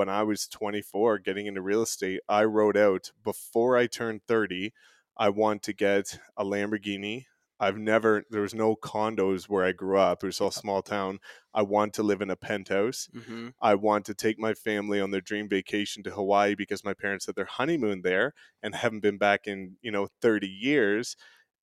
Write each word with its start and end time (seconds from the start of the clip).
when 0.00 0.08
I 0.08 0.22
was 0.22 0.48
24 0.48 1.18
getting 1.18 1.44
into 1.44 1.60
real 1.60 1.82
estate, 1.82 2.20
I 2.26 2.44
wrote 2.44 2.74
out 2.74 3.12
before 3.22 3.76
I 3.76 3.86
turned 3.86 4.22
30, 4.26 4.72
I 5.14 5.28
want 5.28 5.62
to 5.64 5.74
get 5.74 6.18
a 6.38 6.42
Lamborghini. 6.42 7.26
I've 7.60 7.76
never, 7.76 8.24
there 8.30 8.40
was 8.40 8.54
no 8.54 8.76
condos 8.76 9.44
where 9.44 9.62
I 9.62 9.72
grew 9.72 9.98
up. 9.98 10.22
It 10.22 10.28
was 10.28 10.40
all 10.40 10.50
small 10.50 10.80
town. 10.80 11.18
I 11.52 11.60
want 11.60 11.92
to 11.94 12.02
live 12.02 12.22
in 12.22 12.30
a 12.30 12.36
penthouse. 12.36 13.10
Mm-hmm. 13.14 13.48
I 13.60 13.74
want 13.74 14.06
to 14.06 14.14
take 14.14 14.38
my 14.38 14.54
family 14.54 15.02
on 15.02 15.10
their 15.10 15.20
dream 15.20 15.50
vacation 15.50 16.02
to 16.04 16.12
Hawaii 16.12 16.54
because 16.54 16.82
my 16.82 16.94
parents 16.94 17.26
had 17.26 17.34
their 17.34 17.44
honeymoon 17.44 18.00
there 18.00 18.32
and 18.62 18.74
haven't 18.74 19.00
been 19.00 19.18
back 19.18 19.46
in, 19.46 19.76
you 19.82 19.90
know, 19.90 20.08
30 20.22 20.46
years. 20.46 21.14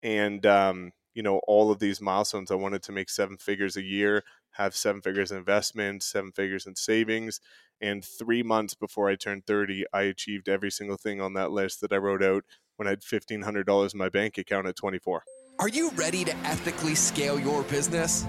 And, 0.03 0.45
um, 0.45 0.91
you 1.13 1.23
know, 1.23 1.39
all 1.47 1.71
of 1.71 1.79
these 1.79 2.01
milestones, 2.01 2.51
I 2.51 2.55
wanted 2.55 2.83
to 2.83 2.91
make 2.91 3.09
seven 3.09 3.37
figures 3.37 3.77
a 3.77 3.81
year, 3.81 4.25
have 4.51 4.75
seven 4.75 5.01
figures 5.01 5.31
in 5.31 5.37
investments, 5.37 6.05
seven 6.05 6.33
figures 6.33 6.65
in 6.65 6.75
savings. 6.75 7.39
And 7.81 8.03
three 8.03 8.43
months 8.43 8.73
before 8.73 9.09
I 9.09 9.15
turned 9.15 9.45
30, 9.45 9.85
I 9.93 10.03
achieved 10.03 10.49
every 10.49 10.71
single 10.71 10.97
thing 10.97 11.21
on 11.21 11.33
that 11.33 11.51
list 11.51 11.81
that 11.81 11.91
I 11.91 11.97
wrote 11.97 12.23
out 12.23 12.43
when 12.77 12.87
I 12.87 12.91
had 12.91 13.01
$1,500 13.01 13.93
in 13.93 13.97
my 13.97 14.09
bank 14.09 14.37
account 14.37 14.67
at 14.67 14.75
24. 14.75 15.23
Are 15.59 15.69
you 15.69 15.91
ready 15.91 16.25
to 16.25 16.35
ethically 16.37 16.95
scale 16.95 17.39
your 17.39 17.63
business? 17.63 18.25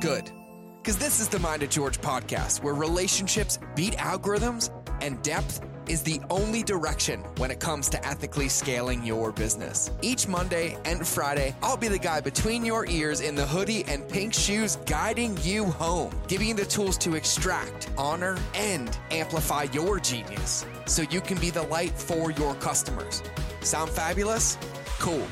Good. 0.00 0.30
Because 0.78 0.98
this 0.98 1.20
is 1.20 1.28
the 1.28 1.38
Mind 1.38 1.62
of 1.62 1.70
George 1.70 2.00
podcast, 2.00 2.62
where 2.62 2.74
relationships 2.74 3.58
beat 3.74 3.94
algorithms 3.94 4.70
and 5.00 5.20
depth 5.22 5.60
is 5.88 6.02
the 6.02 6.20
only 6.30 6.62
direction 6.62 7.20
when 7.36 7.50
it 7.50 7.60
comes 7.60 7.88
to 7.90 8.06
ethically 8.06 8.48
scaling 8.48 9.04
your 9.04 9.32
business. 9.32 9.90
Each 10.02 10.26
Monday 10.28 10.76
and 10.84 11.06
Friday, 11.06 11.54
I'll 11.62 11.76
be 11.76 11.88
the 11.88 11.98
guy 11.98 12.20
between 12.20 12.64
your 12.64 12.86
ears 12.86 13.20
in 13.20 13.34
the 13.34 13.46
hoodie 13.46 13.84
and 13.84 14.08
pink 14.08 14.34
shoes 14.34 14.76
guiding 14.86 15.36
you 15.42 15.64
home, 15.64 16.12
giving 16.28 16.48
you 16.48 16.54
the 16.54 16.64
tools 16.64 16.98
to 16.98 17.14
extract, 17.14 17.90
honor, 17.96 18.38
and 18.54 18.98
amplify 19.10 19.64
your 19.72 20.00
genius 20.00 20.64
so 20.86 21.02
you 21.02 21.20
can 21.20 21.38
be 21.38 21.50
the 21.50 21.62
light 21.62 21.92
for 21.92 22.30
your 22.32 22.54
customers. 22.56 23.22
Sound 23.60 23.90
fabulous? 23.90 24.58
Cool. 24.98 25.26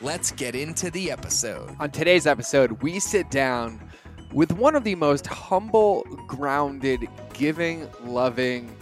Let's 0.00 0.32
get 0.32 0.54
into 0.54 0.90
the 0.90 1.10
episode. 1.10 1.76
On 1.78 1.90
today's 1.90 2.26
episode, 2.26 2.82
we 2.82 2.98
sit 2.98 3.30
down 3.30 3.80
with 4.32 4.52
one 4.52 4.74
of 4.74 4.84
the 4.84 4.94
most 4.94 5.26
humble, 5.26 6.02
grounded, 6.26 7.06
giving, 7.34 7.88
loving, 8.02 8.74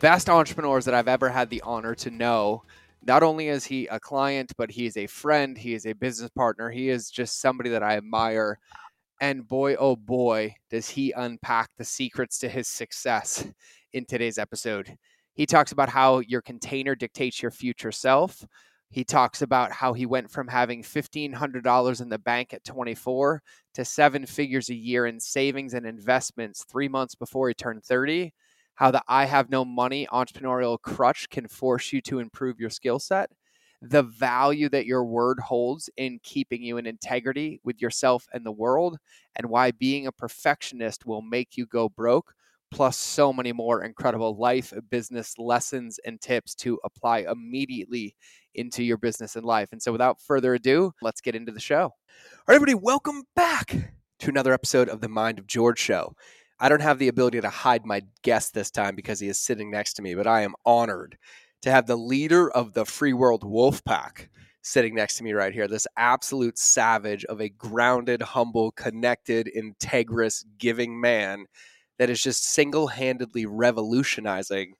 best 0.00 0.28
entrepreneurs 0.28 0.84
that 0.84 0.94
I've 0.94 1.08
ever 1.08 1.28
had 1.28 1.50
the 1.50 1.62
honor 1.62 1.94
to 1.96 2.10
know. 2.10 2.62
Not 3.02 3.22
only 3.22 3.48
is 3.48 3.64
he 3.64 3.86
a 3.86 3.98
client, 3.98 4.52
but 4.58 4.70
he 4.70 4.86
is 4.86 4.96
a 4.96 5.06
friend, 5.06 5.56
he 5.56 5.74
is 5.74 5.86
a 5.86 5.94
business 5.94 6.30
partner, 6.30 6.70
he 6.70 6.90
is 6.90 7.10
just 7.10 7.40
somebody 7.40 7.70
that 7.70 7.82
I 7.82 7.96
admire. 7.96 8.58
And 9.20 9.46
boy, 9.46 9.76
oh 9.76 9.96
boy, 9.96 10.54
does 10.70 10.88
he 10.88 11.12
unpack 11.12 11.70
the 11.76 11.84
secrets 11.84 12.38
to 12.38 12.48
his 12.48 12.68
success 12.68 13.46
in 13.92 14.04
today's 14.04 14.38
episode. 14.38 14.96
He 15.34 15.46
talks 15.46 15.72
about 15.72 15.88
how 15.88 16.20
your 16.20 16.42
container 16.42 16.94
dictates 16.94 17.40
your 17.42 17.50
future 17.50 17.92
self. 17.92 18.44
He 18.90 19.04
talks 19.04 19.42
about 19.42 19.72
how 19.72 19.92
he 19.92 20.04
went 20.04 20.30
from 20.30 20.48
having 20.48 20.82
$1,500 20.82 22.00
in 22.00 22.08
the 22.08 22.18
bank 22.18 22.52
at 22.52 22.64
24 22.64 23.42
to 23.74 23.84
seven 23.84 24.26
figures 24.26 24.68
a 24.68 24.74
year 24.74 25.06
in 25.06 25.20
savings 25.20 25.74
and 25.74 25.86
investments 25.86 26.64
three 26.64 26.88
months 26.88 27.14
before 27.14 27.48
he 27.48 27.54
turned 27.54 27.84
30. 27.84 28.32
How 28.80 28.90
the 28.90 29.02
I 29.06 29.26
have 29.26 29.50
no 29.50 29.62
money 29.62 30.08
entrepreneurial 30.10 30.80
crutch 30.80 31.28
can 31.28 31.46
force 31.48 31.92
you 31.92 32.00
to 32.00 32.18
improve 32.18 32.58
your 32.58 32.70
skill 32.70 32.98
set. 32.98 33.28
The 33.82 34.02
value 34.02 34.70
that 34.70 34.86
your 34.86 35.04
word 35.04 35.38
holds 35.38 35.90
in 35.98 36.18
keeping 36.22 36.62
you 36.62 36.78
in 36.78 36.86
integrity 36.86 37.60
with 37.62 37.82
yourself 37.82 38.26
and 38.32 38.42
the 38.42 38.50
world, 38.50 38.96
and 39.36 39.50
why 39.50 39.70
being 39.70 40.06
a 40.06 40.12
perfectionist 40.12 41.04
will 41.04 41.20
make 41.20 41.58
you 41.58 41.66
go 41.66 41.90
broke 41.90 42.32
plus 42.70 42.96
so 42.96 43.34
many 43.34 43.52
more 43.52 43.84
incredible 43.84 44.38
life, 44.38 44.72
business 44.88 45.34
lessons, 45.36 46.00
and 46.06 46.18
tips 46.22 46.54
to 46.54 46.80
apply 46.82 47.26
immediately 47.30 48.16
into 48.54 48.82
your 48.82 48.96
business 48.96 49.36
and 49.36 49.44
life. 49.44 49.68
And 49.72 49.82
so, 49.82 49.92
without 49.92 50.22
further 50.22 50.54
ado, 50.54 50.94
let's 51.02 51.20
get 51.20 51.34
into 51.34 51.52
the 51.52 51.60
show. 51.60 51.82
All 51.82 51.92
right, 52.48 52.54
everybody, 52.54 52.76
welcome 52.76 53.24
back 53.36 53.76
to 54.20 54.30
another 54.30 54.54
episode 54.54 54.88
of 54.88 55.02
the 55.02 55.08
Mind 55.08 55.38
of 55.38 55.46
George 55.46 55.78
show. 55.78 56.14
I 56.60 56.68
don't 56.68 56.82
have 56.82 56.98
the 56.98 57.08
ability 57.08 57.40
to 57.40 57.48
hide 57.48 57.86
my 57.86 58.02
guest 58.22 58.52
this 58.52 58.70
time 58.70 58.94
because 58.94 59.18
he 59.18 59.28
is 59.28 59.38
sitting 59.38 59.70
next 59.70 59.94
to 59.94 60.02
me, 60.02 60.14
but 60.14 60.26
I 60.26 60.42
am 60.42 60.54
honored 60.66 61.16
to 61.62 61.70
have 61.70 61.86
the 61.86 61.96
leader 61.96 62.50
of 62.50 62.74
the 62.74 62.84
Free 62.84 63.14
World 63.14 63.44
Wolf 63.44 63.82
Pack 63.84 64.28
sitting 64.62 64.94
next 64.94 65.16
to 65.16 65.24
me 65.24 65.32
right 65.32 65.54
here. 65.54 65.66
This 65.66 65.86
absolute 65.96 66.58
savage 66.58 67.24
of 67.24 67.40
a 67.40 67.48
grounded, 67.48 68.20
humble, 68.20 68.72
connected, 68.72 69.50
integrous, 69.56 70.44
giving 70.58 71.00
man 71.00 71.46
that 71.98 72.10
is 72.10 72.22
just 72.22 72.44
single 72.44 72.88
handedly 72.88 73.46
revolutionizing 73.46 74.74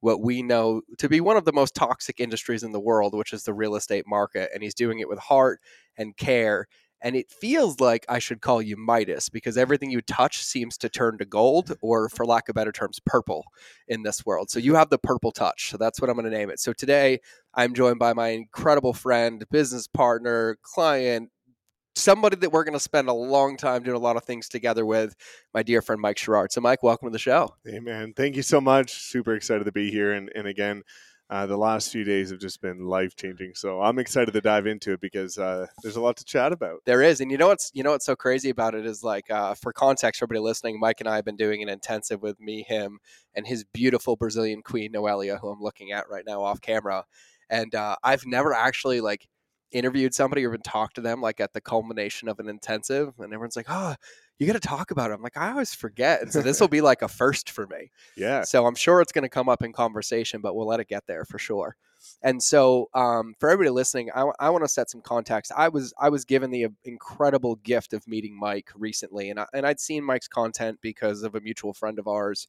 what 0.00 0.20
we 0.20 0.42
know 0.42 0.82
to 0.98 1.08
be 1.08 1.20
one 1.20 1.36
of 1.36 1.44
the 1.44 1.52
most 1.52 1.74
toxic 1.74 2.20
industries 2.20 2.62
in 2.62 2.72
the 2.72 2.80
world, 2.80 3.14
which 3.14 3.32
is 3.32 3.44
the 3.44 3.54
real 3.54 3.76
estate 3.76 4.04
market. 4.06 4.50
And 4.54 4.62
he's 4.62 4.74
doing 4.74 5.00
it 5.00 5.08
with 5.08 5.18
heart 5.18 5.60
and 5.96 6.16
care. 6.16 6.66
And 7.02 7.14
it 7.14 7.30
feels 7.30 7.78
like 7.78 8.06
I 8.08 8.18
should 8.18 8.40
call 8.40 8.62
you 8.62 8.76
Midas 8.76 9.28
because 9.28 9.56
everything 9.56 9.90
you 9.90 10.00
touch 10.00 10.38
seems 10.38 10.78
to 10.78 10.88
turn 10.88 11.18
to 11.18 11.24
gold, 11.24 11.76
or 11.82 12.08
for 12.08 12.24
lack 12.24 12.48
of 12.48 12.54
better 12.54 12.72
terms, 12.72 13.00
purple 13.04 13.44
in 13.86 14.02
this 14.02 14.24
world. 14.24 14.50
So 14.50 14.58
you 14.58 14.72
mm-hmm. 14.72 14.78
have 14.78 14.90
the 14.90 14.98
purple 14.98 15.30
touch. 15.30 15.70
So 15.70 15.76
that's 15.76 16.00
what 16.00 16.08
I'm 16.08 16.16
going 16.16 16.30
to 16.30 16.36
name 16.36 16.50
it. 16.50 16.58
So 16.60 16.72
today 16.72 17.20
I'm 17.54 17.74
joined 17.74 17.98
by 17.98 18.12
my 18.12 18.28
incredible 18.28 18.92
friend, 18.92 19.44
business 19.50 19.86
partner, 19.86 20.56
client, 20.62 21.30
somebody 21.96 22.36
that 22.36 22.52
we're 22.52 22.64
going 22.64 22.74
to 22.74 22.80
spend 22.80 23.08
a 23.08 23.12
long 23.12 23.56
time 23.56 23.82
doing 23.82 23.96
a 23.96 24.00
lot 24.00 24.16
of 24.16 24.24
things 24.24 24.48
together 24.48 24.84
with, 24.84 25.16
my 25.54 25.62
dear 25.62 25.82
friend 25.82 26.00
Mike 26.00 26.18
Sherrard. 26.18 26.52
So, 26.52 26.60
Mike, 26.60 26.82
welcome 26.82 27.08
to 27.08 27.12
the 27.12 27.18
show. 27.18 27.54
Hey, 27.64 27.80
man. 27.80 28.12
Thank 28.14 28.36
you 28.36 28.42
so 28.42 28.60
much. 28.60 28.92
Super 28.92 29.34
excited 29.34 29.64
to 29.64 29.72
be 29.72 29.90
here. 29.90 30.12
And, 30.12 30.30
and 30.34 30.46
again, 30.46 30.82
uh, 31.28 31.46
the 31.46 31.56
last 31.56 31.90
few 31.90 32.04
days 32.04 32.30
have 32.30 32.38
just 32.38 32.60
been 32.60 32.86
life 32.86 33.16
changing. 33.16 33.52
So 33.54 33.80
I'm 33.80 33.98
excited 33.98 34.32
to 34.32 34.40
dive 34.40 34.66
into 34.66 34.92
it 34.92 35.00
because 35.00 35.38
uh, 35.38 35.66
there's 35.82 35.96
a 35.96 36.00
lot 36.00 36.16
to 36.18 36.24
chat 36.24 36.52
about. 36.52 36.80
There 36.84 37.02
is, 37.02 37.20
and 37.20 37.30
you 37.30 37.38
know 37.38 37.48
what's 37.48 37.70
you 37.74 37.82
know 37.82 37.90
what's 37.90 38.06
so 38.06 38.14
crazy 38.14 38.50
about 38.50 38.74
it 38.74 38.86
is 38.86 39.02
like 39.02 39.30
uh, 39.30 39.54
for 39.54 39.72
context, 39.72 40.22
everybody 40.22 40.40
listening, 40.40 40.78
Mike 40.78 41.00
and 41.00 41.08
I 41.08 41.16
have 41.16 41.24
been 41.24 41.36
doing 41.36 41.62
an 41.62 41.68
intensive 41.68 42.22
with 42.22 42.38
me, 42.40 42.62
him, 42.62 43.00
and 43.34 43.46
his 43.46 43.64
beautiful 43.64 44.14
Brazilian 44.14 44.62
queen 44.62 44.92
Noelia, 44.92 45.40
who 45.40 45.48
I'm 45.48 45.60
looking 45.60 45.92
at 45.92 46.08
right 46.08 46.24
now 46.26 46.42
off 46.42 46.60
camera. 46.60 47.04
And 47.50 47.74
uh, 47.74 47.96
I've 48.02 48.26
never 48.26 48.52
actually 48.52 49.00
like 49.00 49.28
interviewed 49.72 50.14
somebody 50.14 50.44
or 50.44 50.50
even 50.50 50.62
talked 50.62 50.94
to 50.94 51.00
them 51.00 51.20
like 51.20 51.40
at 51.40 51.52
the 51.52 51.60
culmination 51.60 52.28
of 52.28 52.38
an 52.38 52.48
intensive 52.48 53.12
and 53.18 53.32
everyone's 53.32 53.56
like 53.56 53.66
oh 53.68 53.94
you 54.38 54.46
got 54.46 54.52
to 54.54 54.60
talk 54.60 54.90
about 54.90 55.10
it 55.10 55.14
i'm 55.14 55.22
like 55.22 55.36
i 55.36 55.50
always 55.50 55.74
forget 55.74 56.22
and 56.22 56.32
so 56.32 56.42
this 56.42 56.60
will 56.60 56.68
be 56.68 56.80
like 56.80 57.02
a 57.02 57.08
first 57.08 57.50
for 57.50 57.66
me 57.66 57.90
Yeah. 58.16 58.42
so 58.42 58.66
i'm 58.66 58.74
sure 58.74 59.00
it's 59.00 59.12
going 59.12 59.22
to 59.22 59.28
come 59.28 59.48
up 59.48 59.62
in 59.62 59.72
conversation 59.72 60.40
but 60.40 60.54
we'll 60.54 60.66
let 60.66 60.80
it 60.80 60.88
get 60.88 61.06
there 61.06 61.24
for 61.24 61.38
sure 61.38 61.76
and 62.22 62.42
so 62.42 62.88
um, 62.94 63.34
for 63.40 63.48
everybody 63.48 63.70
listening 63.70 64.10
I, 64.14 64.26
I 64.38 64.50
want 64.50 64.64
to 64.64 64.68
set 64.68 64.90
some 64.90 65.00
context 65.00 65.52
i 65.56 65.68
was 65.68 65.94
i 65.98 66.08
was 66.08 66.24
given 66.24 66.50
the 66.50 66.66
uh, 66.66 66.68
incredible 66.84 67.56
gift 67.56 67.92
of 67.92 68.06
meeting 68.06 68.38
mike 68.38 68.70
recently 68.74 69.30
and, 69.30 69.40
I, 69.40 69.46
and 69.54 69.66
i'd 69.66 69.80
seen 69.80 70.04
mike's 70.04 70.28
content 70.28 70.78
because 70.82 71.22
of 71.22 71.34
a 71.34 71.40
mutual 71.40 71.72
friend 71.72 71.98
of 71.98 72.06
ours 72.06 72.48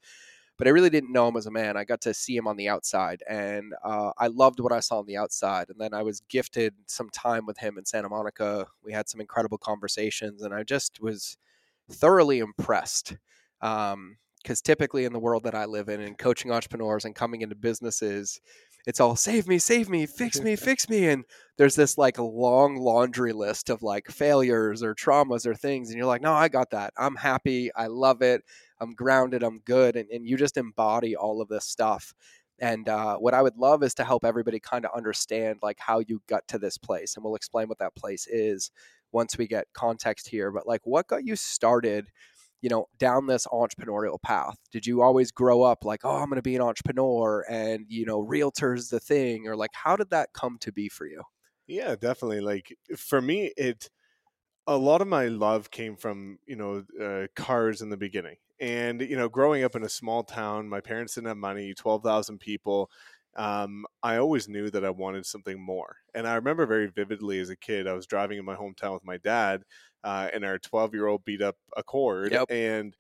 but 0.58 0.68
I 0.68 0.72
really 0.72 0.90
didn't 0.90 1.12
know 1.12 1.28
him 1.28 1.38
as 1.38 1.46
a 1.46 1.52
man. 1.52 1.78
I 1.78 1.84
got 1.84 2.02
to 2.02 2.14
see 2.14 2.36
him 2.36 2.48
on 2.48 2.58
the 2.58 2.68
outside, 2.68 3.22
and 3.30 3.74
uh, 3.84 4.12
I 4.18 4.28
loved 4.28 4.60
what 4.60 4.72
I 4.72 4.80
saw 4.80 4.98
on 4.98 5.06
the 5.06 5.18
outside. 5.18 5.70
And 5.70 5.80
then 5.80 5.94
I 5.94 6.02
was 6.02 6.22
gifted 6.30 6.74
some 6.88 7.10
time 7.12 7.46
with 7.46 7.60
him 7.60 7.78
in 7.78 7.86
Santa 7.86 8.10
Monica. 8.10 8.66
We 8.84 8.92
had 8.92 9.08
some 9.08 9.22
incredible 9.22 9.60
conversations, 9.60 10.42
and 10.42 10.54
I 10.54 10.64
just 10.64 11.00
was 11.00 11.38
thoroughly 11.92 12.40
impressed. 12.40 13.16
Um, 13.62 14.18
because 14.44 14.62
typically 14.62 15.04
in 15.04 15.12
the 15.12 15.20
world 15.20 15.44
that 15.44 15.56
I 15.56 15.66
live 15.66 15.90
in 15.90 16.00
and 16.00 16.18
coaching 16.18 16.52
entrepreneurs 16.52 17.04
and 17.04 17.14
coming 17.14 17.42
into 17.42 17.56
businesses, 17.56 18.40
it's 18.86 19.02
all 19.02 19.18
save 19.18 19.46
me, 19.46 19.58
save 19.58 19.90
me, 19.90 20.06
fix 20.06 20.40
me, 20.40 20.56
fix 20.56 20.88
me. 20.88 21.10
And 21.10 21.26
there's 21.58 21.76
this 21.76 21.98
like 21.98 22.18
long 22.18 22.78
laundry 22.78 23.34
list 23.34 23.70
of 23.70 23.84
like 23.84 24.08
failures 24.08 24.82
or 24.82 24.96
traumas 24.96 25.46
or 25.46 25.54
things. 25.54 25.90
And 25.90 25.98
you're 25.98 26.08
like, 26.08 26.22
no, 26.22 26.32
I 26.32 26.48
got 26.48 26.70
that. 26.72 26.94
I'm 26.98 27.18
happy. 27.18 27.70
I 27.76 27.88
love 27.88 28.22
it. 28.22 28.44
I'm 28.80 28.94
grounded. 28.94 29.44
I'm 29.44 29.60
good. 29.60 29.98
And, 29.98 30.10
and 30.10 30.26
you 30.26 30.38
just 30.38 30.56
embody 30.56 31.16
all 31.18 31.42
of 31.42 31.50
this 31.50 31.66
stuff. 31.66 32.14
And 32.60 32.88
uh, 32.88 33.18
what 33.18 33.34
I 33.34 33.42
would 33.42 33.58
love 33.58 33.84
is 33.84 33.94
to 33.96 34.04
help 34.04 34.24
everybody 34.24 34.60
kind 34.60 34.86
of 34.86 34.92
understand 34.96 35.60
like 35.62 35.78
how 35.80 36.00
you 36.00 36.22
got 36.28 36.48
to 36.48 36.58
this 36.58 36.78
place. 36.78 37.16
And 37.16 37.24
we'll 37.24 37.36
explain 37.36 37.68
what 37.68 37.80
that 37.80 37.96
place 37.96 38.26
is 38.28 38.72
once 39.12 39.38
we 39.38 39.48
get 39.48 39.68
context 39.74 40.30
here. 40.30 40.52
But 40.52 40.68
like 40.68 40.82
what 40.84 41.08
got 41.08 41.26
you 41.26 41.36
started? 41.36 42.08
you 42.62 42.70
know, 42.70 42.88
down 42.98 43.28
this 43.28 43.46
entrepreneurial 43.48 44.22
path? 44.22 44.58
Did 44.72 44.86
you 44.88 45.02
always 45.02 45.32
grow 45.32 45.62
up 45.62 45.86
like, 45.86 46.02
oh, 46.04 46.16
I'm 46.16 46.30
going 46.30 46.38
to 46.38 46.42
be 46.42 46.56
an 46.56 46.62
entrepreneur 46.62 47.46
and, 47.50 47.86
you 47.88 48.06
know, 48.06 48.20
realtor's 48.20 48.90
the 48.90 49.00
thing? 49.00 49.48
Or 49.48 49.56
like, 49.56 49.72
how 49.74 49.96
did 49.96 50.10
that 50.10 50.34
come 50.34 50.58
to 50.62 50.72
be 50.72 50.90
for 50.90 51.06
you? 51.06 51.22
Yeah, 51.68 51.96
definitely. 51.96 52.42
Like 52.42 52.76
for 52.98 53.22
me, 53.22 53.52
it, 53.58 53.90
a 54.66 54.78
lot 54.78 55.02
of 55.02 55.08
my 55.08 55.28
love 55.28 55.70
came 55.70 55.96
from, 55.96 56.40
you 56.48 56.56
know, 56.56 56.84
uh, 57.02 57.28
cars 57.36 57.82
in 57.82 57.90
the 57.90 57.98
beginning. 57.98 58.38
And, 58.60 59.02
you 59.02 59.16
know, 59.16 59.30
growing 59.30 59.64
up 59.64 59.76
in 59.76 59.84
a 59.84 59.90
small 59.90 60.24
town, 60.24 60.68
my 60.68 60.82
parents 60.82 61.14
didn't 61.14 61.28
have 61.28 61.38
money, 61.38 61.76
12,000 61.76 62.40
people. 62.40 62.90
Um, 63.38 63.86
I 64.04 64.18
always 64.18 64.50
knew 64.50 64.70
that 64.72 64.84
I 64.84 64.90
wanted 64.90 65.26
something 65.26 65.62
more. 65.62 65.98
And 66.16 66.28
I 66.28 66.36
remember 66.36 66.66
very 66.66 66.88
vividly 66.88 67.40
as 67.40 67.50
a 67.50 67.56
kid, 67.56 67.88
I 67.88 67.94
was 67.94 68.08
driving 68.08 68.40
in 68.40 68.46
my 68.46 68.56
hometown 68.56 68.94
with 68.96 69.06
my 69.06 69.18
dad 69.18 69.64
uh, 70.04 70.30
and 70.34 70.44
our 70.44 70.58
12 70.60 70.94
year 70.96 71.08
old 71.08 71.24
beat 71.26 71.42
up 71.42 71.58
Accord. 71.78 72.34
Yep. 72.34 72.50
And 72.50 72.96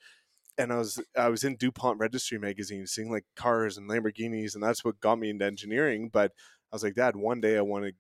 and 0.57 0.73
I 0.73 0.77
was 0.77 1.01
I 1.15 1.29
was 1.29 1.43
in 1.43 1.55
DuPont 1.57 1.99
Registry 1.99 2.39
magazine 2.39 2.87
seeing 2.87 3.11
like 3.11 3.25
cars 3.35 3.77
and 3.77 3.89
Lamborghinis 3.89 4.55
and 4.55 4.63
that's 4.63 4.83
what 4.83 4.99
got 4.99 5.19
me 5.19 5.29
into 5.29 5.45
engineering 5.45 6.09
but 6.09 6.33
I 6.71 6.75
was 6.75 6.83
like 6.83 6.95
dad 6.95 7.15
one 7.15 7.41
day 7.41 7.57
I 7.57 7.61
want 7.61 7.85
to 7.85 7.93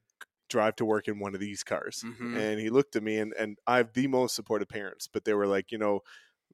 drive 0.49 0.75
to 0.77 0.85
work 0.85 1.07
in 1.07 1.19
one 1.19 1.33
of 1.35 1.41
these 1.41 1.63
cars 1.63 2.05
Mhm. 2.05 2.37
and 2.37 2.59
he 2.59 2.69
looked 2.69 2.95
at 2.95 3.03
me 3.03 3.17
and 3.19 3.33
and 3.33 3.57
I 3.67 3.77
have 3.77 3.93
the 3.93 4.07
most 4.07 4.35
supportive 4.35 4.69
parents 4.69 5.07
but 5.07 5.25
they 5.25 5.33
were 5.33 5.47
like 5.47 5.71
you 5.71 5.77
know 5.77 6.01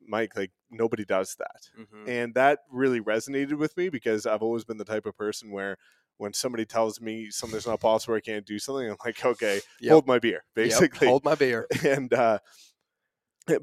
Mike 0.07 0.35
like 0.35 0.51
nobody 0.71 1.05
does 1.05 1.35
that 1.35 1.69
Mhm. 1.79 2.07
and 2.07 2.33
that 2.35 2.59
really 2.69 3.01
resonated 3.01 3.57
with 3.57 3.75
me 3.77 3.89
because 3.89 4.25
I've 4.25 4.41
always 4.43 4.63
been 4.63 4.77
the 4.77 4.85
type 4.85 5.05
of 5.05 5.17
person 5.17 5.51
where 5.51 5.77
when 6.17 6.33
somebody 6.33 6.65
tells 6.65 7.01
me 7.01 7.29
something's 7.31 7.65
not 7.65 7.79
possible, 7.81 8.15
I 8.15 8.19
can't 8.21 8.45
do 8.45 8.59
something. 8.59 8.87
I'm 8.87 8.95
like, 9.03 9.25
okay, 9.25 9.61
Yep. 9.81 9.91
hold 9.91 10.07
my 10.07 10.19
beer, 10.19 10.43
Yep, 10.55 10.55
basically. 10.55 11.07
hold 11.07 11.23
my 11.25 11.35
beer. 11.35 11.67
and 11.85 12.13
uh, 12.13 12.39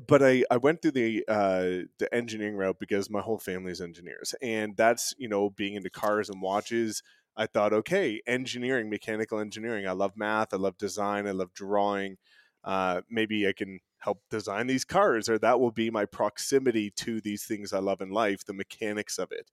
but 0.06 0.22
I 0.22 0.44
I 0.50 0.58
went 0.58 0.82
through 0.82 0.90
the 0.92 1.24
uh, 1.26 1.86
the 1.98 2.08
engineering 2.12 2.56
route 2.56 2.78
because 2.78 3.08
my 3.08 3.20
whole 3.20 3.38
family 3.38 3.72
is 3.72 3.80
engineers, 3.80 4.34
and 4.42 4.76
that's 4.76 5.14
you 5.16 5.28
know 5.28 5.50
being 5.50 5.74
into 5.74 5.90
cars 5.90 6.28
and 6.28 6.42
watches. 6.42 7.02
I 7.36 7.46
thought, 7.46 7.72
okay, 7.72 8.20
engineering, 8.26 8.90
mechanical 8.90 9.38
engineering. 9.38 9.86
I 9.88 9.92
love 9.92 10.16
math. 10.16 10.52
I 10.52 10.58
love 10.58 10.76
design. 10.76 11.26
I 11.26 11.30
love 11.30 11.54
drawing. 11.54 12.18
Uh, 12.64 13.02
maybe 13.10 13.48
I 13.48 13.52
can 13.52 13.80
help 13.98 14.22
design 14.30 14.66
these 14.66 14.84
cars, 14.84 15.28
or 15.28 15.38
that 15.38 15.60
will 15.60 15.70
be 15.70 15.90
my 15.90 16.04
proximity 16.04 16.90
to 16.96 17.20
these 17.20 17.44
things 17.44 17.72
I 17.72 17.78
love 17.78 18.00
in 18.00 18.10
life, 18.10 18.44
the 18.44 18.52
mechanics 18.52 19.18
of 19.18 19.32
it. 19.32 19.50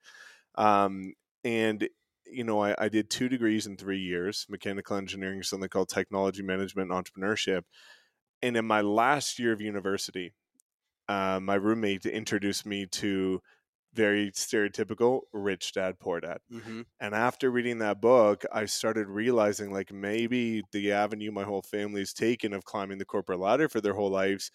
Um, 0.56 1.14
and 1.44 1.88
you 2.26 2.44
know, 2.44 2.62
I, 2.62 2.76
I 2.78 2.90
did 2.90 3.10
two 3.10 3.30
degrees 3.30 3.68
in 3.68 3.78
three 3.78 4.00
years: 4.00 4.46
mechanical 4.50 4.98
engineering, 4.98 5.44
something 5.44 5.70
called 5.70 5.90
technology 5.90 6.44
management, 6.44 6.92
and 6.92 7.06
entrepreneurship. 7.06 7.64
And 8.42 8.58
in 8.58 8.66
my 8.66 8.82
last 8.82 9.40
year 9.40 9.54
of 9.54 9.62
university, 9.62 10.34
uh, 11.08 11.40
my 11.42 11.56
roommate 11.56 12.06
introduced 12.06 12.66
me 12.66 12.86
to 12.88 13.42
very 13.98 14.32
stereotypical 14.32 15.24
rich 15.34 15.74
dad, 15.74 16.00
poor 16.00 16.22
dad. 16.22 16.40
hmm 16.52 16.84
And 17.02 17.16
after 17.16 17.52
reading 17.52 17.80
that 17.80 18.02
book, 18.02 18.46
I 18.52 18.66
started 18.66 19.08
realizing 19.10 19.72
like 19.74 19.92
maybe 19.94 20.64
the 20.72 20.94
avenue 20.94 21.32
my 21.32 21.44
whole 21.46 21.64
family's 21.64 22.14
taken 22.14 22.54
of 22.54 22.66
climbing 22.66 23.00
the 23.00 23.06
corporate 23.06 23.40
ladder 23.40 23.70
for 23.70 23.82
their 23.82 23.96
whole 23.96 24.12
lives. 24.12 24.52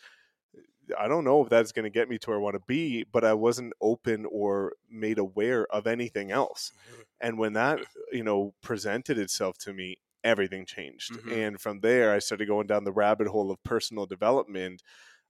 I 0.98 1.08
don't 1.08 1.24
know 1.24 1.42
if 1.42 1.48
that's 1.48 1.72
going 1.72 1.84
to 1.84 1.90
get 1.90 2.08
me 2.08 2.18
to 2.18 2.30
where 2.30 2.38
I 2.38 2.42
want 2.42 2.54
to 2.54 2.62
be, 2.66 3.04
but 3.04 3.24
I 3.24 3.34
wasn't 3.34 3.72
open 3.80 4.26
or 4.30 4.74
made 4.88 5.18
aware 5.18 5.66
of 5.72 5.86
anything 5.86 6.30
else. 6.30 6.72
And 7.20 7.38
when 7.38 7.52
that, 7.52 7.80
you 8.10 8.24
know, 8.24 8.54
presented 8.62 9.16
itself 9.18 9.56
to 9.58 9.72
me, 9.72 9.96
everything 10.24 10.66
changed. 10.66 11.18
Mhm. 11.18 11.30
And 11.30 11.60
from 11.60 11.80
there, 11.80 12.12
I 12.12 12.18
started 12.18 12.46
going 12.46 12.66
down 12.66 12.84
the 12.84 12.92
rabbit 12.92 13.28
hole 13.28 13.50
of 13.50 13.62
personal 13.62 14.06
development. 14.06 14.82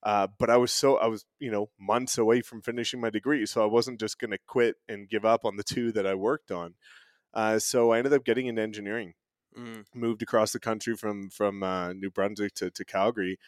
Uh, 0.03 0.27
but 0.39 0.51
I 0.51 0.57
was 0.57 0.73
so 0.73 0.97
I 0.97 1.07
was 1.07 1.25
you 1.39 1.51
know 1.51 1.69
months 1.79 2.19
away 2.19 2.41
from 2.41 2.63
finishing 2.63 3.01
my 3.01 3.11
degree, 3.11 3.47
so 3.47 3.63
I 3.63 3.67
wasn't 3.67 4.01
just 4.01 4.19
going 4.19 4.33
to 4.33 4.39
quit 4.47 4.77
and 4.89 5.09
give 5.09 5.25
up 5.25 5.45
on 5.45 5.57
the 5.57 5.63
two 5.63 5.93
that 5.93 6.07
I 6.07 6.15
worked 6.15 6.51
on. 6.51 6.75
Uh, 7.35 7.59
so 7.59 7.93
I 7.93 7.99
ended 7.99 8.13
up 8.13 8.25
getting 8.25 8.47
into 8.47 8.63
engineering. 8.63 9.15
Mm. 9.57 9.85
Moved 9.95 10.23
across 10.23 10.53
the 10.53 10.61
country 10.61 10.97
from 10.97 11.31
from 11.31 11.63
uh, 11.63 11.93
New 11.93 12.11
Brunswick 12.11 12.55
to, 12.55 12.71
to 12.71 12.85
Calgary, 12.85 13.39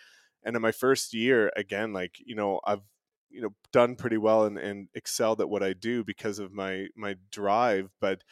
and 0.45 0.55
in 0.55 0.63
my 0.63 0.73
first 0.73 1.15
year, 1.15 1.51
again, 1.57 1.93
like 1.93 2.17
you 2.25 2.35
know, 2.35 2.61
I've 2.65 2.83
you 3.31 3.41
know 3.41 3.55
done 3.73 3.97
pretty 3.97 4.19
well 4.19 4.45
and, 4.45 4.59
and 4.59 4.89
excelled 4.95 5.41
at 5.41 5.49
what 5.49 5.63
I 5.63 5.73
do 5.73 6.05
because 6.05 6.39
of 6.39 6.53
my 6.53 6.87
my 6.95 7.17
drive. 7.31 7.91
But 8.01 8.23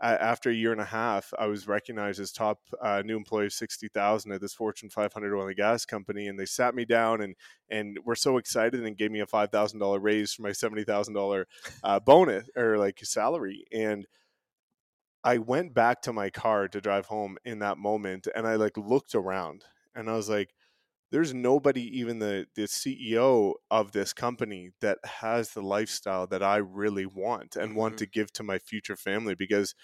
after 0.00 0.50
a 0.50 0.54
year 0.54 0.72
and 0.72 0.80
a 0.80 0.86
half, 0.86 1.32
I 1.38 1.46
was 1.46 1.68
recognized 1.68 2.20
as 2.20 2.32
top 2.32 2.60
uh, 2.80 3.02
new 3.04 3.16
employee 3.16 3.46
of 3.46 3.52
sixty 3.52 3.88
thousand 3.88 4.32
at 4.32 4.40
this 4.40 4.54
Fortune 4.54 4.88
500 4.88 5.36
oil 5.36 5.46
and 5.46 5.56
gas 5.56 5.84
company, 5.84 6.26
and 6.26 6.38
they 6.38 6.46
sat 6.46 6.74
me 6.74 6.84
down 6.84 7.20
and 7.20 7.34
and 7.68 7.98
were 8.04 8.16
so 8.16 8.38
excited 8.38 8.84
and 8.84 8.96
gave 8.96 9.10
me 9.10 9.20
a 9.20 9.26
five 9.26 9.50
thousand 9.50 9.78
dollar 9.78 9.98
raise 9.98 10.32
for 10.32 10.42
my 10.42 10.52
seventy 10.52 10.84
thousand 10.84 11.14
dollar 11.14 11.46
uh, 11.84 12.00
bonus 12.00 12.48
or 12.56 12.78
like 12.78 12.98
salary. 13.02 13.64
And 13.72 14.06
I 15.22 15.38
went 15.38 15.74
back 15.74 16.00
to 16.02 16.12
my 16.12 16.30
car 16.30 16.66
to 16.68 16.80
drive 16.80 17.06
home 17.06 17.36
in 17.44 17.58
that 17.58 17.76
moment, 17.76 18.26
and 18.34 18.46
I 18.46 18.54
like 18.54 18.78
looked 18.78 19.14
around, 19.14 19.64
and 19.94 20.08
I 20.08 20.14
was 20.14 20.30
like, 20.30 20.54
"There's 21.10 21.34
nobody, 21.34 21.82
even 21.98 22.18
the 22.20 22.46
the 22.54 22.66
CEO 22.68 23.56
of 23.70 23.92
this 23.92 24.12
company, 24.12 24.72
that 24.80 24.98
has 25.04 25.52
the 25.52 25.62
lifestyle 25.62 26.26
that 26.28 26.42
I 26.42 26.56
really 26.58 27.06
want 27.06 27.56
and 27.56 27.76
want 27.76 27.96
Mhm. 27.96 27.98
to 27.98 28.06
give 28.06 28.32
to 28.34 28.42
my 28.42 28.58
future 28.58 28.96
family 28.96 29.34
because." 29.34 29.74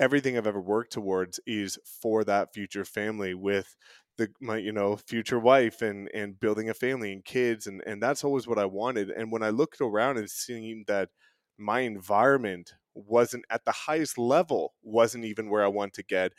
everything 0.00 0.36
I've 0.36 0.46
ever 0.46 0.60
worked 0.60 0.92
towards 0.92 1.40
is 1.46 1.78
for 1.84 2.24
that 2.24 2.52
future 2.52 2.84
family 2.84 3.34
with 3.34 3.76
the 4.16 4.32
my 4.40 4.56
you 4.58 4.72
know 4.72 4.96
future 4.96 5.38
wife 5.38 5.82
and 5.82 6.08
and 6.14 6.38
building 6.38 6.68
a 6.68 6.74
family 6.74 7.12
and 7.12 7.24
kids 7.24 7.66
and 7.66 7.82
and 7.86 8.02
that's 8.02 8.24
always 8.24 8.46
what 8.46 8.58
I 8.58 8.64
wanted 8.66 9.10
and 9.10 9.30
when 9.32 9.42
I 9.42 9.50
looked 9.50 9.80
around 9.80 10.18
and 10.18 10.30
seeing 10.30 10.84
that 10.88 11.10
my 11.58 11.80
environment 11.80 12.74
wasn't 12.94 13.44
at 13.50 13.64
the 13.64 13.72
highest 13.72 14.18
level 14.18 14.74
wasn't 14.82 15.24
even 15.24 15.50
where 15.50 15.64
I 15.64 15.68
want 15.68 15.94
to 15.94 16.02
get 16.02 16.32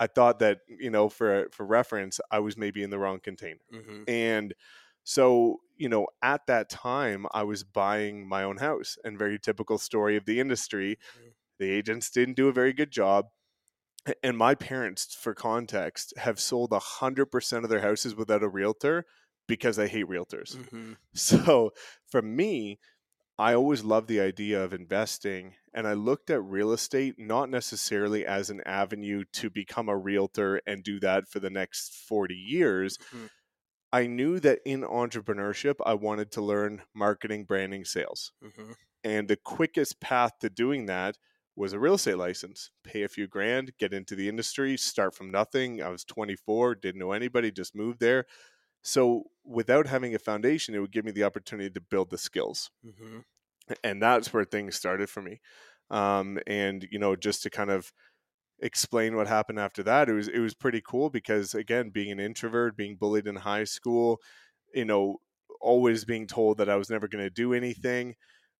I 0.00 0.06
thought 0.06 0.38
that 0.40 0.60
you 0.68 0.90
know 0.90 1.08
for 1.08 1.48
for 1.52 1.64
reference 1.66 2.20
I 2.30 2.40
was 2.40 2.56
maybe 2.56 2.82
in 2.82 2.90
the 2.90 2.98
wrong 2.98 3.20
container 3.20 3.60
hmm 3.70 4.04
and 4.06 4.54
so, 5.08 5.60
you 5.76 5.88
know, 5.88 6.08
at 6.22 6.46
that 6.48 6.68
time, 6.68 7.26
I 7.32 7.44
was 7.44 7.62
buying 7.62 8.26
my 8.28 8.42
own 8.42 8.56
house, 8.56 8.98
and 9.04 9.16
very 9.16 9.38
typical 9.38 9.78
story 9.78 10.16
of 10.16 10.24
the 10.24 10.40
industry. 10.40 10.98
Mhm. 11.14 11.34
The 11.60 11.70
agents 11.70 12.10
didn't 12.10 12.34
do 12.36 12.48
a 12.48 12.52
very 12.52 12.72
good 12.72 12.90
job. 12.90 13.26
And 14.22 14.36
my 14.38 14.54
parents, 14.54 15.14
for 15.14 15.34
context, 15.34 16.14
have 16.16 16.38
sold 16.38 16.70
100% 16.72 17.64
of 17.64 17.70
their 17.70 17.80
houses 17.80 18.14
without 18.14 18.42
a 18.42 18.48
realtor 18.48 19.04
because 19.48 19.78
I 19.78 19.88
hate 19.88 20.06
realtors. 20.06 20.56
hmm 20.56 20.94
So 21.14 21.72
for 22.06 22.22
me, 22.22 22.78
I 23.38 23.54
always 23.54 23.84
loved 23.84 24.08
the 24.08 24.20
idea 24.20 24.62
of 24.64 24.74
investing, 24.74 25.56
and 25.76 25.86
I 25.88 25.94
looked 25.94 26.30
at 26.30 26.42
real 26.42 26.72
estate 26.72 27.16
not 27.18 27.50
necessarily 27.50 28.26
as 28.26 28.50
an 28.50 28.62
avenue 28.66 29.24
to 29.34 29.50
become 29.50 29.90
a 29.90 29.98
realtor 29.98 30.62
and 30.66 30.84
do 30.84 31.00
that 31.02 31.28
for 31.28 31.40
the 31.40 31.50
next 31.50 31.94
40 31.94 32.36
years. 32.36 32.98
Mhm. 33.12 33.26
I 33.92 34.06
knew 34.06 34.40
that 34.40 34.60
in 34.64 34.82
entrepreneurship, 34.82 35.76
I 35.84 35.94
wanted 35.94 36.30
to 36.32 36.42
learn 36.42 36.84
marketing, 36.94 37.44
branding, 37.44 37.84
sales. 37.84 38.32
hmm 38.40 38.72
And 39.04 39.28
the 39.28 39.36
quickest 39.36 40.00
path 40.00 40.38
to 40.40 40.50
doing 40.50 40.86
that 40.86 41.18
was 41.56 41.72
a 41.72 41.80
real 41.80 41.94
estate 41.94 42.16
license. 42.18 42.70
Pay 42.84 43.02
a 43.04 43.08
few 43.08 43.28
grand, 43.28 43.76
get 43.78 43.94
into 43.94 44.16
the 44.16 44.28
industry, 44.28 44.76
start 44.76 45.14
from 45.14 45.30
nothing. 45.30 45.82
I 45.82 45.88
was 45.90 46.04
24, 46.04 46.74
didn't 46.76 47.00
know 47.00 47.12
anybody, 47.12 47.52
just 47.52 47.74
moved 47.76 48.00
there. 48.00 48.26
So 48.82 49.24
without 49.44 49.86
having 49.88 50.14
a 50.14 50.18
foundation, 50.20 50.74
it 50.74 50.80
would 50.80 50.92
give 50.92 51.04
me 51.04 51.12
the 51.12 51.24
opportunity 51.24 51.70
to 51.70 51.80
build 51.80 52.10
the 52.10 52.18
skills. 52.18 52.70
hmm 52.82 53.20
And 53.82 54.00
that's 54.02 54.32
where 54.32 54.44
things 54.44 54.76
started 54.76 55.10
for 55.10 55.22
me. 55.22 55.40
Um, 55.90 56.38
and, 56.46 56.86
you 56.90 56.98
know, 56.98 57.16
just 57.16 57.42
to 57.44 57.50
kind 57.50 57.70
of 57.70 57.92
explain 58.60 59.16
what 59.16 59.28
happened 59.28 59.60
after 59.60 59.82
that, 59.84 60.08
it 60.08 60.14
was 60.14 60.28
it 60.28 60.40
was 60.40 60.54
pretty 60.54 60.82
cool 60.86 61.10
because 61.10 61.54
again, 61.54 61.90
being 61.90 62.12
an 62.12 62.20
introvert, 62.20 62.76
being 62.76 62.96
bullied 62.96 63.26
in 63.26 63.36
high 63.36 63.64
school, 63.64 64.20
you 64.74 64.84
know, 64.84 65.18
always 65.60 66.04
being 66.04 66.26
told 66.26 66.58
that 66.58 66.70
I 66.70 66.76
was 66.76 66.90
never 66.90 67.08
going 67.08 67.24
to 67.24 67.30
do 67.30 67.54
anything. 67.54 68.16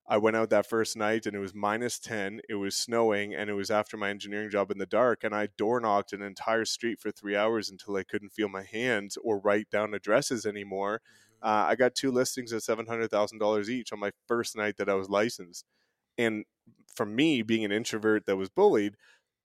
I 0.08 0.18
went 0.18 0.36
out 0.36 0.50
that 0.50 0.68
first 0.68 0.96
night 0.96 1.26
and 1.26 1.36
it 1.36 1.40
was 1.40 1.54
minus 1.54 1.98
10. 1.98 2.40
It 2.48 2.54
was 2.56 2.76
snowing 2.76 3.34
and 3.34 3.50
it 3.50 3.54
was 3.54 3.70
after 3.70 3.96
my 3.96 4.10
engineering 4.10 4.50
job 4.50 4.70
in 4.70 4.78
the 4.78 4.86
dark. 4.86 5.25
And 5.25 5.34
I 5.34 5.48
door 5.58 5.80
knocked 5.80 6.12
an 6.12 6.22
entire 6.22 6.64
street 6.64 7.00
for 7.00 7.12
three 7.12 7.36
hours 7.36 7.70
until 7.70 7.96
I 7.96 8.04
couldn't 8.04 8.30
feel 8.32 8.48
my 8.48 8.64
hands 8.64 9.16
or 9.22 9.40
write 9.40 9.70
down 9.70 9.94
addresses 9.94 10.46
anymore. 10.46 11.02
Uh, 11.42 11.66
I 11.68 11.76
got 11.76 11.94
two 11.94 12.10
listings 12.10 12.52
at 12.52 12.62
$700,000 12.62 13.68
each 13.68 13.92
on 13.92 14.00
my 14.00 14.12
first 14.26 14.56
night 14.56 14.76
that 14.78 14.88
I 14.88 14.94
was 14.94 15.08
licensed. 15.08 15.64
And 16.18 16.44
for 16.94 17.06
me, 17.06 17.42
being 17.42 17.64
an 17.64 17.72
introvert 17.72 18.26
that 18.26 18.36
was 18.36 18.48
bullied, 18.50 18.96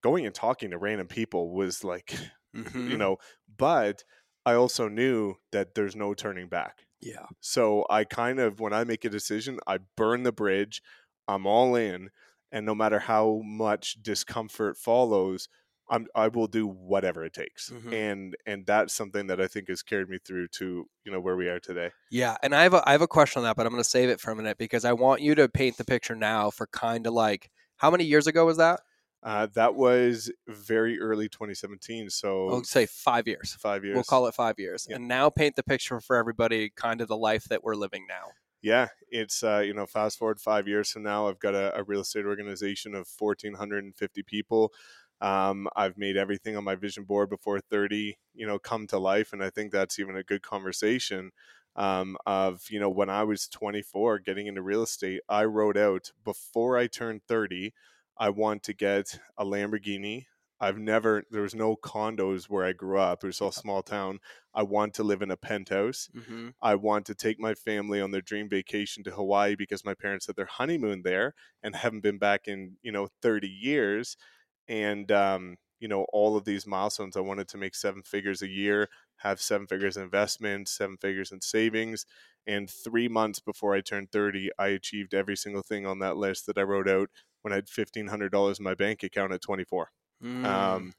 going 0.03 0.25
and 0.25 0.33
talking 0.35 0.71
to 0.71 0.77
random 0.77 1.07
people 1.07 1.53
was 1.53 1.83
like, 1.83 2.13
hmm 2.53 2.61
you 2.85 2.97
know, 2.97 3.17
but 3.57 4.03
I 4.45 4.53
also 4.53 4.87
knew 4.87 5.35
that 5.51 5.75
there's 5.75 5.95
no 5.95 6.13
turning 6.13 6.49
back. 6.49 6.87
yeah. 7.01 7.25
So 7.41 7.85
I 7.89 8.03
kind 8.03 8.39
of, 8.39 8.59
when 8.59 8.73
I 8.73 8.83
make 8.83 9.05
a 9.05 9.09
decision, 9.09 9.59
I 9.67 9.79
burn 9.97 10.23
the 10.23 10.31
bridge, 10.31 10.81
I'm 11.27 11.45
all 11.45 11.75
in, 11.75 12.09
and 12.51 12.65
no 12.65 12.75
matter 12.75 12.99
how 12.99 13.41
much 13.43 14.01
discomfort 14.01 14.77
follows, 14.77 15.47
I'm, 15.91 16.07
I 16.15 16.29
will 16.29 16.47
do 16.47 16.65
whatever 16.65 17.23
it 17.25 17.33
takes, 17.33 17.69
Mhm. 17.69 17.93
and 17.93 18.35
and 18.45 18.65
that's 18.65 18.93
something 18.93 19.27
that 19.27 19.39
I 19.41 19.47
think 19.47 19.67
has 19.67 19.83
carried 19.83 20.09
me 20.09 20.17
through 20.25 20.47
to 20.59 20.87
you 21.05 21.11
know 21.11 21.19
where 21.19 21.35
we 21.35 21.47
are 21.49 21.59
today. 21.59 21.91
Yeah, 22.09 22.37
and 22.41 22.55
I 22.55 22.63
have 22.63 22.73
a 22.73 22.81
I 22.89 22.93
have 22.93 23.01
a 23.01 23.07
question 23.07 23.41
on 23.41 23.43
that, 23.43 23.55
but 23.57 23.65
I'm 23.65 23.71
going 23.73 23.83
to 23.83 23.89
save 23.89 24.09
it 24.09 24.19
for 24.21 24.31
a 24.31 24.35
minute 24.35 24.57
because 24.57 24.85
I 24.85 24.93
want 24.93 25.21
you 25.21 25.35
to 25.35 25.49
paint 25.49 25.77
the 25.77 25.85
picture 25.85 26.15
now 26.15 26.49
for 26.49 26.65
kind 26.67 27.05
of 27.05 27.13
like 27.13 27.51
how 27.75 27.91
many 27.91 28.05
years 28.05 28.25
ago 28.25 28.45
was 28.45 28.57
that? 28.57 28.79
Uh, 29.23 29.45
that 29.53 29.75
was 29.75 30.31
very 30.47 30.99
early 30.99 31.29
2017, 31.29 32.09
so 32.09 32.49
I'll 32.49 32.63
say 32.63 32.87
five 32.87 33.27
years. 33.27 33.53
five 33.59 33.83
years. 33.85 33.93
We'll 33.95 34.03
call 34.03 34.25
it 34.27 34.33
five 34.33 34.57
years, 34.57 34.87
Yeah. 34.89 34.95
and 34.95 35.07
now 35.07 35.29
paint 35.29 35.55
the 35.57 35.61
picture 35.63 35.99
for 35.99 36.15
everybody, 36.15 36.71
kind 36.75 37.01
of 37.01 37.07
the 37.07 37.17
life 37.17 37.43
that 37.49 37.63
we're 37.63 37.75
living 37.75 38.05
now. 38.07 38.31
yeah 38.63 38.87
it's 39.09 39.43
uh, 39.43 39.57
you 39.65 39.73
know 39.73 39.85
fast 39.87 40.17
forward 40.19 40.39
five 40.39 40.67
years 40.67 40.91
from 40.91 41.01
now 41.01 41.27
i've 41.27 41.39
got 41.39 41.55
a, 41.55 41.75
a 41.79 41.83
real 41.83 42.01
estate 42.01 42.25
organization 42.25 42.93
of 42.93 43.07
1450 43.17 44.21
people 44.23 44.71
um, 45.21 45.67
i've 45.75 45.97
made 45.97 46.17
everything 46.17 46.57
on 46.57 46.63
my 46.63 46.75
vision 46.75 47.03
board 47.03 47.29
before 47.29 47.59
30 47.59 48.17
you 48.33 48.45
know 48.45 48.59
come 48.59 48.87
to 48.87 48.97
life 48.97 49.33
and 49.33 49.43
i 49.43 49.49
think 49.49 49.71
that's 49.71 49.99
even 49.99 50.17
a 50.17 50.23
good 50.23 50.41
conversation 50.41 51.31
um, 51.75 52.17
of 52.25 52.63
you 52.69 52.79
know 52.79 52.89
when 52.89 53.09
I 53.09 53.23
was 53.23 53.47
24 53.47 54.19
getting 54.19 54.47
into 54.47 54.61
real 54.61 54.83
estate, 54.83 55.21
I 55.29 55.45
wrote 55.45 55.77
out 55.77 56.11
before 56.23 56.77
I 56.77 56.87
turned 56.87 57.21
30, 57.27 57.73
I 58.17 58.29
want 58.29 58.63
to 58.63 58.73
get 58.73 59.19
a 59.37 59.45
Lamborghini. 59.45 60.25
I've 60.59 60.77
never 60.77 61.23
there 61.31 61.41
was 61.41 61.55
no 61.55 61.75
condos 61.75 62.45
where 62.45 62.65
I 62.65 62.73
grew 62.73 62.99
up. 62.99 63.23
It 63.23 63.27
was 63.27 63.41
all 63.41 63.51
small 63.51 63.81
town. 63.81 64.19
I 64.53 64.63
want 64.63 64.93
to 64.95 65.03
live 65.03 65.21
in 65.21 65.31
a 65.31 65.37
penthouse. 65.37 66.09
Mm-hmm. 66.15 66.49
I 66.61 66.75
want 66.75 67.05
to 67.07 67.15
take 67.15 67.39
my 67.39 67.55
family 67.55 67.99
on 67.99 68.11
their 68.11 68.21
dream 68.21 68.47
vacation 68.47 69.03
to 69.05 69.11
Hawaii 69.11 69.55
because 69.55 69.85
my 69.85 69.95
parents 69.95 70.27
had 70.27 70.35
their 70.35 70.45
honeymoon 70.45 71.01
there 71.03 71.33
and 71.63 71.75
haven't 71.75 72.03
been 72.03 72.19
back 72.19 72.47
in 72.47 72.77
you 72.83 72.91
know 72.91 73.07
30 73.21 73.47
years. 73.47 74.17
And 74.71 75.11
um, 75.11 75.57
you 75.79 75.87
know 75.87 76.05
all 76.11 76.35
of 76.35 76.45
these 76.45 76.65
milestones, 76.65 77.15
I 77.15 77.19
wanted 77.19 77.47
to 77.49 77.57
make 77.57 77.75
seven 77.75 78.01
figures 78.01 78.41
a 78.41 78.49
year 78.49 78.89
have 79.21 79.39
seven 79.39 79.67
figures 79.67 79.97
in 79.97 80.03
investments, 80.03 80.71
seven 80.71 80.97
figures 80.97 81.31
in 81.31 81.41
savings. 81.41 82.05
And 82.47 82.67
three 82.67 83.07
months 83.07 83.39
before 83.39 83.75
I 83.75 83.81
turned 83.81 84.11
30, 84.11 84.49
I 84.57 84.67
achieved 84.69 85.13
every 85.13 85.37
single 85.37 85.61
thing 85.61 85.85
on 85.85 85.99
that 85.99 86.17
list 86.17 86.47
that 86.47 86.57
I 86.57 86.63
wrote 86.63 86.89
out 86.89 87.09
when 87.43 87.53
I 87.53 87.57
had 87.57 87.67
$1,500 87.67 88.57
in 88.57 88.63
my 88.63 88.73
bank 88.73 89.03
account 89.03 89.31
at 89.31 89.41
24. 89.41 89.89
Mm. 90.23 90.45
Um, 90.45 90.93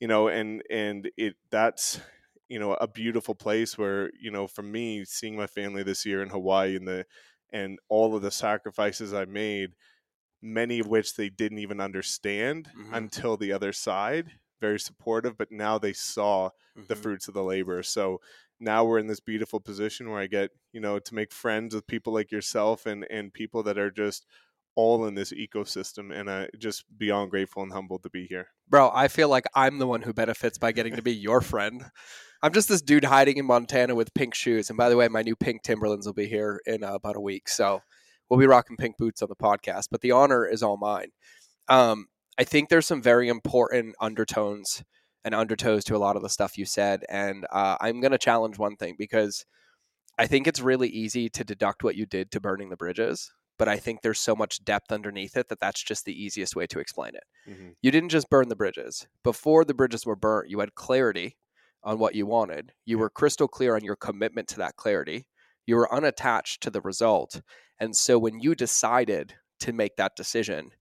you 0.00 0.08
know, 0.08 0.26
and, 0.26 0.62
and 0.68 1.10
it, 1.16 1.36
that's, 1.50 2.00
you 2.48 2.58
know, 2.58 2.74
a 2.74 2.88
beautiful 2.88 3.36
place 3.36 3.78
where, 3.78 4.10
you 4.20 4.32
know, 4.32 4.48
for 4.48 4.62
me, 4.62 5.04
seeing 5.04 5.36
my 5.36 5.46
family 5.46 5.84
this 5.84 6.04
year 6.04 6.22
in 6.22 6.30
Hawaii 6.30 6.74
and 6.74 6.88
the, 6.88 7.06
and 7.52 7.78
all 7.88 8.16
of 8.16 8.22
the 8.22 8.32
sacrifices 8.32 9.14
I 9.14 9.26
made, 9.26 9.74
many 10.42 10.78
of 10.78 10.86
which 10.86 11.14
they 11.16 11.28
didn't 11.28 11.58
even 11.58 11.80
understand 11.80 12.70
Mhm. 12.76 12.94
until 12.96 13.36
the 13.36 13.52
other 13.52 13.72
side 13.72 14.32
very 14.60 14.78
supportive 14.80 15.36
but 15.38 15.50
now 15.50 15.78
they 15.78 15.92
saw 15.92 16.50
the 16.88 16.94
Mhm. 16.94 17.02
fruits 17.02 17.28
of 17.28 17.34
the 17.34 17.42
labor 17.42 17.82
so 17.82 18.20
now 18.58 18.84
we're 18.84 18.98
in 18.98 19.06
this 19.06 19.20
beautiful 19.20 19.58
position 19.60 20.10
where 20.10 20.20
i 20.20 20.26
get 20.26 20.50
you 20.72 20.80
know 20.80 20.98
to 20.98 21.14
make 21.14 21.32
friends 21.32 21.74
with 21.74 21.86
people 21.86 22.12
like 22.12 22.30
yourself 22.30 22.84
and 22.86 23.06
and 23.10 23.32
people 23.32 23.62
that 23.62 23.78
are 23.78 23.90
just 23.90 24.26
all 24.74 25.06
in 25.06 25.14
this 25.14 25.32
ecosystem 25.32 26.12
and 26.14 26.30
i 26.30 26.48
just 26.58 26.84
beyond 26.98 27.30
grateful 27.30 27.62
and 27.62 27.72
humbled 27.72 28.02
to 28.02 28.10
be 28.10 28.26
here 28.26 28.48
Bro, 28.68 28.92
I 28.94 29.08
feel 29.08 29.28
like 29.28 29.46
I'm 29.54 29.78
the 29.78 29.86
one 29.88 30.02
who 30.02 30.12
benefits 30.12 30.56
by 30.56 30.70
getting 30.70 30.94
to 30.94 31.02
be 31.02 31.12
your 31.12 31.40
friend. 31.58 31.86
I'm 32.40 32.52
just 32.52 32.68
this 32.68 32.80
dude 32.82 33.02
hiding 33.02 33.36
in 33.36 33.44
Montana 33.44 33.96
with 33.96 34.14
pink 34.14 34.32
shoes. 34.32 34.70
And 34.70 34.76
by 34.76 34.88
the 34.88 34.96
way, 34.96 35.08
my 35.08 35.22
new 35.22 35.34
pink 35.34 35.62
Timberlands 35.64 36.06
will 36.06 36.12
be 36.14 36.28
here 36.28 36.60
in 36.66 36.84
uh, 36.84 36.94
about 36.94 37.16
a 37.16 37.20
week. 37.20 37.48
So 37.48 37.82
we'll 38.30 38.40
be 38.40 38.46
rocking 38.46 38.76
pink 38.76 38.96
boots 38.96 39.20
on 39.22 39.28
the 39.28 39.36
podcast. 39.36 39.88
But 39.90 40.00
the 40.00 40.12
honor 40.12 40.46
is 40.46 40.62
all 40.62 40.76
mine. 40.76 41.10
Um, 41.68 42.06
I 42.38 42.44
think 42.44 42.68
there's 42.68 42.86
some 42.86 43.02
very 43.02 43.28
important 43.28 43.96
undertones 44.00 44.82
and 45.24 45.34
undertows 45.34 45.84
to 45.84 45.96
a 45.96 45.98
lot 45.98 46.16
of 46.16 46.22
the 46.22 46.28
stuff 46.28 46.56
you 46.56 46.64
said. 46.64 47.04
And 47.08 47.46
uh, 47.52 47.76
I'm 47.80 48.00
going 48.00 48.12
to 48.12 48.18
challenge 48.18 48.58
one 48.58 48.76
thing 48.76 48.94
because 48.98 49.44
I 50.18 50.26
think 50.26 50.46
it's 50.46 50.60
really 50.60 50.88
easy 50.88 51.28
to 51.30 51.44
deduct 51.44 51.84
what 51.84 51.96
you 51.96 52.06
did 52.06 52.30
to 52.30 52.40
burning 52.40 52.70
the 52.70 52.76
bridges. 52.76 53.30
But 53.58 53.68
I 53.68 53.76
think 53.76 54.00
there's 54.00 54.18
so 54.18 54.34
much 54.34 54.64
depth 54.64 54.90
underneath 54.90 55.36
it 55.36 55.48
that 55.50 55.60
that's 55.60 55.82
just 55.82 56.06
the 56.06 56.14
easiest 56.14 56.56
way 56.56 56.66
to 56.68 56.78
explain 56.78 57.14
it 57.14 57.24
mm-hmm. 57.50 57.70
you 57.82 57.90
didn't 57.90 58.08
just 58.10 58.30
burn 58.30 58.48
the 58.48 58.56
bridges. 58.56 59.06
Before 59.22 59.64
the 59.64 59.74
bridges 59.74 60.06
were 60.06 60.16
burnt, 60.16 60.48
you 60.48 60.60
had 60.60 60.74
clarity 60.74 61.36
on 61.82 61.98
what 61.98 62.14
you 62.14 62.26
wanted. 62.26 62.72
You 62.84 62.98
were 62.98 63.10
crystal 63.10 63.48
clear 63.48 63.74
on 63.74 63.84
your 63.84 63.96
commitment 63.96 64.48
to 64.48 64.58
that 64.58 64.76
clarity. 64.76 65.26
You 65.66 65.76
were 65.76 65.92
unattached 65.92 66.62
to 66.62 66.70
the 66.70 66.80
result. 66.80 67.42
And 67.80 67.96
so 67.96 68.18
when 68.18 68.40
you 68.40 68.54
decided 68.54 69.34
to 69.60 69.72
make 69.72 69.96
that 69.96 70.16
decision, 70.16 70.72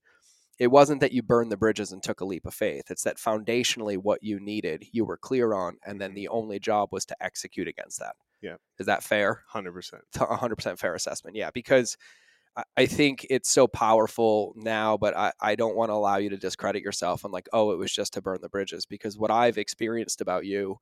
it 0.60 0.68
wasn't 0.68 1.01
that 1.01 1.13
you 1.13 1.24
burned 1.24 1.51
the 1.51 1.58
bridges 1.58 1.91
and 1.91 2.03
took 2.03 2.22
a 2.22 2.25
leap 2.25 2.46
of 2.46 2.53
faith. 2.53 2.91
It's 2.91 3.03
that 3.03 3.18
foundationally 3.18 3.98
what 3.98 4.24
you 4.24 4.39
needed, 4.39 4.86
you 4.91 5.06
were 5.06 5.18
clear 5.18 5.53
on, 5.53 5.77
and 5.86 6.01
then 6.01 6.12
Mhm. 6.12 6.15
the 6.15 6.27
only 6.29 6.60
job 6.60 6.89
was 6.91 7.06
to 7.08 7.15
execute 7.24 7.68
against 7.68 8.00
that. 8.00 8.15
Yeah. 8.41 8.58
Is 8.79 8.86
that 8.88 9.03
fair? 9.03 9.44
100% 9.48 10.03
a 10.20 10.25
100% 10.25 10.79
fair 10.79 10.96
assessment. 10.96 11.36
Yeah, 11.36 11.51
because 11.51 11.98
I- 12.58 12.63
I 12.77 12.86
think 12.88 13.25
it's 13.29 13.50
so 13.50 13.68
powerful 13.68 14.53
now, 14.58 14.98
but 14.98 15.15
I, 15.18 15.34
I 15.41 15.56
don't 15.56 15.75
want 15.75 15.89
to 15.89 15.94
allow 15.96 16.18
you 16.18 16.29
to 16.32 16.38
discredit 16.38 16.84
yourself 16.84 17.24
and 17.24 17.34
like, 17.34 17.50
oh, 17.53 17.72
it 17.72 17.77
was 17.77 17.91
just 17.94 18.13
to 18.13 18.22
burn 18.22 18.39
the 18.41 18.50
bridges. 18.50 18.86
Because 18.86 19.18
what 19.18 19.32
I've 19.32 19.58
experienced 19.58 20.22
about 20.22 20.46
you 20.46 20.79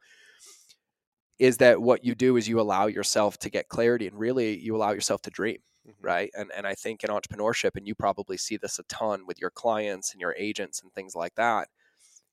is 1.39 1.57
that 1.57 1.81
what 1.81 2.03
you 2.03 2.15
do 2.15 2.35
is 2.37 2.47
you 2.47 2.59
allow 2.59 2.87
yourself 2.87 3.37
to 3.39 3.49
get 3.49 3.67
clarity 3.69 4.07
and 4.07 4.17
really 4.17 4.57
you 4.57 4.75
allow 4.75 4.91
yourself 4.91 5.21
to 5.23 5.29
dream, 5.29 5.57
Mhm. 5.87 6.03
right? 6.03 6.31
And 6.37 6.51
and 6.53 6.67
I 6.67 6.75
think 6.75 7.03
in 7.03 7.09
entrepreneurship, 7.09 7.71
and 7.75 7.87
you 7.87 7.95
probably 7.95 8.37
see 8.37 8.57
this 8.57 8.79
a 8.79 8.83
ton 8.83 9.25
with 9.27 9.39
your 9.39 9.51
clients 9.51 10.11
and 10.13 10.21
your 10.21 10.35
agents 10.37 10.81
and 10.81 10.93
things 10.93 11.15
like 11.15 11.35
that, 11.35 11.69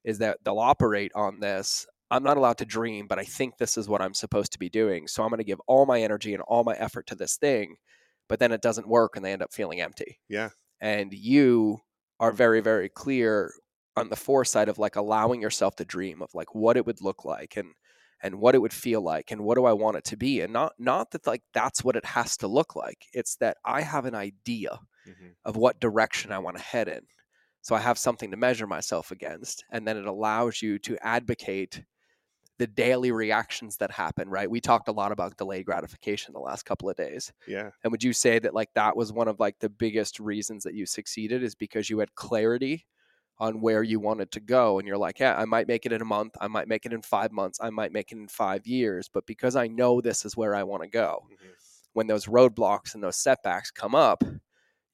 is 0.05 0.19
that 0.19 0.39
they'll 0.45 0.59
operate 0.59 1.13
on 1.15 1.41
this. 1.41 1.87
I'm 2.11 2.23
not 2.23 2.37
allowed 2.37 2.59
to 2.59 2.67
dream, 2.67 3.07
but 3.09 3.19
I 3.19 3.25
think 3.25 3.57
this 3.57 3.77
is 3.79 3.89
what 3.89 4.03
I'm 4.03 4.15
supposed 4.15 4.53
to 4.53 4.59
be 4.59 4.69
doing. 4.69 5.09
So 5.09 5.23
I'm 5.23 5.31
going 5.31 5.39
to 5.39 5.45
give 5.45 5.61
all 5.67 5.87
my 5.87 6.03
energy 6.03 6.35
and 6.35 6.43
all 6.43 6.65
my 6.65 6.75
effort 6.77 7.07
to 7.09 7.15
this 7.15 7.37
thing, 7.37 7.77
but 8.29 8.39
then 8.39 8.53
it 8.53 8.63
doesn't 8.63 8.89
work 8.89 9.17
and 9.17 9.25
they 9.25 9.33
end 9.33 9.43
up 9.43 9.53
feeling 9.53 9.81
empty. 9.81 10.21
yeah 10.29 10.51
And 10.81 11.13
you 11.15 11.81
are 12.21 12.33
very, 12.33 12.61
very 12.61 12.89
clear 12.89 13.55
on 13.97 14.09
the 14.11 14.17
foresight 14.17 14.69
of 14.69 14.79
like 14.79 14.97
allowing 14.97 15.41
yourself 15.43 15.77
to 15.77 15.85
dream 15.85 16.23
of 16.23 16.35
like 16.35 16.55
what 16.55 16.77
it 16.77 16.87
would 16.87 17.01
look 17.01 17.25
like 17.25 17.57
and 17.57 17.75
and 18.25 18.41
what 18.41 18.57
it 18.57 18.61
would 18.61 18.75
feel 18.75 19.03
like 19.03 19.33
and 19.33 19.45
what 19.45 19.57
do 19.57 19.67
I 19.67 19.75
want 19.75 19.99
it 19.99 20.05
to 20.07 20.19
be 20.19 20.43
and 20.43 20.53
not 20.53 20.75
not 20.81 21.13
that 21.13 21.29
like 21.29 21.45
that's 21.55 21.85
what 21.85 21.97
it 21.97 22.07
has 22.07 22.39
to 22.39 22.49
look 22.49 22.77
like. 22.77 23.07
It's 23.15 23.37
that 23.39 23.59
I 23.67 23.83
have 23.83 24.07
an 24.07 24.17
idea 24.17 24.81
hmm 25.07 25.35
of 25.45 25.57
what 25.57 25.81
direction 25.81 26.33
I 26.33 26.39
want 26.39 26.57
to 26.57 26.63
head 26.63 26.89
in. 26.89 27.07
So 27.63 27.75
I 27.75 27.81
have 27.81 27.99
something 27.99 28.31
to 28.33 28.37
measure 28.37 28.67
myself 28.67 29.11
against. 29.11 29.65
And 29.71 29.87
then 29.89 29.97
it 29.97 30.07
allows 30.07 30.63
you 30.63 30.79
to 30.81 30.99
advocate 31.07 31.85
the 32.59 32.67
daily 32.67 33.11
reactions 33.11 33.79
that 33.79 33.91
happen, 33.91 34.29
right? 34.29 34.51
We 34.51 34.61
talked 34.61 34.89
a 34.89 34.93
lot 34.93 35.13
about 35.13 35.37
delayed 35.37 35.67
gratification 35.67 36.33
the 36.33 36.41
last 36.41 36.65
couple 36.65 36.89
of 36.89 36.97
days. 36.97 37.33
yeah 37.47 37.71
And 37.83 37.91
would 37.91 38.05
you 38.05 38.13
say 38.13 38.39
that 38.39 38.55
like 38.55 38.73
that 38.75 38.97
was 38.97 39.13
one 39.13 39.29
of 39.29 39.41
like 39.41 39.59
the 39.59 39.71
biggest 39.71 40.21
reasons 40.21 40.65
that 40.65 40.75
you 40.75 40.87
succeeded 40.87 41.43
is 41.43 41.55
because 41.55 41.91
you 41.91 41.99
had 41.99 42.15
clarity 42.15 42.87
on 43.39 43.61
where 43.61 43.83
you 43.83 44.01
wanted 44.01 44.31
to 44.33 44.41
go 44.41 44.79
and 44.79 44.87
you're 44.89 44.99
like, 44.99 45.19
yeah, 45.21 45.37
I 45.37 45.45
might 45.45 45.69
make 45.69 45.87
it 45.87 45.93
in 45.93 46.03
a 46.03 46.05
month, 46.05 46.37
I 46.41 46.49
might 46.49 46.69
make 46.69 46.87
it 46.87 46.93
in 46.93 47.03
5 47.03 47.33
months, 47.33 47.59
I 47.63 47.71
might 47.71 47.93
make 47.93 48.13
it 48.13 48.19
in 48.19 48.29
5 48.29 48.67
years, 48.67 49.09
but 49.09 49.27
because 49.27 49.57
I 49.57 49.67
know 49.69 50.01
this 50.01 50.25
is 50.25 50.37
where 50.37 50.55
I 50.55 50.63
want 50.63 50.83
to 50.83 50.89
go 50.89 51.29
Mhm. 51.29 51.55
when 51.93 52.07
those 52.09 52.27
roadblocks 52.27 52.95
and 52.95 53.03
those 53.05 53.17
setbacks 53.17 53.71
come 53.71 53.95
up, 53.95 54.25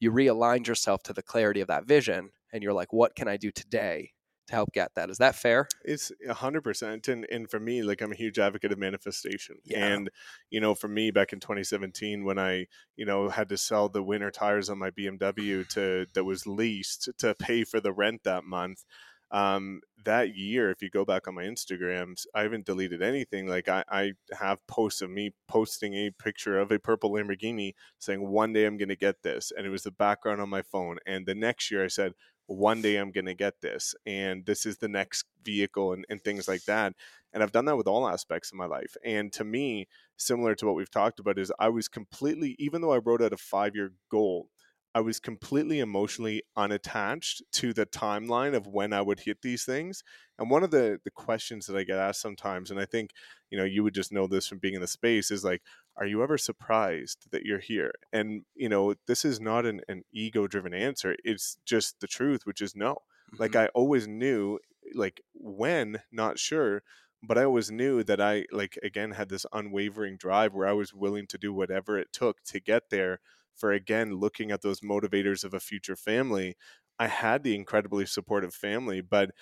you 0.00 0.12
realigned 0.12 0.66
yourself 0.66 1.02
to 1.04 1.12
the 1.12 1.22
clarity 1.22 1.60
of 1.60 1.68
that 1.68 1.86
vision 1.86 2.30
and 2.52 2.62
you're 2.62 2.72
like, 2.74 2.92
what 2.92 3.14
can 3.16 3.28
I 3.28 3.36
do 3.36 3.50
today 3.52 4.12
to 4.50 4.56
help 4.56 4.72
get 4.72 4.94
that? 4.94 5.10
Is 5.10 5.18
that 5.18 5.34
fair? 5.34 5.66
It's 5.84 6.12
a 6.28 6.34
hundred 6.34 6.62
percent, 6.62 7.08
and 7.08 7.26
and 7.30 7.50
for 7.50 7.58
me, 7.58 7.82
like 7.82 8.00
I'm 8.00 8.12
a 8.12 8.16
huge 8.16 8.38
advocate 8.38 8.72
of 8.72 8.78
manifestation. 8.78 9.56
Yeah. 9.64 9.86
And 9.86 10.10
you 10.50 10.60
know, 10.60 10.74
for 10.74 10.88
me, 10.88 11.10
back 11.10 11.32
in 11.32 11.40
2017, 11.40 12.24
when 12.24 12.38
I 12.38 12.66
you 12.96 13.06
know 13.06 13.28
had 13.28 13.48
to 13.48 13.56
sell 13.56 13.88
the 13.88 14.02
winter 14.02 14.30
tires 14.30 14.68
on 14.68 14.78
my 14.78 14.90
BMW 14.90 15.68
to 15.70 16.06
that 16.14 16.24
was 16.24 16.46
leased 16.46 17.10
to 17.18 17.34
pay 17.34 17.64
for 17.64 17.80
the 17.80 17.92
rent 17.92 18.24
that 18.24 18.44
month, 18.44 18.84
um, 19.30 19.80
that 20.04 20.34
year, 20.34 20.70
if 20.70 20.82
you 20.82 20.90
go 20.90 21.04
back 21.04 21.28
on 21.28 21.34
my 21.34 21.44
Instagrams, 21.44 22.26
I 22.34 22.42
haven't 22.42 22.66
deleted 22.66 23.02
anything. 23.02 23.46
Like 23.46 23.68
I, 23.68 23.84
I 23.88 24.12
have 24.38 24.66
posts 24.66 25.02
of 25.02 25.10
me 25.10 25.34
posting 25.46 25.94
a 25.94 26.10
picture 26.10 26.58
of 26.58 26.72
a 26.72 26.78
purple 26.78 27.12
Lamborghini 27.12 27.74
saying, 27.98 28.26
one 28.26 28.52
day 28.52 28.64
I'm 28.64 28.76
going 28.76 28.88
to 28.88 28.96
get 28.96 29.22
this. 29.22 29.52
And 29.56 29.66
it 29.66 29.70
was 29.70 29.82
the 29.82 29.90
background 29.90 30.40
on 30.40 30.48
my 30.48 30.62
phone. 30.62 30.98
And 31.06 31.26
the 31.26 31.34
next 31.34 31.70
year 31.70 31.84
I 31.84 31.88
said, 31.88 32.14
one 32.50 32.82
day 32.82 32.96
I'm 32.96 33.12
going 33.12 33.26
to 33.26 33.34
get 33.34 33.60
this. 33.60 33.94
And 34.06 34.44
this 34.44 34.66
is 34.66 34.78
the 34.78 34.88
next 34.88 35.24
vehicle 35.44 35.92
and, 35.92 36.04
and 36.10 36.22
things 36.22 36.48
like 36.48 36.64
that. 36.64 36.94
And 37.32 37.42
I've 37.42 37.52
done 37.52 37.66
that 37.66 37.76
with 37.76 37.86
all 37.86 38.08
aspects 38.08 38.50
of 38.50 38.58
my 38.58 38.66
life. 38.66 38.96
And 39.04 39.32
to 39.34 39.44
me, 39.44 39.86
similar 40.16 40.56
to 40.56 40.66
what 40.66 40.74
we've 40.74 40.90
talked 40.90 41.20
about, 41.20 41.38
is 41.38 41.52
I 41.60 41.68
was 41.68 41.86
completely, 41.86 42.56
even 42.58 42.80
though 42.80 42.92
I 42.92 42.98
wrote 42.98 43.22
out 43.22 43.32
a 43.32 43.36
five 43.36 43.76
year 43.76 43.92
goal, 44.10 44.48
I 44.92 45.00
was 45.00 45.20
completely 45.20 45.78
emotionally 45.78 46.42
unattached 46.56 47.42
to 47.52 47.72
the 47.72 47.86
timeline 47.86 48.56
of 48.56 48.66
when 48.66 48.92
I 48.92 49.02
would 49.02 49.20
hit 49.20 49.42
these 49.42 49.64
things. 49.64 50.02
And 50.36 50.50
one 50.50 50.64
of 50.64 50.72
the 50.72 50.98
the 51.04 51.12
questions 51.12 51.66
that 51.66 51.76
I 51.76 51.84
get 51.84 51.98
asked 51.98 52.20
sometimes, 52.20 52.72
and 52.72 52.80
I 52.80 52.86
think 52.86 53.12
you 53.50 53.58
know 53.58 53.64
you 53.64 53.84
would 53.84 53.94
just 53.94 54.10
know 54.10 54.26
this 54.26 54.48
from 54.48 54.58
being 54.58 54.74
in 54.74 54.80
the 54.80 54.88
space, 54.88 55.30
is 55.30 55.44
like, 55.44 55.62
are 55.96 56.06
you 56.06 56.22
ever 56.22 56.38
surprised 56.38 57.30
that 57.30 57.44
you're 57.44 57.58
here? 57.60 57.92
And 58.12 58.44
you 58.54 58.68
know, 58.68 58.94
this 59.06 59.24
is 59.24 59.40
not 59.40 59.66
an, 59.66 59.80
an 59.88 60.02
ego 60.12 60.46
driven 60.46 60.74
answer. 60.74 61.16
It's 61.24 61.58
just 61.64 62.00
the 62.00 62.06
truth, 62.08 62.46
which 62.46 62.60
is 62.62 62.74
no. 62.76 62.98
Like 63.38 63.54
Mhm. 63.54 63.56
I 63.56 63.66
always 63.68 64.06
knew, 64.08 64.58
like 64.94 65.20
when, 65.34 66.02
not 66.12 66.38
sure, 66.38 66.82
but 67.22 67.36
I 67.38 67.44
always 67.44 67.70
knew 67.70 68.02
that 68.04 68.20
I 68.20 68.46
like 68.50 68.78
again 68.82 69.12
had 69.12 69.28
this 69.28 69.46
unwavering 69.52 70.16
drive 70.16 70.54
where 70.54 70.66
I 70.66 70.72
was 70.72 70.94
willing 70.94 71.26
to 71.28 71.38
do 71.38 71.52
whatever 71.52 71.98
it 71.98 72.12
took 72.12 72.42
to 72.44 72.60
get 72.60 72.90
there 72.90 73.20
for 73.54 73.72
again 73.72 74.14
looking 74.14 74.50
at 74.50 74.62
those 74.62 74.80
motivators 74.80 75.44
of 75.44 75.52
a 75.54 75.60
future 75.60 75.96
family. 75.96 76.56
I 76.98 77.08
had 77.08 77.42
the 77.42 77.54
incredibly 77.54 78.06
supportive 78.06 78.54
family, 78.54 79.00
but 79.00 79.32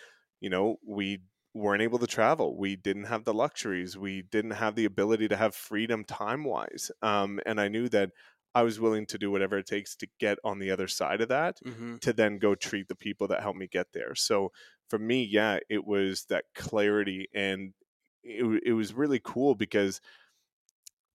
you 0.41 0.51
know, 0.51 0.77
we 0.87 1.21
weren't 1.59 1.83
able 1.83 1.99
to 1.99 2.07
travel. 2.07 2.57
We 2.57 2.77
didn't 2.77 3.05
have 3.05 3.25
the 3.25 3.35
luxuries. 3.35 3.97
We 3.99 4.23
didn't 4.23 4.53
have 4.53 4.75
the 4.75 4.85
ability 4.85 5.29
to 5.29 5.37
have 5.37 5.55
freedom 5.55 6.05
time 6.05 6.45
wise. 6.45 6.91
Um, 7.03 7.41
and 7.47 7.61
I 7.61 7.69
knew 7.69 7.89
that 7.91 8.13
I 8.55 8.63
was 8.63 8.81
willing 8.81 9.07
to 9.07 9.19
do 9.19 9.31
whatever 9.31 9.59
it 9.59 9.67
takes 9.67 9.95
to 9.97 10.09
get 10.19 10.39
on 10.45 10.59
the 10.59 10.71
other 10.71 10.89
side 10.89 11.21
of 11.21 11.29
that 11.29 11.61
Mhm. 11.65 11.99
to 12.01 12.13
then 12.13 12.39
go 12.39 12.55
treat 12.55 12.89
the 12.89 12.95
people 12.97 13.27
that 13.29 13.43
helped 13.43 13.59
me 13.59 13.67
get 13.69 13.93
there. 13.93 14.15
So 14.15 14.53
for 14.89 14.99
me, 14.99 15.23
yeah, 15.25 15.59
it 15.69 15.85
was 15.85 16.25
that 16.27 16.47
clarity 16.55 17.29
and 17.35 17.75
it, 18.23 18.45
it 18.65 18.73
was 18.73 18.93
really 18.95 19.21
cool 19.23 19.55
because 19.55 20.01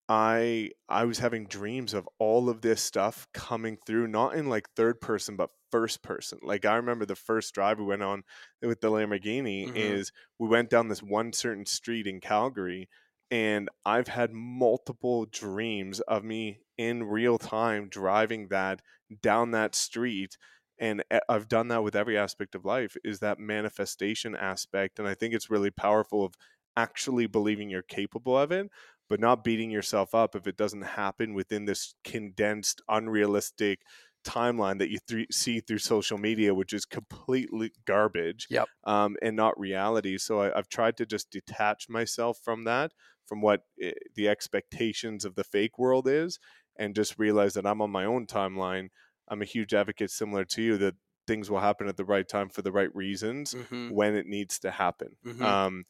I 0.10 0.72
I 0.89 1.05
was 1.05 1.19
having 1.19 1.48
dreams 1.48 1.93
of 1.93 2.07
all 2.19 2.50
of 2.50 2.62
this 2.62 2.83
stuff 2.83 3.27
coming 3.33 3.77
through, 3.86 4.07
not 4.07 4.36
in 4.36 4.50
like 4.50 4.69
third 4.75 5.00
person, 5.01 5.36
but 5.38 5.50
first 5.72 6.03
person. 6.03 6.39
Like 6.41 6.65
I 6.65 6.75
remember 6.75 7.05
the 7.05 7.15
first 7.15 7.53
drive 7.53 7.79
we 7.79 7.86
went 7.86 8.03
on 8.03 8.24
with 8.62 8.81
the 8.81 8.91
Lamborghini 8.91 9.69
Mhm. 9.69 9.74
is 9.74 10.12
we 10.39 10.48
went 10.50 10.69
down 10.69 10.89
this 10.89 11.01
one 11.01 11.31
certain 11.33 11.65
street 11.65 12.05
in 12.05 12.19
Calgary, 12.19 12.89
and 13.31 13.69
I've 13.86 14.10
had 14.10 14.31
multiple 14.33 15.25
dreams 15.25 16.01
of 16.01 16.24
me 16.24 16.60
in 16.77 17.03
real 17.03 17.38
time 17.38 17.88
driving 17.89 18.50
that 18.50 18.81
down 19.22 19.51
that 19.51 19.74
street. 19.75 20.38
And 20.79 21.03
I've 21.29 21.48
done 21.48 21.69
that 21.69 21.83
with 21.83 21.95
every 21.95 22.17
aspect 22.17 22.55
of 22.55 22.65
life 22.65 22.98
is 23.03 23.19
that 23.19 23.39
manifestation 23.39 24.36
aspect. 24.36 25.00
And 25.00 25.07
I 25.07 25.13
think 25.13 25.33
it's 25.33 25.50
really 25.50 25.72
powerful 25.72 26.25
of 26.25 26.33
actually 26.75 27.27
believing 27.27 27.69
you're 27.69 27.83
capable 27.83 28.38
of 28.38 28.51
it 28.51 28.69
but 29.10 29.19
not 29.19 29.43
beating 29.43 29.69
yourself 29.72 30.15
up 30.15 30.36
if 30.36 30.48
it 30.48 30.57
doesn't 30.57 30.81
happen 30.83 31.33
within 31.33 31.65
this 31.65 31.95
condensed, 32.03 32.81
unrealistic 32.88 33.81
timeline 34.25 34.79
that 34.79 34.89
you 34.89 34.98
th- 35.07 35.27
see 35.31 35.60
through 35.60 35.77
social 35.79 36.17
media, 36.17 36.53
which 36.53 36.74
is 36.74 36.86
completely 36.86 37.72
garbage 37.86 38.48
Yep. 38.50 38.69
um, 38.86 39.17
and 39.22 39.36
not 39.36 39.60
reality. 39.60 40.17
So 40.17 40.39
I, 40.41 40.57
I've 40.57 40.69
tried 40.69 40.98
to 40.98 41.05
just 41.05 41.29
detach 41.29 41.89
myself 41.89 42.39
from 42.43 42.63
that, 42.63 42.93
from 43.25 43.41
what 43.41 43.63
i 43.81 43.93
the 44.15 44.29
expectations 44.29 45.25
of 45.25 45.36
the 45.36 45.43
fake 45.43 45.77
world 45.77 46.07
is, 46.07 46.39
and 46.77 46.95
just 46.95 47.19
realize 47.19 47.53
that 47.53 47.65
I'm 47.65 47.81
on 47.81 47.91
my 47.91 48.05
own 48.05 48.25
timeline. 48.25 48.89
I'm 49.27 49.41
a 49.41 49.45
huge 49.45 49.74
advocate, 49.74 50.12
similar 50.12 50.45
to 50.45 50.62
you, 50.62 50.77
that 50.77 50.95
things 51.27 51.50
will 51.50 51.60
happen 51.60 51.88
at 51.88 51.98
the 51.98 52.05
right 52.05 52.27
time 52.27 52.50
for 52.50 52.62
the 52.62 52.72
right 52.72 52.93
reasons 52.95 53.55
Mhm. 53.55 53.88
when 53.88 54.15
it 54.15 54.25
needs 54.27 54.60
to 54.60 54.72
happen. 54.72 55.15
Mhm. 55.24 55.43
Um, 55.45 55.83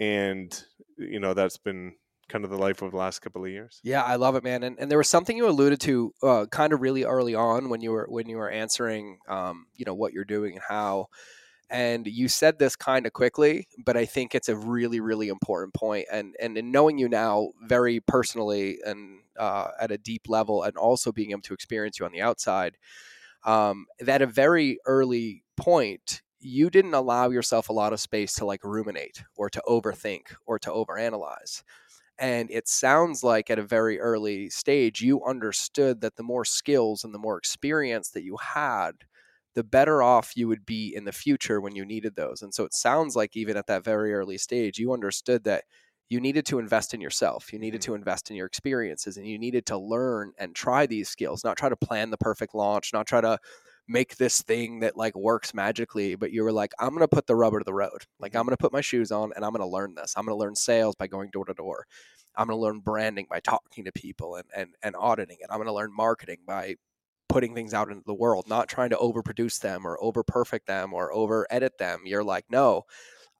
and 0.00 0.64
you 0.98 1.20
know 1.20 1.34
that's 1.34 1.56
been 1.58 1.96
kind 2.28 2.44
of 2.44 2.50
the 2.50 2.58
life 2.58 2.82
of 2.82 2.90
the 2.90 2.96
last 2.96 3.20
couple 3.20 3.44
of 3.44 3.50
years. 3.50 3.80
Yeah, 3.82 4.02
I 4.02 4.16
love 4.16 4.36
it, 4.36 4.44
man. 4.44 4.62
And 4.62 4.78
and 4.78 4.90
there 4.90 4.98
was 4.98 5.08
something 5.08 5.36
you 5.36 5.48
alluded 5.48 5.80
to, 5.80 6.12
uh, 6.22 6.46
kind 6.46 6.72
of 6.72 6.80
really 6.80 7.04
early 7.04 7.34
on 7.34 7.68
when 7.68 7.80
you 7.80 7.92
were 7.92 8.06
when 8.08 8.28
you 8.28 8.36
were 8.36 8.50
answering, 8.50 9.18
um, 9.28 9.66
you 9.74 9.84
know, 9.84 9.94
what 9.94 10.12
you're 10.12 10.24
doing 10.24 10.54
and 10.54 10.62
how. 10.68 11.06
And 11.68 12.06
you 12.06 12.28
said 12.28 12.60
this 12.60 12.76
kind 12.76 13.06
of 13.06 13.12
quickly, 13.12 13.66
but 13.84 13.96
I 13.96 14.04
think 14.04 14.34
it's 14.34 14.48
a 14.48 14.56
really, 14.56 15.00
really 15.00 15.28
important 15.28 15.74
point. 15.74 16.06
And 16.12 16.36
and 16.40 16.56
in 16.56 16.70
knowing 16.70 16.98
you 16.98 17.08
now 17.08 17.50
very 17.62 18.00
personally 18.00 18.78
and 18.84 19.20
uh, 19.36 19.68
at 19.80 19.90
a 19.90 19.98
deep 19.98 20.28
level, 20.28 20.62
and 20.62 20.76
also 20.76 21.12
being 21.12 21.32
able 21.32 21.42
to 21.42 21.54
experience 21.54 21.98
you 21.98 22.06
on 22.06 22.12
the 22.12 22.20
outside, 22.20 22.76
um, 23.44 23.86
that 24.00 24.22
a 24.22 24.26
very 24.26 24.78
early 24.86 25.42
point, 25.56 26.22
you 26.38 26.70
didn't 26.70 26.94
allow 26.94 27.30
yourself 27.30 27.68
a 27.68 27.72
lot 27.72 27.92
of 27.92 28.00
space 28.00 28.34
to 28.34 28.44
like 28.44 28.62
ruminate 28.62 29.24
or 29.36 29.50
to 29.50 29.62
overthink 29.66 30.34
or 30.46 30.58
to 30.60 30.70
overanalyze. 30.70 31.62
And 32.18 32.50
it 32.50 32.68
sounds 32.68 33.22
like 33.22 33.50
at 33.50 33.58
a 33.58 33.62
very 33.62 34.00
early 34.00 34.48
stage, 34.48 35.02
you 35.02 35.22
understood 35.24 36.00
that 36.00 36.16
the 36.16 36.22
more 36.22 36.44
skills 36.44 37.04
and 37.04 37.14
the 37.14 37.18
more 37.18 37.36
experience 37.36 38.10
that 38.10 38.22
you 38.22 38.36
had, 38.38 38.92
the 39.54 39.64
better 39.64 40.02
off 40.02 40.36
you 40.36 40.48
would 40.48 40.64
be 40.64 40.94
in 40.94 41.04
the 41.04 41.12
future 41.12 41.60
when 41.60 41.74
you 41.74 41.84
needed 41.84 42.16
those. 42.16 42.42
And 42.42 42.54
so 42.54 42.64
it 42.64 42.74
sounds 42.74 43.16
like 43.16 43.36
even 43.36 43.56
at 43.56 43.66
that 43.66 43.84
very 43.84 44.14
early 44.14 44.38
stage, 44.38 44.78
you 44.78 44.92
understood 44.92 45.44
that 45.44 45.64
you 46.08 46.20
needed 46.20 46.46
to 46.46 46.58
invest 46.58 46.94
in 46.94 47.00
yourself. 47.00 47.52
You 47.52 47.58
needed 47.58 47.80
mm-hmm. 47.80 47.92
to 47.92 47.96
invest 47.96 48.30
in 48.30 48.36
your 48.36 48.46
experiences 48.46 49.16
and 49.16 49.26
you 49.26 49.38
needed 49.38 49.66
to 49.66 49.78
learn 49.78 50.32
and 50.38 50.54
try 50.54 50.86
these 50.86 51.08
skills, 51.08 51.44
not 51.44 51.56
try 51.56 51.68
to 51.68 51.76
plan 51.76 52.10
the 52.10 52.18
perfect 52.18 52.54
launch, 52.54 52.92
not 52.92 53.06
try 53.06 53.20
to 53.20 53.38
make 53.88 54.16
this 54.16 54.42
thing 54.42 54.80
that 54.80 54.96
like 54.96 55.14
works 55.16 55.54
magically, 55.54 56.14
but 56.16 56.32
you 56.32 56.42
were 56.42 56.52
like, 56.52 56.72
I'm 56.78 56.90
going 56.90 57.00
to 57.00 57.08
put 57.08 57.26
the 57.26 57.36
rubber 57.36 57.60
to 57.60 57.64
the 57.64 57.74
road. 57.74 58.04
Like, 58.18 58.32
mm-hmm. 58.32 58.38
I'm 58.38 58.46
going 58.46 58.56
to 58.56 58.60
put 58.62 58.72
my 58.72 58.80
shoes 58.80 59.12
on 59.12 59.32
and 59.36 59.44
I'm 59.44 59.52
going 59.52 59.60
to 59.60 59.72
learn 59.72 59.94
this. 59.94 60.14
I'm 60.16 60.24
going 60.24 60.36
to 60.36 60.40
learn 60.40 60.56
sales 60.56 60.94
by 60.96 61.06
going 61.06 61.30
door 61.30 61.44
to 61.44 61.54
door. 61.54 61.86
I'm 62.36 62.48
going 62.48 62.58
to 62.58 62.62
learn 62.62 62.80
branding 62.80 63.26
by 63.30 63.40
talking 63.40 63.84
to 63.84 63.92
people 63.92 64.36
and, 64.36 64.46
and, 64.54 64.74
and 64.82 64.94
auditing 64.98 65.38
it. 65.40 65.46
I'm 65.50 65.58
going 65.58 65.68
to 65.68 65.72
learn 65.72 65.94
marketing 65.94 66.38
by 66.46 66.76
putting 67.28 67.54
things 67.54 67.74
out 67.74 67.90
into 67.90 68.04
the 68.06 68.14
world, 68.14 68.46
not 68.48 68.68
trying 68.68 68.90
to 68.90 68.96
overproduce 68.96 69.60
them 69.60 69.86
or 69.86 70.02
over 70.02 70.22
perfect 70.22 70.66
them 70.66 70.92
or 70.92 71.12
over 71.12 71.46
edit 71.50 71.78
them. 71.78 72.02
You're 72.04 72.24
like, 72.24 72.44
no, 72.50 72.82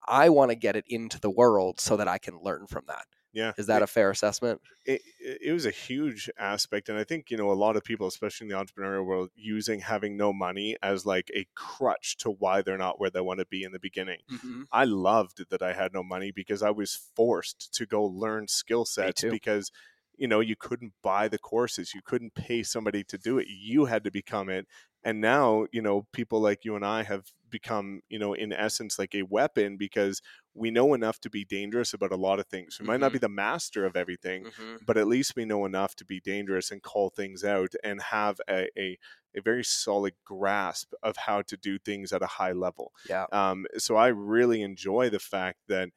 I 0.07 0.29
want 0.29 0.51
to 0.51 0.57
get 0.57 0.77
it 0.77 0.85
into 0.89 1.21
the 1.21 1.31
world 1.31 1.81
so 1.81 1.97
that 1.97 2.09
I 2.09 2.19
can 2.19 2.39
learn 2.43 2.67
from 2.67 2.85
that. 2.89 3.05
Yeah. 3.37 3.53
Is 3.59 3.67
that 3.67 3.83
it, 3.83 3.85
a 3.85 3.87
fair 3.87 4.11
assessment? 4.11 4.63
it, 4.87 5.03
it 5.21 5.53
was 5.53 5.67
a 5.67 5.71
huge 5.71 6.31
aspect. 6.39 6.89
And 6.89 6.97
I 6.97 7.05
think, 7.05 7.31
you 7.31 7.37
know, 7.37 7.51
a 7.51 7.53
lot 7.53 7.77
of 7.77 7.85
people, 7.85 8.07
especially 8.07 8.47
in 8.47 8.49
the 8.51 8.57
entrepreneurial 8.57 9.05
world, 9.05 9.29
using 9.37 9.81
having 9.81 10.17
no 10.17 10.33
money 10.33 10.75
as 10.83 11.05
like 11.05 11.31
a 11.35 11.47
crutch 11.55 12.17
to 12.19 12.31
why 12.31 12.63
they're 12.63 12.79
not 12.79 12.99
where 12.99 13.11
they 13.11 13.21
want 13.21 13.41
to 13.41 13.47
be 13.47 13.63
in 13.63 13.73
the 13.73 13.79
beginning. 13.79 14.21
Mm-hmm. 14.33 14.63
I 14.73 14.85
loved 14.85 15.51
that 15.51 15.61
I 15.61 15.75
had 15.75 15.93
no 15.93 16.03
money 16.03 16.31
because 16.31 16.63
I 16.63 16.71
was 16.71 17.11
forced 17.15 17.75
to 17.75 17.85
go 17.85 18.05
learn 18.05 18.49
skill 18.49 18.87
sets 18.87 19.23
because 19.23 19.71
you 20.17 20.27
know 20.29 20.41
you 20.41 20.57
couldn't 20.57 20.93
buy 21.03 21.29
the 21.29 21.39
courses 21.39 21.95
you 21.95 22.01
couldn't 22.05 22.35
pay 22.35 22.63
somebody 22.63 23.05
to 23.05 23.19
do 23.19 23.39
it 23.39 23.47
you 23.49 23.85
had 23.87 24.03
to 24.05 24.11
become 24.11 24.49
it 24.49 24.67
and 25.05 25.21
now 25.21 25.67
you 25.73 25.83
know 25.83 26.07
people 26.13 26.41
like 26.41 26.65
you 26.65 26.75
and 26.77 26.85
I 26.85 27.03
have 27.03 27.27
become 27.49 28.01
you 28.09 28.19
know 28.19 28.33
in 28.35 28.53
essence 28.53 28.99
like 28.99 29.15
a 29.15 29.23
weapon 29.23 29.77
because 29.77 30.21
we 30.55 30.71
know 30.71 30.95
enough 30.95 31.21
to 31.21 31.31
be 31.31 31.45
dangerous 31.45 31.93
about 31.95 32.13
a 32.13 32.17
lot 32.17 32.41
of 32.41 32.47
things 32.47 32.79
we 32.81 32.87
might 32.87 33.01
not 33.01 33.13
be 33.13 33.19
the 33.19 33.29
master 33.29 33.85
of 33.85 33.97
everything 33.97 34.45
Mm-hmm. 34.45 34.77
but 34.87 34.97
at 34.97 35.07
least 35.07 35.37
we 35.37 35.45
know 35.45 35.65
enough 35.65 35.95
to 35.97 36.05
be 36.05 36.19
dangerous 36.21 36.71
and 36.71 36.83
call 36.83 37.11
things 37.11 37.45
out 37.45 37.73
and 37.85 38.01
have 38.03 38.41
a, 38.49 38.69
a, 38.77 38.99
a 39.37 39.41
very 39.43 39.63
solid 39.65 40.15
grasp 40.25 40.93
of 41.03 41.17
how 41.19 41.43
to 41.43 41.57
do 41.57 41.79
things 41.79 42.13
at 42.13 42.23
a 42.23 42.27
high 42.27 42.53
level 42.53 42.93
Yeah. 43.09 43.27
um, 43.33 43.67
so 43.79 43.97
I 43.97 44.09
really 44.09 44.63
enjoy 44.63 45.09
the 45.11 45.21
fact 45.21 45.59
that 45.69 45.91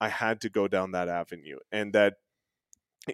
I 0.00 0.08
had 0.08 0.40
to 0.42 0.48
go 0.48 0.68
down 0.68 0.92
that 0.92 1.08
avenue 1.08 1.58
and 1.72 1.92
that 1.92 2.14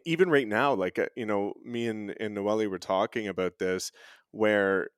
even 0.04 0.30
right 0.30 0.48
now, 0.48 0.74
like, 0.74 0.98
uh, 0.98 1.06
you 1.16 1.26
know, 1.26 1.54
me 1.64 1.86
and, 1.88 2.14
and 2.20 2.34
Noelle 2.34 2.68
were 2.68 2.78
talking 2.78 3.28
about 3.28 3.58
this 3.58 3.92
where 4.30 4.88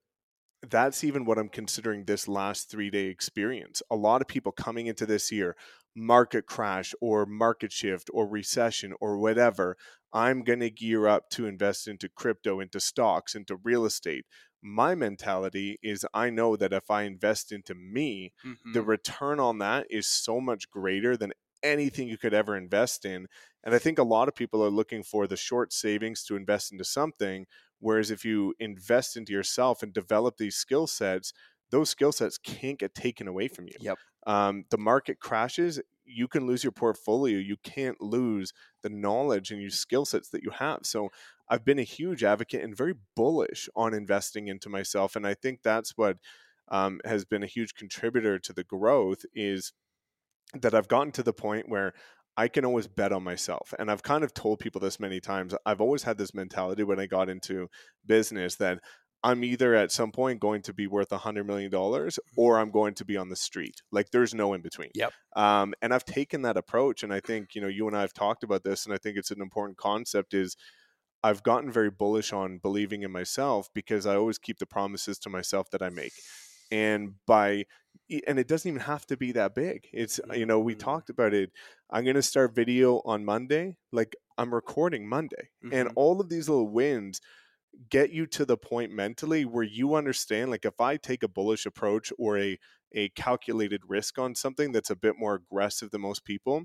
that's 0.62 1.04
even 1.04 1.24
what 1.24 1.38
I'm 1.38 1.48
considering 1.48 2.04
this 2.04 2.26
last 2.28 2.70
three 2.70 2.90
day 2.90 3.06
experience. 3.06 3.82
A 3.90 3.96
lot 3.96 4.20
of 4.22 4.28
people 4.28 4.52
coming 4.52 4.86
into 4.86 5.06
this 5.06 5.30
year, 5.30 5.56
market 5.94 6.46
crash 6.46 6.94
or 7.00 7.26
market 7.26 7.72
shift 7.72 8.10
or 8.12 8.26
recession 8.28 8.94
or 9.00 9.18
whatever, 9.18 9.76
I'm 10.12 10.42
going 10.42 10.60
to 10.60 10.70
gear 10.70 11.06
up 11.06 11.30
to 11.30 11.46
invest 11.46 11.86
into 11.88 12.08
crypto, 12.08 12.60
into 12.60 12.80
stocks, 12.80 13.34
into 13.34 13.56
real 13.56 13.84
estate. 13.84 14.24
My 14.62 14.94
mentality 14.94 15.78
is 15.82 16.06
I 16.14 16.30
know 16.30 16.56
that 16.56 16.72
if 16.72 16.90
I 16.90 17.02
invest 17.02 17.52
into 17.52 17.74
me, 17.74 18.32
Mm-hmm. 18.44 18.72
the 18.72 18.82
return 18.82 19.40
on 19.40 19.58
that 19.58 19.86
is 19.90 20.06
so 20.06 20.40
much 20.40 20.70
greater 20.70 21.16
than 21.16 21.32
anything 21.62 22.08
you 22.08 22.18
could 22.18 22.34
ever 22.34 22.56
invest 22.56 23.04
in. 23.04 23.26
And 23.66 23.74
I 23.74 23.78
think 23.78 23.98
a 23.98 24.04
lot 24.04 24.28
of 24.28 24.36
people 24.36 24.64
are 24.64 24.70
looking 24.70 25.02
for 25.02 25.26
the 25.26 25.36
short 25.36 25.72
savings 25.72 26.22
to 26.24 26.36
invest 26.36 26.70
into 26.70 26.84
something. 26.84 27.46
Whereas 27.80 28.12
if 28.12 28.24
you 28.24 28.54
invest 28.60 29.16
into 29.16 29.32
yourself 29.32 29.82
and 29.82 29.92
develop 29.92 30.36
these 30.36 30.54
skill 30.54 30.86
sets, 30.86 31.32
those 31.70 31.90
skill 31.90 32.12
sets 32.12 32.38
can't 32.38 32.78
get 32.78 32.94
taken 32.94 33.26
away 33.26 33.48
from 33.48 33.66
you. 33.66 33.74
Yep. 33.80 33.98
Um, 34.24 34.64
the 34.70 34.78
market 34.78 35.18
crashes, 35.18 35.80
you 36.04 36.28
can 36.28 36.46
lose 36.46 36.62
your 36.62 36.70
portfolio. 36.70 37.38
You 37.38 37.56
can't 37.64 38.00
lose 38.00 38.52
the 38.82 38.88
knowledge 38.88 39.50
and 39.50 39.60
your 39.60 39.70
skill 39.70 40.04
sets 40.04 40.28
that 40.28 40.44
you 40.44 40.50
have. 40.50 40.80
So 40.84 41.08
I've 41.48 41.64
been 41.64 41.80
a 41.80 41.84
huge 41.84 42.22
advocate 42.22 42.62
and 42.62 42.76
very 42.76 42.94
bullish 43.16 43.68
on 43.74 43.94
investing 43.94 44.46
into 44.46 44.68
myself. 44.68 45.16
And 45.16 45.26
I 45.26 45.34
think 45.34 45.62
that's 45.64 45.96
what 45.96 46.18
um, 46.68 47.00
has 47.04 47.24
been 47.24 47.42
a 47.42 47.46
huge 47.46 47.74
contributor 47.74 48.38
to 48.38 48.52
the 48.52 48.64
growth 48.64 49.24
is 49.34 49.72
that 50.54 50.74
I've 50.74 50.88
gotten 50.88 51.12
to 51.12 51.22
the 51.22 51.32
point 51.32 51.68
where 51.68 51.92
I 52.36 52.48
can 52.48 52.64
always 52.64 52.86
bet 52.86 53.12
on 53.12 53.22
myself. 53.22 53.72
And 53.78 53.90
I've 53.90 54.02
kind 54.02 54.22
of 54.22 54.34
told 54.34 54.58
people 54.58 54.80
this 54.80 55.00
many 55.00 55.20
times. 55.20 55.54
I've 55.64 55.80
always 55.80 56.02
had 56.02 56.18
this 56.18 56.34
mentality 56.34 56.82
when 56.82 57.00
I 57.00 57.06
got 57.06 57.28
into 57.28 57.68
business 58.06 58.56
that 58.56 58.80
I'm 59.22 59.42
either 59.42 59.74
at 59.74 59.90
some 59.90 60.12
point 60.12 60.40
going 60.40 60.62
to 60.62 60.74
be 60.74 60.86
worth 60.86 61.10
a 61.10 61.18
hundred 61.18 61.46
million 61.46 61.70
dollars 61.70 62.18
or 62.36 62.58
I'm 62.58 62.70
going 62.70 62.94
to 62.94 63.04
be 63.04 63.16
on 63.16 63.28
the 63.28 63.36
street. 63.36 63.82
Like 63.90 64.10
there's 64.10 64.34
no 64.34 64.52
in 64.54 64.60
between. 64.60 64.90
Yep. 64.94 65.12
Um, 65.34 65.74
and 65.82 65.92
I've 65.92 66.04
taken 66.04 66.42
that 66.42 66.56
approach, 66.56 67.02
and 67.02 67.12
I 67.12 67.20
think 67.20 67.54
you 67.54 67.60
know 67.60 67.68
you 67.68 67.88
and 67.88 67.96
I 67.96 68.02
have 68.02 68.12
talked 68.12 68.44
about 68.44 68.62
this, 68.62 68.84
and 68.84 68.94
I 68.94 68.98
think 68.98 69.16
it's 69.16 69.30
an 69.30 69.40
important 69.40 69.78
concept. 69.78 70.34
Is 70.34 70.56
I've 71.24 71.42
gotten 71.42 71.72
very 71.72 71.90
bullish 71.90 72.32
on 72.32 72.58
believing 72.58 73.02
in 73.02 73.10
myself 73.10 73.68
because 73.74 74.06
I 74.06 74.14
always 74.14 74.38
keep 74.38 74.58
the 74.58 74.66
promises 74.66 75.18
to 75.20 75.30
myself 75.30 75.70
that 75.70 75.82
I 75.82 75.88
make, 75.88 76.12
and 76.70 77.14
by 77.26 77.66
and 78.26 78.38
it 78.38 78.46
doesn't 78.48 78.68
even 78.68 78.80
have 78.82 79.06
to 79.06 79.16
be 79.16 79.32
that 79.32 79.54
big. 79.54 79.88
It's 79.92 80.20
you 80.32 80.46
know 80.46 80.60
we 80.60 80.74
Mm. 80.74 80.76
talked 80.76 81.10
about 81.10 81.34
it. 81.34 81.50
I'm 81.90 82.04
going 82.04 82.16
to 82.16 82.22
start 82.22 82.54
video 82.54 83.00
on 83.04 83.24
Monday. 83.24 83.78
Like 83.92 84.16
I'm 84.38 84.54
recording 84.54 85.08
Monday, 85.08 85.50
and 85.70 85.88
Mhm. 85.88 85.96
all 85.96 86.20
of 86.20 86.28
these 86.28 86.48
little 86.48 86.68
wins 86.68 87.20
get 87.90 88.10
you 88.10 88.26
to 88.26 88.44
the 88.44 88.56
point 88.56 88.92
mentally 88.92 89.44
where 89.44 89.64
you 89.64 89.94
understand 89.94 90.50
like 90.50 90.64
if 90.64 90.80
I 90.80 90.96
take 90.96 91.22
a 91.22 91.28
bullish 91.28 91.66
approach 91.66 92.12
or 92.18 92.38
a 92.38 92.58
a 92.92 93.08
calculated 93.10 93.82
risk 93.88 94.18
on 94.18 94.34
something 94.34 94.72
that's 94.72 94.90
a 94.90 94.96
bit 94.96 95.16
more 95.18 95.34
aggressive 95.34 95.90
than 95.90 96.00
most 96.00 96.24
people, 96.24 96.64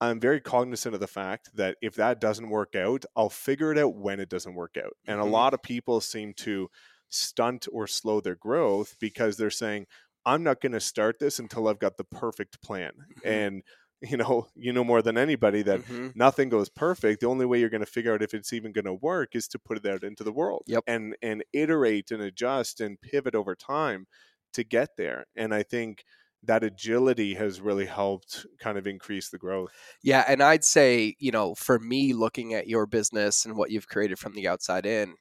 I'm 0.00 0.20
very 0.20 0.40
cognizant 0.40 0.94
of 0.94 1.00
the 1.00 1.06
fact 1.06 1.50
that 1.56 1.76
if 1.82 1.94
that 1.96 2.20
doesn't 2.20 2.50
work 2.50 2.74
out, 2.74 3.04
I'll 3.16 3.30
figure 3.30 3.72
it 3.72 3.78
out 3.78 3.96
when 3.96 4.20
it 4.20 4.30
doesn't 4.30 4.54
work 4.54 4.76
out. 4.78 4.96
And 5.06 5.20
a 5.20 5.24
Mhm. 5.24 5.26
lot 5.26 5.54
of 5.54 5.62
people 5.62 6.00
seem 6.00 6.34
to 6.38 6.70
stunt 7.10 7.66
or 7.72 7.86
slow 7.86 8.20
their 8.20 8.36
growth 8.36 8.96
because 9.00 9.36
they're 9.36 9.50
saying, 9.50 9.86
I'm 10.24 10.42
not 10.42 10.60
going 10.60 10.72
to 10.72 10.80
start 10.80 11.18
this 11.18 11.38
until 11.38 11.68
I've 11.68 11.78
got 11.78 11.96
the 11.96 12.04
perfect 12.04 12.60
plan. 12.62 12.92
Mhm. 13.06 13.20
And 13.24 13.62
you 14.02 14.16
know 14.16 14.46
you 14.54 14.72
know 14.72 14.82
more 14.82 15.02
than 15.02 15.18
anybody 15.18 15.60
that 15.60 15.82
Mhm. 15.88 16.14
nothing 16.14 16.48
goes 16.48 16.70
perfect 16.70 17.20
the 17.20 17.26
only 17.26 17.44
way 17.44 17.60
you're 17.60 17.68
going 17.68 17.84
to 17.84 17.86
figure 17.86 18.14
out 18.14 18.22
if 18.22 18.32
it's 18.32 18.50
even 18.50 18.72
going 18.72 18.86
to 18.86 18.94
work 18.94 19.36
is 19.36 19.46
to 19.46 19.58
put 19.58 19.76
it 19.76 19.84
out 19.84 20.02
into 20.02 20.24
the 20.24 20.32
world 20.32 20.66
Yep. 20.66 20.84
and 20.86 21.14
and 21.20 21.44
iterate 21.52 22.10
and 22.10 22.22
adjust 22.22 22.80
and 22.80 22.98
pivot 23.02 23.34
over 23.34 23.54
time 23.54 24.06
to 24.54 24.64
get 24.64 24.96
there 24.96 25.26
and 25.36 25.52
i 25.54 25.62
think 25.62 26.04
that 26.42 26.64
agility 26.64 27.34
has 27.34 27.60
really 27.60 27.84
helped 27.84 28.46
kind 28.58 28.78
of 28.78 28.86
increase 28.86 29.28
the 29.28 29.36
growth 29.38 29.92
Yeah, 30.02 30.24
and 30.26 30.42
I'd 30.42 30.64
say, 30.64 31.14
you 31.18 31.30
know, 31.30 31.54
for 31.54 31.78
me 31.78 32.12
looking 32.12 32.54
at 32.54 32.66
your 32.68 32.86
business 32.86 33.44
and 33.44 33.56
what 33.56 33.70
you've 33.70 33.88
created 33.88 34.18
from 34.18 34.34
the 34.34 34.48
outside 34.48 34.86
in, 34.86 35.14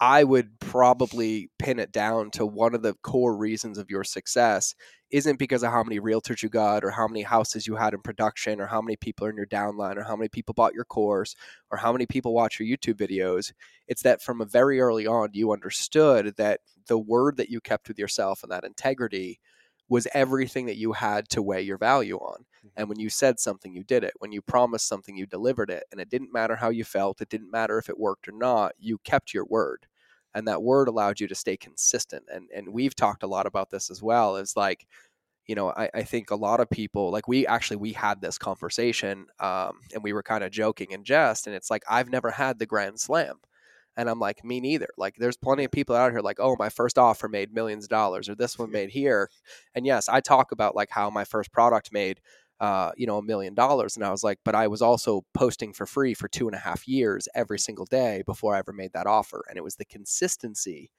I 0.00 0.24
would 0.24 0.60
probably 0.60 1.48
pin 1.58 1.78
it 1.78 1.90
down 1.90 2.30
to 2.32 2.44
one 2.44 2.74
of 2.74 2.82
the 2.82 2.94
core 3.02 3.34
reasons 3.36 3.78
of 3.78 3.90
your 3.90 4.04
success 4.04 4.74
isn't 5.10 5.38
because 5.38 5.62
of 5.62 5.70
how 5.70 5.82
many 5.82 6.00
realtors 6.00 6.42
you 6.42 6.48
got 6.50 6.84
or 6.84 6.90
how 6.90 7.06
many 7.08 7.22
houses 7.22 7.66
you 7.66 7.76
had 7.76 7.94
in 7.94 8.00
production 8.02 8.60
or 8.60 8.66
how 8.66 8.82
many 8.82 8.96
people 8.96 9.26
are 9.26 9.30
in 9.30 9.36
your 9.36 9.46
downline 9.46 9.96
or 9.96 10.02
how 10.02 10.16
many 10.16 10.28
people 10.28 10.52
bought 10.52 10.74
your 10.74 10.84
course 10.84 11.34
or 11.70 11.78
how 11.78 11.92
many 11.92 12.04
people 12.04 12.34
watch 12.34 12.60
your 12.60 12.68
YouTube 12.68 12.96
videos. 12.96 13.52
It's 13.88 14.02
that 14.02 14.20
from 14.20 14.40
a 14.40 14.44
very 14.44 14.80
early 14.80 15.06
on 15.06 15.30
you 15.32 15.52
understood 15.52 16.34
that 16.36 16.60
the 16.88 16.98
word 16.98 17.38
that 17.38 17.48
you 17.48 17.60
kept 17.60 17.88
with 17.88 17.98
yourself 17.98 18.42
and 18.42 18.52
that 18.52 18.64
integrity 18.64 19.40
was 19.88 20.08
everything 20.14 20.66
that 20.66 20.76
you 20.76 20.92
had 20.92 21.28
to 21.30 21.42
weigh 21.42 21.62
your 21.62 21.78
value 21.78 22.16
on. 22.16 22.44
And 22.76 22.88
when 22.88 22.98
you 22.98 23.08
said 23.08 23.38
something, 23.38 23.72
you 23.72 23.84
did 23.84 24.04
it. 24.04 24.14
When 24.18 24.32
you 24.32 24.42
promised 24.42 24.88
something, 24.88 25.16
you 25.16 25.26
delivered 25.26 25.70
it. 25.70 25.84
And 25.90 26.00
it 26.00 26.10
didn't 26.10 26.32
matter 26.32 26.56
how 26.56 26.70
you 26.70 26.84
felt, 26.84 27.20
it 27.20 27.28
didn't 27.28 27.50
matter 27.50 27.78
if 27.78 27.88
it 27.88 27.98
worked 27.98 28.28
or 28.28 28.32
not. 28.32 28.72
You 28.78 28.98
kept 28.98 29.32
your 29.32 29.44
word. 29.44 29.86
And 30.34 30.46
that 30.48 30.62
word 30.62 30.88
allowed 30.88 31.20
you 31.20 31.28
to 31.28 31.34
stay 31.34 31.56
consistent. 31.56 32.24
And 32.32 32.48
and 32.54 32.68
we've 32.68 32.94
talked 32.94 33.22
a 33.22 33.28
lot 33.28 33.46
about 33.46 33.70
this 33.70 33.90
as 33.90 34.02
well. 34.02 34.36
Is 34.36 34.56
like, 34.56 34.86
you 35.46 35.54
know, 35.54 35.70
I, 35.70 35.88
I 35.94 36.02
think 36.02 36.30
a 36.30 36.36
lot 36.36 36.60
of 36.60 36.68
people 36.68 37.10
like 37.10 37.28
we 37.28 37.46
actually 37.46 37.78
we 37.78 37.92
had 37.92 38.20
this 38.20 38.36
conversation 38.38 39.26
um, 39.40 39.80
and 39.94 40.02
we 40.02 40.12
were 40.12 40.22
kind 40.22 40.44
of 40.44 40.50
joking 40.50 40.92
and 40.92 41.04
jest. 41.04 41.46
And 41.46 41.56
it's 41.56 41.70
like, 41.70 41.84
I've 41.88 42.10
never 42.10 42.30
had 42.30 42.58
the 42.58 42.66
grand 42.66 43.00
slam. 43.00 43.36
And 43.96 44.10
I'm 44.10 44.18
like, 44.18 44.44
me 44.44 44.60
neither. 44.60 44.88
Like, 44.96 45.16
there's 45.16 45.36
plenty 45.36 45.64
of 45.64 45.70
people 45.70 45.96
out 45.96 46.12
here 46.12 46.20
like, 46.20 46.38
oh, 46.38 46.56
my 46.58 46.68
first 46.68 46.98
offer 46.98 47.28
made 47.28 47.52
millions 47.52 47.84
of 47.84 47.90
dollars, 47.90 48.28
or 48.28 48.34
this 48.34 48.58
one 48.58 48.70
made 48.72 48.90
here. 48.90 49.30
And 49.74 49.86
yes, 49.86 50.08
I 50.08 50.20
talk 50.20 50.52
about 50.52 50.76
like 50.76 50.90
how 50.90 51.10
my 51.10 51.24
first 51.24 51.52
product 51.52 51.92
made, 51.92 52.20
uh, 52.60 52.92
you 52.96 53.06
know, 53.06 53.18
a 53.18 53.22
million 53.22 53.54
dollars. 53.54 53.96
And 53.96 54.04
I 54.04 54.10
was 54.10 54.22
like, 54.22 54.38
but 54.44 54.54
I 54.54 54.68
was 54.68 54.82
also 54.82 55.24
posting 55.34 55.72
for 55.72 55.86
free 55.86 56.14
for 56.14 56.28
two 56.28 56.46
and 56.46 56.54
a 56.54 56.60
half 56.60 56.86
years 56.86 57.28
every 57.34 57.58
single 57.58 57.86
day 57.86 58.22
before 58.26 58.54
I 58.54 58.58
ever 58.58 58.72
made 58.72 58.92
that 58.92 59.06
offer. 59.06 59.44
And 59.48 59.56
it 59.56 59.64
was 59.64 59.76
the 59.76 59.84
consistency 59.84 60.90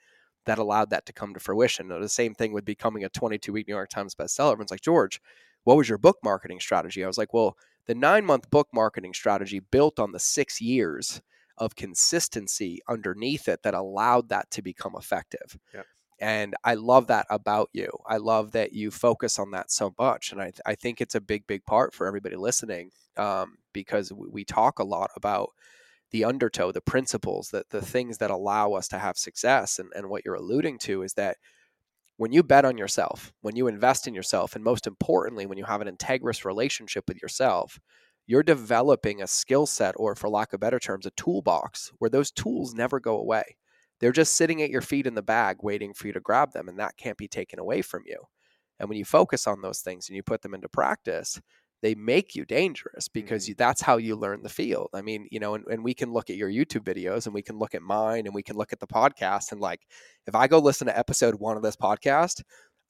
that 0.46 0.58
allowed 0.58 0.90
that 0.90 1.06
to 1.06 1.14
come 1.14 1.34
to 1.34 1.40
fruition. 1.40 1.92
And 1.92 2.04
the 2.04 2.10
same 2.10 2.34
thing 2.34 2.54
with 2.54 2.66
becoming 2.66 3.04
a 3.04 3.10
22 3.10 3.52
week 3.52 3.68
New 3.68 3.76
York 3.76 3.90
Times 3.90 4.16
bestseller. 4.16 4.54
Everyone's 4.54 4.72
like, 4.72 4.82
George, 4.82 5.22
what 5.66 5.78
was 5.78 5.90
your 5.90 5.98
book 5.98 6.18
marketing 6.24 6.60
strategy? 6.60 7.04
I 7.04 7.08
was 7.08 7.18
like, 7.18 7.34
well, 7.34 7.58
the 7.86 7.96
nine 7.96 8.26
month 8.26 8.50
book 8.50 8.70
marketing 8.74 9.14
strategy 9.14 9.60
built 9.60 10.00
on 10.00 10.12
the 10.14 10.20
six 10.20 10.62
years 10.62 11.22
of 11.58 11.76
consistency 11.76 12.82
underneath 12.88 13.48
it 13.48 13.64
that 13.64 13.74
allowed 13.74 14.30
that 14.30 14.50
to 14.52 14.62
become 14.62 14.96
effective. 14.98 15.58
Yep. 15.74 15.86
And 16.20 16.56
I 16.64 16.74
love 16.74 17.08
that 17.08 17.28
about 17.30 17.70
you. 17.74 17.90
I 18.08 18.18
love 18.18 18.52
that 18.54 18.74
you 18.74 18.90
focus 18.90 19.38
on 19.38 19.52
that 19.52 19.72
so 19.72 19.94
much. 20.00 20.32
And 20.32 20.42
I, 20.42 20.52
I 20.66 20.76
think 20.76 21.00
it's 21.00 21.16
a 21.16 21.22
big, 21.22 21.46
big 21.46 21.64
part 21.66 21.94
for 21.94 22.08
everybody 22.08 22.36
listening 22.36 22.90
um, 23.18 23.58
because 23.72 24.12
we, 24.12 24.28
we 24.30 24.44
talk 24.44 24.80
a 24.80 24.84
lot 24.84 25.12
about 25.16 25.50
the 26.12 26.24
undertow, 26.24 26.72
the 26.72 26.82
principles, 26.82 27.50
that 27.50 27.70
the 27.70 27.82
things 27.82 28.18
that 28.18 28.32
allow 28.32 28.74
us 28.74 28.88
to 28.88 28.98
have 28.98 29.18
success. 29.18 29.78
And, 29.78 29.92
and 29.96 30.10
what 30.10 30.24
you're 30.26 30.36
alluding 30.36 30.80
to 30.80 31.04
is 31.04 31.14
that 31.14 31.38
when 32.18 32.32
you 32.32 32.42
bet 32.42 32.66
on 32.66 32.78
yourself, 32.80 33.32
when 33.42 33.56
you 33.56 33.68
invest 33.68 34.08
in 34.08 34.16
yourself, 34.16 34.56
and 34.56 34.64
most 34.64 34.88
importantly, 34.88 35.46
when 35.46 35.60
you 35.60 35.66
have 35.66 35.82
an 35.82 35.96
integrous 35.96 36.46
relationship 36.46 37.04
with 37.08 37.22
yourself, 37.22 37.80
you're 38.28 38.44
developing 38.44 39.22
a 39.22 39.28
skill 39.28 39.66
set, 39.66 39.96
or 39.98 40.16
for 40.16 40.30
lack 40.30 40.54
of 40.54 40.60
better 40.60 40.80
terms, 40.80 41.06
a 41.06 41.12
toolbox 41.12 41.92
where 42.00 42.10
those 42.10 42.32
tools 42.32 42.74
never 42.74 43.00
go 43.00 43.18
away. 43.18 43.58
They're 44.00 44.12
just 44.12 44.36
sitting 44.36 44.62
at 44.62 44.70
your 44.70 44.82
feet 44.82 45.08
in 45.08 45.16
the 45.16 45.24
bag 45.24 45.58
waiting 45.62 45.94
for 45.94 46.08
you 46.08 46.14
to 46.14 46.20
grab 46.20 46.52
them, 46.52 46.68
and 46.68 46.78
that 46.80 46.98
can't 46.98 47.18
be 47.18 47.28
taken 47.28 47.58
away 47.58 47.82
from 47.82 48.04
you. 48.06 48.18
And 48.80 48.90
when 48.90 48.98
you 48.98 49.06
focus 49.06 49.48
on 49.48 49.62
those 49.62 49.80
things 49.80 50.08
and 50.08 50.16
you 50.16 50.22
put 50.22 50.42
them 50.42 50.54
into 50.54 50.70
practice, 50.70 51.40
they 51.82 51.96
make 51.96 52.36
you 52.36 52.46
dangerous 52.46 53.08
because 53.08 53.48
you, 53.48 53.56
that's 53.56 53.82
how 53.82 53.98
you 53.98 54.16
learn 54.16 54.42
the 54.44 54.50
field. 54.50 54.90
I 54.94 55.02
mean, 55.02 55.28
you 55.32 55.40
know, 55.40 55.56
and, 55.56 55.66
and 55.68 55.84
we 55.84 55.94
can 55.94 56.12
look 56.12 56.30
at 56.30 56.36
your 56.36 56.50
YouTube 56.50 56.84
videos 56.84 57.26
and 57.26 57.34
we 57.34 57.42
can 57.44 57.58
look 57.58 57.76
at 57.76 57.82
mine 57.82 58.26
and 58.26 58.34
we 58.34 58.44
can 58.44 58.56
look 58.56 58.74
at 58.74 58.80
the 58.80 58.88
podcast. 58.88 59.52
And 59.52 59.62
like, 59.62 59.82
if 60.26 60.36
I 60.36 60.48
go 60.48 60.60
listen 60.60 60.88
to 60.88 60.98
episode 60.98 61.36
one 61.36 61.56
of 61.56 61.64
this 61.64 61.76
podcast, 61.76 62.42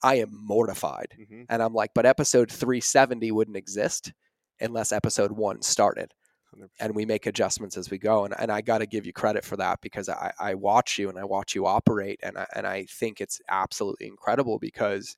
I 0.02 0.16
am 0.16 0.30
mortified. 0.32 1.14
Mhm. 1.18 1.46
And 1.48 1.62
I'm 1.62 1.74
like, 1.74 1.90
but 1.94 2.06
episode 2.06 2.50
370 2.50 3.30
wouldn't 3.30 3.56
exist 3.56 4.12
unless 4.60 4.92
episode 4.92 5.32
one 5.32 5.62
started. 5.62 6.12
100%. 6.56 6.68
And 6.80 6.94
we 6.94 7.04
make 7.04 7.26
adjustments 7.26 7.76
as 7.76 7.90
we 7.90 7.98
go. 7.98 8.24
And, 8.24 8.34
and 8.38 8.50
I 8.50 8.60
got 8.60 8.78
to 8.78 8.86
give 8.86 9.06
you 9.06 9.12
credit 9.12 9.44
for 9.44 9.56
that 9.58 9.80
because 9.82 10.08
I, 10.08 10.32
I 10.38 10.54
watch 10.54 10.98
you 10.98 11.08
and 11.08 11.18
I 11.18 11.24
watch 11.24 11.54
you 11.54 11.66
operate. 11.66 12.20
And 12.22 12.38
I, 12.38 12.46
and 12.54 12.66
I 12.66 12.84
think 12.84 13.20
it's 13.20 13.40
absolutely 13.48 14.06
incredible 14.06 14.58
because 14.58 15.16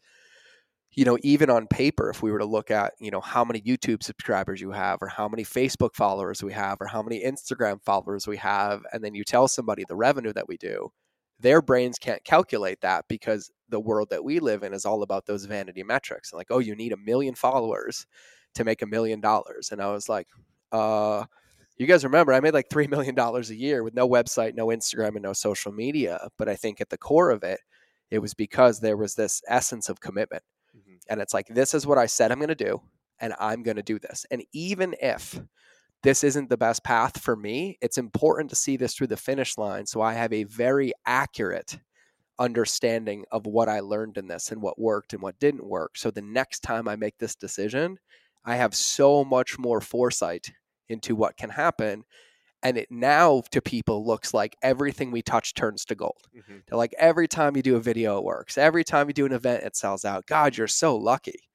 you 0.92 1.05
know, 1.05 1.16
even 1.22 1.50
on 1.50 1.66
paper, 1.68 2.11
if 2.11 2.22
we 2.22 2.33
were 2.33 2.38
to 2.38 2.44
look 2.44 2.70
at, 2.70 2.94
you 2.98 3.11
know, 3.11 3.20
how 3.20 3.44
many 3.44 3.61
YouTube 3.61 4.03
subscribers 4.03 4.61
you 4.61 4.72
have, 4.72 5.00
or 5.00 5.07
how 5.07 5.29
many 5.29 5.44
Facebook 5.44 5.94
followers 5.94 6.42
we 6.42 6.53
have, 6.53 6.79
or 6.81 6.87
how 6.87 7.03
many 7.03 7.22
Instagram 7.22 7.81
followers 7.85 8.26
we 8.26 8.37
have, 8.38 8.83
and 8.92 9.05
then 9.05 9.14
you 9.14 9.22
tell 9.22 9.46
somebody 9.46 9.85
the 9.87 9.94
revenue 9.94 10.33
that 10.33 10.48
we 10.48 10.57
do, 10.57 10.90
their 11.38 11.62
brains 11.62 11.98
can't 11.98 12.24
calculate 12.24 12.81
that 12.81 13.05
because 13.09 13.50
the 13.68 13.81
world 13.81 14.09
that 14.11 14.24
we 14.24 14.40
live 14.40 14.64
in 14.64 14.74
is 14.74 14.85
all 14.85 15.03
about 15.03 15.26
those 15.26 15.44
vanity 15.44 15.85
metrics. 15.85 16.33
And 16.33 16.38
like, 16.38 16.50
oh, 16.50 16.59
you 16.59 16.74
need 16.74 16.92
a 16.92 16.96
million 16.96 17.35
followers 17.37 18.05
to 18.54 18.64
make 18.64 18.82
a 18.82 18.86
million 18.86 19.20
dollars. 19.20 19.70
And 19.72 19.80
I 19.82 19.90
was 19.92 20.08
like, 20.08 20.28
uh, 20.72 21.24
you 21.78 21.86
guys 21.86 22.04
remember 22.04 22.32
I 22.32 22.40
made 22.40 22.54
like 22.54 22.68
$3 22.68 22.88
million 22.90 23.18
a 23.18 23.40
year 23.54 23.82
with 23.82 23.94
no 23.94 24.08
website, 24.08 24.54
no 24.54 24.66
Instagram, 24.68 25.10
and 25.14 25.22
no 25.22 25.32
social 25.32 25.72
media. 25.72 26.28
But 26.38 26.48
I 26.48 26.56
think 26.56 26.80
at 26.80 26.90
the 26.90 26.98
core 26.98 27.30
of 27.30 27.42
it, 27.42 27.60
it 28.10 28.18
was 28.20 28.34
because 28.34 28.80
there 28.80 28.96
was 28.96 29.14
this 29.14 29.42
essence 29.48 29.88
of 29.88 30.00
commitment 30.00 30.42
Mhm. 30.76 30.98
and 31.08 31.20
it's 31.20 31.34
like 31.34 31.48
this 31.48 31.74
is 31.74 31.84
what 31.84 31.98
i 31.98 32.06
said 32.06 32.30
i'm 32.30 32.38
going 32.38 32.48
to 32.48 32.54
do 32.54 32.80
and 33.20 33.34
i'm 33.40 33.64
going 33.64 33.76
to 33.76 33.82
do 33.82 33.98
this 33.98 34.24
and 34.30 34.44
even 34.52 34.94
if 35.02 35.40
this 36.04 36.22
isn't 36.22 36.48
the 36.48 36.56
best 36.56 36.84
path 36.84 37.20
for 37.20 37.34
me 37.34 37.76
it's 37.82 37.98
important 37.98 38.50
to 38.50 38.56
see 38.56 38.76
this 38.76 38.94
through 38.94 39.08
the 39.08 39.16
finish 39.16 39.58
line 39.58 39.84
so 39.84 40.00
i 40.00 40.12
have 40.12 40.32
a 40.32 40.44
very 40.44 40.92
accurate 41.06 41.78
understanding 42.38 43.24
of 43.32 43.46
what 43.46 43.68
i 43.68 43.80
learned 43.80 44.16
in 44.16 44.28
this 44.28 44.50
and 44.52 44.62
what 44.62 44.78
worked 44.78 45.12
and 45.12 45.22
what 45.22 45.38
didn't 45.40 45.66
work 45.66 45.96
so 45.96 46.10
the 46.10 46.22
next 46.22 46.60
time 46.60 46.88
i 46.88 46.96
make 46.96 47.18
this 47.18 47.34
decision 47.34 47.98
i 48.44 48.57
have 48.57 48.74
so 48.74 49.24
much 49.24 49.59
more 49.59 49.81
foresight 49.81 50.50
into 50.88 51.14
what 51.14 51.37
can 51.37 51.50
happen 51.50 52.05
and 52.62 52.76
it 52.76 52.90
now 52.90 53.42
to 53.50 53.62
people 53.62 54.07
looks 54.07 54.35
like 54.35 54.57
everything 54.62 55.11
we 55.11 55.22
touch 55.22 55.55
turns 55.55 55.85
to 55.85 55.94
gold 55.94 56.29
Mhm. 56.37 56.62
they're 56.66 56.79
like, 56.79 56.94
every 56.98 57.26
time 57.29 57.57
you 57.57 57.62
do 57.62 57.76
a 57.76 57.81
video, 57.81 58.18
it 58.18 58.24
works. 58.24 58.57
Every 58.59 58.85
time 58.85 59.09
you 59.09 59.14
do 59.14 59.26
an 59.26 59.33
event, 59.33 59.64
it 59.64 59.74
sells 59.76 60.05
out. 60.05 60.26
God, 60.26 60.57
you're 60.57 60.68
so 60.68 60.96
lucky. 60.96 61.48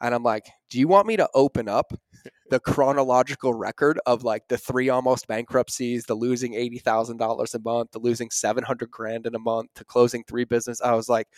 And 0.00 0.14
I'm 0.14 0.22
like, 0.22 0.46
do 0.70 0.78
you 0.78 0.86
want 0.86 1.06
me 1.06 1.16
to 1.16 1.28
open 1.34 1.68
up 1.68 1.92
the 2.50 2.60
chronological 2.60 3.54
record 3.54 3.98
of 4.06 4.22
like 4.22 4.46
the 4.48 4.58
three 4.58 4.88
almost 4.90 5.26
bankruptcies, 5.26 6.04
the 6.04 6.14
losing 6.14 6.52
$80,000 6.54 7.54
a 7.54 7.58
month, 7.58 7.90
the 7.92 7.98
losing 7.98 8.30
700 8.30 8.90
grand 8.90 9.26
in 9.26 9.34
a 9.34 9.38
month, 9.38 9.70
to 9.74 9.84
closing 9.84 10.24
three 10.24 10.44
business? 10.44 10.80
I 10.82 10.94
was 10.94 11.08
like, 11.08 11.28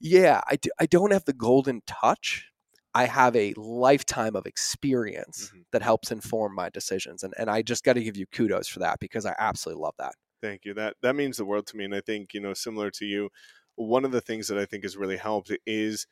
yeah, 0.00 0.40
I, 0.48 0.56
do, 0.56 0.70
I 0.80 0.86
don't 0.86 1.12
have 1.12 1.24
the 1.24 1.32
golden 1.32 1.80
touch. 1.86 2.51
I 2.94 3.06
have 3.06 3.34
a 3.36 3.54
lifetime 3.56 4.36
of 4.36 4.46
experience 4.46 5.52
Mhm. 5.52 5.64
that 5.72 5.82
helps 5.82 6.10
inform 6.12 6.54
my 6.54 6.68
decisions. 6.70 7.22
And, 7.22 7.34
and 7.38 7.50
I 7.50 7.62
just 7.62 7.84
got 7.84 7.94
to 7.94 8.02
give 8.04 8.16
you 8.16 8.26
kudos 8.26 8.68
for 8.68 8.80
that 8.80 9.00
because 9.00 9.26
I 9.26 9.34
absolutely 9.38 9.82
love 9.82 9.94
that. 9.98 10.14
Thank 10.40 10.64
you. 10.64 10.74
That 10.74 10.96
that 11.02 11.14
means 11.14 11.36
the 11.36 11.44
world 11.44 11.66
to 11.68 11.76
me. 11.76 11.84
And 11.84 11.94
I 11.94 12.00
think, 12.00 12.34
you 12.34 12.40
know, 12.40 12.54
similar 12.54 12.90
to 12.92 13.04
you, 13.06 13.30
one 13.76 14.04
of 14.04 14.12
the 14.12 14.20
things 14.20 14.48
that 14.48 14.58
I 14.58 14.66
think 14.66 14.82
has 14.84 14.96
really 14.96 15.16
helped 15.16 15.52
is 15.66 16.06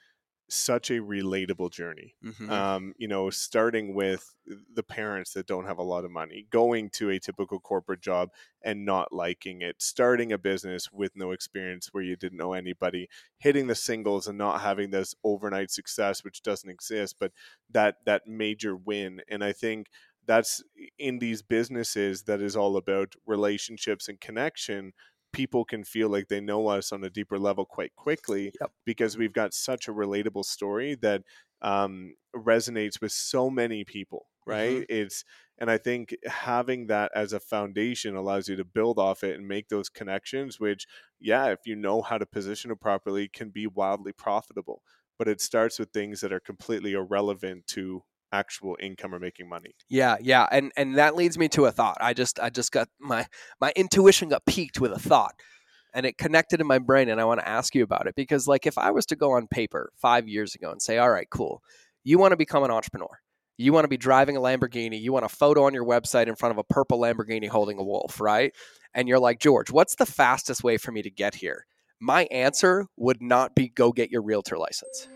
such 0.50 0.90
a 0.90 0.94
relatable 1.00 1.70
journey. 1.72 2.16
Mhm. 2.22 2.48
Um, 2.48 2.94
you 2.98 3.06
know, 3.06 3.30
starting 3.30 3.94
with 3.94 4.34
the 4.46 4.82
parents 4.82 5.32
that 5.34 5.46
don't 5.46 5.66
have 5.66 5.78
a 5.78 5.82
lot 5.84 6.04
of 6.04 6.10
money, 6.10 6.46
going 6.50 6.90
to 6.90 7.10
a 7.10 7.20
typical 7.20 7.60
corporate 7.60 8.00
job 8.00 8.30
and 8.62 8.84
not 8.84 9.12
liking 9.12 9.62
it, 9.62 9.80
starting 9.80 10.32
a 10.32 10.38
business 10.38 10.90
with 10.90 11.14
no 11.14 11.30
experience 11.30 11.88
where 11.92 12.02
you 12.02 12.16
didn't 12.16 12.38
know 12.38 12.52
anybody, 12.52 13.08
hitting 13.38 13.68
the 13.68 13.74
singles 13.76 14.26
and 14.26 14.36
not 14.38 14.60
having 14.60 14.90
this 14.90 15.14
overnight 15.22 15.70
success 15.70 16.24
which 16.24 16.42
doesn't 16.42 16.70
exist, 16.70 17.16
but 17.20 17.32
that 17.70 18.04
that 18.04 18.26
major 18.26 18.76
win. 18.76 19.22
And 19.28 19.44
I 19.44 19.52
think 19.52 19.90
that's 20.26 20.62
in 20.98 21.18
these 21.18 21.42
businesses 21.42 22.24
that 22.24 22.40
is 22.40 22.56
all 22.56 22.76
about 22.76 23.14
relationships 23.26 24.08
and 24.08 24.20
connection 24.20 24.92
people 25.32 25.64
can 25.64 25.84
feel 25.84 26.08
like 26.08 26.28
they 26.28 26.40
know 26.40 26.66
us 26.68 26.92
on 26.92 27.04
a 27.04 27.10
deeper 27.10 27.38
level 27.38 27.64
quite 27.64 27.94
quickly 27.96 28.52
Yep. 28.60 28.72
because 28.84 29.16
we've 29.16 29.32
got 29.32 29.54
such 29.54 29.88
a 29.88 29.92
relatable 29.92 30.44
story 30.44 30.94
that 30.96 31.22
um, 31.62 32.14
resonates 32.34 33.00
with 33.00 33.12
so 33.12 33.50
many 33.50 33.84
people 33.84 34.26
right 34.46 34.86
it's 34.88 35.22
and 35.58 35.70
i 35.70 35.76
think 35.76 36.16
having 36.26 36.86
that 36.86 37.12
as 37.14 37.34
a 37.34 37.40
foundation 37.40 38.16
allows 38.16 38.48
you 38.48 38.56
to 38.56 38.64
build 38.64 38.98
off 38.98 39.22
it 39.22 39.36
and 39.36 39.46
make 39.46 39.68
those 39.68 39.90
connections 39.90 40.58
which 40.58 40.86
yeah 41.18 41.48
if 41.48 41.60
you 41.66 41.76
know 41.76 42.00
how 42.00 42.16
to 42.16 42.24
position 42.24 42.70
it 42.70 42.80
properly 42.80 43.28
can 43.28 43.50
be 43.50 43.66
wildly 43.66 44.12
profitable 44.12 44.82
but 45.18 45.28
it 45.28 45.42
starts 45.42 45.78
with 45.78 45.90
things 45.92 46.22
that 46.22 46.32
are 46.32 46.40
completely 46.40 46.94
irrelevant 46.94 47.66
to 47.66 48.02
actual 48.32 48.76
income 48.80 49.14
or 49.14 49.18
making 49.18 49.48
money. 49.48 49.74
Yeah, 49.88 50.16
yeah, 50.20 50.46
and 50.50 50.72
and 50.76 50.96
that 50.96 51.16
leads 51.16 51.38
me 51.38 51.48
to 51.50 51.66
a 51.66 51.72
thought. 51.72 51.98
I 52.00 52.14
just 52.14 52.38
I 52.40 52.50
just 52.50 52.72
got 52.72 52.88
my 52.98 53.26
my 53.60 53.72
intuition 53.76 54.28
got 54.28 54.44
piqued 54.46 54.80
with 54.80 54.92
a 54.92 54.98
thought, 54.98 55.34
and 55.94 56.06
it 56.06 56.18
connected 56.18 56.60
in 56.60 56.66
my 56.66 56.78
brain, 56.78 57.08
and 57.08 57.20
I 57.20 57.24
want 57.24 57.40
to 57.40 57.48
ask 57.48 57.74
you 57.74 57.82
about 57.82 58.06
it 58.06 58.14
because 58.14 58.46
like 58.46 58.66
if 58.66 58.78
I 58.78 58.90
was 58.90 59.06
to 59.06 59.16
go 59.16 59.32
on 59.32 59.46
paper 59.46 59.90
five 59.96 60.28
years 60.28 60.54
ago 60.54 60.70
and 60.70 60.80
say, 60.80 60.98
all 60.98 61.10
right, 61.10 61.28
cool, 61.30 61.62
you 62.04 62.18
want 62.18 62.32
to 62.32 62.36
become 62.36 62.64
an 62.64 62.70
entrepreneur. 62.70 63.20
You 63.56 63.74
want 63.74 63.84
to 63.84 63.88
be 63.88 63.98
driving 63.98 64.38
a 64.38 64.40
Lamborghini. 64.40 64.98
You 64.98 65.12
want 65.12 65.26
a 65.26 65.28
photo 65.28 65.64
on 65.64 65.74
your 65.74 65.84
website 65.84 66.28
in 66.28 66.34
front 66.34 66.52
of 66.52 66.58
a 66.58 66.64
purple 66.64 66.98
Lamborghini 66.98 67.46
holding 67.46 67.78
a 67.78 67.84
wolf, 67.84 68.18
right? 68.18 68.54
And 68.94 69.06
you're 69.06 69.18
like, 69.18 69.38
George, 69.38 69.70
what's 69.70 69.96
the 69.96 70.06
fastest 70.06 70.64
way 70.64 70.78
for 70.78 70.92
me 70.92 71.02
to 71.02 71.10
get 71.10 71.34
here? 71.34 71.66
My 72.00 72.24
answer 72.30 72.86
would 72.96 73.20
not 73.20 73.54
be 73.54 73.68
go 73.68 73.92
get 73.92 74.10
your 74.10 74.22
realtor 74.22 74.56
license. 74.56 75.08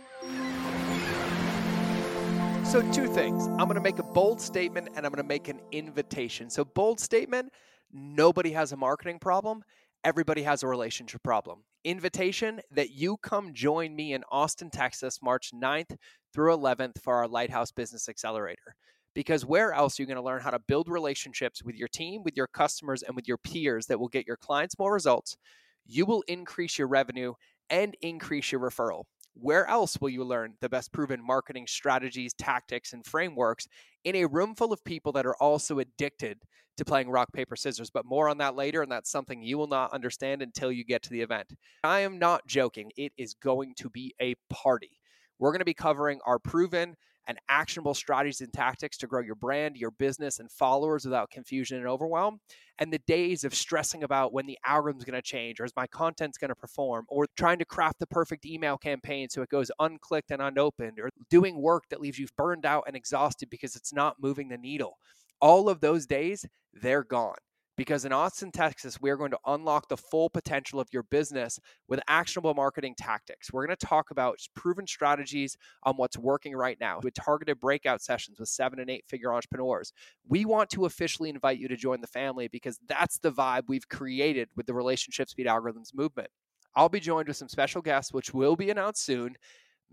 So, 2.64 2.80
two 2.92 3.06
things. 3.06 3.46
I'm 3.46 3.66
going 3.68 3.74
to 3.74 3.80
make 3.80 3.98
a 3.98 4.02
bold 4.02 4.40
statement 4.40 4.88
and 4.96 5.06
I'm 5.06 5.12
going 5.12 5.22
to 5.22 5.28
make 5.28 5.48
an 5.48 5.60
invitation. 5.70 6.50
So, 6.50 6.64
bold 6.64 6.98
statement 6.98 7.52
nobody 7.92 8.52
has 8.52 8.72
a 8.72 8.76
marketing 8.76 9.18
problem, 9.20 9.62
everybody 10.02 10.42
has 10.42 10.62
a 10.62 10.66
relationship 10.66 11.22
problem. 11.22 11.60
Invitation 11.84 12.60
that 12.72 12.90
you 12.90 13.18
come 13.18 13.52
join 13.52 13.94
me 13.94 14.14
in 14.14 14.24
Austin, 14.32 14.70
Texas, 14.70 15.20
March 15.22 15.50
9th 15.54 15.96
through 16.32 16.56
11th 16.56 17.00
for 17.00 17.14
our 17.14 17.28
Lighthouse 17.28 17.70
Business 17.70 18.08
Accelerator. 18.08 18.74
Because 19.14 19.44
where 19.44 19.72
else 19.72 19.98
are 19.98 20.02
you 20.02 20.06
going 20.06 20.16
to 20.16 20.22
learn 20.22 20.40
how 20.40 20.50
to 20.50 20.58
build 20.58 20.88
relationships 20.88 21.62
with 21.62 21.76
your 21.76 21.88
team, 21.88 22.22
with 22.24 22.36
your 22.36 22.48
customers, 22.48 23.02
and 23.02 23.14
with 23.14 23.28
your 23.28 23.38
peers 23.38 23.86
that 23.86 24.00
will 24.00 24.08
get 24.08 24.26
your 24.26 24.36
clients 24.36 24.78
more 24.78 24.92
results? 24.92 25.36
You 25.86 26.06
will 26.06 26.24
increase 26.26 26.78
your 26.78 26.88
revenue 26.88 27.34
and 27.70 27.94
increase 28.00 28.50
your 28.50 28.60
referral. 28.60 29.04
Where 29.34 29.66
else 29.66 29.98
will 30.00 30.10
you 30.10 30.24
learn 30.24 30.54
the 30.60 30.68
best 30.68 30.92
proven 30.92 31.24
marketing 31.24 31.66
strategies, 31.66 32.32
tactics, 32.34 32.92
and 32.92 33.04
frameworks 33.04 33.66
in 34.04 34.16
a 34.16 34.26
room 34.26 34.54
full 34.54 34.72
of 34.72 34.84
people 34.84 35.12
that 35.12 35.26
are 35.26 35.36
also 35.36 35.80
addicted 35.80 36.38
to 36.76 36.84
playing 36.84 37.10
rock, 37.10 37.32
paper, 37.32 37.56
scissors? 37.56 37.90
But 37.90 38.06
more 38.06 38.28
on 38.28 38.38
that 38.38 38.54
later, 38.54 38.82
and 38.82 38.90
that's 38.90 39.10
something 39.10 39.42
you 39.42 39.58
will 39.58 39.66
not 39.66 39.92
understand 39.92 40.40
until 40.40 40.70
you 40.70 40.84
get 40.84 41.02
to 41.02 41.10
the 41.10 41.20
event. 41.20 41.52
I 41.82 42.00
am 42.00 42.18
not 42.18 42.46
joking, 42.46 42.92
it 42.96 43.12
is 43.16 43.34
going 43.34 43.74
to 43.78 43.90
be 43.90 44.14
a 44.20 44.36
party. 44.50 45.00
We're 45.38 45.50
going 45.50 45.58
to 45.60 45.64
be 45.64 45.74
covering 45.74 46.20
our 46.24 46.38
proven 46.38 46.96
and 47.26 47.38
actionable 47.48 47.94
strategies 47.94 48.40
and 48.40 48.52
tactics 48.52 48.96
to 48.98 49.06
grow 49.06 49.20
your 49.20 49.34
brand, 49.34 49.76
your 49.76 49.90
business, 49.92 50.38
and 50.38 50.50
followers 50.50 51.04
without 51.04 51.30
confusion 51.30 51.78
and 51.78 51.86
overwhelm. 51.86 52.38
And 52.78 52.92
the 52.92 53.00
days 53.06 53.44
of 53.44 53.54
stressing 53.54 54.02
about 54.02 54.32
when 54.32 54.46
the 54.46 54.58
algorithm's 54.66 55.04
going 55.04 55.14
to 55.14 55.22
change 55.22 55.60
or 55.60 55.64
is 55.64 55.72
my 55.76 55.86
content's 55.86 56.38
going 56.38 56.48
to 56.48 56.54
perform 56.54 57.04
or 57.08 57.26
trying 57.36 57.58
to 57.58 57.64
craft 57.64 57.98
the 58.00 58.06
perfect 58.06 58.44
email 58.44 58.76
campaign 58.76 59.28
so 59.28 59.42
it 59.42 59.48
goes 59.48 59.70
unclicked 59.80 60.30
and 60.30 60.42
unopened 60.42 60.98
or 60.98 61.10
doing 61.30 61.60
work 61.60 61.84
that 61.90 62.00
leaves 62.00 62.18
you 62.18 62.26
burned 62.36 62.66
out 62.66 62.84
and 62.86 62.96
exhausted 62.96 63.48
because 63.48 63.76
it's 63.76 63.92
not 63.92 64.16
moving 64.20 64.48
the 64.48 64.58
needle. 64.58 64.98
All 65.40 65.68
of 65.68 65.80
those 65.80 66.06
days, 66.06 66.44
they're 66.72 67.04
gone 67.04 67.36
because 67.76 68.04
in 68.04 68.12
Austin, 68.12 68.52
Texas, 68.52 69.00
we 69.00 69.10
are 69.10 69.16
going 69.16 69.30
to 69.30 69.38
unlock 69.46 69.88
the 69.88 69.96
full 69.96 70.30
potential 70.30 70.78
of 70.80 70.88
your 70.92 71.02
business 71.04 71.58
with 71.88 72.00
actionable 72.08 72.54
marketing 72.54 72.94
tactics. 72.96 73.52
We're 73.52 73.66
going 73.66 73.76
to 73.76 73.86
talk 73.86 74.10
about 74.10 74.38
proven 74.54 74.86
strategies 74.86 75.56
on 75.82 75.96
what's 75.96 76.16
working 76.16 76.54
right 76.54 76.78
now 76.80 77.00
with 77.02 77.14
targeted 77.14 77.60
breakout 77.60 78.02
sessions 78.02 78.38
with 78.38 78.48
seven 78.48 78.80
and 78.80 78.90
eight 78.90 79.04
figure 79.08 79.32
entrepreneurs. 79.32 79.92
We 80.28 80.44
want 80.44 80.70
to 80.70 80.86
officially 80.86 81.30
invite 81.30 81.58
you 81.58 81.68
to 81.68 81.76
join 81.76 82.00
the 82.00 82.06
family 82.06 82.48
because 82.48 82.78
that's 82.88 83.18
the 83.18 83.32
vibe 83.32 83.64
we've 83.66 83.88
created 83.88 84.48
with 84.56 84.66
the 84.66 84.74
Relationships 84.74 85.34
Beat 85.34 85.46
Algorithms 85.46 85.94
movement. 85.94 86.28
I'll 86.76 86.88
be 86.88 87.00
joined 87.00 87.28
with 87.28 87.36
some 87.36 87.48
special 87.48 87.82
guests, 87.82 88.12
which 88.12 88.34
will 88.34 88.56
be 88.56 88.70
announced 88.70 89.04
soon. 89.04 89.36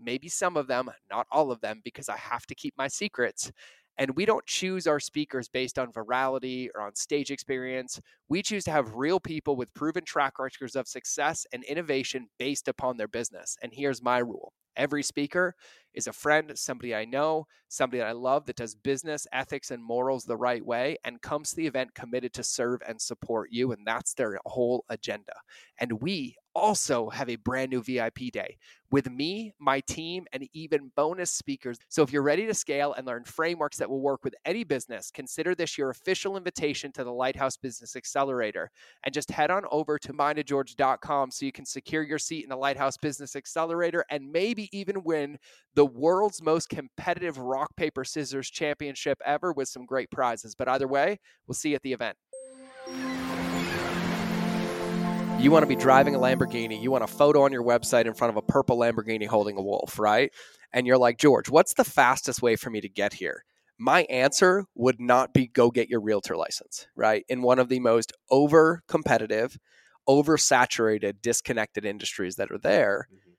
Maybe 0.00 0.28
some 0.28 0.56
of 0.56 0.66
them, 0.66 0.90
not 1.10 1.26
all 1.30 1.52
of 1.52 1.60
them, 1.60 1.80
because 1.84 2.08
I 2.08 2.16
have 2.16 2.44
to 2.46 2.54
keep 2.54 2.74
my 2.76 2.88
secrets. 2.88 3.52
And 3.98 4.16
we 4.16 4.24
don't 4.24 4.46
choose 4.46 4.86
our 4.86 5.00
speakers 5.00 5.48
based 5.48 5.78
on 5.78 5.92
virality 5.92 6.68
or 6.74 6.82
on 6.82 6.94
stage 6.94 7.30
experience. 7.30 8.00
We 8.28 8.42
choose 8.42 8.64
to 8.64 8.70
have 8.70 8.94
real 8.94 9.20
people 9.20 9.56
with 9.56 9.74
proven 9.74 10.04
track 10.04 10.38
records 10.38 10.76
of 10.76 10.88
success 10.88 11.46
and 11.52 11.62
innovation 11.64 12.28
based 12.38 12.68
upon 12.68 12.96
their 12.96 13.08
business. 13.08 13.56
And 13.62 13.72
here's 13.74 14.02
my 14.02 14.18
rule 14.18 14.52
every 14.76 15.02
speaker 15.02 15.54
is 15.94 16.06
a 16.06 16.12
friend, 16.12 16.52
somebody 16.54 16.94
I 16.94 17.04
know, 17.04 17.46
somebody 17.68 17.98
that 17.98 18.08
I 18.08 18.12
love 18.12 18.46
that 18.46 18.56
does 18.56 18.74
business, 18.74 19.26
ethics, 19.32 19.70
and 19.70 19.82
morals 19.82 20.24
the 20.24 20.36
right 20.36 20.64
way 20.64 20.96
and 21.04 21.22
comes 21.22 21.50
to 21.50 21.56
the 21.56 21.66
event 21.66 21.94
committed 21.94 22.32
to 22.34 22.44
serve 22.44 22.80
and 22.86 23.00
support 23.00 23.50
you. 23.50 23.72
And 23.72 23.86
that's 23.86 24.14
their 24.14 24.38
whole 24.46 24.84
agenda. 24.88 25.34
And 25.78 26.00
we 26.02 26.36
also 26.54 27.08
have 27.10 27.28
a 27.28 27.36
brand 27.36 27.70
new 27.70 27.82
VIP 27.82 28.30
day 28.32 28.58
with 28.90 29.10
me, 29.10 29.54
my 29.58 29.80
team, 29.80 30.26
and 30.32 30.46
even 30.52 30.92
bonus 30.96 31.30
speakers. 31.30 31.78
So 31.88 32.02
if 32.02 32.12
you're 32.12 32.22
ready 32.22 32.46
to 32.46 32.52
scale 32.52 32.92
and 32.92 33.06
learn 33.06 33.24
frameworks 33.24 33.78
that 33.78 33.88
will 33.88 34.02
work 34.02 34.22
with 34.22 34.34
any 34.44 34.64
business, 34.64 35.10
consider 35.10 35.54
this 35.54 35.78
your 35.78 35.90
official 35.90 36.36
invitation 36.36 36.92
to 36.92 37.04
the 37.04 37.12
Lighthouse 37.12 37.56
Business 37.56 37.96
Accelerator. 37.96 38.70
And 39.04 39.14
just 39.14 39.30
head 39.30 39.50
on 39.50 39.64
over 39.70 39.98
to 39.98 40.12
mindofgeorge.com 40.12 41.30
so 41.30 41.46
you 41.46 41.52
can 41.52 41.64
secure 41.64 42.02
your 42.02 42.18
seat 42.18 42.44
in 42.44 42.50
the 42.50 42.56
Lighthouse 42.56 42.98
Business 42.98 43.34
Accelerator 43.34 44.04
and 44.10 44.30
maybe 44.30 44.68
even 44.76 45.02
win 45.04 45.38
the 45.74 45.81
world's 45.84 46.42
most 46.42 46.68
competitive 46.68 47.38
rock, 47.38 47.76
paper, 47.76 48.04
scissors 48.04 48.50
championship 48.50 49.18
ever 49.24 49.52
with 49.52 49.68
some 49.68 49.86
great 49.86 50.10
prizes. 50.10 50.54
But 50.54 50.68
either 50.68 50.88
way, 50.88 51.18
we'll 51.46 51.54
see 51.54 51.70
you 51.70 51.76
at 51.76 51.82
the 51.82 51.92
event. 51.92 52.16
You 55.42 55.50
want 55.50 55.64
to 55.64 55.66
be 55.66 55.74
driving 55.74 56.14
a 56.14 56.18
Lamborghini. 56.18 56.80
You 56.80 56.92
want 56.92 57.02
a 57.02 57.08
photo 57.08 57.42
on 57.42 57.52
your 57.52 57.64
website 57.64 58.06
in 58.06 58.14
front 58.14 58.30
of 58.30 58.36
a 58.36 58.42
purple 58.42 58.78
Lamborghini 58.78 59.26
holding 59.26 59.56
a 59.56 59.62
wolf, 59.62 59.98
right? 59.98 60.32
And 60.72 60.86
you're 60.86 60.98
like, 60.98 61.18
George, 61.18 61.50
what's 61.50 61.74
the 61.74 61.84
fastest 61.84 62.42
way 62.42 62.54
for 62.54 62.70
me 62.70 62.80
to 62.80 62.88
get 62.88 63.14
here? 63.14 63.44
My 63.76 64.02
answer 64.04 64.66
would 64.76 65.00
not 65.00 65.34
be 65.34 65.48
go 65.48 65.72
get 65.72 65.88
your 65.88 66.00
realtor 66.00 66.36
license, 66.36 66.86
right? 66.94 67.24
In 67.28 67.42
one 67.42 67.58
of 67.58 67.68
the 67.68 67.80
most 67.80 68.12
over 68.30 68.82
competitive, 68.86 69.58
oversaturated, 70.08 71.22
disconnected 71.22 71.84
industries 71.84 72.36
that 72.36 72.52
are 72.52 72.58
there. 72.58 73.08
Mm-hmm. 73.12 73.31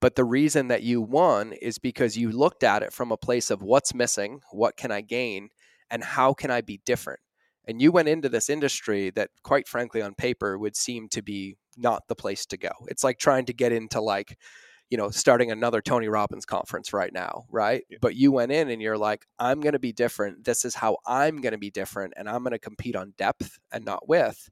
But 0.00 0.16
the 0.16 0.24
reason 0.24 0.68
that 0.68 0.82
you 0.82 1.00
won 1.00 1.52
is 1.52 1.78
because 1.78 2.16
you 2.16 2.30
looked 2.30 2.64
at 2.64 2.82
it 2.82 2.92
from 2.92 3.12
a 3.12 3.16
place 3.16 3.50
of 3.50 3.62
what's 3.62 3.94
missing, 3.94 4.40
what 4.50 4.76
can 4.76 4.90
I 4.90 5.02
gain, 5.02 5.50
and 5.90 6.02
how 6.02 6.32
can 6.32 6.50
I 6.50 6.62
be 6.62 6.80
different? 6.86 7.20
and 7.66 7.80
you 7.80 7.92
went 7.92 8.08
into 8.08 8.28
this 8.28 8.50
industry 8.50 9.10
that 9.10 9.30
quite 9.42 9.68
frankly 9.68 10.02
on 10.02 10.14
paper 10.14 10.58
would 10.58 10.76
seem 10.76 11.08
to 11.08 11.22
be 11.22 11.56
not 11.76 12.02
the 12.08 12.16
place 12.16 12.46
to 12.46 12.56
go. 12.56 12.70
It's 12.88 13.04
like 13.04 13.18
trying 13.18 13.46
to 13.46 13.52
get 13.52 13.72
into 13.72 14.00
like 14.00 14.36
you 14.90 14.98
know 14.98 15.08
starting 15.10 15.52
another 15.52 15.80
tony 15.80 16.08
robbins 16.08 16.44
conference 16.44 16.92
right 16.92 17.12
now 17.12 17.44
right? 17.48 17.84
Yeah. 17.88 17.98
but 18.00 18.16
you 18.16 18.32
went 18.32 18.50
in 18.50 18.68
and 18.70 18.82
you're 18.82 18.98
like 18.98 19.24
i'm 19.38 19.60
going 19.60 19.74
to 19.74 19.78
be 19.78 19.92
different. 19.92 20.44
This 20.44 20.64
is 20.64 20.74
how 20.74 20.98
i'm 21.06 21.40
going 21.40 21.52
to 21.52 21.58
be 21.58 21.70
different 21.70 22.14
and 22.16 22.28
i'm 22.28 22.42
going 22.42 22.52
to 22.52 22.58
compete 22.58 22.96
on 22.96 23.14
depth 23.16 23.58
and 23.70 23.84
not 23.84 24.08
width. 24.08 24.50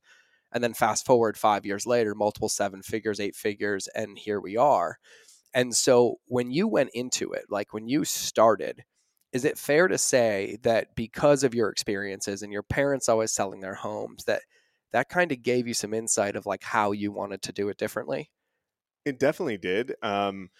And 0.53 0.65
then 0.65 0.73
fast 0.73 1.05
forward 1.05 1.37
five 1.37 1.67
years 1.67 1.87
later 1.87 2.15
multiple 2.15 2.49
seven 2.49 2.83
figures 2.83 3.19
eight 3.19 3.35
figures 3.35 3.89
and 3.97 4.17
here 4.17 4.41
we 4.41 4.57
are 4.57 4.99
and 5.55 5.75
so 5.75 6.17
when 6.27 6.51
you 6.51 6.69
went 6.69 6.91
into 6.95 7.33
it 7.33 7.45
like 7.51 7.73
when 7.73 7.89
you 7.89 8.05
started 8.05 8.85
is 9.33 9.45
it 9.45 9.59
fair 9.59 9.89
to 9.89 9.99
say 9.99 10.59
that 10.63 10.95
because 10.95 11.45
of 11.45 11.55
your 11.55 11.69
experiences 11.69 12.43
and 12.43 12.53
your 12.53 12.63
parents 12.63 13.09
always 13.09 13.33
selling 13.33 13.61
their 13.61 13.75
homes 13.75 14.25
that 14.25 14.43
that 14.93 15.09
kind 15.09 15.33
of 15.33 15.43
gave 15.43 15.69
you 15.69 15.75
some 15.75 15.93
insight 15.93 16.35
of 16.35 16.47
like 16.47 16.63
how 16.63 16.93
you 16.93 17.13
wanted 17.13 17.43
to 17.43 17.53
do 17.53 17.69
it 17.69 17.77
differently? 17.77 18.31
It 19.05 19.19
definitely 19.19 19.59
did 19.59 19.95
um 20.03 20.51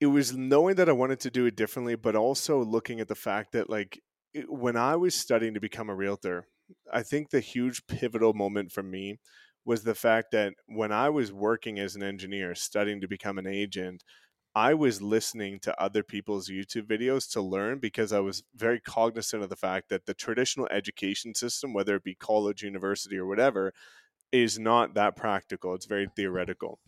it 0.00 0.06
was 0.06 0.36
knowing 0.36 0.76
that 0.76 0.88
i 0.88 0.92
wanted 0.92 1.20
to 1.20 1.30
do 1.30 1.46
it 1.46 1.56
differently 1.56 1.94
but 1.94 2.14
also 2.14 2.62
looking 2.62 3.00
at 3.00 3.08
the 3.08 3.14
fact 3.14 3.52
that 3.52 3.70
like 3.70 4.00
when 4.48 4.76
i 4.76 4.94
was 4.94 5.14
studying 5.14 5.54
to 5.54 5.60
become 5.60 5.88
a 5.88 5.94
realtor 5.94 6.46
i 6.92 7.02
think 7.02 7.30
the 7.30 7.40
huge 7.40 7.86
pivotal 7.86 8.34
moment 8.34 8.70
for 8.70 8.82
me 8.82 9.18
was 9.68 9.84
the 9.84 9.94
fact 9.94 10.32
that 10.32 10.54
when 10.66 10.90
i 10.90 11.08
was 11.08 11.32
working 11.32 11.78
as 11.78 11.94
an 11.94 12.02
engineer 12.02 12.54
studying 12.54 13.00
to 13.00 13.06
become 13.08 13.38
an 13.38 13.46
agent 13.46 14.02
I 14.54 14.74
was 14.74 15.00
listening 15.00 15.60
to 15.60 15.80
other 15.80 16.02
people's 16.02 16.48
YouTube 16.48 16.88
videos 16.88 17.30
to 17.32 17.40
learn 17.40 17.78
because 17.78 18.12
I 18.12 18.18
was 18.18 18.42
very 18.56 18.80
cognizant 18.80 19.44
of 19.44 19.50
the 19.50 19.56
fact 19.56 19.88
that 19.90 20.06
the 20.06 20.14
traditional 20.14 20.66
education 20.72 21.34
system, 21.34 21.72
whether 21.72 21.94
it 21.94 22.02
be 22.02 22.16
college, 22.16 22.64
university, 22.64 23.16
or 23.16 23.26
whatever, 23.26 23.72
is 24.32 24.58
not 24.58 24.94
that 24.94 25.16
practical. 25.16 25.74
It's 25.74 25.86
very 25.86 26.08
theoretical. 26.14 26.80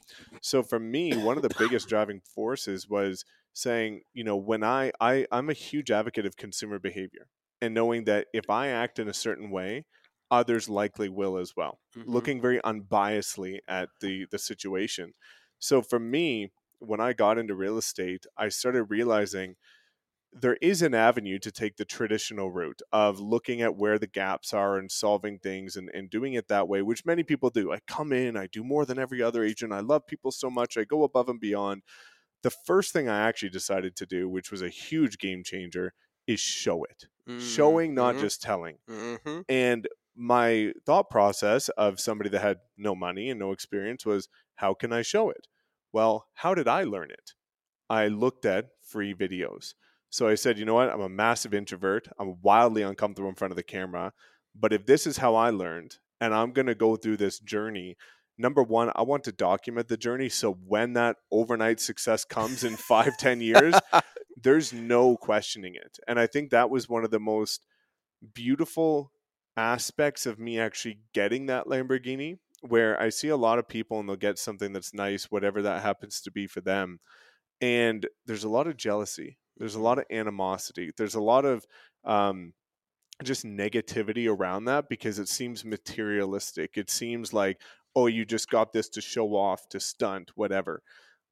So 0.42 0.62
for 0.62 0.78
me, 0.78 1.16
one 1.16 1.36
of 1.36 1.42
the 1.42 1.54
biggest 1.58 1.88
driving 1.92 2.20
forces 2.20 2.88
was 2.88 3.24
saying, 3.52 4.02
you 4.12 4.24
know, 4.24 4.36
when 4.36 4.64
I, 4.64 4.92
I 5.00 5.26
I'm 5.30 5.48
a 5.48 5.54
huge 5.54 5.90
advocate 5.90 6.26
of 6.26 6.36
consumer 6.36 6.78
behavior 6.78 7.28
and 7.62 7.74
knowing 7.74 8.04
that 8.04 8.26
if 8.32 8.50
I 8.50 8.68
act 8.68 8.98
in 8.98 9.08
a 9.08 9.14
certain 9.14 9.50
way, 9.50 9.84
others 10.30 10.68
likely 10.68 11.08
will 11.08 11.36
as 11.38 11.54
well. 11.56 11.80
Mm-hmm. 11.96 12.10
Looking 12.10 12.40
very 12.40 12.60
unbiasedly 12.60 13.60
at 13.68 13.90
the 14.00 14.26
the 14.30 14.38
situation. 14.38 15.14
So 15.58 15.82
for 15.82 15.98
me, 15.98 16.52
when 16.78 17.00
I 17.00 17.12
got 17.12 17.38
into 17.38 17.54
real 17.54 17.78
estate, 17.78 18.26
I 18.36 18.48
started 18.48 18.84
realizing 18.84 19.56
there 20.32 20.56
is 20.62 20.80
an 20.82 20.94
avenue 20.94 21.38
to 21.40 21.50
take 21.50 21.76
the 21.76 21.84
traditional 21.84 22.52
route 22.52 22.82
of 22.92 23.18
looking 23.18 23.62
at 23.62 23.76
where 23.76 23.98
the 23.98 24.06
gaps 24.06 24.54
are 24.54 24.78
and 24.78 24.90
solving 24.90 25.40
things 25.40 25.76
and, 25.76 25.90
and 25.92 26.08
doing 26.08 26.34
it 26.34 26.46
that 26.48 26.68
way, 26.68 26.82
which 26.82 27.04
many 27.04 27.24
people 27.24 27.50
do. 27.50 27.72
I 27.72 27.80
come 27.88 28.12
in, 28.12 28.36
I 28.36 28.46
do 28.46 28.62
more 28.62 28.86
than 28.86 28.98
every 28.98 29.22
other 29.22 29.42
agent. 29.42 29.72
I 29.72 29.80
love 29.80 30.06
people 30.06 30.30
so 30.30 30.48
much, 30.48 30.76
I 30.76 30.84
go 30.84 31.02
above 31.02 31.28
and 31.28 31.40
beyond. 31.40 31.82
the 32.42 32.50
first 32.50 32.92
thing 32.92 33.08
I 33.08 33.26
actually 33.28 33.50
decided 33.50 33.96
to 33.96 34.06
do, 34.06 34.28
which 34.28 34.50
was 34.50 34.62
a 34.62 34.68
huge 34.70 35.18
game 35.18 35.44
changer, 35.44 35.94
is 36.26 36.40
show 36.40 36.84
it. 36.84 37.06
Showing, 37.36 37.94
not 37.94 38.16
Mhm. 38.16 38.20
just 38.20 38.42
telling. 38.42 38.78
Mhm. 38.88 39.44
And 39.48 39.88
my 40.16 40.72
thought 40.84 41.10
process 41.10 41.68
of 41.70 42.00
somebody 42.00 42.30
that 42.30 42.40
had 42.40 42.58
no 42.76 42.94
money 42.94 43.30
and 43.30 43.38
no 43.38 43.52
experience 43.52 44.04
was, 44.04 44.28
how 44.56 44.74
can 44.74 44.92
I 44.92 45.02
show 45.02 45.30
it? 45.30 45.46
Well, 45.92 46.26
how 46.34 46.54
did 46.54 46.68
I 46.68 46.84
learn 46.84 47.10
it? 47.10 47.32
I 47.88 48.08
looked 48.08 48.44
at 48.44 48.68
free 48.82 49.14
videos. 49.14 49.74
So 50.10 50.28
I 50.28 50.34
said, 50.34 50.58
you 50.58 50.64
know 50.64 50.74
what? 50.74 50.90
I'm 50.90 51.00
a 51.00 51.08
massive 51.08 51.54
introvert. 51.54 52.08
I'm 52.18 52.36
wildly 52.42 52.82
uncomfortable 52.82 53.28
in 53.28 53.36
front 53.36 53.52
of 53.52 53.56
the 53.56 53.62
camera. 53.62 54.12
But 54.54 54.72
if 54.72 54.86
this 54.86 55.06
is 55.06 55.18
how 55.18 55.34
I 55.36 55.50
learned, 55.50 55.96
and 56.20 56.34
I'm 56.34 56.52
going 56.52 56.66
to 56.66 56.74
go 56.74 56.96
through 56.96 57.16
this 57.16 57.38
journey, 57.38 57.96
number 58.36 58.62
one, 58.62 58.90
I 58.94 59.02
want 59.02 59.24
to 59.24 59.32
document 59.32 59.88
the 59.88 59.96
journey. 59.96 60.28
So 60.28 60.52
when 60.52 60.94
that 60.94 61.16
overnight 61.30 61.80
success 61.80 62.24
comes 62.24 62.64
in 62.64 62.76
five, 62.76 63.16
ten 63.16 63.40
years, 63.40 63.74
there's 64.42 64.72
no 64.72 65.16
questioning 65.16 65.74
it. 65.74 65.98
And 66.06 66.18
I 66.18 66.26
think 66.26 66.50
that 66.50 66.70
was 66.70 66.88
one 66.88 67.04
of 67.04 67.10
the 67.10 67.20
most 67.20 67.66
beautiful 68.34 69.12
aspects 69.60 70.24
of 70.24 70.38
me 70.38 70.58
actually 70.58 70.98
getting 71.12 71.46
that 71.46 71.66
Lamborghini, 71.66 72.38
where 72.62 73.00
I 73.00 73.10
see 73.10 73.28
a 73.28 73.36
lot 73.36 73.58
of 73.58 73.68
people 73.68 74.00
and 74.00 74.08
they'll 74.08 74.16
get 74.16 74.38
something 74.38 74.72
that's 74.72 74.94
nice, 74.94 75.24
whatever 75.24 75.60
that 75.62 75.82
happens 75.82 76.22
to 76.22 76.30
be 76.30 76.46
for 76.46 76.62
them. 76.62 76.98
And 77.60 78.06
there's 78.24 78.44
a 78.44 78.48
lot 78.48 78.66
of 78.66 78.78
jealousy, 78.78 79.36
there's 79.58 79.74
a 79.74 79.80
lot 79.80 79.98
of 79.98 80.06
animosity, 80.10 80.92
there's 80.96 81.14
a 81.14 81.20
lot 81.20 81.44
of 81.44 81.66
um, 82.04 82.54
just 83.22 83.44
negativity 83.44 84.26
around 84.28 84.64
that 84.64 84.88
because 84.88 85.18
it 85.18 85.28
seems 85.28 85.62
materialistic. 85.64 86.78
It 86.78 86.88
seems 86.88 87.34
like, 87.34 87.60
oh, 87.94 88.06
you 88.06 88.24
just 88.24 88.48
got 88.48 88.72
this 88.72 88.88
to 88.90 89.02
show 89.02 89.36
off, 89.36 89.68
to 89.68 89.80
stunt, 89.80 90.30
whatever. 90.36 90.82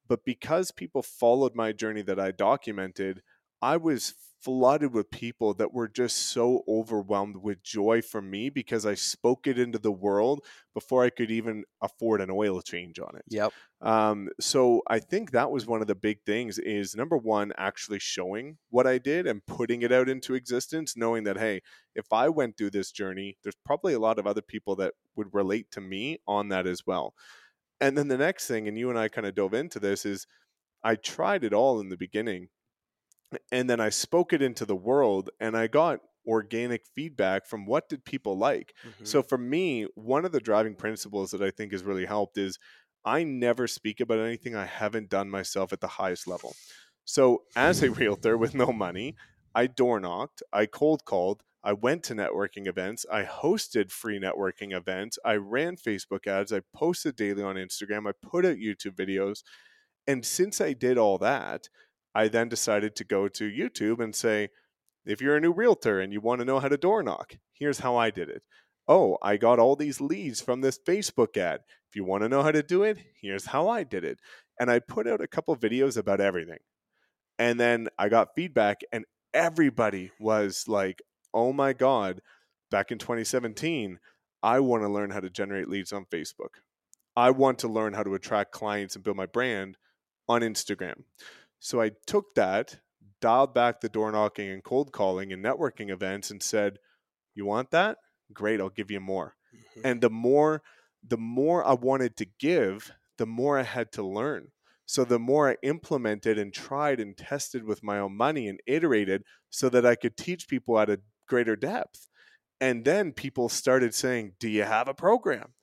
But 0.07 0.25
because 0.25 0.71
people 0.71 1.03
followed 1.03 1.55
my 1.55 1.73
journey 1.73 2.03
that 2.03 2.21
I 2.21 2.31
documented, 2.31 3.23
I 3.63 3.79
was 3.79 4.15
flooded 4.41 4.93
with 4.93 5.11
people 5.11 5.55
that 5.55 5.73
were 5.73 5.89
just 5.89 6.17
so 6.31 6.63
overwhelmed 6.69 7.37
with 7.37 7.63
joy 7.63 8.01
from 8.01 8.31
me 8.31 8.51
because 8.51 8.87
I 8.87 8.95
spoke 8.95 9.47
it 9.47 9.59
into 9.59 9.79
the 9.79 9.93
world 9.93 10.45
before 10.75 11.05
I 11.05 11.11
could 11.11 11.31
even 11.31 11.65
afford 11.83 12.21
an 12.21 12.31
oil 12.31 12.61
change 12.63 12.99
on 12.99 13.17
it. 13.17 13.25
Yep. 13.29 13.53
Um, 13.81 14.29
so 14.41 14.83
I 14.89 15.01
think 15.01 15.33
that 15.33 15.51
was 15.51 15.67
one 15.67 15.81
of 15.81 15.87
the 15.87 15.95
big 15.95 16.23
things 16.25 16.59
is 16.59 16.95
number 16.95 17.17
one, 17.17 17.53
actually 17.59 17.99
showing 17.99 18.59
what 18.71 18.87
I 18.87 18.99
did 18.99 19.27
and 19.27 19.45
putting 19.47 19.83
it 19.83 19.93
out 19.93 20.09
into 20.09 20.35
existence, 20.35 20.97
knowing 20.97 21.25
that, 21.25 21.39
hey, 21.39 21.63
if 21.95 22.13
I 22.13 22.29
went 22.29 22.57
through 22.57 22.71
this 22.71 22.93
journey, 22.93 23.37
there's 23.43 23.57
probably 23.65 23.95
a 23.95 24.01
lot 24.01 24.19
of 24.19 24.27
other 24.27 24.43
people 24.43 24.77
that 24.77 24.95
would 25.17 25.29
relate 25.33 25.71
to 25.73 25.81
me 25.81 26.19
on 26.27 26.49
that 26.51 26.67
as 26.67 26.87
well. 26.87 27.15
And 27.81 27.97
then 27.97 28.09
the 28.09 28.19
next 28.19 28.47
thing, 28.47 28.69
and 28.69 28.79
you 28.79 28.91
and 28.91 28.99
I 28.99 29.09
kind 29.09 29.27
of 29.27 29.35
dove 29.35 29.55
into 29.55 29.79
this, 29.79 30.05
is 30.05 30.27
I 30.83 30.95
tried 30.95 31.45
it 31.45 31.53
all 31.53 31.81
in 31.81 31.89
the 31.89 31.97
beginning 31.97 32.49
and 33.53 33.69
then 33.69 33.81
I 33.81 33.91
spoke 33.91 34.33
it 34.33 34.43
into 34.43 34.65
the 34.65 34.77
world 34.77 35.31
and 35.41 35.57
I 35.57 35.67
got 35.67 36.01
organic 36.27 36.87
feedback 36.87 37.47
from 37.47 37.67
what 37.67 37.89
did 37.89 38.05
people 38.05 38.37
like. 38.37 38.75
Mhm. 38.85 39.07
So 39.07 39.23
for 39.23 39.39
me, 39.39 39.85
one 39.95 40.25
of 40.25 40.33
the 40.33 40.41
driving 40.41 40.75
principles 40.75 41.31
that 41.31 41.43
I 41.43 41.51
think 41.51 41.73
has 41.73 41.85
really 41.85 42.07
helped 42.07 42.37
is 42.39 42.59
I 43.05 43.25
never 43.25 43.67
speak 43.67 44.01
about 44.01 44.19
anything 44.19 44.55
I 44.55 44.67
haven't 44.67 45.09
done 45.09 45.31
myself 45.31 45.73
at 45.73 45.81
the 45.81 45.89
highest 45.89 46.27
level. 46.27 46.55
So 47.05 47.45
as 47.57 47.83
a 47.83 47.91
realtor 47.91 48.37
with 48.37 48.55
no 48.55 48.73
money, 48.73 49.17
I 49.55 49.67
door 49.67 49.99
knocked, 50.01 50.43
I 50.53 50.67
cold 50.67 51.05
called, 51.05 51.43
I 51.65 51.73
went 51.73 52.05
to 52.05 52.15
networking 52.15 52.67
events, 52.67 53.07
I 53.11 53.25
hosted 53.25 53.91
free 53.91 54.21
networking 54.21 54.77
events, 54.77 55.19
I 55.25 55.37
ran 55.37 55.77
Facebook 55.77 56.27
ads, 56.27 56.53
I 56.53 56.61
posted 56.75 57.17
daily 57.17 57.43
on 57.43 57.57
Instagram, 57.57 58.09
I 58.09 58.13
put 58.13 58.45
out 58.45 58.57
YouTube 58.57 58.95
videos. 58.95 59.43
And 60.07 60.25
since 60.25 60.61
I 60.61 60.73
did 60.73 60.99
all 60.99 61.19
that, 61.19 61.69
I 62.19 62.27
then 62.27 62.49
decided 62.49 62.97
to 62.97 63.05
go 63.05 63.29
to 63.29 63.49
YouTube 63.49 64.03
and 64.03 64.13
say, 64.13 64.49
if 65.07 65.21
you're 65.21 65.37
a 65.37 65.41
new 65.41 65.53
realtor 65.53 66.01
and 66.01 66.13
you 66.13 66.21
want 66.21 66.41
to 66.41 66.45
know 66.45 66.59
how 66.59 66.67
to 66.67 66.77
door 66.77 67.01
knock, 67.01 67.37
here's 67.53 67.79
how 67.79 67.95
I 67.95 68.11
did 68.11 68.29
it. 68.29 68.43
Oh, 68.89 69.19
I 69.23 69.37
got 69.37 69.61
all 69.61 69.77
these 69.77 70.01
leads 70.01 70.41
from 70.41 70.61
this 70.61 70.81
Facebook 70.85 71.37
ad. 71.37 71.61
If 71.89 71.95
you 71.95 72.03
want 72.03 72.25
to 72.25 72.29
know 72.29 72.43
how 72.43 72.51
to 72.51 72.65
do 72.65 72.83
it, 72.83 72.99
here's 73.23 73.47
how 73.47 73.69
I 73.69 73.85
did 73.85 74.03
it. 74.03 74.19
And 74.59 74.69
I 74.69 74.81
put 74.81 75.07
out 75.07 75.21
a 75.21 75.29
couple 75.29 75.57
videos 75.57 75.97
about 75.97 76.21
everything. 76.21 76.59
And 77.39 77.61
then 77.61 77.87
I 77.97 78.09
got 78.09 78.35
feedback, 78.35 78.81
and 78.91 79.05
everybody 79.33 80.11
was 80.19 80.65
like, 80.67 81.01
oh 81.33 81.53
my 81.53 81.73
God, 81.73 82.21
back 82.69 82.91
in 82.91 82.99
2017, 82.99 84.01
I 84.43 84.59
want 84.59 84.83
to 84.83 84.89
learn 84.89 85.11
how 85.11 85.21
to 85.21 85.31
generate 85.31 85.69
leads 85.69 85.93
on 85.93 86.05
Facebook. 86.07 86.59
I 87.15 87.31
want 87.31 87.61
to 87.61 87.69
learn 87.69 87.93
how 87.93 88.03
to 88.03 88.15
attract 88.15 88.51
clients 88.51 88.97
and 88.97 89.05
build 89.05 89.17
my 89.17 89.27
brand 89.27 89.77
on 90.29 90.41
Instagram. 90.41 91.05
So 91.61 91.81
I 91.81 91.93
took 92.07 92.35
that, 92.35 92.81
dialed 93.21 93.55
back 93.55 93.81
the 93.81 93.89
door 93.89 94.13
knocking 94.13 94.49
and 94.49 94.63
cold 94.63 94.93
calling 94.93 95.33
and 95.33 95.45
networking 95.45 95.91
events 95.91 96.31
and 96.31 96.43
said, 96.43 96.79
"You 97.35 97.47
want 97.47 97.71
that? 97.73 97.99
Great, 98.33 98.61
I'll 98.61 98.71
give 98.71 98.91
you 98.91 99.01
more." 99.01 99.37
Mhm. 99.55 99.83
And 99.85 100.01
the 100.03 100.11
more 100.11 100.63
the 101.03 101.17
more 101.19 101.65
I 101.65 101.75
wanted 101.75 102.17
to 102.17 102.27
give, 102.27 102.93
the 103.19 103.27
more 103.27 103.59
I 103.59 103.63
had 103.63 103.93
to 103.93 104.03
learn. 104.03 104.53
So 104.87 105.05
the 105.05 105.19
more 105.19 105.51
I 105.51 105.57
implemented 105.63 106.39
and 106.39 106.53
tried 106.53 106.99
and 107.01 107.17
tested 107.17 107.65
with 107.65 107.83
my 107.85 107.99
own 107.99 108.17
money 108.17 108.49
and 108.49 108.61
iterated 108.67 109.25
so 109.51 109.69
that 109.71 109.87
I 109.87 109.95
could 109.95 110.17
teach 110.17 110.49
people 110.49 110.79
at 110.79 110.91
a 110.91 111.01
greater 111.29 111.57
depth. 111.57 112.09
And 112.61 112.85
then 112.85 113.13
people 113.13 113.49
started 113.49 113.95
saying, 113.95 114.35
"Do 114.41 114.49
you 114.49 114.65
have 114.65 114.89
a 114.89 114.95
program?" 114.95 115.55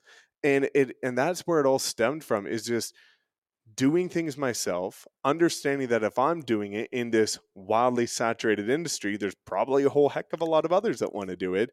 And 0.43 0.69
it 0.75 0.97
and 1.03 1.17
that's 1.17 1.41
where 1.41 1.60
it 1.60 1.65
all 1.65 1.79
stemmed 1.79 2.23
from 2.23 2.47
is 2.47 2.65
just 2.65 2.95
doing 3.75 4.09
things 4.09 4.38
myself, 4.38 5.07
understanding 5.23 5.88
that 5.89 6.03
if 6.03 6.17
I'm 6.17 6.41
doing 6.41 6.73
it 6.73 6.89
in 6.91 7.11
this 7.11 7.39
wildly 7.55 8.07
saturated 8.07 8.69
industry, 8.69 9.17
there's 9.17 9.35
probably 9.45 9.83
a 9.83 9.89
whole 9.89 10.09
heck 10.09 10.33
of 10.33 10.41
a 10.41 10.45
lot 10.45 10.65
of 10.65 10.71
others 10.73 10.99
that 10.99 11.13
want 11.13 11.29
to 11.29 11.35
do 11.35 11.55
it, 11.55 11.71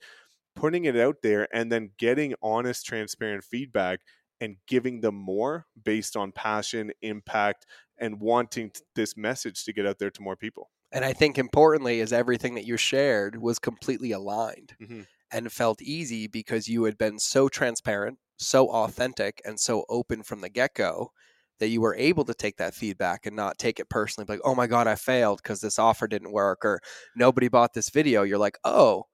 putting 0.57 0.85
it 0.87 0.97
out 0.97 1.23
there 1.23 1.49
and 1.55 1.73
then 1.73 1.93
getting 1.99 2.35
honest, 2.43 2.87
transparent 2.87 3.45
feedback 3.45 4.01
and 4.41 4.57
giving 4.67 5.01
them 5.03 5.15
more 5.17 5.67
based 5.83 6.17
on 6.17 6.33
passion, 6.33 6.93
impact, 7.03 7.67
and 7.99 8.21
wanting 8.21 8.71
t- 8.71 8.83
this 8.95 9.17
message 9.17 9.65
to 9.65 9.73
get 9.73 9.87
out 9.87 9.99
there 9.99 10.11
to 10.11 10.23
more 10.23 10.37
people. 10.37 10.71
And 10.91 11.05
I 11.05 11.13
think 11.13 11.39
importantly 11.39 12.01
is 12.01 12.13
everything 12.13 12.55
that 12.55 12.67
you 12.67 12.77
shared 12.77 13.37
was 13.41 13.59
completely 13.59 14.13
aligned 14.13 14.77
Mhm. 14.79 15.07
and 15.31 15.53
felt 15.53 15.83
easy 15.83 16.27
because 16.27 16.69
you 16.69 16.85
had 16.85 16.99
been 16.99 17.19
so 17.19 17.49
transparent, 17.49 18.19
so 18.39 18.69
authentic, 18.71 19.41
and 19.45 19.59
so 19.61 19.85
open 19.89 20.23
from 20.23 20.41
the 20.43 20.51
get 20.51 20.75
go 20.75 21.13
that 21.61 21.69
you 21.69 21.81
were 21.81 21.95
able 21.95 22.25
to 22.25 22.35
take 22.35 22.57
that 22.57 22.75
feedback 22.75 23.27
and 23.27 23.37
not 23.37 23.59
take 23.59 23.79
it 23.79 23.89
personally. 23.89 24.27
Like, 24.29 24.41
oh 24.45 24.55
my 24.55 24.67
God, 24.67 24.87
I 24.87 24.95
failed 24.95 25.41
because 25.43 25.61
this 25.61 25.79
offer 25.79 26.09
didn't 26.09 26.33
work 26.33 26.65
or 26.65 26.81
nobody 27.15 27.49
bought 27.49 27.75
this 27.75 27.91
video. 27.91 28.23
You're 28.23 28.39
like, 28.39 28.59
oh, 28.65 29.05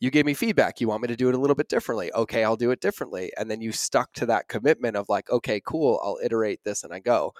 you 0.00 0.10
gave 0.10 0.26
me 0.26 0.34
feedback. 0.34 0.80
You 0.80 0.88
want 0.88 1.02
me 1.02 1.08
to 1.08 1.16
do 1.16 1.28
it 1.28 1.34
a 1.34 1.38
little 1.38 1.56
bit 1.56 1.68
differently. 1.68 2.12
Okay, 2.14 2.44
I'll 2.44 2.56
do 2.56 2.70
it 2.70 2.80
differently. 2.80 3.32
And 3.36 3.50
then 3.50 3.60
you 3.60 3.72
stuck 3.72 4.12
to 4.14 4.26
that 4.26 4.48
commitment 4.48 4.96
of 4.96 5.08
like, 5.08 5.28
okay, 5.30 5.60
cool, 5.64 6.00
I'll 6.02 6.18
iterate 6.22 6.60
this 6.64 6.84
and 6.84 6.92
I 6.92 7.00
go. 7.00 7.32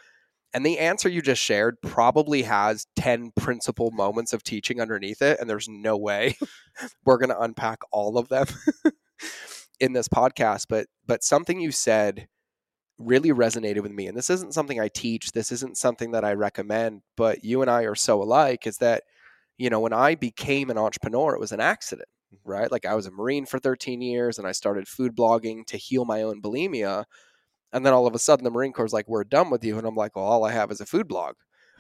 And 0.55 0.64
the 0.64 0.79
answer 0.79 1.09
you 1.09 1.21
just 1.21 1.42
shared 1.42 1.81
probably 1.83 2.42
has 2.42 2.87
10 2.97 3.33
principal 3.37 3.90
moments 3.90 4.33
of 4.33 4.42
teaching 4.42 4.81
underneath 4.81 5.23
it. 5.23 5.38
And 5.38 5.49
there's 5.49 5.68
no 5.68 5.97
way 5.97 6.37
we're 7.05 7.18
going 7.18 7.29
to 7.29 7.40
unpack 7.40 7.81
all 7.92 8.18
of 8.18 8.29
them 8.29 8.47
in 9.81 9.92
this 9.92 10.09
podcast. 10.09 10.66
But, 10.68 10.87
but 11.07 11.23
something 11.23 11.61
you 11.61 11.71
said 11.71 12.29
really 12.99 13.31
resonated 13.31 13.83
with 13.83 13.93
me. 13.93 14.07
And 14.07 14.17
this 14.17 14.31
isn't 14.31 14.55
something 14.55 14.81
I 14.81 14.89
teach, 14.89 15.33
this 15.33 15.53
isn't 15.53 15.77
something 15.77 16.11
that 16.13 16.25
I 16.25 16.33
recommend, 16.35 17.03
but 17.17 17.45
you 17.45 17.63
and 17.63 17.71
I 17.71 17.83
are 17.83 17.95
so 17.95 18.23
alike 18.23 18.67
is 18.67 18.79
that, 18.79 19.05
you 19.57 19.71
know, 19.71 19.81
when 19.81 19.93
I 19.93 20.15
became 20.15 20.71
an 20.71 20.79
entrepreneur, 20.79 21.35
it 21.35 21.41
was 21.41 21.53
an 21.53 21.61
accident, 21.61 22.09
right? 22.45 22.71
Like 22.71 22.87
I 22.87 22.95
was 22.95 23.07
a 23.07 23.11
Marine 23.11 23.47
for 23.47 23.59
13 23.59 24.01
years 24.01 24.39
and 24.39 24.47
I 24.47 24.53
started 24.53 24.89
food 24.89 25.17
blogging 25.17 25.65
to 25.67 25.77
heal 25.77 26.05
my 26.05 26.23
own 26.23 26.43
bulimia. 26.43 27.05
And 27.73 27.85
then 27.85 27.93
all 27.93 28.07
of 28.07 28.15
a 28.15 28.19
sudden, 28.19 28.45
the 28.45 28.51
Marine 28.51 28.73
Corps 28.73 28.87
is 28.87 28.93
like, 28.93 29.09
we're 29.09 29.25
done 29.25 29.51
with 29.51 29.63
you. 29.63 29.79
And 29.79 29.87
I'm 29.87 29.95
like, 29.95 30.17
well, 30.17 30.25
all 30.25 30.45
I 30.45 30.53
have 30.53 30.71
is 30.71 30.81
a 30.81 30.87
food 30.87 31.07
blog. 31.07 31.35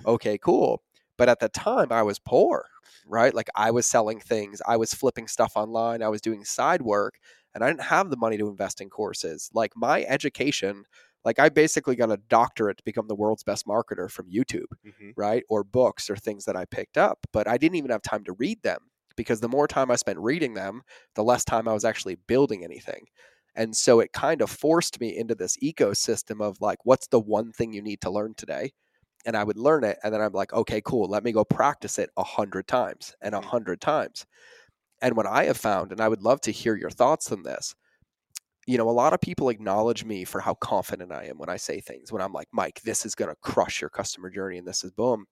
Okay, 0.06 0.38
cool. 0.38 0.82
But 1.16 1.28
at 1.28 1.40
the 1.40 1.48
time, 1.48 1.90
I 1.90 2.02
was 2.02 2.20
poor, 2.20 2.66
right? 3.06 3.34
Like 3.34 3.48
I 3.56 3.70
was 3.72 3.86
selling 3.86 4.20
things, 4.20 4.62
I 4.66 4.76
was 4.76 4.94
flipping 4.94 5.26
stuff 5.26 5.52
online, 5.56 6.02
I 6.02 6.08
was 6.08 6.20
doing 6.20 6.44
side 6.44 6.82
work, 6.82 7.14
and 7.54 7.64
I 7.64 7.68
didn't 7.68 7.82
have 7.82 8.10
the 8.10 8.16
money 8.16 8.38
to 8.38 8.48
invest 8.48 8.80
in 8.80 8.88
courses. 8.88 9.50
Like 9.52 9.72
my 9.74 10.04
education, 10.04 10.84
like 11.24 11.38
I 11.38 11.48
basically 11.48 11.96
got 11.96 12.10
a 12.12 12.16
doctorate 12.16 12.78
to 12.78 12.84
become 12.84 13.08
the 13.08 13.14
world's 13.16 13.44
best 13.44 13.66
marketer 13.66 14.10
from 14.10 14.30
YouTube, 14.30 14.66
Mhm. 14.82 15.12
right? 15.16 15.42
Or 15.48 15.64
books 15.64 16.08
or 16.10 16.16
things 16.16 16.44
that 16.44 16.56
I 16.56 16.64
picked 16.64 16.96
up, 16.98 17.26
but 17.32 17.48
I 17.48 17.58
didn't 17.58 17.76
even 17.76 17.90
have 17.90 18.02
time 18.02 18.24
to 18.24 18.32
read 18.34 18.62
them 18.62 18.90
because 19.16 19.40
the 19.40 19.48
more 19.48 19.66
time 19.66 19.90
I 19.90 19.96
spent 19.96 20.18
reading 20.20 20.54
them, 20.54 20.82
the 21.14 21.24
less 21.24 21.44
time 21.44 21.66
I 21.68 21.72
was 21.74 21.84
actually 21.84 22.14
building 22.16 22.62
anything. 22.64 23.06
And 23.54 23.76
so 23.76 23.98
it 24.00 24.12
kind 24.12 24.40
of 24.40 24.50
forced 24.50 25.00
me 25.00 25.16
into 25.16 25.34
this 25.34 25.56
ecosystem 25.58 26.40
of 26.40 26.60
like, 26.60 26.78
what's 26.84 27.08
the 27.08 27.18
one 27.20 27.52
thing 27.52 27.72
you 27.72 27.82
need 27.82 28.00
to 28.02 28.10
learn 28.10 28.34
today? 28.34 28.72
And 29.26 29.36
I 29.36 29.44
would 29.44 29.58
learn 29.58 29.84
it. 29.84 29.98
And 30.04 30.14
then 30.14 30.20
I'm 30.22 30.32
like, 30.32 30.52
okay, 30.52 30.80
cool. 30.84 31.08
Let 31.08 31.24
me 31.24 31.32
go 31.32 31.44
practice 31.44 31.98
it 31.98 32.10
a 32.16 32.24
hundred 32.24 32.68
times 32.68 33.14
and 33.22 33.34
a 33.34 33.40
Mhm. 33.40 33.42
hundred 33.42 33.80
times. 33.80 34.26
And 35.02 35.16
what 35.16 35.26
I 35.26 35.44
have 35.44 35.56
found, 35.56 35.92
and 35.92 36.00
I 36.00 36.08
would 36.08 36.22
love 36.22 36.40
to 36.42 36.52
hear 36.52 36.76
your 36.76 36.90
thoughts 36.90 37.30
on 37.32 37.42
this, 37.42 37.74
you 38.68 38.78
know, 38.78 38.90
a 38.90 38.92
lot 38.92 39.14
of 39.14 39.22
people 39.22 39.50
acknowledge 39.50 40.04
me 40.04 40.24
for 40.24 40.40
how 40.42 40.54
confident 40.54 41.12
I 41.12 41.26
am 41.26 41.38
when 41.38 41.50
I 41.50 41.58
say 41.58 41.80
things. 41.80 42.12
When 42.12 42.22
I'm 42.22 42.34
like, 42.34 42.48
Mike, 42.52 42.82
this 42.82 43.06
is 43.06 43.16
going 43.16 43.30
to 43.30 43.36
crush 43.42 43.80
your 43.82 43.90
customer 43.90 44.30
journey 44.30 44.58
and 44.58 44.68
this 44.68 44.84
is 44.84 44.92
boom. 44.92 45.26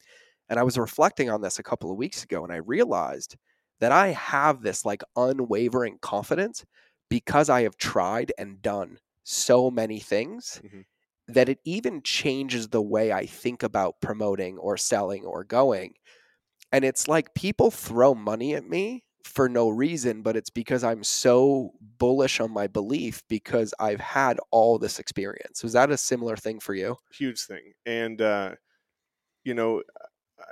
And 0.48 0.58
I 0.60 0.64
was 0.64 0.78
reflecting 0.78 1.30
on 1.30 1.42
this 1.42 1.58
a 1.58 1.64
couple 1.64 1.90
of 1.90 1.98
weeks 1.98 2.24
ago 2.24 2.44
and 2.44 2.52
I 2.52 2.56
realized 2.58 3.36
that 3.80 3.92
I 3.92 4.08
have 4.08 4.62
this 4.62 4.84
like 4.84 5.02
unwavering 5.16 5.98
confidence 6.02 6.64
because 7.10 7.50
I 7.50 7.62
have 7.62 7.76
tried 7.78 8.32
and 8.38 8.62
done 8.62 8.98
so 9.24 9.70
many 9.70 10.00
things 10.00 10.62
Mhm. 10.62 10.82
that 11.28 11.48
it 11.48 11.60
even 11.64 12.02
changes 12.02 12.68
the 12.68 12.82
way 12.82 13.12
I 13.12 13.26
think 13.26 13.62
about 13.62 14.00
promoting 14.02 14.58
or 14.58 14.76
selling 14.76 15.24
or 15.24 15.44
going. 15.44 15.94
And 16.72 16.84
it's 16.84 17.08
like 17.08 17.34
people 17.34 17.72
throw 17.72 18.14
money 18.14 18.54
at 18.56 18.66
me 18.68 19.05
for 19.26 19.48
no 19.48 19.68
reason, 19.68 20.22
but 20.22 20.36
it's 20.36 20.50
because 20.50 20.84
I'm 20.84 21.04
so 21.04 21.72
bullish 21.80 22.40
on 22.40 22.50
my 22.52 22.66
belief 22.66 23.22
because 23.28 23.74
I've 23.80 24.00
had 24.00 24.38
all 24.50 24.78
this 24.78 24.98
experience. 24.98 25.62
Was 25.62 25.72
that 25.74 25.90
a 25.90 25.96
similar 25.96 26.36
thing 26.36 26.60
for 26.60 26.74
you? 26.74 26.96
huge 27.12 27.40
thing 27.42 27.72
and 27.86 28.20
uh 28.20 28.54
you 29.44 29.54
know 29.54 29.82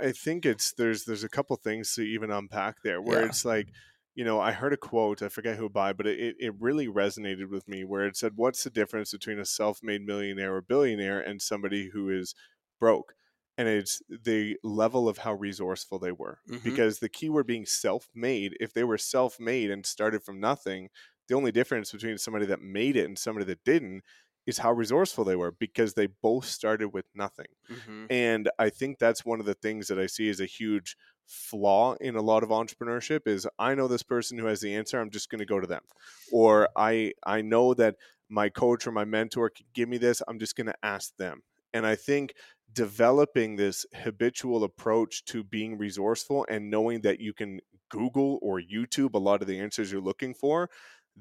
i 0.01 0.12
think 0.12 0.47
it's 0.47 0.72
there's 0.75 1.05
there's 1.05 1.25
a 1.25 1.29
couple 1.29 1.57
things 1.57 1.95
to 1.95 2.03
even 2.03 2.31
unpack 2.31 2.77
there 2.83 3.01
where 3.03 3.20
Yeah. 3.20 3.27
it's 3.27 3.45
like 3.45 3.68
you 4.14 4.25
know 4.25 4.41
i 4.41 4.53
heard 4.53 4.72
a 4.72 4.77
quote 4.77 5.22
i 5.22 5.29
forget 5.29 5.57
who 5.57 5.68
by 5.68 5.93
but 5.93 6.07
it, 6.07 6.37
it 6.39 6.55
really 6.59 6.87
resonated 6.89 7.49
with 7.51 7.68
me 7.68 7.85
where 7.85 8.07
it 8.07 8.16
said 8.16 8.33
what's 8.37 8.64
the 8.64 8.70
difference 8.70 9.12
between 9.12 9.39
a 9.39 9.45
self-made 9.45 10.03
millionaire 10.03 10.55
or 10.55 10.62
billionaire 10.62 11.20
and 11.20 11.43
somebody 11.43 11.91
who 11.93 12.09
is 12.11 12.35
broke 12.81 13.14
and 13.57 13.69
it's 13.69 14.03
the 14.09 14.59
level 14.63 15.09
of 15.09 15.19
how 15.19 15.33
resourceful 15.35 15.99
they 15.99 16.13
were 16.13 16.41
Mhm. 16.49 16.63
because 16.63 16.99
the 16.99 17.09
key 17.09 17.29
word 17.29 17.47
being 17.47 17.67
self-made 17.67 18.57
if 18.61 18.73
they 18.73 18.85
were 18.85 18.99
self-made 18.99 19.71
and 19.71 19.87
started 19.87 20.23
from 20.23 20.41
nothing 20.41 20.91
the 21.29 21.35
only 21.35 21.53
difference 21.53 21.93
between 21.93 22.19
somebody 22.19 22.47
that 22.47 22.61
made 22.61 22.97
it 22.97 23.05
and 23.07 23.19
somebody 23.19 23.47
that 23.47 23.65
didn't 23.65 24.03
is 24.47 24.59
how 24.59 24.73
resourceful 24.73 25.25
they 25.25 25.37
were 25.37 25.51
because 25.51 25.95
they 25.95 26.07
both 26.07 26.45
started 26.45 26.91
with 26.91 27.07
nothing. 27.15 27.47
Mm-hmm. 27.71 28.07
And 28.11 28.51
I 28.59 28.69
think 28.69 28.99
that's 28.99 29.25
one 29.25 29.41
of 29.41 29.47
the 29.47 29.55
things 29.55 29.89
that 29.89 29.99
I 29.99 30.07
see 30.07 30.29
as 30.29 30.41
a 30.41 30.45
huge 30.47 30.97
flaw 31.27 31.95
in 31.95 32.17
a 32.17 32.21
lot 32.21 32.43
of 32.43 32.51
entrepreneurship 32.51 33.27
is 33.27 33.49
I 33.59 33.75
know 33.75 33.89
this 33.89 34.03
person 34.03 34.37
who 34.37 34.45
has 34.47 34.61
the 34.61 34.75
answer, 34.75 35.01
I'm 35.01 35.09
just 35.11 35.31
going 35.31 35.39
to 35.39 35.47
go 35.47 35.61
to 35.61 35.67
them. 35.67 35.85
Or 36.31 36.69
I 36.77 37.15
I 37.25 37.41
know 37.43 37.75
that 37.75 37.97
my 38.29 38.49
coach 38.49 38.87
or 38.87 38.93
my 38.93 39.05
mentor 39.05 39.49
can 39.51 39.67
give 39.73 39.89
me 39.89 39.99
this, 39.99 40.23
I'm 40.29 40.39
just 40.39 40.57
going 40.57 40.67
to 40.67 40.75
ask 40.83 41.17
them. 41.17 41.43
And 41.73 41.87
I 41.87 41.97
think 41.97 42.35
developing 42.73 43.57
this 43.57 43.87
habitual 43.95 44.65
approach 44.65 45.25
to 45.27 45.45
being 45.45 45.79
resourceful 45.79 46.47
and 46.49 46.71
knowing 46.71 47.01
that 47.03 47.21
you 47.21 47.33
can 47.33 47.61
Google 47.89 48.39
or 48.43 48.61
YouTube 48.61 49.15
a 49.15 49.19
lot 49.19 49.43
of 49.43 49.47
the 49.49 49.59
answers 49.61 49.93
you're 49.93 50.01
looking 50.01 50.35
for 50.35 50.69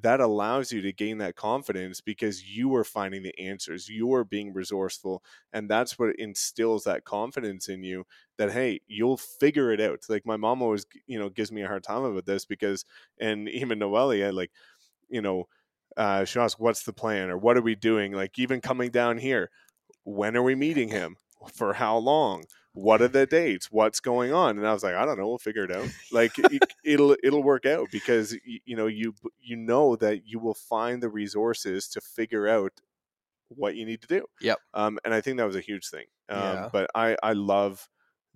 that 0.01 0.19
allows 0.19 0.71
you 0.71 0.81
to 0.81 0.91
gain 0.91 1.19
that 1.19 1.35
confidence 1.35 2.01
because 2.01 2.43
you 2.43 2.73
are 2.73 2.83
finding 2.83 3.21
the 3.21 3.37
answers 3.39 3.87
you 3.87 4.11
are 4.11 4.23
being 4.23 4.51
resourceful 4.51 5.23
and 5.51 5.69
that's 5.69 5.99
what 5.99 6.15
instills 6.17 6.83
that 6.83 7.03
confidence 7.05 7.69
in 7.69 7.83
you 7.83 8.03
that 8.37 8.51
hey 8.51 8.79
you'll 8.87 9.17
figure 9.17 9.71
it 9.71 9.79
out. 9.79 9.99
Like 10.09 10.25
my 10.25 10.37
mom 10.37 10.63
always 10.63 10.85
you 11.05 11.19
know 11.19 11.29
gives 11.29 11.51
me 11.51 11.61
a 11.61 11.67
hard 11.67 11.83
time 11.83 12.03
about 12.03 12.25
this 12.25 12.45
because 12.45 12.85
and 13.19 13.47
even 13.49 13.77
Noelle, 13.77 14.09
noelia 14.09 14.33
like 14.33 14.51
you 15.09 15.21
know 15.21 15.47
uh 15.97 16.25
she 16.25 16.39
asks 16.39 16.59
what's 16.59 16.83
the 16.83 16.93
plan? 16.93 17.29
or 17.29 17.37
what 17.37 17.57
are 17.57 17.61
we 17.61 17.75
doing? 17.75 18.13
Like 18.13 18.39
even 18.39 18.61
coming 18.61 18.91
down 18.91 19.17
here 19.19 19.51
when 20.05 20.37
are 20.37 20.43
we 20.43 20.55
meeting 20.55 20.89
him 20.89 21.17
for 21.53 21.73
how 21.73 21.97
long? 21.97 22.45
What 22.73 23.01
are 23.03 23.07
the 23.07 23.25
dates? 23.27 23.71
What's 23.71 23.99
going 23.99 24.33
on? 24.33 24.57
And 24.57 24.67
i 24.67 24.73
was 24.73 24.83
like 24.83 24.95
i 24.95 25.05
don't 25.05 25.17
know. 25.17 25.27
We'll 25.27 25.37
figure 25.37 25.63
it 25.63 25.71
out. 25.71 25.87
Like 26.11 26.33
it, 26.39 26.63
it'll 26.83 27.15
it'll 27.23 27.43
work 27.43 27.65
out 27.65 27.89
because 27.91 28.33
y- 28.47 28.59
you 28.65 28.75
know 28.75 28.87
you 28.87 29.13
you 29.39 29.55
know 29.55 29.95
that 29.97 30.25
you 30.27 30.39
will 30.39 30.55
find 30.55 31.01
the 31.03 31.09
resources 31.09 31.87
to 31.89 32.01
figure 32.01 32.47
out 32.47 32.71
what 33.49 33.75
you 33.75 33.85
need 33.85 34.01
to 34.01 34.07
do. 34.07 34.25
Yep. 34.41 34.57
um 34.73 34.99
and 35.05 35.13
i 35.13 35.21
think 35.21 35.37
that 35.37 35.45
was 35.45 35.55
a 35.55 35.61
huge 35.61 35.87
thing. 35.89 36.05
Um 36.29 36.39
Yeah. 36.41 36.69
but 36.71 36.89
i 36.95 37.15
i 37.21 37.33
love 37.33 37.87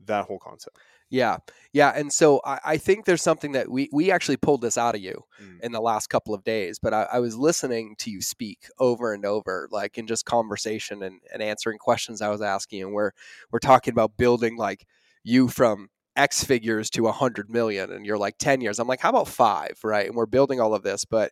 that 0.06 0.26
whole 0.26 0.40
concept 0.40 0.78
Yeah, 1.10 1.38
yeah, 1.72 1.94
and 1.96 2.12
so 2.12 2.42
I, 2.46 2.60
I 2.66 2.78
think 2.78 3.06
there's 3.06 3.22
something 3.22 3.54
that 3.54 3.72
we 3.72 3.90
we 3.94 4.12
actually 4.12 4.36
pulled 4.38 4.62
this 4.62 4.78
out 4.78 4.94
of 4.96 5.02
you 5.02 5.24
Mm. 5.40 5.62
in 5.62 5.72
the 5.72 5.80
last 5.80 6.08
couple 6.08 6.34
of 6.34 6.44
days, 6.44 6.80
but 6.80 6.94
I, 6.94 7.04
I 7.14 7.20
was 7.20 7.38
listening 7.38 7.96
to 8.00 8.12
you 8.12 8.22
speak 8.22 8.68
over 8.80 9.14
and 9.14 9.26
over, 9.26 9.70
like 9.72 9.98
in 9.98 10.06
just 10.08 10.26
conversation 10.26 11.04
and, 11.04 11.22
and 11.32 11.42
answering 11.42 11.78
questions 11.78 12.22
I 12.22 12.28
was 12.30 12.42
asking, 12.42 12.84
and 12.84 12.94
we're 12.94 13.12
we're 13.52 13.60
talking 13.60 13.94
about 13.94 14.18
building 14.18 14.58
like 14.58 14.86
you 15.24 15.48
from 15.48 15.88
X 16.18 16.44
figures 16.44 16.90
to 16.92 17.08
a 17.08 17.12
hundred 17.14 17.50
million, 17.50 17.90
and 17.92 18.06
you're 18.06 18.18
like 18.18 18.38
ten 18.38 18.60
years. 18.60 18.78
I'm 18.80 18.88
like, 18.88 19.00
how 19.00 19.10
about 19.12 19.30
five, 19.30 19.80
right? 19.86 20.08
And 20.08 20.16
we're 20.16 20.26
building 20.26 20.60
all 20.60 20.74
of 20.76 20.84
this, 20.84 21.06
but 21.06 21.32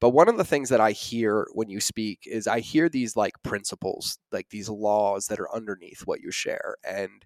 but 0.00 0.10
one 0.10 0.28
of 0.28 0.36
the 0.38 0.44
things 0.44 0.68
that 0.70 0.80
I 0.80 0.92
hear 0.92 1.46
when 1.54 1.68
you 1.70 1.80
speak 1.80 2.20
is 2.26 2.46
I 2.48 2.60
hear 2.60 2.88
these 2.88 3.16
like 3.16 3.34
principles, 3.44 4.18
like 4.32 4.48
these 4.50 4.68
laws 4.68 5.26
that 5.28 5.40
are 5.40 5.54
underneath 5.54 6.02
what 6.06 6.20
you 6.20 6.30
share, 6.32 6.76
and 6.84 7.24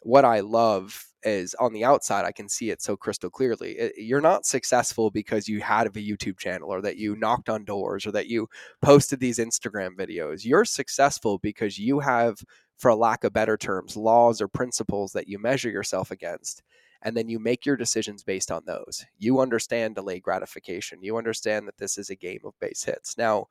what 0.00 0.24
I 0.24 0.40
love 0.40 1.06
is 1.26 1.54
on 1.56 1.72
the 1.72 1.84
outside, 1.84 2.24
I 2.24 2.32
can 2.32 2.48
see 2.48 2.70
it 2.70 2.80
so 2.80 2.96
crystal 2.96 3.28
clearly. 3.28 3.72
It- 3.72 3.98
you're 3.98 4.20
not 4.20 4.46
successful 4.46 5.10
because 5.10 5.48
you 5.48 5.60
had 5.60 5.86
a 5.86 5.90
YouTube 5.90 6.38
channel 6.38 6.72
or 6.72 6.80
that 6.82 6.96
you 6.96 7.16
knocked 7.16 7.48
on 7.48 7.64
doors 7.64 8.06
or 8.06 8.12
that 8.12 8.28
you 8.28 8.48
posted 8.80 9.20
these 9.20 9.38
Instagram 9.38 9.96
videos. 9.96 10.44
You're 10.44 10.64
successful 10.64 11.38
because 11.38 11.78
you 11.78 12.00
have, 12.00 12.38
for 12.78 12.94
lack 12.94 13.24
of 13.24 13.32
better 13.32 13.56
terms, 13.56 13.96
laws 13.96 14.40
or 14.40 14.48
principles 14.48 15.12
that 15.12 15.28
you 15.28 15.38
measure 15.38 15.70
yourself 15.70 16.10
against. 16.10 16.62
And 17.02 17.16
then 17.16 17.28
you 17.28 17.38
make 17.38 17.66
your 17.66 17.76
decisions 17.76 18.24
based 18.24 18.50
on 18.50 18.62
those. 18.66 19.04
You 19.18 19.40
understand 19.40 19.96
delayed 19.96 20.22
gratification. 20.22 21.02
You 21.02 21.18
understand 21.18 21.68
that 21.68 21.76
this 21.76 21.98
is 21.98 22.10
a 22.10 22.16
game 22.16 22.40
of 22.44 22.58
base 22.58 22.84
hits. 22.84 23.18
Now, 23.18 23.46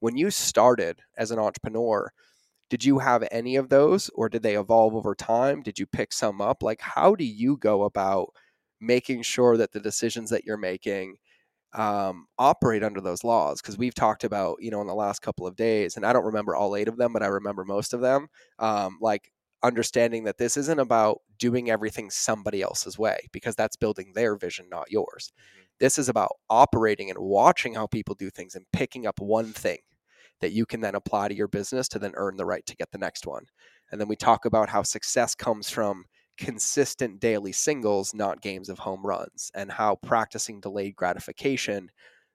when 0.00 0.16
you 0.16 0.30
started 0.30 1.00
as 1.16 1.30
an 1.30 1.38
entrepreneur, 1.38 2.12
did 2.70 2.84
you 2.84 2.98
have 2.98 3.26
any 3.30 3.56
of 3.56 3.68
those 3.68 4.10
or 4.14 4.28
did 4.28 4.42
they 4.42 4.56
evolve 4.56 4.94
over 4.94 5.14
time? 5.14 5.62
Did 5.62 5.78
you 5.78 5.86
pick 5.86 6.12
some 6.12 6.40
up? 6.40 6.62
Like 6.62 6.80
how 6.80 7.14
do 7.14 7.24
you 7.24 7.56
go 7.56 7.84
about 7.84 8.28
making 8.80 9.22
sure 9.22 9.56
that 9.56 9.72
the 9.72 9.80
decisions 9.80 10.30
that 10.30 10.44
you're 10.44 10.56
making 10.56 11.16
um, 11.74 12.26
operate 12.38 12.82
under 12.82 13.00
those 13.00 13.24
laws? 13.24 13.60
Because 13.62 13.78
we've 13.78 13.94
talked 13.94 14.24
about 14.24 14.58
you 14.60 14.70
know 14.70 14.80
in 14.80 14.86
the 14.86 14.94
last 14.94 15.22
couple 15.22 15.46
of 15.46 15.56
days 15.56 15.96
and 15.96 16.06
i 16.06 16.12
don't 16.12 16.24
remember 16.24 16.54
all 16.56 16.76
eight 16.76 16.88
of 16.88 16.96
them 16.96 17.12
but 17.12 17.22
i 17.22 17.26
remember 17.26 17.64
most 17.64 17.92
of 17.92 18.00
them 18.00 18.28
um, 18.58 18.98
like 19.00 19.32
understanding 19.62 20.24
that 20.24 20.38
this 20.38 20.56
isn't 20.56 20.78
about 20.78 21.20
doing 21.38 21.70
everything 21.70 22.10
somebody 22.10 22.62
else's 22.62 22.98
way 22.98 23.18
because 23.32 23.54
that's 23.56 23.76
building 23.76 24.12
their 24.14 24.36
vision 24.36 24.66
not 24.70 24.90
yours. 24.90 25.32
This 25.78 25.98
is 25.98 26.08
about 26.08 26.36
operating 26.48 27.10
and 27.10 27.18
watching 27.18 27.74
how 27.74 27.86
people 27.86 28.14
do 28.14 28.30
things 28.30 28.54
and 28.54 28.64
picking 28.72 29.06
up 29.06 29.20
one 29.20 29.52
thing 29.52 29.78
that 30.40 30.52
you 30.52 30.66
can 30.66 30.80
then 30.80 30.94
apply 30.94 31.28
to 31.28 31.34
your 31.34 31.48
business 31.48 31.88
to 31.88 31.98
then 31.98 32.12
earn 32.14 32.36
the 32.36 32.46
right 32.46 32.64
to 32.66 32.76
get 32.76 32.90
the 32.90 32.98
next 32.98 33.26
one. 33.26 33.44
And 33.90 34.00
then 34.00 34.08
we 34.08 34.16
talk 34.16 34.44
about 34.44 34.68
how 34.68 34.82
success 34.82 35.34
comes 35.34 35.70
from 35.70 36.04
consistent 36.36 37.20
daily 37.20 37.52
singles, 37.52 38.14
not 38.14 38.42
games 38.42 38.68
of 38.68 38.78
home 38.78 39.04
runs, 39.06 39.50
and 39.54 39.70
how 39.70 39.96
practicing 39.96 40.60
delayed 40.60 40.96
gratification 40.96 41.90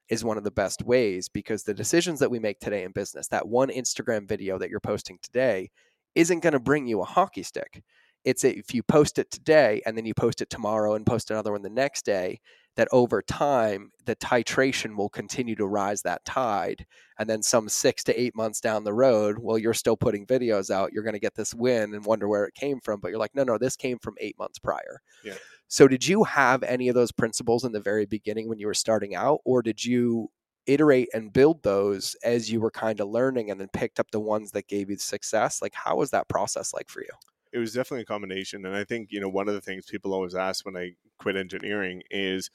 is 0.09 0.25
one 0.25 0.37
of 0.37 0.43
the 0.43 0.51
best 0.51 0.83
ways 0.83 1.29
because 1.29 1.63
the 1.63 1.73
decisions 1.73 2.19
that 2.19 2.31
we 2.31 2.39
make 2.39 2.59
today 2.59 2.83
in 2.83 2.91
business, 2.91 3.27
that 3.27 3.47
one 3.47 3.69
Instagram 3.69 4.27
video 4.27 4.57
that 4.57 4.69
you're 4.69 4.79
posting 4.79 5.17
today, 5.21 5.69
isn't 6.15 6.41
going 6.41 6.53
to 6.53 6.59
bring 6.59 6.87
you 6.87 7.01
a 7.01 7.05
hockey 7.05 7.43
stick. 7.43 7.81
It's 8.23 8.43
if 8.43 8.73
you 8.73 8.83
post 8.83 9.19
it 9.19 9.31
today 9.31 9.81
and 9.85 9.97
then 9.97 10.05
you 10.05 10.13
post 10.13 10.41
it 10.41 10.49
tomorrow 10.49 10.93
and 10.93 11.05
post 11.05 11.31
another 11.31 11.51
one 11.51 11.61
the 11.61 11.69
next 11.69 12.05
day, 12.05 12.39
that 12.77 12.87
over 12.91 13.21
time 13.21 13.91
the 14.05 14.15
titration 14.15 14.95
will 14.95 15.09
continue 15.09 15.55
to 15.55 15.67
rise 15.67 16.01
that 16.01 16.23
tide. 16.25 16.85
And 17.19 17.29
then 17.29 17.43
some 17.43 17.69
six 17.69 18.03
to 18.05 18.19
eight 18.19 18.35
months 18.35 18.61
down 18.61 18.83
the 18.83 18.93
road 18.93 19.37
well 19.39 19.57
you're 19.57 19.73
still 19.73 19.97
putting 19.97 20.25
videos 20.25 20.71
out 20.71 20.91
you're 20.93 21.03
going 21.03 21.13
to 21.13 21.19
get 21.19 21.35
this 21.35 21.53
win 21.53 21.93
and 21.93 22.05
wonder 22.05 22.27
where 22.27 22.45
it 22.45 22.55
came 22.55 22.79
from 22.79 22.99
but 22.99 23.09
you're 23.09 23.19
like 23.19 23.35
no 23.35 23.43
no 23.43 23.57
this 23.57 23.75
came 23.75 23.99
from 23.99 24.15
eight 24.19 24.37
months 24.39 24.57
prior. 24.57 25.01
Yeah. 25.23 25.35
so 25.67 25.87
did 25.87 26.07
you 26.07 26.23
have 26.23 26.63
any 26.63 26.89
of 26.89 26.95
those 26.95 27.11
principles 27.11 27.63
in 27.63 27.71
the 27.71 27.79
very 27.79 28.05
beginning 28.05 28.47
when 28.47 28.59
you 28.59 28.67
were 28.67 28.73
starting 28.73 29.15
out 29.15 29.41
or 29.45 29.61
did 29.61 29.83
you 29.83 30.29
iterate 30.65 31.09
and 31.13 31.33
build 31.33 31.61
those 31.63 32.15
as 32.23 32.51
you 32.51 32.61
were 32.61 32.71
kind 32.71 32.99
of 32.99 33.09
learning 33.09 33.51
and 33.51 33.59
then 33.59 33.67
picked 33.73 33.99
up 33.99 34.09
the 34.11 34.19
ones 34.19 34.51
that 34.51 34.67
gave 34.67 34.89
you 34.89 34.95
the 34.95 35.01
success? 35.01 35.61
Like 35.61 35.73
how 35.75 35.97
was 35.97 36.11
that 36.11 36.29
process 36.29 36.73
like 36.73 36.89
for 36.89 37.01
you 37.01 37.09
it 37.53 37.57
was 37.57 37.73
definitely 37.73 38.01
a 38.01 38.05
combination 38.05 38.65
and 38.65 38.75
i 38.75 38.83
think 38.83 39.09
you 39.11 39.19
know 39.19 39.29
one 39.29 39.47
of 39.47 39.53
the 39.53 39.61
things 39.61 39.85
people 39.85 40.13
always 40.13 40.35
ask 40.35 40.65
when 40.65 40.77
i 40.77 40.91
quit 41.19 41.35
engineering 41.35 42.01
is 42.09 42.49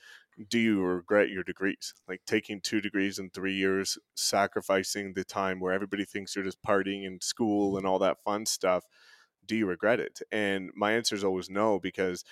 do 0.50 0.58
you 0.58 0.82
regret 0.82 1.30
your 1.30 1.42
degrees? 1.42 1.94
Like 2.06 2.20
taking 2.26 2.60
two 2.60 2.80
degrees 2.82 3.18
in 3.18 3.30
three 3.30 3.54
years 3.54 3.96
sacrificing 4.14 5.14
the 5.14 5.24
time 5.24 5.60
where 5.60 5.72
everybody 5.72 6.04
thinks 6.04 6.36
you're 6.36 6.44
just 6.44 6.62
partying 6.62 7.06
in 7.06 7.20
school 7.22 7.78
and 7.78 7.86
all 7.86 7.98
that 8.00 8.22
fun 8.22 8.44
stuff 8.44 8.84
do 9.46 9.56
you 9.56 9.66
regret 9.66 10.00
it? 10.00 10.20
And 10.32 10.70
my 10.74 10.92
answer 10.92 11.14
is 11.14 11.24
always 11.24 11.48
no 11.48 11.78
because 11.78 12.24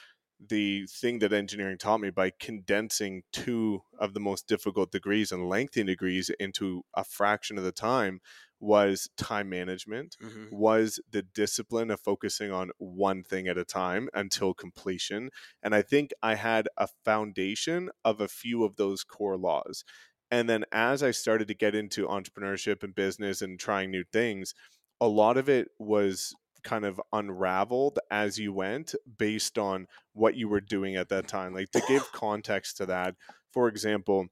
the 0.45 0.87
thing 0.87 1.21
that 1.21 1.33
engineering 1.33 1.79
taught 1.79 2.01
me 2.01 2.11
by 2.11 2.33
condensing 2.41 3.23
two 3.33 3.83
of 3.99 4.15
the 4.15 4.21
most 4.21 4.49
difficult 4.49 4.91
degrees 4.91 5.31
and 5.31 5.49
lengthy 5.49 5.85
degrees 5.85 6.31
into 6.41 6.83
a 6.95 7.05
fraction 7.05 7.57
of 7.57 7.65
the 7.65 7.73
time 7.73 8.21
was 8.65 9.09
time 9.17 9.49
management 9.49 10.17
was 10.51 10.99
the 11.11 11.23
discipline 11.23 11.91
of 11.91 12.01
focusing 12.01 12.51
on 12.51 12.71
one 12.79 13.23
thing 13.23 13.47
at 13.47 13.59
a 13.59 13.65
time 13.65 14.09
until 14.15 14.55
completion. 14.55 15.31
And 15.63 15.75
I 15.75 15.83
think 15.83 16.13
I 16.23 16.35
had 16.35 16.69
a 16.77 16.89
foundation 17.05 17.91
of 18.05 18.21
a 18.21 18.29
few 18.29 18.65
of 18.65 18.77
those 18.77 19.05
core 19.05 19.37
laws. 19.37 19.85
And 20.31 20.49
then 20.49 20.65
as 20.73 21.03
I 21.03 21.11
started 21.11 21.49
to 21.49 21.55
get 21.55 21.75
into 21.75 22.07
entrepreneurship 22.07 22.83
and 22.83 22.95
business 22.95 23.43
and 23.43 23.61
trying 23.61 23.91
new 23.91 24.05
things, 24.13 24.55
a 25.01 25.07
lot 25.07 25.37
of 25.37 25.49
it 25.49 25.69
was 25.79 26.35
kind 26.63 26.87
of 26.87 27.01
unraveled 27.13 27.99
as 28.11 28.39
you 28.39 28.53
went 28.53 28.95
based 29.19 29.59
on 29.59 29.87
what 30.15 30.35
you 30.35 30.49
were 30.49 30.63
doing 30.63 30.97
at 30.97 31.11
that 31.11 31.29
time. 31.29 31.55
Like 31.55 31.71
to 31.73 31.83
give 31.87 32.03
context 32.13 32.79
to 32.79 32.87
that, 32.87 33.15
for 33.53 33.69
example, 33.69 34.29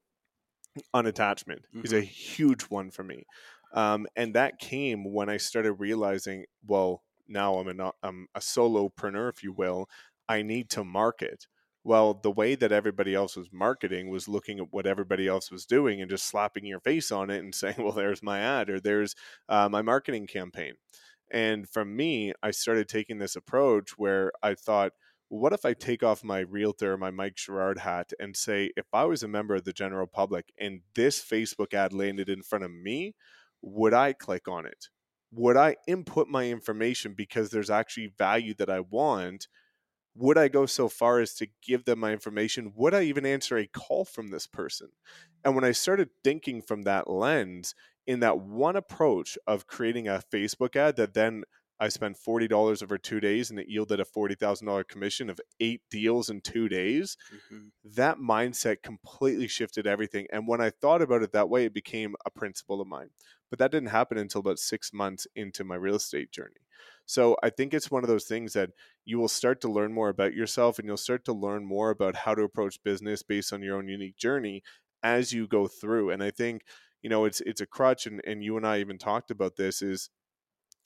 unattachment 0.95 1.61
mm-hmm. 1.75 1.85
is 1.85 1.93
a 1.93 1.97
mm-hmm. 1.97 2.07
huge 2.07 2.63
one 2.65 2.91
for 2.91 3.05
me. 3.05 3.25
Um, 3.73 4.07
and 4.17 4.35
that 4.35 4.59
came 4.59 5.13
when 5.13 5.29
I 5.29 5.39
started 5.39 5.75
realizing, 5.75 6.45
well, 6.67 7.03
now 7.29 7.55
I'm 7.57 7.81
a, 7.81 7.93
I'm 8.03 8.29
a 8.35 8.41
solopreneur, 8.41 9.31
if 9.31 9.43
you 9.43 9.53
will. 9.53 9.89
I 10.29 10.43
need 10.43 10.71
to 10.71 10.85
market. 10.85 11.47
Well, 11.85 12.15
the 12.15 12.31
way 12.31 12.55
that 12.55 12.71
everybody 12.71 13.15
else 13.15 13.37
was 13.37 13.49
marketing 13.53 14.09
was 14.09 14.29
looking 14.29 14.61
at 14.61 14.73
what 14.73 14.87
everybody 14.87 15.27
else 15.27 15.51
was 15.51 15.67
doing 15.67 16.01
and 16.01 16.11
just 16.11 16.27
slapping 16.27 16.65
your 16.65 16.81
face 16.81 17.11
on 17.11 17.31
it 17.31 17.39
and 17.39 17.55
saying, 17.55 17.77
well, 17.79 17.93
there's 17.93 18.23
my 18.23 18.39
ad 18.41 18.71
or 18.71 18.81
there's 18.81 19.15
uh, 19.49 19.69
my 19.69 19.83
marketing 19.83 20.27
campaign. 20.27 20.75
And 21.31 21.69
from 21.69 21.97
me, 21.97 22.35
I 22.43 22.51
started 22.51 22.89
taking 22.89 23.19
this 23.19 23.37
approach 23.37 23.97
where 23.97 24.33
I 24.43 24.55
thought, 24.55 24.93
what 25.29 25.55
if 25.55 25.65
I 25.65 25.73
take 25.73 26.03
off 26.03 26.23
my 26.23 26.41
realtor, 26.41 26.99
my 26.99 27.11
Mike 27.11 27.39
Sherrard 27.39 27.79
hat, 27.79 28.13
and 28.21 28.37
say, 28.37 28.71
if 28.77 28.85
I 28.93 29.05
was 29.05 29.23
a 29.23 29.29
member 29.29 29.55
of 29.55 29.65
the 29.65 29.73
general 29.73 30.07
public 30.07 30.53
and 30.59 30.83
this 30.95 31.23
Facebook 31.23 31.73
ad 31.73 31.95
landed 31.95 32.29
in 32.29 32.43
front 32.43 32.65
of 32.65 32.71
me, 32.71 33.15
would 33.63 33.95
I 33.95 34.13
click 34.13 34.49
on 34.49 34.67
it? 34.67 34.89
Would 35.33 35.57
I 35.57 35.77
input 35.87 36.29
my 36.29 36.49
information 36.49 37.15
because 37.17 37.51
there's 37.51 37.71
actually 37.71 38.13
value 38.19 38.55
that 38.59 38.69
I 38.69 38.81
want? 38.81 39.49
Would 40.15 40.37
I 40.37 40.49
go 40.49 40.67
so 40.67 40.89
far 40.89 41.21
as 41.21 41.35
to 41.35 41.47
give 41.67 41.87
them 41.87 42.01
my 42.01 42.13
information? 42.13 42.73
Would 42.77 42.93
I 42.93 43.03
even 43.05 43.25
answer 43.25 43.57
a 43.57 43.67
call 43.67 44.05
from 44.05 44.29
this 44.29 44.47
person? 44.47 44.89
And 45.43 45.55
when 45.55 45.65
I 45.65 45.73
started 45.73 46.11
thinking 46.23 46.61
from 46.61 46.83
that 46.83 47.09
lens, 47.09 47.75
in 48.07 48.21
that 48.21 48.39
one 48.39 48.77
approach 48.77 49.39
of 49.47 49.67
creating 49.67 50.09
a 50.09 50.23
Facebook 50.33 50.77
ad 50.77 50.97
that 50.97 51.15
then 51.15 51.45
I 51.81 51.89
spent 51.89 52.17
forty 52.17 52.47
dollars 52.47 52.83
over 52.83 52.97
two 52.97 53.19
days, 53.19 53.51
and 53.51 53.59
it 53.59 53.69
yielded 53.69 53.99
a 53.99 54.05
forty 54.05 54.35
thousand 54.35 54.69
dollar 54.69 54.85
commission 54.85 55.29
of 55.29 55.41
eight 55.59 55.83
deals 55.91 56.31
in 56.31 56.41
two 56.41 56.69
days. 56.69 57.17
Mm-hmm. 57.35 57.69
That 57.97 58.19
mindset 58.19 58.83
completely 58.83 59.49
shifted 59.49 59.87
everything. 59.87 60.27
And 60.33 60.47
when 60.47 60.61
I 60.61 60.71
thought 60.71 61.03
about 61.03 61.23
it 61.23 61.33
that 61.33 61.49
way, 61.49 61.65
it 61.65 61.75
became 61.75 62.15
a 62.25 62.31
principle 62.31 62.81
of 62.81 62.87
mine. 62.87 63.11
But 63.53 63.61
that 63.61 63.71
didn't 63.71 63.91
happen 63.91 64.19
until 64.19 64.41
about 64.41 64.59
six 64.59 64.93
months 64.95 65.29
into 65.37 65.65
my 65.65 65.77
real 65.77 65.97
estate 65.97 66.33
journey. 66.33 66.67
So 67.07 67.37
I 67.43 67.51
think 67.51 67.75
it's 67.75 67.91
one 67.91 68.03
of 68.03 68.09
those 68.09 68.25
things 68.25 68.55
that 68.55 68.71
you 69.05 69.19
will 69.19 69.29
start 69.29 69.61
to 69.63 69.71
learn 69.71 69.93
more 69.93 70.09
about 70.09 70.35
yourself, 70.35 70.79
and 70.79 70.89
you'll 70.89 70.97
start 70.97 71.25
to 71.27 71.35
learn 71.35 71.65
more 71.67 71.91
about 71.91 72.17
how 72.17 72.35
to 72.35 72.43
approach 72.43 72.83
business 72.83 73.23
based 73.23 73.53
on 73.53 73.63
your 73.63 73.77
own 73.77 73.89
unique 73.89 74.17
journey 74.17 74.63
as 75.03 75.33
you 75.33 75.47
go 75.47 75.69
through. 75.69 76.11
And 76.11 76.23
I 76.23 76.31
think 76.31 76.63
you 77.03 77.11
know 77.11 77.25
it's 77.27 77.41
it's 77.43 77.61
a 77.61 77.67
crutch, 77.67 78.07
and 78.07 78.23
and 78.27 78.43
you 78.43 78.57
and 78.57 78.67
I 78.67 78.81
even 78.81 78.99
talked 78.99 79.31
about 79.31 79.57
this 79.57 79.83
is 79.83 80.11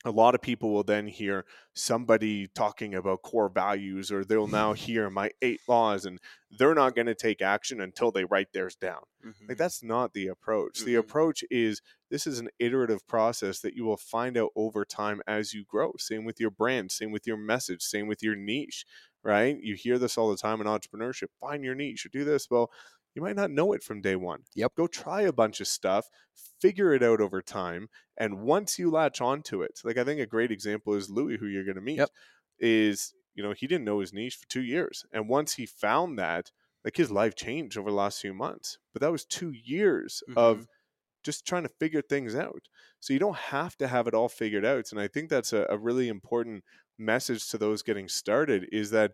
a 0.06 0.10
lot 0.10 0.34
of 0.34 0.40
people 0.40 0.72
will 0.72 0.84
then 0.84 1.08
hear 1.08 1.44
somebody 1.74 2.46
talking 2.46 2.94
about 2.94 3.22
core 3.22 3.48
values 3.48 4.12
or 4.12 4.24
they'll 4.24 4.46
now 4.46 4.72
hear 4.74 5.10
my 5.10 5.30
eight 5.42 5.60
laws 5.68 6.06
and 6.06 6.18
they're 6.58 6.74
not 6.74 6.94
going 6.94 7.06
to 7.06 7.14
take 7.14 7.42
action 7.42 7.80
until 7.80 8.10
they 8.10 8.24
write 8.24 8.52
theirs 8.52 8.76
down 8.76 9.00
mm-hmm. 9.24 9.46
like 9.48 9.58
that's 9.58 9.82
not 9.82 10.12
the 10.14 10.28
approach 10.28 10.78
mm-hmm. 10.78 10.86
the 10.86 10.94
approach 10.94 11.44
is 11.50 11.82
this 12.10 12.26
is 12.26 12.38
an 12.38 12.48
iterative 12.58 13.06
process 13.06 13.60
that 13.60 13.74
you 13.74 13.84
will 13.84 13.96
find 13.96 14.38
out 14.38 14.50
over 14.54 14.84
time 14.84 15.20
as 15.26 15.52
you 15.52 15.64
grow 15.68 15.92
same 15.98 16.24
with 16.24 16.40
your 16.40 16.50
brand 16.50 16.90
same 16.90 17.10
with 17.10 17.26
your 17.26 17.36
message 17.36 17.82
same 17.82 18.06
with 18.06 18.22
your 18.22 18.36
niche 18.36 18.86
right 19.24 19.58
you 19.60 19.74
hear 19.74 19.98
this 19.98 20.16
all 20.16 20.30
the 20.30 20.36
time 20.36 20.60
in 20.60 20.66
entrepreneurship 20.66 21.28
find 21.40 21.64
your 21.64 21.74
niche 21.74 22.06
or 22.06 22.08
do 22.10 22.24
this 22.24 22.48
well 22.50 22.70
you 23.16 23.22
might 23.22 23.34
not 23.34 23.50
know 23.50 23.72
it 23.72 23.82
from 23.82 24.02
day 24.02 24.14
one. 24.14 24.42
Yep. 24.54 24.74
Go 24.76 24.86
try 24.86 25.22
a 25.22 25.32
bunch 25.32 25.62
of 25.62 25.66
stuff, 25.66 26.10
figure 26.66 26.92
it 26.94 27.02
out 27.02 27.20
over 27.20 27.40
time. 27.40 27.88
And 28.16 28.40
once 28.40 28.78
you 28.78 28.90
latch 28.90 29.20
onto 29.20 29.62
it, 29.62 29.80
like 29.84 29.98
I 29.98 30.04
think 30.04 30.20
a 30.20 30.26
great 30.26 30.50
example 30.50 30.94
is 30.94 31.10
Louis, 31.10 31.36
who 31.36 31.46
you're 31.46 31.64
going 31.64 31.76
to 31.76 31.80
meet, 31.80 31.98
yep. 31.98 32.10
is, 32.58 33.14
you 33.34 33.42
know, 33.42 33.52
he 33.52 33.66
didn't 33.66 33.84
know 33.84 34.00
his 34.00 34.12
niche 34.12 34.36
for 34.36 34.48
two 34.48 34.62
years. 34.62 35.04
And 35.12 35.28
once 35.28 35.54
he 35.54 35.66
found 35.66 36.18
that, 36.18 36.50
like 36.84 36.96
his 36.96 37.10
life 37.10 37.34
changed 37.34 37.76
over 37.76 37.90
the 37.90 37.96
last 37.96 38.20
few 38.20 38.32
months. 38.32 38.78
But 38.92 39.02
that 39.02 39.12
was 39.12 39.24
two 39.24 39.52
years 39.52 40.22
mm-hmm. 40.28 40.38
of 40.38 40.66
just 41.24 41.46
trying 41.46 41.64
to 41.64 41.68
figure 41.80 42.02
things 42.02 42.34
out. 42.36 42.68
So 43.00 43.12
you 43.12 43.18
don't 43.18 43.36
have 43.36 43.76
to 43.78 43.88
have 43.88 44.06
it 44.06 44.14
all 44.14 44.28
figured 44.28 44.64
out. 44.64 44.86
And 44.92 45.00
I 45.00 45.08
think 45.08 45.28
that's 45.28 45.52
a, 45.52 45.66
a 45.68 45.76
really 45.76 46.08
important 46.08 46.64
message 46.98 47.48
to 47.50 47.58
those 47.58 47.82
getting 47.82 48.08
started 48.08 48.68
is 48.72 48.90
that 48.90 49.12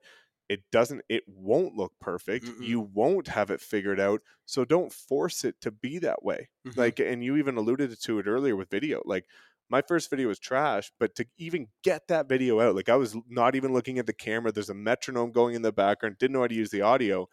it 0.52 0.60
doesn't 0.70 1.02
it 1.08 1.22
won't 1.26 1.74
look 1.74 1.92
perfect 2.00 2.44
Mm-mm. 2.44 2.66
you 2.66 2.80
won't 2.80 3.28
have 3.28 3.50
it 3.50 3.60
figured 3.60 3.98
out 3.98 4.20
so 4.44 4.64
don't 4.64 4.92
force 4.92 5.44
it 5.44 5.60
to 5.62 5.70
be 5.70 5.98
that 5.98 6.22
way 6.22 6.48
mm-hmm. 6.66 6.78
like 6.78 6.98
and 7.00 7.24
you 7.24 7.36
even 7.36 7.56
alluded 7.56 7.98
to 8.02 8.18
it 8.18 8.26
earlier 8.26 8.54
with 8.54 8.70
video 8.70 9.00
like 9.06 9.24
my 9.70 9.80
first 9.80 10.10
video 10.10 10.28
was 10.28 10.38
trash 10.38 10.92
but 11.00 11.14
to 11.14 11.24
even 11.38 11.68
get 11.82 12.06
that 12.08 12.28
video 12.28 12.60
out 12.60 12.74
like 12.74 12.90
i 12.90 12.96
was 12.96 13.16
not 13.28 13.54
even 13.54 13.72
looking 13.72 13.98
at 13.98 14.06
the 14.06 14.12
camera 14.12 14.52
there's 14.52 14.68
a 14.68 14.74
metronome 14.74 15.32
going 15.32 15.54
in 15.54 15.62
the 15.62 15.72
background 15.72 16.16
didn't 16.18 16.34
know 16.34 16.42
how 16.42 16.46
to 16.46 16.54
use 16.54 16.70
the 16.70 16.82
audio 16.82 17.26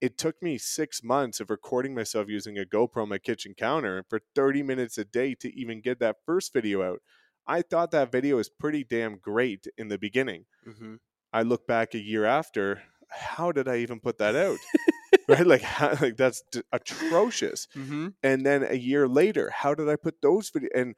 it 0.00 0.18
took 0.18 0.42
me 0.42 0.58
six 0.58 1.04
months 1.04 1.38
of 1.38 1.48
recording 1.48 1.94
myself 1.94 2.28
using 2.28 2.58
a 2.58 2.64
GoPro 2.64 3.02
on 3.02 3.08
my 3.08 3.18
kitchen 3.18 3.54
counter 3.56 4.04
for 4.10 4.20
30 4.34 4.64
minutes 4.64 4.98
a 4.98 5.04
day 5.04 5.36
to 5.36 5.56
even 5.56 5.80
get 5.80 6.00
that 6.00 6.16
first 6.26 6.52
video 6.52 6.82
out. 6.82 6.98
I 7.46 7.62
thought 7.62 7.92
that 7.92 8.10
video 8.10 8.36
was 8.36 8.48
pretty 8.48 8.82
damn 8.82 9.18
great 9.18 9.68
in 9.78 9.86
the 9.88 9.98
beginning. 9.98 10.46
Mm-hmm. 10.68 10.96
I 11.32 11.42
look 11.42 11.66
back 11.66 11.94
a 11.94 11.98
year 11.98 12.24
after, 12.24 12.82
how 13.08 13.52
did 13.52 13.68
I 13.68 13.78
even 13.78 14.00
put 14.00 14.18
that 14.18 14.34
out? 14.34 14.58
right? 15.28 15.46
Like, 15.46 15.62
how, 15.62 15.96
like 16.00 16.16
that's 16.16 16.42
d- 16.50 16.62
atrocious. 16.72 17.68
Mm-hmm. 17.76 18.08
And 18.22 18.44
then 18.44 18.64
a 18.64 18.76
year 18.76 19.08
later, 19.08 19.50
how 19.50 19.74
did 19.74 19.88
I 19.88 19.96
put 19.96 20.20
those 20.22 20.50
videos? 20.50 20.68
And 20.74 20.94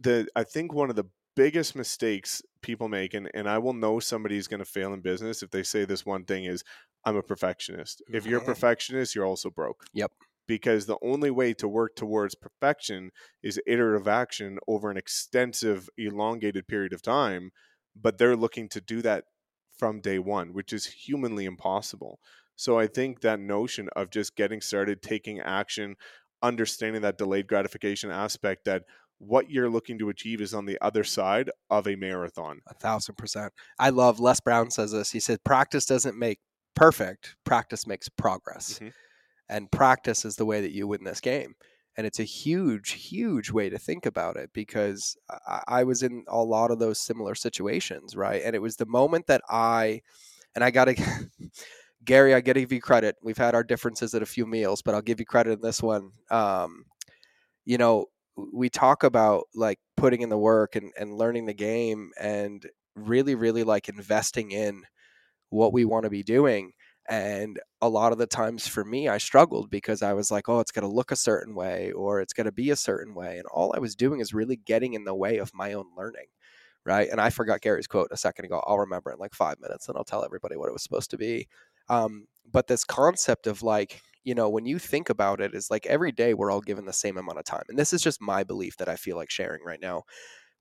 the 0.00 0.26
I 0.34 0.44
think 0.44 0.72
one 0.72 0.90
of 0.90 0.96
the 0.96 1.06
biggest 1.36 1.74
mistakes 1.76 2.42
people 2.62 2.88
make, 2.88 3.14
and, 3.14 3.30
and 3.34 3.48
I 3.48 3.58
will 3.58 3.72
know 3.72 4.00
somebody's 4.00 4.48
going 4.48 4.60
to 4.60 4.64
fail 4.64 4.92
in 4.92 5.00
business 5.00 5.42
if 5.42 5.50
they 5.50 5.62
say 5.62 5.84
this 5.84 6.06
one 6.06 6.24
thing 6.24 6.44
is, 6.44 6.64
I'm 7.04 7.16
a 7.16 7.22
perfectionist. 7.22 8.02
If 8.08 8.26
you're 8.26 8.38
a 8.38 8.40
mm-hmm. 8.40 8.50
perfectionist, 8.50 9.14
you're 9.14 9.26
also 9.26 9.50
broke. 9.50 9.84
Yep. 9.92 10.12
Because 10.46 10.86
the 10.86 10.98
only 11.02 11.30
way 11.30 11.54
to 11.54 11.68
work 11.68 11.96
towards 11.96 12.34
perfection 12.34 13.10
is 13.42 13.60
iterative 13.66 14.08
action 14.08 14.58
over 14.68 14.90
an 14.90 14.96
extensive, 14.96 15.88
elongated 15.96 16.66
period 16.66 16.92
of 16.92 17.02
time 17.02 17.50
but 18.00 18.18
they're 18.18 18.36
looking 18.36 18.68
to 18.70 18.80
do 18.80 19.02
that 19.02 19.24
from 19.78 20.00
day 20.00 20.18
one, 20.18 20.52
which 20.52 20.72
is 20.72 20.86
humanly 20.86 21.44
impossible. 21.44 22.18
So 22.56 22.78
I 22.78 22.86
think 22.86 23.20
that 23.20 23.40
notion 23.40 23.88
of 23.96 24.10
just 24.10 24.36
getting 24.36 24.60
started, 24.60 25.02
taking 25.02 25.40
action, 25.40 25.96
understanding 26.42 27.02
that 27.02 27.18
delayed 27.18 27.48
gratification 27.48 28.10
aspect 28.10 28.64
that 28.64 28.82
what 29.18 29.50
you're 29.50 29.70
looking 29.70 29.98
to 29.98 30.08
achieve 30.08 30.40
is 30.40 30.54
on 30.54 30.66
the 30.66 30.78
other 30.80 31.04
side 31.04 31.50
of 31.70 31.86
a 31.88 31.96
marathon. 31.96 32.60
A 32.68 32.74
thousand 32.74 33.16
percent. 33.16 33.52
I 33.78 33.90
love 33.90 34.20
Les 34.20 34.40
Brown 34.40 34.70
says 34.70 34.92
this. 34.92 35.10
He 35.10 35.20
said, 35.20 35.42
practice 35.44 35.86
doesn't 35.86 36.18
make 36.18 36.40
perfect, 36.76 37.36
practice 37.44 37.86
makes 37.86 38.08
progress. 38.08 38.74
Mm-hmm. 38.74 38.88
And 39.48 39.70
practice 39.70 40.24
is 40.24 40.36
the 40.36 40.46
way 40.46 40.60
that 40.60 40.72
you 40.72 40.86
win 40.86 41.04
this 41.04 41.20
game 41.20 41.54
and 41.96 42.06
it's 42.06 42.20
a 42.20 42.24
huge 42.24 42.92
huge 42.92 43.50
way 43.50 43.68
to 43.68 43.78
think 43.78 44.06
about 44.06 44.36
it 44.36 44.50
because 44.52 45.16
I, 45.30 45.62
I, 45.68 45.84
was 45.84 46.02
in 46.02 46.24
a 46.28 46.42
lot 46.42 46.70
of 46.70 46.78
those 46.78 46.98
similar 46.98 47.34
situations 47.34 48.16
right? 48.16 48.42
And 48.44 48.54
it 48.54 48.62
was 48.62 48.76
the 48.76 48.86
moment 48.86 49.26
that 49.28 49.42
i 49.48 50.02
and 50.54 50.64
i 50.64 50.70
gotta 50.70 50.94
gary 52.04 52.34
i 52.34 52.40
gotta 52.40 52.60
give 52.60 52.72
you 52.72 52.80
credit. 52.80 53.16
We've 53.22 53.38
had 53.38 53.54
our 53.54 53.64
differences 53.64 54.14
at 54.14 54.22
a 54.22 54.26
few 54.26 54.46
meals 54.46 54.82
but 54.82 54.94
i'll 54.94 55.02
give 55.02 55.20
you 55.20 55.26
credit 55.26 55.52
in 55.52 55.60
this 55.60 55.82
one. 55.82 56.12
Um, 56.30 56.84
you 57.64 57.78
know 57.78 58.06
we 58.52 58.68
talk 58.68 59.04
about 59.04 59.44
like 59.54 59.78
putting 59.96 60.22
in 60.22 60.28
the 60.28 60.38
work 60.38 60.74
and, 60.74 60.92
and 60.98 61.16
learning 61.16 61.46
the 61.46 61.54
game 61.54 62.10
and 62.20 62.66
really 62.96 63.34
really 63.34 63.64
like 63.64 63.88
investing 63.88 64.50
in 64.50 64.82
what 65.50 65.72
we 65.72 65.84
want 65.84 66.04
to 66.04 66.10
be 66.10 66.22
doing 66.22 66.72
and 67.08 67.60
a 67.82 67.88
lot 67.88 68.12
of 68.12 68.18
the 68.18 68.26
times 68.26 68.66
for 68.66 68.84
me, 68.84 69.08
I 69.08 69.18
struggled 69.18 69.70
because 69.70 70.02
I 70.02 70.14
was 70.14 70.30
like, 70.30 70.48
oh, 70.48 70.60
it's 70.60 70.72
going 70.72 70.88
to 70.88 70.94
look 70.94 71.12
a 71.12 71.16
certain 71.16 71.54
way 71.54 71.92
or 71.92 72.20
it's 72.20 72.32
going 72.32 72.46
to 72.46 72.52
be 72.52 72.70
a 72.70 72.76
certain 72.76 73.14
way. 73.14 73.36
And 73.36 73.46
all 73.46 73.74
I 73.76 73.78
was 73.78 73.94
doing 73.94 74.20
is 74.20 74.32
really 74.32 74.56
getting 74.56 74.94
in 74.94 75.04
the 75.04 75.14
way 75.14 75.36
of 75.38 75.52
my 75.54 75.74
own 75.74 75.86
learning. 75.96 76.26
Right. 76.86 77.08
And 77.10 77.20
I 77.20 77.30
forgot 77.30 77.62
Gary's 77.62 77.86
quote 77.86 78.08
a 78.10 78.16
second 78.16 78.44
ago. 78.44 78.62
I'll 78.66 78.78
remember 78.78 79.10
in 79.10 79.18
like 79.18 79.34
five 79.34 79.58
minutes 79.60 79.88
and 79.88 79.96
I'll 79.96 80.04
tell 80.04 80.24
everybody 80.24 80.56
what 80.56 80.68
it 80.68 80.72
was 80.72 80.82
supposed 80.82 81.10
to 81.10 81.18
be. 81.18 81.48
Um, 81.88 82.26
but 82.50 82.66
this 82.66 82.84
concept 82.84 83.46
of 83.46 83.62
like, 83.62 84.02
you 84.22 84.34
know, 84.34 84.48
when 84.50 84.66
you 84.66 84.78
think 84.78 85.08
about 85.08 85.40
it, 85.40 85.54
is 85.54 85.70
like 85.70 85.86
every 85.86 86.12
day 86.12 86.34
we're 86.34 86.50
all 86.50 86.60
given 86.60 86.84
the 86.84 86.92
same 86.92 87.16
amount 87.16 87.38
of 87.38 87.44
time. 87.44 87.64
And 87.68 87.78
this 87.78 87.94
is 87.94 88.02
just 88.02 88.20
my 88.20 88.44
belief 88.44 88.76
that 88.78 88.88
I 88.88 88.96
feel 88.96 89.16
like 89.16 89.30
sharing 89.30 89.62
right 89.64 89.80
now 89.80 90.04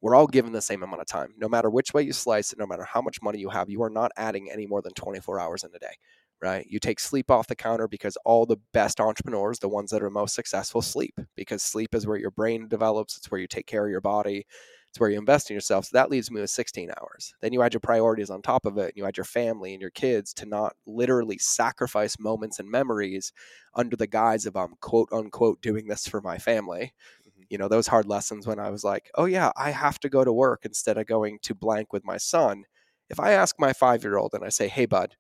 we're 0.04 0.16
all 0.16 0.28
given 0.28 0.52
the 0.52 0.62
same 0.62 0.84
amount 0.84 1.00
of 1.00 1.08
time. 1.08 1.34
No 1.38 1.48
matter 1.48 1.70
which 1.70 1.94
way 1.94 2.02
you 2.02 2.12
slice 2.12 2.52
it, 2.52 2.60
no 2.60 2.68
matter 2.68 2.84
how 2.84 3.02
much 3.02 3.22
money 3.22 3.40
you 3.40 3.48
have, 3.48 3.70
you 3.70 3.82
are 3.84 3.90
not 3.90 4.12
adding 4.18 4.52
any 4.52 4.68
more 4.68 4.82
than 4.82 4.92
24 4.92 5.40
hours 5.40 5.64
in 5.64 5.70
a 5.74 5.80
day 5.80 5.96
right? 6.44 6.68
You 6.70 6.80
take 6.80 7.00
sleep 7.00 7.32
off 7.32 7.48
the 7.48 7.56
counter 7.56 7.88
because 7.88 8.18
all 8.26 8.46
the 8.46 8.60
best 8.74 9.00
entrepreneurs, 9.00 9.60
the 9.60 9.70
ones 9.70 9.92
that 9.92 10.04
are 10.04 10.10
most 10.12 10.36
successful, 10.36 10.82
sleep 10.82 11.20
because 11.36 11.64
sleep 11.64 11.96
is 11.96 12.06
where 12.08 12.18
your 12.18 12.32
brain 12.32 12.68
develops, 12.68 13.18
it's 13.18 13.32
where 13.32 13.42
you 13.42 13.48
take 13.48 13.68
care 13.68 13.86
of 13.86 13.92
your 13.92 14.02
body. 14.02 14.46
It's 14.90 15.00
where 15.00 15.10
you 15.10 15.18
invest 15.18 15.50
in 15.50 15.56
yourself. 15.56 15.86
So 15.86 15.98
that 15.98 16.12
leaves 16.12 16.30
me 16.30 16.40
with 16.40 16.52
16 16.52 16.92
hours. 17.02 17.34
Then 17.42 17.52
you 17.52 17.64
add 17.64 17.74
your 17.74 17.80
priorities 17.80 18.30
on 18.30 18.44
top 18.44 18.66
of 18.68 18.78
it, 18.78 18.90
and 18.90 18.94
you 18.98 19.06
add 19.06 19.18
your 19.18 19.24
family 19.24 19.74
and 19.74 19.82
your 19.82 19.90
kids 19.90 20.34
to 20.36 20.46
not 20.46 20.76
literally 20.86 21.40
sacrifice 21.40 22.20
moments 22.20 22.60
and 22.60 22.70
memories 22.70 23.34
under 23.74 23.96
the 23.96 24.08
guise 24.08 24.46
of 24.46 24.56
I'm 24.56 24.76
quote 24.82 25.10
unquote 25.12 25.62
doing 25.62 25.88
this 25.88 26.08
for 26.08 26.22
my 26.22 26.38
family. 26.38 26.94
Mhm. 27.28 27.46
You 27.50 27.58
know, 27.58 27.68
those 27.68 27.88
hard 27.88 28.06
lessons 28.08 28.46
when 28.48 28.60
I 28.60 28.70
was 28.70 28.84
like, 28.84 29.10
oh 29.16 29.26
yeah, 29.26 29.52
I 29.58 29.72
have 29.72 30.00
to 30.02 30.10
go 30.10 30.24
to 30.24 30.34
work 30.34 30.62
instead 30.66 30.98
of 30.98 31.08
going 31.08 31.40
to 31.44 31.56
blank 31.56 31.92
with 31.94 32.06
my 32.06 32.18
son. 32.18 32.66
If 33.10 33.20
I 33.20 33.32
ask 33.32 33.56
my 33.60 33.74
five 33.74 34.04
year 34.04 34.18
old 34.18 34.34
and 34.34 34.44
I 34.46 34.50
say, 34.50 34.68
hey, 34.68 34.86
bud, 34.86 35.16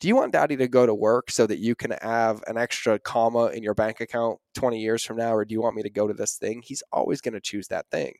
do 0.00 0.08
you 0.08 0.16
want 0.16 0.32
daddy 0.32 0.56
to 0.56 0.68
go 0.68 0.84
to 0.84 0.94
work 0.94 1.30
so 1.30 1.46
that 1.46 1.58
you 1.58 1.74
can 1.74 1.92
have 2.02 2.42
an 2.46 2.58
extra 2.58 2.98
comma 2.98 3.46
in 3.46 3.62
your 3.62 3.74
bank 3.74 4.00
account 4.00 4.38
20 4.54 4.78
years 4.78 5.02
from 5.04 5.16
now 5.16 5.32
or 5.34 5.44
do 5.44 5.54
you 5.54 5.62
want 5.62 5.76
me 5.76 5.82
to 5.82 5.90
go 5.90 6.06
to 6.06 6.14
this 6.14 6.36
thing? 6.36 6.62
He's 6.64 6.82
always 6.92 7.20
going 7.20 7.34
to 7.34 7.40
choose 7.40 7.68
that 7.68 7.86
thing. 7.90 8.14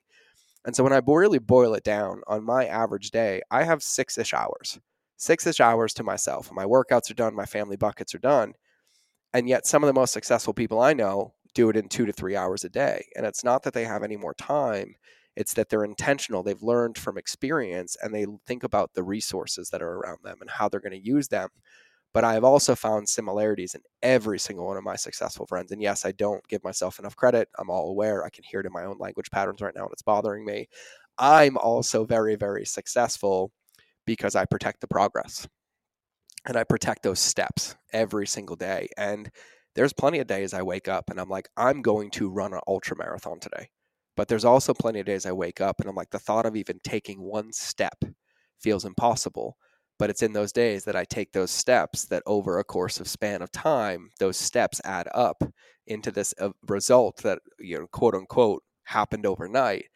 And 0.64 0.74
so 0.74 0.82
when 0.82 0.92
i 0.92 1.00
really 1.06 1.38
boil 1.38 1.74
it 1.74 1.84
down 1.84 2.22
on 2.26 2.44
my 2.44 2.66
average 2.66 3.10
day 3.10 3.40
i 3.50 3.62
have 3.62 3.82
six-ish 3.82 4.34
hours 4.34 4.78
six-ish 5.18 5.60
hours 5.60 5.94
to 5.94 6.02
myself. 6.02 6.52
My 6.52 6.64
workouts 6.64 7.10
are 7.10 7.14
done 7.14 7.34
my 7.34 7.46
family 7.46 7.76
buckets 7.76 8.14
are 8.14 8.18
done 8.18 8.54
and 9.32 9.48
yet 9.48 9.66
some 9.66 9.82
of 9.82 9.86
the 9.86 9.92
most 9.92 10.12
successful 10.12 10.54
people 10.54 10.80
i 10.80 10.92
know 10.92 11.34
do 11.56 11.70
it 11.70 11.76
in 11.76 11.88
two 11.88 12.06
to 12.06 12.12
three 12.12 12.36
hours 12.36 12.64
a 12.64 12.68
day. 12.68 13.06
And 13.16 13.26
it's 13.26 13.42
not 13.42 13.62
that 13.64 13.72
they 13.72 13.84
have 13.84 14.04
any 14.04 14.16
more 14.16 14.34
time 14.34 14.94
it's 15.37 15.55
that 15.55 15.68
they're 15.68 15.84
intentional 15.84 16.43
they've 16.43 16.62
learned 16.62 16.99
from 16.99 17.18
experience 17.18 17.97
and 18.03 18.14
they 18.14 18.26
think 18.47 18.64
about 18.64 18.95
the 18.95 19.03
resources 19.03 19.70
that 19.70 19.82
are 19.82 19.99
around 19.99 20.18
them 20.24 20.39
and 20.41 20.51
how 20.51 20.68
they're 20.68 20.80
going 20.80 20.93
to 20.93 21.07
use 21.07 21.28
them 21.28 21.49
but 22.16 22.24
I've 22.24 22.45
also 22.45 22.74
found 22.74 23.11
similarities 23.11 23.74
in 23.74 23.82
every 24.03 24.39
single 24.39 24.64
one 24.64 24.78
of 24.78 24.82
my 24.82 24.97
successful 24.97 25.45
friends. 25.47 25.70
And 25.70 25.82
yes, 25.82 26.07
I 26.07 26.12
don't 26.12 26.43
give 26.49 26.64
myself 26.64 26.99
enough 26.99 27.14
credit. 27.14 27.51
I'm 27.59 27.68
all 27.68 27.91
aware. 27.91 28.24
I 28.24 28.30
can 28.30 28.43
hear 28.43 28.61
it 28.61 28.64
in 28.64 28.72
my 28.72 28.84
own 28.84 28.97
language 28.99 29.30
patterns 29.30 29.61
right 29.61 29.74
now, 29.76 29.82
and 29.82 29.93
it's 29.93 30.01
bothering 30.01 30.43
me. 30.43 30.66
I'm 31.18 31.59
also 31.59 32.07
very, 32.07 32.34
very 32.37 32.64
successful 32.64 33.53
because 34.07 34.34
I 34.34 34.47
protect 34.47 34.80
the 34.80 34.89
progress 34.89 35.47
and 36.47 36.57
I 36.57 36.64
protect 36.64 37.03
those 37.03 37.18
steps 37.18 37.76
every 37.93 38.26
single 38.26 38.57
day. 38.57 38.89
And 38.97 39.30
there's 39.74 39.93
plenty 39.93 40.18
of 40.20 40.26
days 40.26 40.55
I 40.55 40.62
wake 40.62 40.89
up 40.89 41.11
and 41.11 41.20
I'm 41.20 41.28
like, 41.28 41.51
I'm 41.55 41.82
going 41.82 42.11
to 42.12 42.30
run 42.30 42.55
an 42.55 42.61
ultra 42.66 42.97
marathon 42.97 43.41
today. 43.41 43.68
But 44.16 44.28
there's 44.28 44.44
also 44.44 44.74
plenty 44.74 45.00
of 45.00 45.06
days 45.06 45.26
I 45.26 45.32
wake 45.32 45.60
up 45.60 45.80
and 45.80 45.88
I'm 45.88 45.96
like, 45.96 46.10
the 46.10 46.18
thought 46.18 46.46
of 46.46 46.56
even 46.56 46.80
taking 46.82 47.20
one 47.22 47.52
step 47.52 48.04
feels 48.60 48.84
impossible 48.84 49.56
but 49.98 50.10
it's 50.10 50.22
in 50.22 50.34
those 50.34 50.52
days 50.52 50.84
that 50.84 50.94
I 50.94 51.04
take 51.06 51.32
those 51.32 51.50
steps 51.50 52.04
that 52.08 52.22
over 52.26 52.58
a 52.58 52.64
course 52.64 53.00
of 53.00 53.08
span 53.08 53.40
of 53.40 53.50
time, 53.50 54.10
those 54.18 54.36
steps 54.36 54.78
add 54.84 55.08
up 55.14 55.42
into 55.86 56.10
this 56.10 56.34
uh, 56.38 56.50
result 56.68 57.22
that 57.22 57.38
you 57.58 57.78
know, 57.78 57.86
quote 57.86 58.14
unquote, 58.14 58.62
happened 58.84 59.24
overnight. 59.24 59.86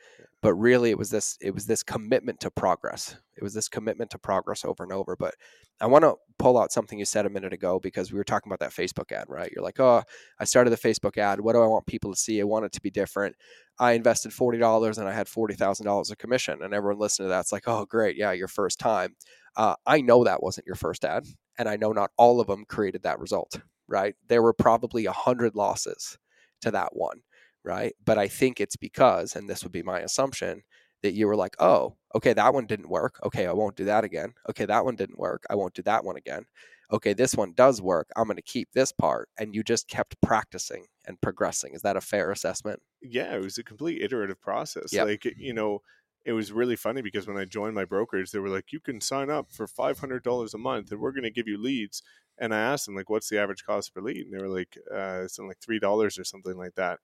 But 0.42 0.54
really, 0.54 0.90
it 0.90 0.98
was 0.98 1.10
this 1.10 1.36
it 1.40 1.54
was 1.54 1.66
this 1.66 1.82
commitment 1.82 2.40
to 2.40 2.50
progress. 2.50 3.16
It 3.36 3.42
was 3.44 3.52
this 3.52 3.68
commitment 3.68 4.10
to 4.12 4.18
progress 4.18 4.64
over 4.64 4.82
and 4.82 4.92
over. 4.92 5.14
But 5.16 5.34
I 5.80 5.86
want 5.86 6.04
to 6.04 6.14
pull 6.38 6.58
out 6.58 6.72
something 6.72 6.98
you 6.98 7.04
said 7.04 7.26
a 7.26 7.30
minute 7.30 7.52
ago 7.52 7.78
because 7.78 8.10
we 8.10 8.18
were 8.18 8.24
talking 8.24 8.50
about 8.50 8.60
that 8.60 8.72
Facebook 8.74 9.12
ad, 9.12 9.26
right? 9.28 9.50
You're 9.54 9.64
like, 9.64 9.80
oh, 9.80 10.02
I 10.38 10.44
started 10.44 10.70
the 10.70 10.76
Facebook 10.76 11.18
ad. 11.18 11.40
What 11.40 11.54
do 11.54 11.62
I 11.62 11.66
want 11.66 11.86
people 11.86 12.10
to 12.10 12.18
see? 12.18 12.40
I 12.40 12.44
want 12.44 12.64
it 12.64 12.72
to 12.72 12.80
be 12.80 12.90
different. 12.90 13.36
I 13.78 13.92
invested 13.92 14.32
forty 14.32 14.58
dollars 14.58 14.98
and 14.98 15.08
I 15.08 15.12
had 15.12 15.28
forty 15.28 15.54
thousand 15.54 15.86
dollars 15.86 16.10
of 16.10 16.18
commission, 16.18 16.62
and 16.62 16.72
everyone 16.72 17.00
listening 17.00 17.26
to 17.28 17.30
that's 17.30 17.52
like, 17.52 17.64
oh, 17.66 17.84
great, 17.84 18.16
yeah, 18.16 18.32
your 18.32 18.48
first 18.48 18.78
time. 18.78 19.16
Uh, 19.56 19.74
I 19.86 20.00
know 20.00 20.24
that 20.24 20.42
wasn't 20.42 20.66
your 20.66 20.76
first 20.76 21.04
ad, 21.04 21.26
and 21.58 21.68
I 21.68 21.76
know 21.76 21.92
not 21.92 22.10
all 22.16 22.40
of 22.40 22.46
them 22.46 22.64
created 22.66 23.02
that 23.02 23.18
result, 23.18 23.60
right? 23.88 24.14
There 24.28 24.42
were 24.42 24.54
probably 24.54 25.06
a 25.06 25.12
hundred 25.12 25.54
losses 25.54 26.18
to 26.62 26.70
that 26.70 26.90
one, 26.94 27.22
right? 27.64 27.94
But 28.04 28.18
I 28.18 28.28
think 28.28 28.60
it's 28.60 28.76
because, 28.76 29.36
and 29.36 29.48
this 29.48 29.62
would 29.62 29.72
be 29.72 29.82
my 29.82 30.00
assumption, 30.00 30.62
that 31.02 31.14
you 31.14 31.26
were 31.26 31.36
like, 31.36 31.56
oh, 31.58 31.96
okay, 32.14 32.32
that 32.32 32.54
one 32.54 32.66
didn't 32.66 32.90
work. 32.90 33.18
Okay, 33.24 33.46
I 33.46 33.52
won't 33.52 33.76
do 33.76 33.84
that 33.86 34.04
again. 34.04 34.34
Okay, 34.48 34.66
that 34.66 34.84
one 34.84 34.96
didn't 34.96 35.18
work. 35.18 35.44
I 35.48 35.54
won't 35.54 35.74
do 35.74 35.82
that 35.82 36.04
one 36.04 36.16
again. 36.16 36.44
Okay, 36.92 37.12
this 37.12 37.34
one 37.34 37.52
does 37.54 37.80
work. 37.80 38.08
I'm 38.16 38.24
going 38.24 38.36
to 38.36 38.42
keep 38.42 38.72
this 38.72 38.92
part. 38.92 39.28
And 39.38 39.54
you 39.54 39.62
just 39.62 39.88
kept 39.88 40.20
practicing 40.20 40.86
and 41.06 41.20
progressing. 41.20 41.74
Is 41.74 41.82
that 41.82 41.96
a 41.96 42.00
fair 42.00 42.30
assessment? 42.32 42.80
Yeah, 43.00 43.34
it 43.34 43.42
was 43.42 43.58
a 43.58 43.64
complete 43.64 44.02
iterative 44.02 44.40
process. 44.40 44.92
Yep. 44.92 45.06
Like, 45.06 45.24
you 45.36 45.54
know, 45.54 45.82
it 46.24 46.32
was 46.32 46.52
really 46.52 46.76
funny 46.76 47.00
because 47.00 47.26
when 47.26 47.38
I 47.38 47.44
joined 47.44 47.74
my 47.74 47.84
brokerage, 47.84 48.30
they 48.30 48.40
were 48.40 48.48
like, 48.48 48.72
you 48.72 48.80
can 48.80 49.00
sign 49.00 49.30
up 49.30 49.52
for 49.52 49.66
$500 49.66 50.54
a 50.54 50.58
month 50.58 50.90
and 50.90 51.00
we're 51.00 51.12
going 51.12 51.22
to 51.22 51.30
give 51.30 51.48
you 51.48 51.56
leads. 51.56 52.02
And 52.38 52.54
I 52.54 52.58
asked 52.58 52.86
them, 52.86 52.96
like, 52.96 53.08
what's 53.08 53.28
the 53.28 53.38
average 53.38 53.64
cost 53.64 53.94
per 53.94 54.00
lead? 54.00 54.26
And 54.26 54.32
they 54.32 54.42
were 54.42 54.48
like, 54.48 54.76
uh, 54.92 55.22
it's 55.24 55.38
like 55.38 55.60
$3 55.60 56.18
or 56.18 56.24
something 56.24 56.56
like 56.56 56.74
that. 56.74 56.98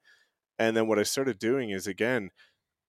And 0.59 0.76
then 0.76 0.86
what 0.88 0.98
I 0.98 1.02
started 1.02 1.38
doing 1.38 1.70
is, 1.70 1.86
again, 1.86 2.30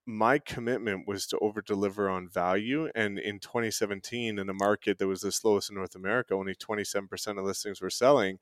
my 0.05 0.39
commitment 0.39 1.07
was 1.07 1.27
to 1.27 1.39
over 1.39 1.61
deliver 1.61 2.09
on 2.09 2.29
value. 2.29 2.89
And 2.95 3.19
in 3.19 3.39
2017, 3.39 4.39
in 4.39 4.49
a 4.49 4.53
market 4.53 4.99
that 4.99 5.07
was 5.07 5.21
the 5.21 5.31
slowest 5.33 5.69
in 5.69 5.75
North 5.75 5.95
America, 5.95 6.33
only 6.33 6.55
27% 6.55 7.37
of 7.37 7.45
listings 7.45 7.81
were 7.81 7.89
selling. 7.89 8.39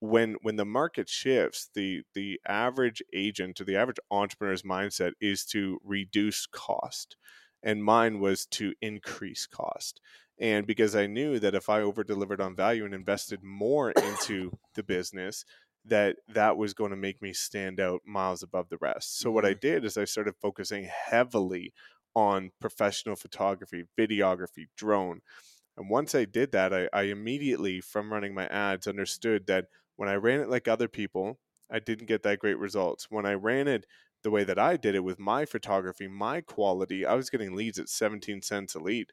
When 0.00 0.36
when 0.42 0.56
the 0.56 0.64
market 0.66 1.08
shifts, 1.08 1.70
the 1.74 2.02
the 2.14 2.40
average 2.46 3.02
agent 3.14 3.60
or 3.60 3.64
the 3.64 3.76
average 3.76 3.98
entrepreneur's 4.10 4.62
mindset 4.62 5.12
is 5.20 5.44
to 5.46 5.78
reduce 5.82 6.46
cost, 6.46 7.16
and 7.62 7.82
mine 7.82 8.20
was 8.20 8.46
to 8.46 8.74
increase 8.82 9.46
cost. 9.46 10.00
And 10.38 10.66
because 10.66 10.94
I 10.94 11.06
knew 11.06 11.38
that 11.40 11.54
if 11.54 11.68
I 11.70 11.80
over 11.80 12.04
delivered 12.04 12.40
on 12.42 12.54
value 12.54 12.84
and 12.84 12.94
invested 12.94 13.42
more 13.42 13.90
into 13.92 14.58
the 14.74 14.82
business, 14.82 15.44
that 15.88 16.16
that 16.28 16.56
was 16.56 16.74
going 16.74 16.90
to 16.90 16.96
make 16.96 17.22
me 17.22 17.32
stand 17.32 17.80
out 17.80 18.02
miles 18.06 18.42
above 18.42 18.68
the 18.68 18.78
rest. 18.80 19.18
So 19.18 19.30
what 19.30 19.44
I 19.44 19.50
mm-hmm. 19.50 19.60
did 19.60 19.84
is 19.84 19.96
I 19.96 20.04
started 20.04 20.34
focusing 20.40 20.88
heavily 21.08 21.72
on 22.14 22.50
professional 22.60 23.16
photography, 23.16 23.84
videography, 23.98 24.66
drone. 24.76 25.20
And 25.76 25.90
once 25.90 26.14
I 26.14 26.24
did 26.24 26.52
that, 26.52 26.72
I, 26.72 26.88
I 26.92 27.02
immediately, 27.02 27.80
from 27.80 28.12
running 28.12 28.34
my 28.34 28.46
ads, 28.46 28.86
understood 28.86 29.46
that 29.46 29.66
when 29.96 30.08
I 30.08 30.14
ran 30.14 30.40
it 30.40 30.48
like 30.48 30.66
other 30.66 30.88
people, 30.88 31.38
I 31.70 31.78
didn't 31.78 32.06
get 32.06 32.22
that 32.22 32.38
great 32.38 32.58
results. 32.58 33.08
When 33.10 33.26
I 33.26 33.34
ran 33.34 33.68
it 33.68 33.84
the 34.22 34.30
way 34.30 34.44
that 34.44 34.58
I 34.58 34.76
did 34.76 34.94
it 34.94 35.04
with 35.04 35.18
my 35.18 35.44
photography, 35.44 36.08
my 36.08 36.40
quality, 36.40 37.04
I 37.04 37.14
was 37.14 37.28
getting 37.30 37.54
leads 37.54 37.78
at 37.78 37.88
17 37.88 38.42
cents 38.42 38.74
a 38.74 38.80
lead 38.80 39.12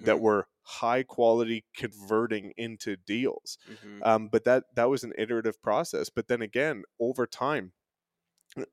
that 0.00 0.18
Mhm, 0.18 0.20
were 0.20 0.48
high 0.62 1.02
quality 1.02 1.64
converting 1.76 2.52
into 2.56 2.96
deals. 2.96 3.58
Mhm. 3.64 4.04
um, 4.04 4.28
but 4.28 4.44
that 4.44 4.64
that 4.74 4.90
was 4.90 5.04
an 5.04 5.12
iterative 5.18 5.60
process 5.62 6.10
but 6.10 6.28
then 6.28 6.42
again 6.42 6.84
over 7.00 7.26
time 7.26 7.72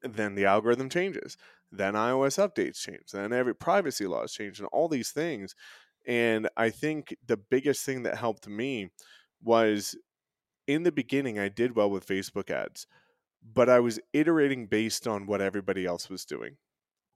then 0.01 0.35
the 0.35 0.45
algorithm 0.45 0.89
changes 0.89 1.37
then 1.71 1.93
ios 1.93 2.37
updates 2.37 2.77
change 2.77 3.11
then 3.11 3.33
every 3.33 3.55
privacy 3.55 4.05
laws 4.05 4.33
change 4.33 4.59
and 4.59 4.67
all 4.71 4.87
these 4.87 5.11
things 5.11 5.55
and 6.05 6.49
i 6.57 6.69
think 6.69 7.15
the 7.25 7.37
biggest 7.37 7.85
thing 7.85 8.03
that 8.03 8.17
helped 8.17 8.47
me 8.47 8.89
was 9.41 9.95
in 10.67 10.83
the 10.83 10.91
beginning 10.91 11.39
i 11.39 11.49
did 11.49 11.75
well 11.75 11.89
with 11.89 12.07
facebook 12.07 12.49
ads 12.51 12.87
but 13.43 13.69
i 13.69 13.79
was 13.79 13.99
iterating 14.13 14.67
based 14.67 15.07
on 15.07 15.27
what 15.27 15.41
everybody 15.41 15.85
else 15.85 16.09
was 16.09 16.25
doing 16.25 16.57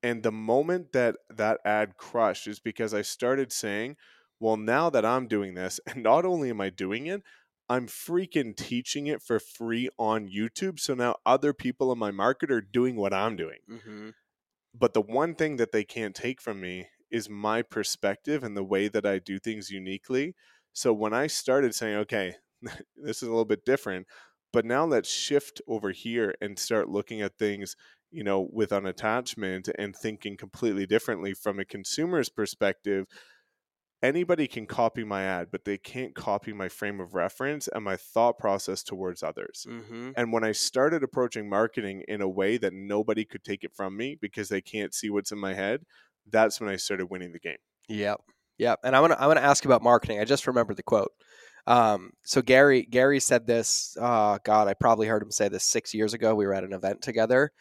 and 0.06 0.24
the 0.24 0.32
moment 0.32 0.94
that 0.94 1.18
that 1.30 1.60
ad 1.66 1.98
crushed 1.98 2.48
is 2.48 2.60
because 2.60 2.94
I 2.94 3.02
started 3.02 3.52
saying, 3.52 3.98
well, 4.40 4.58
now 4.58 4.90
that 4.92 5.06
I'm 5.06 5.28
doing 5.28 5.56
this, 5.56 5.80
and 5.88 6.04
not 6.04 6.26
only 6.26 6.50
am 6.52 6.62
I 6.62 6.70
doing 6.70 7.08
it, 7.08 7.24
I'm 7.70 7.88
freaking 7.88 8.56
teaching 8.56 9.08
it 9.08 9.24
for 9.24 9.40
free 9.40 9.90
on 10.00 10.30
YouTube. 10.30 10.80
So 10.80 10.94
now 10.94 11.16
other 11.26 11.54
people 11.54 11.92
in 11.92 12.00
my 12.00 12.12
market 12.12 12.52
are 12.52 12.62
doing 12.62 12.96
what 12.98 13.14
I'm 13.14 13.36
doing. 13.36 13.60
Mhm. 13.68 14.16
But 14.74 14.94
the 14.94 15.02
one 15.02 15.36
thing 15.36 15.56
that 15.58 15.72
they 15.72 15.84
can't 15.84 16.16
take 16.16 16.42
from 16.42 16.60
me 16.62 16.90
is 17.10 17.30
my 17.30 17.62
perspective 17.62 18.44
and 18.44 18.56
the 18.58 18.64
way 18.64 18.88
that 18.88 19.06
I 19.06 19.20
do 19.20 19.40
things 19.40 19.70
uniquely. 19.70 20.36
So 20.74 20.94
when 20.94 21.14
I 21.14 21.28
started 21.28 21.74
saying, 21.74 21.96
okay, 22.00 22.36
this 22.96 23.18
is 23.22 23.24
a 23.24 23.32
little 23.32 23.46
bit 23.46 23.66
different, 23.66 24.08
but 24.52 24.66
now 24.66 24.86
let's 24.86 25.10
shift 25.10 25.62
over 25.68 25.92
here 25.92 26.36
and 26.42 26.58
start 26.60 26.90
looking 26.90 27.22
at 27.22 27.38
things 27.38 27.76
you 28.16 28.24
know, 28.24 28.48
with 28.52 28.70
unattachment 28.70 29.70
and 29.78 29.96
thinking 29.96 30.38
completely 30.38 30.86
differently 30.86 31.34
from 31.34 31.60
a 31.60 31.66
consumer's 31.66 32.30
perspective, 32.30 33.06
anybody 34.02 34.48
can 34.48 34.66
copy 34.66 35.04
my 35.04 35.24
ad, 35.24 35.50
but 35.52 35.66
they 35.66 35.78
can't 35.78 36.16
copy 36.16 36.54
my 36.54 36.70
frame 36.70 37.02
of 37.02 37.14
reference 37.14 37.68
and 37.68 37.84
my 37.84 37.98
thought 37.98 38.38
process 38.38 38.84
towards 38.84 39.22
others. 39.22 39.66
Mhm. 39.70 40.14
And 40.16 40.32
when 40.32 40.44
I 40.44 40.54
started 40.54 41.04
approaching 41.04 41.50
marketing 41.50 42.04
in 42.08 42.22
a 42.22 42.30
way 42.30 42.58
that 42.58 42.74
nobody 42.74 43.26
could 43.26 43.44
take 43.44 43.64
it 43.64 43.74
from 43.76 43.98
me 43.98 44.16
because 44.20 44.48
they 44.48 44.62
can't 44.62 44.94
see 44.94 45.10
what's 45.10 45.32
in 45.32 45.40
my 45.40 45.54
head, 45.54 45.86
that's 46.26 46.62
when 46.62 46.70
I 46.70 46.78
started 46.78 47.08
winning 47.08 47.34
the 47.34 47.40
game. 47.40 47.58
Yep. 47.90 48.22
Yep. 48.58 48.80
And 48.84 48.96
I 48.96 49.02
want 49.02 49.14
to 49.14 49.22
I 49.22 49.28
want 49.28 49.38
to 49.38 49.44
ask 49.44 49.66
about 49.66 49.84
marketing. 49.84 50.20
I 50.20 50.24
just 50.24 50.48
remembered 50.48 50.78
the 50.78 50.84
quote. 50.84 51.12
Um, 51.68 52.12
so 52.24 52.42
Gary 52.42 52.84
Gary 52.84 53.20
said 53.20 53.48
this. 53.48 53.98
Uh, 54.00 54.38
God, 54.44 54.68
I 54.68 54.74
probably 54.74 55.08
heard 55.08 55.22
him 55.22 55.32
say 55.32 55.50
this 55.50 55.64
six 55.64 55.94
years 55.94 56.14
ago. 56.14 56.36
We 56.36 56.46
were 56.46 56.54
at 56.54 56.64
an 56.64 56.74
event 56.74 57.02
together, 57.02 57.52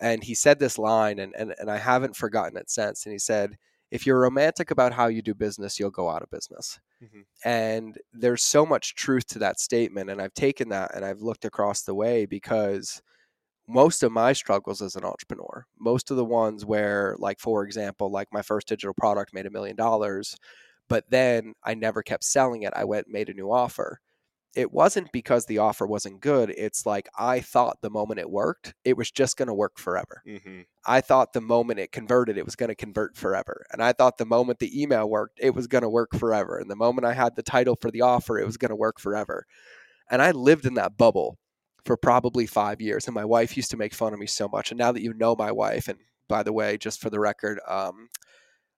and 0.00 0.24
he 0.24 0.34
said 0.34 0.58
this 0.58 0.78
line, 0.78 1.18
and 1.18 1.34
and, 1.36 1.54
and 1.58 1.70
I 1.70 1.78
haven't 1.78 2.16
forgotten 2.16 2.56
it 2.58 2.70
since. 2.70 3.06
And 3.06 3.12
he 3.12 3.18
said, 3.18 3.56
"If 3.90 4.06
you're 4.06 4.20
romantic 4.20 4.70
about 4.70 4.92
how 4.94 5.08
you 5.08 5.22
do 5.22 5.34
business, 5.34 5.78
you'll 5.80 5.90
go 5.90 6.08
out 6.10 6.22
of 6.22 6.30
business." 6.30 6.78
Mhm. 7.02 7.24
And 7.44 7.98
there's 8.12 8.42
so 8.44 8.66
much 8.66 8.94
truth 8.96 9.26
to 9.28 9.38
that 9.40 9.60
statement, 9.60 10.10
and 10.10 10.20
I've 10.22 10.34
taken 10.34 10.68
that 10.70 10.94
and 10.94 11.04
I've 11.04 11.22
looked 11.22 11.44
across 11.46 11.82
the 11.82 11.94
way 11.94 12.26
because 12.26 13.02
most 13.68 14.02
of 14.02 14.12
my 14.12 14.32
struggles 14.32 14.82
as 14.82 14.96
an 14.96 15.04
entrepreneur, 15.04 15.64
most 15.78 16.10
of 16.10 16.16
the 16.16 16.24
ones 16.24 16.64
where, 16.64 17.14
like, 17.18 17.38
for 17.38 17.64
example, 17.64 18.10
like 18.10 18.28
my 18.32 18.42
first 18.42 18.66
digital 18.68 18.94
product 18.94 19.32
made 19.32 19.46
a 19.46 19.50
million 19.50 19.76
dollars, 19.76 20.36
but 20.88 21.04
then 21.10 21.54
I 21.64 21.74
never 21.74 22.02
kept 22.02 22.24
selling 22.24 22.62
it. 22.62 22.72
I 22.76 22.84
went 22.84 23.06
and 23.06 23.12
made 23.14 23.28
a 23.28 23.34
new 23.34 23.50
offer. 23.52 24.00
It 24.56 24.72
wasn't 24.72 25.12
because 25.12 25.46
the 25.46 25.58
offer 25.58 25.86
wasn't 25.86 26.20
good. 26.20 26.50
It's 26.50 26.84
like 26.84 27.08
I 27.16 27.40
thought 27.40 27.82
the 27.82 27.90
moment 27.90 28.18
it 28.18 28.30
worked, 28.30 28.74
it 28.84 28.96
was 28.96 29.10
just 29.10 29.36
going 29.36 29.48
to 29.48 29.54
work 29.54 29.78
forever. 29.78 30.22
hmm 30.26 30.62
I 30.84 31.02
thought 31.02 31.34
the 31.34 31.42
moment 31.42 31.78
it 31.78 31.92
converted, 31.92 32.38
it 32.38 32.44
was 32.46 32.56
going 32.56 32.70
to 32.70 32.74
convert 32.74 33.16
forever. 33.16 33.66
And 33.70 33.82
I 33.82 33.92
thought 33.92 34.16
the 34.16 34.24
moment 34.24 34.60
the 34.60 34.82
email 34.82 35.08
worked, 35.08 35.38
it 35.40 35.54
was 35.54 35.66
going 35.66 35.82
to 35.82 35.90
work 35.90 36.16
forever. 36.16 36.56
And 36.58 36.70
the 36.70 36.76
moment 36.76 37.04
I 37.04 37.12
had 37.12 37.36
the 37.36 37.42
title 37.42 37.76
for 37.80 37.90
the 37.90 38.00
offer, 38.00 38.38
it 38.38 38.46
was 38.46 38.56
going 38.56 38.70
to 38.70 38.76
work 38.76 38.98
forever. 38.98 39.44
And 40.10 40.22
I 40.22 40.30
lived 40.30 40.64
in 40.66 40.74
that 40.74 40.96
bubble 40.96 41.38
for 41.84 41.96
probably 41.96 42.46
five 42.46 42.80
years. 42.80 43.06
And 43.06 43.14
my 43.14 43.26
wife 43.26 43.56
used 43.56 43.70
to 43.72 43.76
make 43.76 43.94
fun 43.94 44.14
of 44.14 44.18
me 44.18 44.26
so 44.26 44.48
much. 44.48 44.70
And 44.70 44.78
now 44.78 44.90
that 44.90 45.02
you 45.02 45.12
know 45.12 45.36
my 45.36 45.52
wife, 45.52 45.86
and 45.86 45.98
by 46.28 46.42
the 46.42 46.52
way, 46.52 46.78
just 46.78 47.00
for 47.00 47.10
the 47.10 47.20
record, 47.20 47.60
um, 47.68 48.08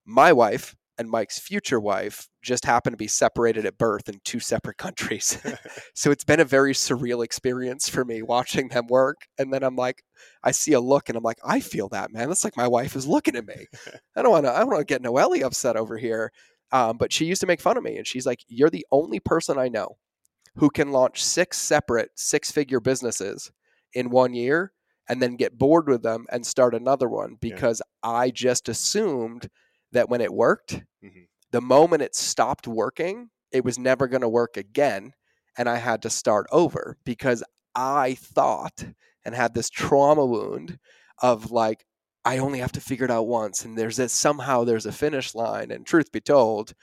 my 0.04 0.32
wife 0.32 0.74
and 0.98 1.08
Mike's 1.08 1.38
future 1.38 1.80
wife 1.80 2.28
just 2.42 2.64
happened 2.64 2.94
to 2.94 2.98
be 2.98 3.08
separated 3.08 3.64
at 3.64 3.78
birth 3.78 4.08
in 4.08 4.20
two 4.24 4.40
separate 4.40 4.76
countries. 4.76 5.38
so 5.94 6.10
it's 6.10 6.24
been 6.24 6.40
a 6.40 6.44
very 6.44 6.74
surreal 6.74 7.24
experience 7.24 7.88
for 7.88 8.04
me 8.04 8.22
watching 8.22 8.68
them 8.68 8.86
work. 8.88 9.22
And 9.38 9.52
then 9.52 9.62
I'm 9.62 9.76
like, 9.76 10.02
I 10.44 10.50
see 10.50 10.72
a 10.72 10.80
look 10.80 11.08
and 11.08 11.16
I'm 11.16 11.24
like, 11.24 11.38
I 11.44 11.60
feel 11.60 11.88
that, 11.90 12.12
man. 12.12 12.28
That's 12.28 12.44
like 12.44 12.56
my 12.56 12.68
wife 12.68 12.96
is 12.96 13.06
looking 13.06 13.36
at 13.36 13.46
me. 13.46 13.66
I 14.16 14.22
don't 14.22 14.30
want 14.30 14.44
to, 14.46 14.52
I 14.52 14.58
don't 14.60 14.68
want 14.68 14.80
to 14.80 14.84
get 14.84 15.02
Noelle 15.02 15.44
upset 15.44 15.76
over 15.76 15.96
here. 15.96 16.32
Um, 16.72 16.96
but 16.96 17.12
she 17.12 17.26
used 17.26 17.40
to 17.42 17.46
make 17.46 17.60
fun 17.60 17.76
of 17.76 17.82
me 17.82 17.96
and 17.96 18.06
she's 18.06 18.26
like, 18.26 18.40
You're 18.48 18.70
the 18.70 18.86
only 18.90 19.20
person 19.20 19.58
I 19.58 19.68
know 19.68 19.96
who 20.56 20.70
can 20.70 20.90
launch 20.90 21.24
six 21.24 21.58
separate 21.58 22.10
six 22.14 22.50
figure 22.50 22.80
businesses 22.80 23.50
in 23.94 24.10
one 24.10 24.34
year 24.34 24.72
and 25.08 25.20
then 25.20 25.36
get 25.36 25.58
bored 25.58 25.88
with 25.88 26.02
them 26.02 26.26
and 26.30 26.46
start 26.46 26.74
another 26.74 27.08
one 27.08 27.36
because 27.40 27.82
I 28.02 28.30
just 28.30 28.68
assumed 28.68 29.48
that 29.92 30.08
when 30.08 30.20
it 30.20 30.32
worked, 30.32 30.82
Mhm. 31.02 31.28
the 31.52 31.60
moment 31.60 32.02
it 32.02 32.14
stopped 32.14 32.66
working, 32.68 33.30
it 33.52 33.64
was 33.64 33.78
never 33.78 34.08
going 34.08 34.22
to 34.22 34.28
work 34.28 34.56
again. 34.56 35.14
And 35.58 35.68
I 35.68 35.76
had 35.76 36.02
to 36.02 36.10
start 36.10 36.46
over 36.52 36.96
because 37.04 37.42
I 37.74 38.14
thought 38.14 38.84
and 39.24 39.34
had 39.34 39.54
this 39.54 39.70
trauma 39.70 40.24
wound 40.26 40.78
of 41.22 41.50
like, 41.50 41.86
I 42.24 42.38
only 42.38 42.60
have 42.60 42.72
to 42.72 42.80
figure 42.80 43.04
it 43.04 43.10
out 43.10 43.26
once. 43.26 43.64
And 43.64 43.76
there's 43.78 43.96
this 43.96 44.12
somehow 44.12 44.64
there's 44.64 44.86
a 44.86 44.92
finish 44.92 45.34
line. 45.34 45.70
And 45.70 45.86
truth 45.86 46.12
be 46.12 46.20
told, 46.20 46.74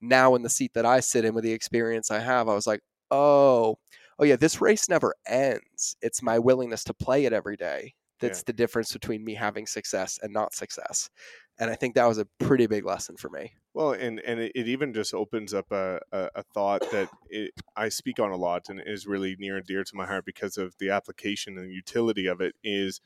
now 0.00 0.34
in 0.34 0.42
the 0.42 0.50
seat 0.50 0.74
that 0.74 0.86
I 0.86 1.00
sit 1.00 1.24
in 1.24 1.34
with 1.34 1.44
the 1.44 1.52
experience 1.52 2.10
I 2.10 2.20
have, 2.20 2.48
I 2.48 2.54
was 2.54 2.66
like, 2.66 2.80
oh, 3.10 3.78
oh 4.18 4.24
yeah, 4.24 4.36
this 4.36 4.60
race 4.60 4.88
never 4.88 5.14
ends. 5.26 5.96
It's 6.02 6.22
my 6.22 6.38
willingness 6.38 6.84
to 6.84 6.94
play 6.94 7.24
it 7.24 7.32
every 7.32 7.56
day. 7.56 7.94
That's 8.20 8.42
Yeah. 8.42 8.42
the 8.42 8.52
difference 8.52 8.92
between 8.92 9.24
me 9.24 9.34
having 9.34 9.66
success 9.66 10.18
and 10.22 10.32
not 10.32 10.54
success. 10.54 11.10
And 11.58 11.70
I 11.70 11.74
think 11.76 11.94
that 11.94 12.06
was 12.06 12.18
a 12.18 12.26
pretty 12.38 12.66
big 12.66 12.84
lesson 12.84 13.16
for 13.16 13.28
me. 13.30 13.54
Well, 13.74 13.92
and 13.92 14.18
and 14.20 14.40
it, 14.40 14.52
it 14.54 14.66
even 14.68 14.92
just 14.92 15.14
opens 15.14 15.54
up 15.54 15.70
a, 15.70 16.00
a, 16.10 16.30
a 16.36 16.42
thought 16.42 16.82
that 16.90 17.10
it, 17.28 17.52
I 17.76 17.88
speak 17.90 18.18
on 18.18 18.30
a 18.30 18.36
lot 18.36 18.68
and 18.68 18.80
is 18.84 19.06
really 19.06 19.36
near 19.38 19.56
and 19.58 19.66
dear 19.66 19.84
to 19.84 19.96
my 19.96 20.06
heart 20.06 20.24
because 20.24 20.56
of 20.58 20.76
the 20.78 20.90
application 20.90 21.58
and 21.58 21.70
utility 21.70 22.26
of 22.26 22.40
it. 22.40 22.56
Is 22.64 23.00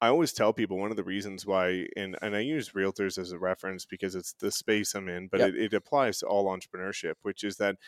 I 0.00 0.08
always 0.08 0.32
tell 0.32 0.52
people 0.54 0.78
one 0.78 0.90
of 0.92 0.96
the 0.98 1.04
reasons 1.04 1.46
why, 1.46 1.88
and 1.96 2.16
and 2.22 2.36
I 2.36 2.40
use 2.40 2.70
realtors 2.70 3.18
as 3.18 3.32
a 3.32 3.38
reference 3.38 3.86
because 3.86 4.14
it's 4.16 4.34
the 4.34 4.52
space 4.52 4.94
I'm 4.94 5.08
in, 5.08 5.28
but 5.28 5.40
Yep. 5.40 5.42
it, 5.42 5.56
it 5.56 5.74
applies 5.74 6.18
to 6.20 6.26
all 6.28 6.46
entrepreneurship, 6.46 7.16
which 7.22 7.44
is 7.44 7.56
that 7.58 7.78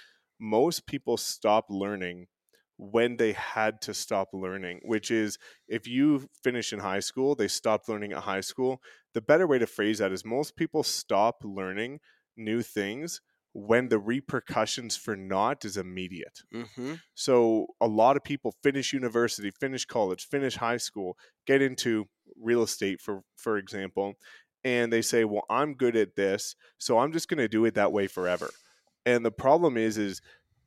most 0.41 0.87
people 0.87 1.17
stop 1.17 1.67
learning 1.71 2.29
when 2.77 3.17
they 3.17 3.33
had 3.33 3.81
to 3.83 3.95
stop 3.95 4.29
learning, 4.33 4.81
which 4.85 5.11
is 5.11 5.39
if 5.69 5.87
you 5.87 6.29
finish 6.43 6.73
in 6.73 6.81
high 6.81 7.01
school, 7.01 7.35
they 7.35 7.49
stopped 7.49 7.89
learning 7.89 8.13
at 8.13 8.25
high 8.25 8.41
school. 8.41 8.81
The 9.13 9.21
better 9.21 9.47
way 9.47 9.59
to 9.59 9.67
phrase 9.67 9.99
that 9.99 10.13
is 10.13 10.25
most 10.25 10.57
people 10.57 10.83
stop 10.83 11.37
learning 11.45 12.01
new 12.37 12.63
things 12.63 13.21
when 13.53 13.89
the 13.89 14.01
repercussions 14.01 14.97
for 14.97 15.15
not 15.15 15.65
is 15.65 15.77
immediate. 15.77 16.41
Mm-hmm. 16.53 16.95
So 17.15 17.69
a 17.81 17.87
lot 17.87 18.17
of 18.17 18.25
people 18.25 18.53
finish 18.65 18.93
university, 18.93 19.51
finish 19.53 19.85
college, 19.85 20.27
finish 20.27 20.57
high 20.57 20.77
school, 20.77 21.17
get 21.47 21.63
into 21.63 22.09
real 22.37 22.63
estate 22.63 23.01
for 23.01 23.23
for 23.37 23.57
example, 23.57 24.15
and 24.65 24.93
they 24.93 25.03
say, 25.03 25.25
"Well, 25.25 25.45
I'm 25.49 25.75
good 25.75 25.95
at 25.95 26.17
this, 26.17 26.57
so 26.79 26.99
I'm 26.99 27.13
just 27.13 27.29
going 27.29 27.39
to 27.39 27.49
do 27.49 27.65
it 27.65 27.75
that 27.75 27.93
way 27.93 28.09
forever." 28.09 28.51
And 29.07 29.25
the 29.25 29.31
problem 29.31 29.77
is 29.77 29.99
is 29.99 30.21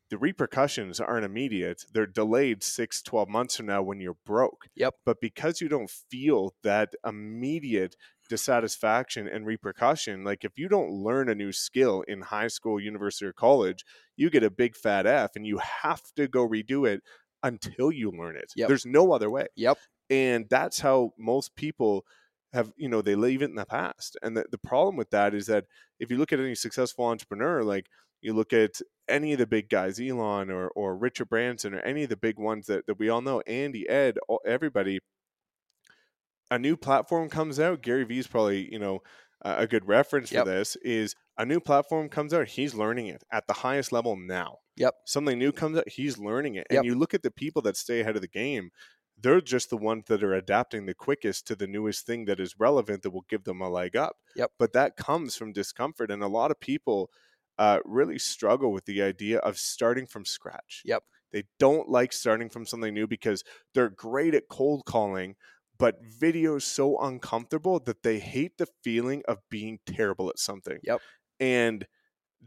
the 0.09 0.17
repercussions 0.17 0.99
aren't 0.99 1.25
immediate. 1.25 1.83
They're 1.93 2.05
delayed 2.05 2.63
6 2.63 3.01
12 3.01 3.27
months 3.27 3.57
from 3.57 3.65
now 3.65 3.81
when 3.81 3.99
you're 3.99 4.17
broke. 4.25 4.67
Yep. 4.75 4.95
But 5.05 5.21
because 5.21 5.59
you 5.59 5.67
don't 5.67 5.89
feel 5.89 6.53
that 6.63 6.93
immediate 7.05 7.95
dissatisfaction 8.29 9.27
and 9.27 9.45
repercussion, 9.45 10.23
like 10.23 10.45
if 10.45 10.57
you 10.57 10.69
don't 10.69 10.91
learn 10.91 11.29
a 11.29 11.35
new 11.35 11.51
skill 11.51 12.03
in 12.07 12.21
high 12.21 12.47
school, 12.47 12.79
university 12.79 13.25
or 13.25 13.33
college, 13.33 13.83
you 14.15 14.29
get 14.29 14.43
a 14.43 14.49
big 14.49 14.75
fat 14.75 15.05
F 15.05 15.31
and 15.35 15.45
you 15.45 15.59
have 15.59 16.03
to 16.15 16.27
go 16.27 16.47
redo 16.47 16.87
it 16.87 17.01
until 17.43 17.91
you 17.91 18.11
learn 18.11 18.37
it. 18.37 18.51
Yep. 18.55 18.67
There's 18.67 18.85
no 18.85 19.11
other 19.11 19.29
way. 19.29 19.47
Yep. 19.55 19.77
And 20.09 20.45
that's 20.49 20.79
how 20.79 21.11
most 21.17 21.55
people 21.55 22.05
have, 22.53 22.71
you 22.77 22.87
know, 22.87 23.01
they 23.01 23.15
leave 23.15 23.41
it 23.41 23.49
in 23.49 23.55
the 23.55 23.65
past. 23.65 24.17
And 24.21 24.37
the, 24.37 24.45
the 24.49 24.57
problem 24.57 24.95
with 24.95 25.09
that 25.09 25.33
is 25.33 25.47
that 25.47 25.65
if 25.99 26.09
you 26.09 26.17
look 26.17 26.31
at 26.31 26.39
any 26.39 26.55
successful 26.55 27.05
entrepreneur, 27.05 27.61
like 27.63 27.87
you 28.21 28.33
look 28.33 28.53
at 28.53 28.79
any 29.09 29.33
of 29.33 29.39
the 29.39 29.47
big 29.47 29.69
guys, 29.69 29.99
Elon 29.99 30.49
or, 30.49 30.67
or 30.69 30.95
Richard 30.97 31.29
Branson 31.29 31.73
or 31.73 31.79
any 31.79 32.03
of 32.03 32.09
the 32.09 32.17
big 32.17 32.37
ones 32.37 32.67
that, 32.67 32.85
that 32.87 32.99
we 32.99 33.09
all 33.09 33.21
know, 33.21 33.41
Andy, 33.41 33.87
Ed, 33.89 34.17
all, 34.27 34.41
everybody, 34.45 34.99
a 36.49 36.57
new 36.59 36.77
platform 36.77 37.29
comes 37.29 37.59
out. 37.59 37.81
Gary 37.81 38.03
Vee's 38.03 38.27
probably, 38.27 38.71
you 38.71 38.79
know, 38.79 38.99
a 39.41 39.57
a 39.59 39.67
good 39.67 39.87
reference 39.87 40.31
Yep. 40.31 40.45
for 40.45 40.49
this 40.51 40.75
is 40.77 41.15
a 41.37 41.45
new 41.45 41.59
platform 41.59 42.09
comes 42.09 42.33
out. 42.33 42.47
He's 42.47 42.73
learning 42.73 43.07
it 43.07 43.23
at 43.31 43.45
the 43.47 43.53
highest 43.53 43.91
level 43.91 44.15
now. 44.15 44.59
Yep. 44.77 44.95
Something 45.05 45.37
new 45.37 45.51
comes 45.51 45.77
out. 45.77 45.87
He's 45.89 46.17
learning 46.17 46.55
it. 46.55 46.67
Yep. 46.71 46.79
And 46.79 46.85
you 46.85 46.95
look 46.95 47.13
at 47.13 47.23
the 47.23 47.31
people 47.31 47.61
that 47.63 47.77
stay 47.77 47.99
ahead 47.99 48.15
of 48.15 48.21
the 48.21 48.27
game, 48.27 48.71
they're 49.19 49.41
just 49.41 49.69
the 49.69 49.77
ones 49.77 50.05
that 50.07 50.23
are 50.23 50.33
adapting 50.33 50.85
the 50.85 50.93
quickest 50.93 51.47
to 51.47 51.55
the 51.55 51.67
newest 51.67 52.05
thing 52.05 52.25
that 52.25 52.39
is 52.39 52.59
relevant 52.59 53.03
that 53.03 53.11
will 53.11 53.25
give 53.29 53.43
them 53.43 53.61
a 53.61 53.69
leg 53.69 53.95
up. 53.95 54.17
Yep. 54.35 54.51
But 54.57 54.73
that 54.73 54.95
comes 54.95 55.35
from 55.35 55.53
discomfort. 55.53 56.11
And 56.11 56.23
a 56.23 56.27
lot 56.27 56.51
of 56.51 56.59
people 56.59 57.09
uh, 57.57 57.79
really 57.85 58.19
struggle 58.19 58.71
with 58.71 58.85
the 58.85 59.01
idea 59.01 59.39
of 59.39 59.57
starting 59.57 60.05
from 60.07 60.25
scratch. 60.25 60.83
Yep. 60.83 61.03
They 61.31 61.43
don't 61.59 61.89
like 61.89 62.13
starting 62.13 62.49
from 62.49 62.65
something 62.65 62.93
new 62.93 63.07
because 63.07 63.43
they're 63.73 63.89
great 63.89 64.33
at 64.33 64.47
cold 64.49 64.85
calling, 64.85 65.35
but 65.77 65.97
video 66.01 66.55
is 66.55 66.63
so 66.65 66.97
uncomfortable 66.99 67.79
that 67.81 68.03
they 68.03 68.19
hate 68.19 68.57
the 68.57 68.67
feeling 68.83 69.23
of 69.27 69.39
being 69.49 69.79
terrible 69.85 70.29
at 70.29 70.39
something. 70.39 70.79
Yep. 70.81 71.03
And 71.39 71.87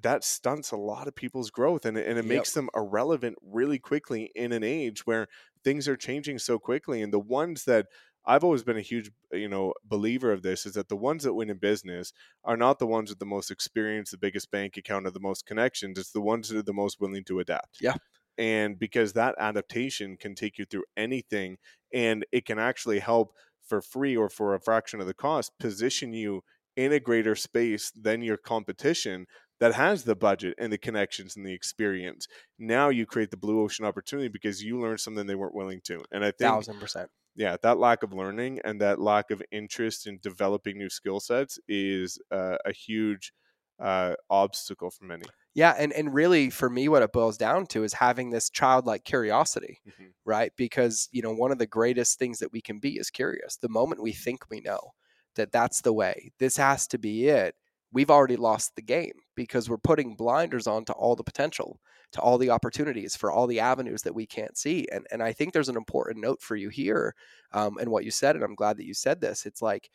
that 0.01 0.25
stunts 0.25 0.71
a 0.71 0.77
lot 0.77 1.09
of 1.09 1.15
people's 1.17 1.51
growth 1.51 1.85
and, 1.85 1.97
it- 1.99 2.07
and 2.07 2.19
it 2.19 2.25
Yep. 2.25 2.25
makes 2.25 2.55
them 2.55 2.71
irrelevant 2.75 3.37
really 3.43 3.79
quickly 3.79 4.31
in 4.35 4.53
an 4.53 4.63
age 4.63 5.07
where 5.07 5.27
things 5.65 5.89
are 5.89 5.97
changing 5.97 6.39
so 6.39 6.59
quickly. 6.59 7.03
And 7.03 7.13
the 7.13 7.19
ones 7.21 7.65
that 7.65 7.89
I've 8.31 8.45
always 8.45 8.63
been 8.63 8.77
a 8.77 8.83
huge, 8.83 9.11
uh, 9.35 9.37
you 9.37 9.49
know, 9.49 9.75
believer 9.85 10.33
of 10.33 10.43
this 10.43 10.65
is 10.65 10.75
that 10.75 10.89
the 10.89 10.97
ones 10.97 11.25
that 11.25 11.35
win 11.35 11.51
in 11.51 11.59
business 11.59 12.13
are 12.45 12.57
not 12.57 12.79
the 12.79 12.87
ones 12.87 13.11
with 13.11 13.19
the 13.19 13.27
most 13.27 13.51
experience, 13.51 14.13
the 14.13 14.19
biggest 14.19 14.53
bank 14.53 14.77
account, 14.77 15.07
or 15.07 15.11
the 15.11 15.19
most 15.19 15.47
connections. 15.47 15.99
It's 15.99 16.13
the 16.13 16.21
ones 16.21 16.49
that 16.49 16.59
are 16.59 16.63
the 16.63 16.73
most 16.73 17.01
willing 17.01 17.25
to 17.25 17.41
adapt. 17.41 17.79
Yeah. 17.81 17.97
And 18.39 18.79
because 18.79 19.15
that 19.15 19.35
adaptation 19.39 20.17
can 20.17 20.37
take 20.37 20.59
you 20.59 20.65
through 20.65 20.85
anything 20.97 21.59
and 21.93 22.25
it 22.31 22.47
can 22.47 22.59
actually 22.59 23.01
help 23.01 23.35
for 23.67 23.83
free 23.83 24.17
or 24.17 24.29
for 24.29 24.55
a 24.55 24.61
fraction 24.61 25.01
of 25.01 25.09
the 25.09 25.15
cost 25.15 25.59
position 25.59 26.13
you 26.13 26.43
in 26.77 26.93
a 26.93 27.01
greater 27.01 27.35
space 27.35 27.91
than 27.91 28.23
your 28.23 28.37
competition 28.37 29.27
that 29.59 29.75
has 29.75 30.05
the 30.05 30.17
budget 30.17 30.55
and 30.57 30.73
the 30.73 30.79
connections 30.79 31.37
and 31.37 31.45
the 31.45 31.53
experience. 31.53 32.27
Now 32.59 32.89
you 32.89 33.07
create 33.07 33.31
the 33.31 33.37
blue 33.37 33.61
ocean 33.61 33.85
opportunity 33.85 34.29
because 34.29 34.63
you 34.63 34.81
learned 34.81 35.01
something 35.01 35.27
they 35.27 35.35
weren't 35.35 35.55
willing 35.55 35.81
to. 35.85 36.03
And 36.13 36.25
I 36.25 36.31
think 36.31 36.39
Thousand 36.55 36.81
percent. 36.81 37.11
Yeah, 37.35 37.57
that 37.63 37.79
lack 37.79 38.03
of 38.03 38.13
learning 38.13 38.61
and 38.65 38.81
that 38.81 39.01
lack 39.01 39.31
of 39.31 39.43
interest 39.51 40.07
in 40.07 40.19
developing 40.23 40.79
new 40.79 40.91
skill 40.91 41.21
sets 41.21 41.59
is 41.69 42.19
uh, 42.31 42.59
a 42.65 42.73
huge 42.73 43.33
uh, 43.79 44.15
obstacle 44.29 44.91
for 44.91 45.05
many. 45.05 45.33
Yeah, 45.55 45.75
and 45.79 45.93
and 45.93 46.15
really 46.15 46.51
for 46.51 46.71
me, 46.71 46.89
what 46.89 47.03
it 47.03 47.13
boils 47.13 47.37
down 47.37 47.67
to 47.69 47.83
is 47.85 47.95
having 47.95 48.31
this 48.31 48.51
childlike 48.51 49.05
curiosity, 49.05 49.81
Mhm. 49.85 50.11
right? 50.25 50.53
Because 50.57 51.09
you 51.13 51.23
know 51.23 51.33
one 51.35 51.51
of 51.53 51.59
the 51.59 51.67
greatest 51.67 52.19
things 52.19 52.39
that 52.39 52.53
we 52.53 52.61
can 52.61 52.79
be 52.79 52.97
is 52.97 53.11
curious. 53.11 53.57
The 53.57 53.69
moment 53.69 54.03
we 54.03 54.13
think 54.13 54.49
we 54.51 54.61
know 54.61 54.93
that 55.37 55.53
that's 55.53 55.81
the 55.83 55.93
way, 55.93 56.31
this 56.39 56.57
has 56.57 56.87
to 56.89 56.99
be 56.99 57.29
it. 57.29 57.57
We've 57.93 58.11
already 58.11 58.37
lost 58.37 58.77
the 58.77 58.83
game 58.83 59.13
because 59.35 59.69
we're 59.69 59.79
putting 59.79 60.15
blinders 60.17 60.67
on 60.67 60.85
to 60.87 60.93
all 60.93 61.17
the 61.17 61.25
potential, 61.25 61.81
to 62.13 62.21
all 62.21 62.39
the 62.39 62.51
opportunities, 62.51 63.17
for 63.17 63.31
all 63.33 63.47
the 63.47 63.61
avenues 63.61 64.03
that 64.03 64.15
we 64.15 64.27
can't 64.27 64.57
see. 64.57 64.87
And 64.93 65.07
and 65.11 65.23
I 65.23 65.33
think 65.33 65.53
there's 65.53 65.69
an 65.69 65.77
important 65.77 66.21
note 66.21 66.43
for 66.43 66.57
you 66.57 66.69
here, 66.69 67.15
um, 67.53 67.79
and 67.79 67.91
what 67.91 68.05
you 68.05 68.11
said, 68.11 68.37
and 68.37 68.45
I'm 68.45 68.55
glad 68.55 68.77
that 68.79 68.87
you 68.87 68.95
said 68.95 69.21
this. 69.21 69.47
It's 69.47 69.63
like 69.63 69.91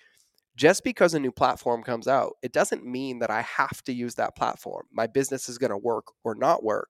just 0.55 0.83
because 0.83 1.13
a 1.13 1.19
new 1.19 1.31
platform 1.31 1.83
comes 1.83 2.07
out, 2.07 2.33
it 2.41 2.53
doesn't 2.53 2.85
mean 2.85 3.19
that 3.19 3.29
I 3.29 3.41
have 3.41 3.83
to 3.83 3.93
use 3.93 4.15
that 4.15 4.35
platform. 4.35 4.87
My 4.91 5.07
business 5.07 5.49
is 5.49 5.57
going 5.57 5.71
to 5.71 5.77
work 5.77 6.05
or 6.23 6.35
not 6.35 6.63
work. 6.63 6.89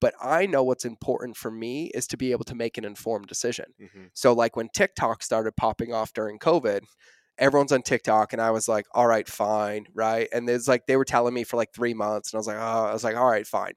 But 0.00 0.14
I 0.20 0.46
know 0.46 0.64
what's 0.64 0.84
important 0.84 1.36
for 1.36 1.50
me 1.50 1.86
is 1.94 2.08
to 2.08 2.16
be 2.16 2.32
able 2.32 2.44
to 2.46 2.56
make 2.56 2.76
an 2.76 2.84
informed 2.84 3.28
decision. 3.28 3.66
hmm 3.78 4.06
So, 4.14 4.32
like 4.32 4.56
when 4.56 4.68
TikTok 4.70 5.22
started 5.22 5.56
popping 5.56 5.92
off 5.92 6.12
during 6.12 6.38
COVID, 6.40 6.82
everyone's 7.38 7.72
on 7.72 7.82
TikTok, 7.82 8.32
and 8.32 8.42
I 8.42 8.50
was 8.50 8.68
like, 8.68 8.86
all 8.92 9.06
right, 9.06 9.28
fine, 9.28 9.86
right? 9.94 10.28
And 10.32 10.48
it's 10.48 10.68
like 10.68 10.86
they 10.86 10.96
were 10.96 11.04
telling 11.04 11.34
me 11.34 11.44
for 11.44 11.56
like 11.56 11.72
three 11.74 11.94
months, 11.94 12.32
and 12.32 12.38
I 12.38 12.40
was 12.40 12.46
like, 12.46 12.56
oh, 12.58 12.86
I 12.88 12.92
was 12.92 13.04
like, 13.04 13.16
all 13.16 13.30
right, 13.30 13.46
fine. 13.46 13.74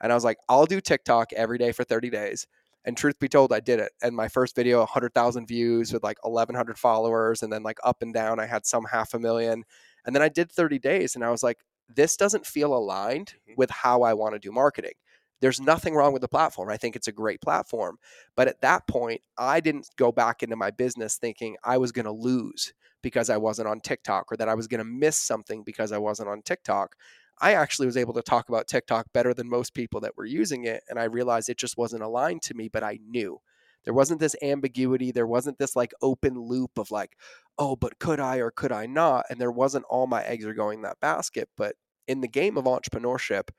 And 0.00 0.12
I 0.12 0.14
was 0.14 0.24
like, 0.24 0.38
I'll 0.48 0.66
do 0.66 0.80
TikTok 0.80 1.32
every 1.32 1.58
day 1.58 1.72
for 1.72 1.84
30 1.84 2.10
days. 2.10 2.46
And 2.86 2.96
truth 2.96 3.18
be 3.18 3.28
told, 3.28 3.52
I 3.52 3.60
did 3.60 3.80
it. 3.80 3.92
And 4.02 4.14
my 4.14 4.28
first 4.28 4.54
video, 4.54 4.78
100,000 4.80 5.46
views 5.48 5.92
with 5.92 6.02
like 6.02 6.18
1,100 6.24 6.78
followers. 6.78 7.42
And 7.42 7.52
then, 7.52 7.62
like, 7.62 7.78
up 7.82 8.02
and 8.02 8.12
down, 8.12 8.38
I 8.40 8.46
had 8.46 8.66
some 8.66 8.84
half 8.84 9.14
a 9.14 9.18
million. 9.18 9.64
And 10.04 10.14
then 10.14 10.22
I 10.22 10.28
did 10.28 10.50
30 10.52 10.78
days, 10.78 11.14
and 11.14 11.24
I 11.24 11.30
was 11.30 11.42
like, 11.42 11.60
this 11.88 12.16
doesn't 12.16 12.46
feel 12.46 12.74
aligned 12.74 13.34
Mhm. 13.48 13.56
with 13.56 13.70
how 13.70 14.02
I 14.02 14.12
want 14.14 14.34
to 14.34 14.38
do 14.38 14.52
marketing. 14.52 14.94
There's 15.40 15.60
nothing 15.60 15.94
wrong 15.94 16.12
with 16.12 16.22
the 16.22 16.28
platform. 16.28 16.70
I 16.70 16.76
think 16.76 16.96
it's 16.96 17.08
a 17.08 17.12
great 17.12 17.40
platform. 17.40 17.98
But 18.36 18.48
at 18.48 18.60
that 18.62 18.86
point, 18.86 19.22
I 19.36 19.60
didn't 19.60 19.88
go 19.96 20.12
back 20.12 20.42
into 20.42 20.56
my 20.56 20.70
business 20.70 21.16
thinking 21.18 21.56
I 21.64 21.78
was 21.78 21.92
going 21.92 22.06
to 22.06 22.12
lose 22.12 22.72
because 23.04 23.30
I 23.30 23.36
wasn't 23.36 23.68
on 23.68 23.80
TikTok 23.80 24.32
or 24.32 24.36
that 24.38 24.48
I 24.48 24.54
was 24.54 24.66
going 24.66 24.78
to 24.78 24.84
miss 24.84 25.16
something 25.16 25.62
because 25.62 25.92
I 25.92 25.98
wasn't 25.98 26.28
on 26.28 26.42
TikTok. 26.42 26.96
I 27.40 27.54
actually 27.54 27.86
was 27.86 27.96
able 27.96 28.14
to 28.14 28.22
talk 28.22 28.48
about 28.48 28.66
TikTok 28.66 29.06
better 29.12 29.32
than 29.32 29.48
most 29.48 29.74
people 29.74 30.00
that 30.00 30.16
were 30.16 30.24
using 30.24 30.64
it. 30.64 30.82
And 30.88 30.98
I 30.98 31.04
realized 31.04 31.48
it 31.48 31.58
just 31.58 31.78
wasn't 31.78 32.02
aligned 32.02 32.42
to 32.42 32.54
me, 32.54 32.68
but 32.68 32.82
I 32.82 32.98
knew. 33.08 33.40
There 33.84 33.94
wasn't 33.94 34.18
this 34.18 34.34
ambiguity. 34.42 35.12
There 35.12 35.26
wasn't 35.26 35.58
this 35.58 35.76
like 35.76 35.92
open 36.02 36.40
loop 36.40 36.78
of 36.78 36.90
like, 36.90 37.16
oh, 37.58 37.76
but 37.76 37.98
could 38.00 38.18
I 38.18 38.38
or 38.38 38.50
could 38.50 38.72
I 38.72 38.86
not? 38.86 39.26
And 39.30 39.40
there 39.40 39.52
wasn't 39.52 39.84
all 39.90 40.06
my 40.06 40.22
eggs 40.22 40.46
are 40.46 40.54
going 40.54 40.78
in 40.78 40.82
that 40.82 41.00
basket. 41.00 41.48
But 41.56 41.76
in 42.08 42.22
the 42.22 42.28
game 42.28 42.56
of 42.56 42.64
entrepreneurship, 42.64 43.50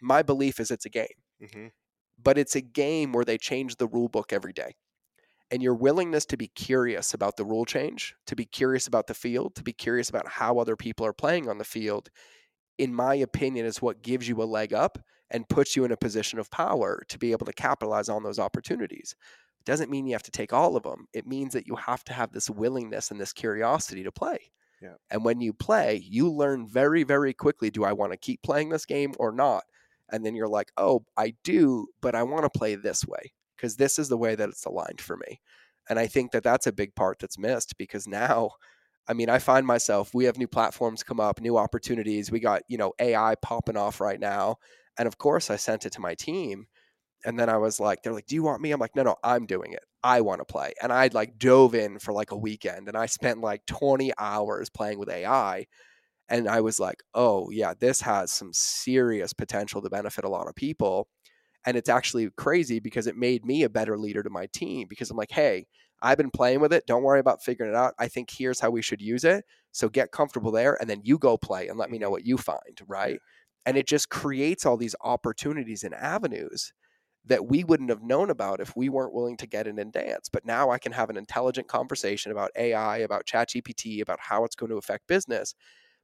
my 0.00 0.22
belief 0.22 0.60
is 0.60 0.70
it's 0.70 0.86
a 0.86 0.90
game 0.90 1.06
hmm 1.52 1.68
but 2.22 2.36
it's 2.36 2.54
a 2.54 2.60
game 2.60 3.12
where 3.12 3.24
they 3.24 3.38
change 3.38 3.76
the 3.76 3.86
rule 3.86 4.08
book 4.08 4.32
every 4.32 4.52
day. 4.52 4.74
And 5.50 5.62
your 5.62 5.74
willingness 5.74 6.26
to 6.26 6.36
be 6.36 6.48
curious 6.48 7.12
about 7.12 7.36
the 7.36 7.44
rule 7.44 7.64
change, 7.64 8.14
to 8.26 8.36
be 8.36 8.44
curious 8.44 8.86
about 8.86 9.08
the 9.08 9.14
field, 9.14 9.56
to 9.56 9.64
be 9.64 9.72
curious 9.72 10.08
about 10.08 10.28
how 10.28 10.58
other 10.58 10.76
people 10.76 11.04
are 11.04 11.12
playing 11.12 11.48
on 11.48 11.58
the 11.58 11.64
field, 11.64 12.08
in 12.78 12.94
my 12.94 13.14
opinion, 13.16 13.66
is 13.66 13.82
what 13.82 14.02
gives 14.02 14.28
you 14.28 14.40
a 14.42 14.44
leg 14.44 14.72
up 14.72 14.98
and 15.30 15.48
puts 15.48 15.74
you 15.74 15.84
in 15.84 15.92
a 15.92 15.96
position 15.96 16.38
of 16.38 16.50
power 16.50 17.02
to 17.08 17.18
be 17.18 17.32
able 17.32 17.46
to 17.46 17.52
capitalize 17.52 18.08
on 18.08 18.22
those 18.22 18.38
opportunities. 18.38 19.16
It 19.58 19.64
Doesn't 19.64 19.90
mean 19.90 20.06
you 20.06 20.14
have 20.14 20.22
to 20.22 20.30
take 20.30 20.52
all 20.52 20.76
of 20.76 20.84
them. 20.84 21.06
It 21.12 21.26
means 21.26 21.52
that 21.52 21.66
you 21.66 21.76
have 21.76 22.04
to 22.04 22.12
have 22.12 22.32
this 22.32 22.48
willingness 22.48 23.10
and 23.10 23.20
this 23.20 23.32
curiosity 23.32 24.04
to 24.04 24.12
play. 24.12 24.52
Yeah. 24.80 24.94
And 25.10 25.24
when 25.24 25.40
you 25.40 25.52
play, 25.52 26.02
you 26.08 26.30
learn 26.30 26.66
very, 26.66 27.02
very 27.02 27.34
quickly 27.34 27.70
do 27.70 27.84
I 27.84 27.92
want 27.92 28.12
to 28.12 28.18
keep 28.18 28.42
playing 28.42 28.70
this 28.70 28.86
game 28.86 29.14
or 29.18 29.32
not? 29.32 29.64
And 30.10 30.24
then 30.24 30.34
you're 30.34 30.48
like, 30.48 30.72
oh, 30.76 31.04
I 31.16 31.34
do, 31.44 31.88
but 32.00 32.14
I 32.14 32.22
want 32.22 32.44
to 32.44 32.58
play 32.58 32.76
this 32.76 33.06
way 33.06 33.32
because 33.60 33.76
this 33.76 33.98
is 33.98 34.08
the 34.08 34.16
way 34.16 34.34
that 34.34 34.48
it's 34.48 34.64
aligned 34.64 35.00
for 35.00 35.16
me. 35.16 35.40
And 35.88 35.98
I 35.98 36.06
think 36.06 36.32
that 36.32 36.42
that's 36.42 36.66
a 36.66 36.72
big 36.72 36.94
part 36.94 37.18
that's 37.18 37.38
missed 37.38 37.76
because 37.76 38.06
now, 38.06 38.52
I 39.08 39.12
mean, 39.12 39.28
I 39.28 39.38
find 39.38 39.66
myself, 39.66 40.14
we 40.14 40.24
have 40.24 40.38
new 40.38 40.46
platforms 40.46 41.02
come 41.02 41.20
up, 41.20 41.40
new 41.40 41.58
opportunities. 41.58 42.30
We 42.30 42.40
got, 42.40 42.62
you 42.68 42.78
know, 42.78 42.92
AI 43.00 43.34
popping 43.42 43.76
off 43.76 44.00
right 44.00 44.20
now. 44.20 44.56
And 44.98 45.06
of 45.06 45.18
course, 45.18 45.50
I 45.50 45.56
sent 45.56 45.84
it 45.84 45.92
to 45.94 46.00
my 46.00 46.14
team. 46.14 46.66
And 47.24 47.38
then 47.38 47.50
I 47.50 47.58
was 47.58 47.80
like, 47.80 48.02
they're 48.02 48.14
like, 48.14 48.26
do 48.26 48.34
you 48.34 48.42
want 48.42 48.62
me? 48.62 48.72
I'm 48.72 48.80
like, 48.80 48.96
no, 48.96 49.02
no, 49.02 49.16
I'm 49.22 49.46
doing 49.46 49.72
it. 49.72 49.84
I 50.02 50.22
want 50.22 50.40
to 50.40 50.44
play. 50.46 50.72
And 50.82 50.92
I'd 50.92 51.12
like 51.12 51.38
dove 51.38 51.74
in 51.74 51.98
for 51.98 52.12
like 52.12 52.30
a 52.30 52.36
weekend 52.36 52.88
and 52.88 52.96
I 52.96 53.06
spent 53.06 53.40
like 53.40 53.66
20 53.66 54.12
hours 54.18 54.70
playing 54.70 54.98
with 54.98 55.10
AI. 55.10 55.66
And 56.28 56.48
I 56.48 56.60
was 56.60 56.80
like, 56.80 57.02
oh, 57.14 57.50
yeah, 57.50 57.74
this 57.78 58.00
has 58.02 58.30
some 58.30 58.52
serious 58.52 59.32
potential 59.32 59.82
to 59.82 59.90
benefit 59.90 60.24
a 60.24 60.30
lot 60.30 60.48
of 60.48 60.54
people. 60.54 61.08
And 61.66 61.76
it's 61.76 61.88
actually 61.88 62.28
crazy 62.36 62.80
because 62.80 63.06
it 63.06 63.16
made 63.16 63.44
me 63.44 63.62
a 63.62 63.68
better 63.68 63.98
leader 63.98 64.22
to 64.22 64.30
my 64.30 64.46
team 64.46 64.86
because 64.88 65.10
I'm 65.10 65.16
like, 65.16 65.30
hey, 65.30 65.66
I've 66.02 66.16
been 66.16 66.30
playing 66.30 66.60
with 66.60 66.72
it. 66.72 66.86
Don't 66.86 67.02
worry 67.02 67.20
about 67.20 67.42
figuring 67.42 67.72
it 67.72 67.76
out. 67.76 67.94
I 67.98 68.08
think 68.08 68.30
here's 68.30 68.60
how 68.60 68.70
we 68.70 68.82
should 68.82 69.02
use 69.02 69.24
it. 69.24 69.44
So 69.72 69.88
get 69.88 70.12
comfortable 70.12 70.50
there 70.50 70.78
and 70.80 70.88
then 70.88 71.02
you 71.04 71.18
go 71.18 71.36
play 71.36 71.68
and 71.68 71.78
let 71.78 71.90
me 71.90 71.98
know 71.98 72.10
what 72.10 72.24
you 72.24 72.38
find. 72.38 72.80
Right. 72.86 73.20
And 73.66 73.76
it 73.76 73.86
just 73.86 74.08
creates 74.08 74.64
all 74.64 74.78
these 74.78 74.96
opportunities 75.02 75.84
and 75.84 75.94
avenues 75.94 76.72
that 77.26 77.46
we 77.46 77.64
wouldn't 77.64 77.90
have 77.90 78.02
known 78.02 78.30
about 78.30 78.60
if 78.60 78.74
we 78.74 78.88
weren't 78.88 79.12
willing 79.12 79.36
to 79.36 79.46
get 79.46 79.66
in 79.66 79.78
and 79.78 79.92
dance. 79.92 80.30
But 80.30 80.46
now 80.46 80.70
I 80.70 80.78
can 80.78 80.92
have 80.92 81.10
an 81.10 81.18
intelligent 81.18 81.68
conversation 81.68 82.32
about 82.32 82.50
AI, 82.56 82.98
about 82.98 83.26
ChatGPT, 83.26 84.00
about 84.00 84.20
how 84.20 84.44
it's 84.44 84.56
going 84.56 84.70
to 84.70 84.78
affect 84.78 85.06
business 85.06 85.54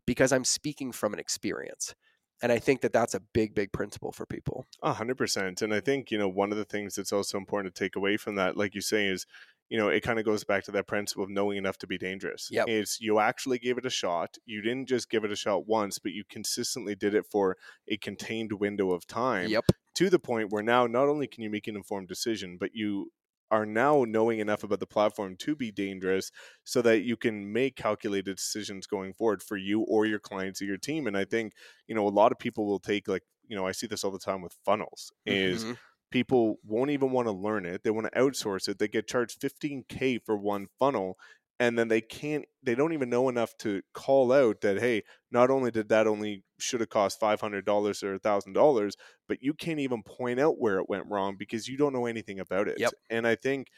because 0.07 0.33
I'm 0.33 0.45
speaking 0.45 0.93
from 0.93 1.15
an 1.15 1.19
experience. 1.19 1.95
And 2.43 2.53
I 2.53 2.59
think 2.59 2.83
that 2.83 2.93
that's 2.93 3.15
a 3.15 3.21
big, 3.21 3.55
big 3.55 3.73
principle 3.73 4.13
for 4.13 4.27
people. 4.27 4.67
A 4.83 4.93
hundred 4.93 5.17
percent. 5.17 5.63
And 5.63 5.73
I 5.73 5.81
think, 5.81 6.11
you 6.11 6.19
know, 6.19 6.29
one 6.29 6.53
of 6.53 6.59
the 6.59 6.65
things 6.65 6.95
that's 6.95 7.13
also 7.13 7.39
important 7.39 7.75
to 7.75 7.85
take 7.85 7.97
away 7.97 8.17
from 8.17 8.35
that, 8.37 8.57
like 8.57 8.75
you 8.75 8.83
say, 8.83 9.07
is, 9.07 9.27
you 9.69 9.79
know, 9.79 9.89
it 9.89 10.03
kind 10.03 10.19
of 10.19 10.25
goes 10.25 10.45
back 10.45 10.65
to 10.65 10.71
that 10.73 10.87
principle 10.87 11.25
of 11.25 11.31
knowing 11.31 11.57
enough 11.57 11.79
to 11.79 11.87
be 11.87 11.99
dangerous. 11.99 12.49
Yeah, 12.51 12.65
Is 12.69 12.99
you 13.01 13.19
actually 13.19 13.59
gave 13.59 13.79
it 13.79 13.87
a 13.87 13.91
shot. 13.91 14.37
You 14.45 14.63
didn't 14.63 14.87
just 14.87 15.11
give 15.11 15.25
it 15.25 15.33
a 15.33 15.37
shot 15.37 15.67
once, 15.67 15.99
but 15.99 16.13
you 16.13 16.25
consistently 16.29 16.95
did 16.95 17.15
it 17.15 17.27
for 17.27 17.57
a 17.89 17.97
contained 17.97 18.53
window 18.53 18.93
of 18.93 19.07
time 19.07 19.49
Yep. 19.49 19.65
to 19.95 20.11
the 20.11 20.19
point 20.19 20.53
where 20.53 20.63
now 20.63 20.87
not 20.87 21.09
only 21.09 21.27
can 21.27 21.43
you 21.43 21.51
make 21.51 21.67
an 21.67 21.75
informed 21.77 22.09
decision, 22.09 22.59
but 22.59 22.71
you 22.75 23.11
are 23.51 23.67
now 23.67 24.05
knowing 24.05 24.39
enough 24.41 24.65
about 24.65 24.81
the 24.81 24.87
platform 24.87 25.37
to 25.37 25.55
be 25.57 25.71
dangerous 25.71 26.31
so 26.65 26.83
that 26.83 27.01
you 27.03 27.17
can 27.17 27.53
make 27.53 27.77
calculated 27.77 28.37
decisions 28.37 28.87
going 28.87 29.13
forward 29.15 29.43
for 29.43 29.57
you 29.57 29.81
or 29.83 30.07
your 30.07 30.19
clients 30.19 30.61
or 30.61 30.65
your 30.65 30.79
team. 30.79 31.07
And 31.07 31.17
I 31.17 31.25
think, 31.25 31.55
you 31.87 31.95
know, 31.95 32.07
a 32.07 32.11
lot 32.11 32.33
of 32.33 32.39
people 32.39 32.67
will 32.67 32.81
take 32.81 33.09
like, 33.09 33.23
you 33.47 33.57
know, 33.57 33.67
I 33.67 33.73
see 33.73 33.87
this 33.87 34.05
all 34.05 34.11
the 34.11 34.19
time 34.19 34.43
with 34.43 34.57
funnels 34.65 35.13
is 35.25 35.65
Mhm. 35.65 35.77
people 36.11 36.59
won't 36.65 36.91
even 36.91 37.11
want 37.11 37.27
to 37.27 37.33
learn 37.33 37.67
it. 37.67 37.83
They 37.83 37.91
want 37.91 38.13
to 38.13 38.19
outsource 38.19 38.69
it. 38.69 38.79
They 38.79 38.89
get 38.89 39.09
charged 39.09 39.41
15k 39.41 40.19
for 40.19 40.37
one 40.37 40.67
funnel 40.79 41.19
and 41.59 41.79
then 41.79 41.89
they 41.89 42.01
can't 42.01 42.45
they 42.63 42.75
don't 42.75 42.93
even 42.93 43.09
know 43.09 43.29
enough 43.29 43.57
to 43.59 43.83
call 43.95 44.33
out 44.33 44.61
that 44.61 44.79
hey, 44.79 45.03
not 45.31 45.51
only 45.51 45.71
did 45.71 45.89
that 45.89 46.07
only 46.07 46.45
should 46.59 46.81
have 46.81 46.91
cost 46.91 47.21
$500 47.21 48.03
or 48.03 48.19
$1000, 48.19 48.93
but 49.29 49.43
you 49.43 49.55
can't 49.55 49.81
even 49.81 50.03
point 50.03 50.41
out 50.41 50.59
where 50.59 50.79
it 50.79 50.89
went 50.89 51.07
wrong 51.09 51.37
because 51.39 51.69
you 51.69 51.77
don't 51.77 51.93
know 51.93 52.07
anything 52.07 52.41
about 52.41 52.69
it. 52.69 52.79
Yep. 52.79 52.93
And 53.11 53.27
I 53.27 53.35
think 53.37 53.69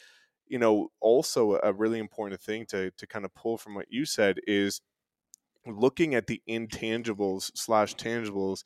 you 0.47 0.59
know 0.59 0.89
also 1.01 1.59
a 1.63 1.73
really 1.73 1.99
important 1.99 2.41
thing 2.41 2.67
to 2.67 2.91
to 2.93 3.07
kind 3.07 3.25
of 3.25 3.35
pull 3.35 3.59
from 3.59 3.75
what 3.75 3.87
you 3.91 4.05
said 4.05 4.39
is 4.47 4.81
looking 5.67 6.15
at 6.15 6.27
the 6.27 6.43
intangibles 6.49 7.51
slash 7.55 7.95
tangibles 7.95 8.63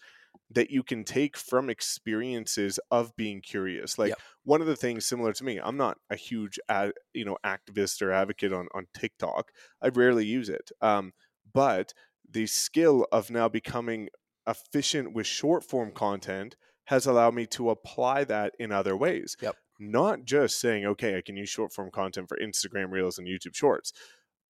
that 0.54 0.70
you 0.70 0.82
can 0.82 1.04
take 1.04 1.36
from 1.36 1.70
experiences 1.70 2.78
of 2.90 3.14
being 3.16 3.40
curious 3.40 3.98
like 3.98 4.10
Yep. 4.10 4.18
one 4.44 4.60
of 4.60 4.66
the 4.66 4.76
things 4.76 5.06
similar 5.06 5.32
to 5.32 5.44
me 5.44 5.58
i'm 5.58 5.76
not 5.76 5.98
a 6.10 6.16
huge 6.16 6.58
ad, 6.68 6.92
you 7.14 7.24
know 7.24 7.36
activist 7.44 8.02
or 8.02 8.10
advocate 8.12 8.52
on 8.52 8.68
on 8.74 8.86
tiktok 8.94 9.50
i 9.82 9.88
rarely 9.88 10.24
use 10.26 10.48
it 10.48 10.70
um, 10.80 11.12
but 11.52 11.92
the 12.28 12.46
skill 12.46 13.06
of 13.12 13.30
now 13.30 13.48
becoming 13.48 14.08
efficient 14.46 15.12
with 15.12 15.26
short 15.26 15.62
form 15.64 15.92
content 15.92 16.56
has 16.86 17.06
allowed 17.06 17.34
me 17.34 17.46
to 17.46 17.70
apply 17.70 18.24
that 18.24 18.54
in 18.58 18.72
other 18.72 18.96
ways 18.96 19.36
Yep. 19.40 19.56
not 19.78 20.24
just 20.24 20.60
saying 20.60 20.84
okay 20.84 21.16
i 21.16 21.20
can 21.20 21.36
use 21.36 21.48
short 21.48 21.72
form 21.72 21.90
content 21.90 22.28
for 22.28 22.38
instagram 22.38 22.90
reels 22.90 23.18
and 23.18 23.28
youtube 23.28 23.54
shorts 23.54 23.92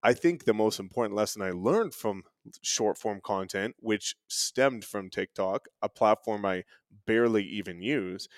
I 0.02 0.14
think 0.14 0.44
the 0.44 0.54
most 0.54 0.80
important 0.80 1.14
lesson 1.14 1.42
I 1.42 1.52
learned 1.52 1.94
from 1.94 2.24
short 2.62 2.98
form 2.98 3.20
content, 3.20 3.76
which 3.78 4.16
stemmed 4.28 4.84
from 4.84 5.10
TikTok, 5.10 5.68
a 5.80 5.88
platform 5.88 6.44
I 6.44 6.64
barely 7.06 7.44
even 7.44 7.82
use, 7.82 8.28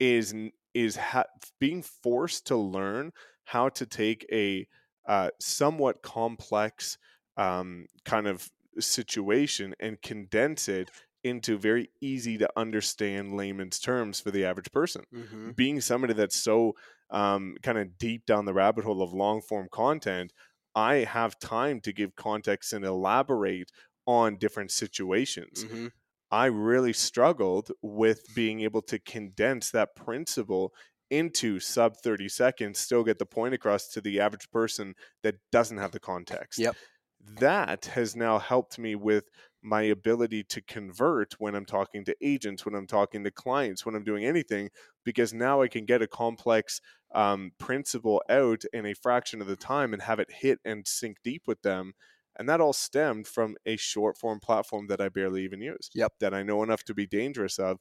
is 0.00 0.34
is 0.74 0.96
ha- 0.96 1.24
being 1.60 1.82
forced 1.82 2.46
to 2.46 2.56
learn 2.56 3.12
how 3.44 3.68
to 3.68 3.86
take 3.86 4.26
a 4.32 4.66
uh, 5.06 5.30
somewhat 5.40 6.02
complex 6.02 6.96
um, 7.36 7.86
kind 8.04 8.26
of 8.26 8.48
situation 8.78 9.74
and 9.80 10.00
condense 10.00 10.68
it 10.68 10.90
into 11.24 11.58
very 11.58 11.88
easy 12.00 12.38
to 12.38 12.50
understand 12.58 13.36
layman's 13.36 13.78
terms 13.78 14.18
for 14.20 14.30
the 14.30 14.44
average 14.44 14.72
person. 14.72 15.04
Mhm. 15.12 15.54
Being 15.54 15.80
somebody 15.80 16.14
that's 16.14 16.36
so 16.36 16.74
um, 17.10 17.56
kind 17.62 17.78
of 17.78 17.98
deep 17.98 18.24
down 18.26 18.46
the 18.46 18.54
rabbit 18.54 18.84
hole 18.84 19.02
of 19.02 19.12
long 19.12 19.42
form 19.42 19.68
content, 19.70 20.32
I 20.74 20.96
have 20.96 21.38
time 21.38 21.80
to 21.82 21.92
give 21.92 22.16
context 22.16 22.72
and 22.72 22.84
elaborate 22.84 23.70
on 24.06 24.36
different 24.38 24.70
situations. 24.70 25.64
Mhm. 25.64 25.92
I 26.30 26.46
really 26.46 26.92
struggled 26.94 27.70
with 27.82 28.32
being 28.34 28.60
able 28.62 28.82
to 28.82 28.98
condense 28.98 29.70
that 29.70 29.94
principle 29.94 30.74
into 31.10 31.60
sub 31.60 31.96
30 31.98 32.28
seconds, 32.28 32.78
still 32.78 33.04
get 33.04 33.18
the 33.18 33.26
point 33.26 33.54
across 33.54 33.88
to 33.88 34.00
the 34.00 34.18
average 34.20 34.50
person 34.50 34.94
that 35.22 35.36
doesn't 35.52 35.76
have 35.78 35.92
the 35.92 36.00
context. 36.00 36.66
Yep. 36.66 36.76
That 37.20 37.84
has 37.86 38.16
now 38.16 38.38
helped 38.38 38.78
me 38.78 38.94
with 38.96 39.30
my 39.62 39.82
ability 39.82 40.42
to 40.44 40.60
convert 40.62 41.34
when 41.38 41.54
I'm 41.54 41.66
talking 41.66 42.04
to 42.06 42.16
agents, 42.20 42.64
when 42.64 42.74
I'm 42.74 42.86
talking 42.88 43.22
to 43.24 43.30
clients, 43.30 43.86
when 43.86 43.94
I'm 43.94 44.02
doing 44.04 44.24
anything, 44.24 44.70
because 45.04 45.32
now 45.32 45.62
I 45.62 45.68
can 45.68 45.84
get 45.84 46.02
a 46.02 46.08
complex 46.08 46.80
um, 47.14 47.52
principle 47.58 48.22
out 48.28 48.62
in 48.72 48.86
a 48.86 48.94
fraction 48.94 49.40
of 49.40 49.46
the 49.46 49.56
time 49.56 49.92
and 49.92 50.02
have 50.02 50.18
it 50.18 50.30
hit 50.30 50.58
and 50.64 50.86
sink 50.86 51.18
deep 51.22 51.42
with 51.46 51.62
them. 51.62 51.94
And 52.38 52.48
that 52.48 52.60
all 52.60 52.72
stemmed 52.72 53.26
from 53.26 53.56
a 53.66 53.76
short 53.76 54.16
form 54.16 54.40
platform 54.40 54.86
that 54.86 55.00
I 55.00 55.08
barely 55.08 55.44
even 55.44 55.60
use. 55.60 55.90
Yep. 55.94 56.14
That 56.20 56.32
I 56.32 56.42
know 56.42 56.62
enough 56.62 56.82
to 56.84 56.94
be 56.94 57.06
dangerous 57.06 57.58
of. 57.58 57.78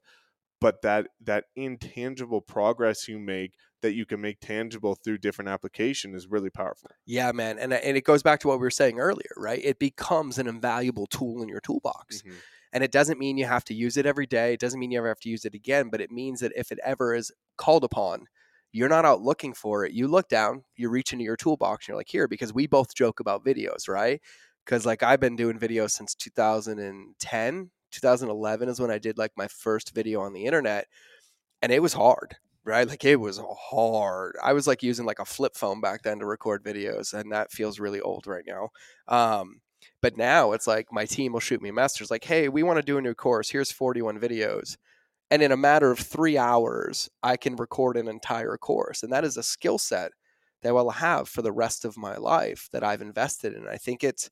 but 0.62 0.84
that 0.84 1.08
that 1.20 1.46
intangible 1.56 2.40
progress 2.40 3.08
you 3.08 3.20
make 3.20 3.56
that 3.82 3.94
you 3.94 4.06
can 4.06 4.22
make 4.22 4.40
tangible 4.40 4.96
through 4.96 5.18
different 5.18 5.50
application 5.50 6.14
is 6.14 6.28
really 6.28 6.52
powerful. 6.52 6.92
Yeah, 7.06 7.32
man, 7.32 7.58
and 7.58 7.74
and 7.74 7.98
it 7.98 8.06
goes 8.06 8.24
back 8.24 8.40
to 8.42 8.48
what 8.48 8.60
we 8.60 8.64
were 8.64 8.70
saying 8.70 9.00
earlier, 9.00 9.32
right? 9.36 9.60
It 9.62 9.80
becomes 9.80 10.38
an 10.38 10.48
invaluable 10.48 11.08
tool 11.08 11.42
in 11.42 11.50
your 11.50 11.60
toolbox. 11.60 12.22
Mm-hmm. 12.22 12.38
And 12.74 12.86
it 12.86 12.92
doesn't 12.94 13.20
mean 13.20 13.38
you 13.38 13.48
have 13.48 13.66
to 13.66 13.74
use 13.74 13.98
it 13.98 14.06
every 14.06 14.26
day. 14.28 14.54
It 14.54 14.62
doesn't 14.62 14.80
mean 14.80 14.92
you 14.92 15.00
ever 15.00 15.10
have 15.10 15.20
to 15.22 15.30
use 15.30 15.44
it 15.44 15.54
again, 15.54 15.90
but 15.92 16.00
it 16.00 16.10
means 16.10 16.40
that 16.40 16.54
if 16.56 16.72
it 16.72 16.80
ever 16.86 17.14
is 17.14 17.30
called 17.58 17.84
upon, 17.84 18.28
you're 18.72 18.90
not 18.90 19.06
out 19.06 19.22
looking 19.22 19.54
for 19.54 19.86
it. 19.86 19.94
You 19.94 20.08
look 20.08 20.30
down, 20.30 20.64
you 20.76 20.90
reach 20.90 21.14
into 21.14 21.26
your 21.26 21.38
toolbox, 21.38 21.86
and 21.86 21.90
you're 21.90 21.98
like, 21.98 22.10
here, 22.10 22.28
because 22.28 22.54
we 22.54 22.68
both 22.68 22.96
joke 22.96 23.20
about 23.20 23.46
videos, 23.46 23.88
right? 23.88 24.22
Because 24.66 24.86
like 24.86 25.04
I've 25.04 25.20
been 25.20 25.36
doing 25.36 25.60
videos 25.60 25.92
since 25.92 26.16
2010, 26.16 27.70
2011 27.92 28.70
is 28.70 28.80
when 28.80 28.92
I 28.92 28.98
did 29.00 29.18
like 29.18 29.32
my 29.36 29.48
first 29.48 29.94
video 29.94 30.22
on 30.22 30.34
the 30.34 30.46
internet, 30.46 30.88
and 31.62 31.72
it 31.72 31.82
was 31.82 31.94
hard, 31.94 32.36
right? 32.64 32.88
Like 32.88 33.04
it 33.06 33.18
was 33.20 33.40
hard. 33.72 34.36
I 34.44 34.54
was 34.54 34.68
like 34.68 34.84
using 34.84 35.06
like 35.06 35.20
a 35.20 35.26
flip 35.26 35.56
phone 35.56 35.82
back 35.82 36.04
then 36.04 36.20
to 36.20 36.26
record 36.26 36.64
videos, 36.64 37.14
and 37.14 37.32
that 37.32 37.52
feels 37.52 37.80
really 37.80 38.02
old 38.02 38.28
right 38.28 38.46
now. 38.48 38.70
Um, 39.08 39.62
but 40.02 40.18
now 40.18 40.52
it's 40.54 40.68
like 40.68 40.88
my 40.92 41.06
team 41.06 41.34
will 41.34 41.40
shoot 41.40 41.62
me 41.62 41.72
messages 41.72 42.12
like, 42.12 42.24
hey, 42.24 42.50
we 42.50 42.64
want 42.64 42.78
to 42.78 42.84
do 42.84 42.98
a 42.98 43.02
new 43.02 43.14
course. 43.16 43.50
Here's 43.50 43.72
41 43.72 44.20
videos. 44.20 44.78
And 45.32 45.42
in 45.42 45.54
a 45.54 45.58
matter 45.58 45.90
of 45.90 46.00
three 46.00 46.38
hours, 46.38 47.10
I 47.24 47.38
can 47.38 47.56
record 47.56 47.96
an 47.96 48.10
entire 48.10 48.58
course. 48.58 49.02
And 49.02 49.12
that 49.14 49.24
is 49.24 49.38
a 49.38 49.44
skill 49.44 49.78
set 49.78 50.12
that 50.62 50.70
I 50.70 50.72
will 50.74 50.92
have 50.92 51.30
for 51.30 51.42
the 51.42 51.54
rest 51.54 51.86
of 51.86 51.98
my 51.98 52.18
life 52.18 52.68
that 52.74 52.84
I've 52.84 53.02
invested 53.02 53.54
in. 53.54 53.66
I 53.66 53.78
think 53.78 54.04
it's, 54.04 54.30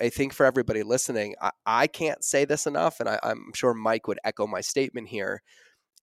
I 0.00 0.08
think 0.08 0.32
for 0.32 0.46
everybody 0.46 0.82
listening, 0.82 1.34
I, 1.40 1.50
I 1.66 1.86
can't 1.86 2.24
say 2.24 2.46
this 2.46 2.66
enough. 2.66 2.98
And 2.98 3.10
I, 3.10 3.18
am 3.22 3.52
sure 3.54 3.74
Mike 3.74 4.08
would 4.08 4.18
echo 4.24 4.46
my 4.46 4.62
statement 4.62 5.08
here. 5.08 5.42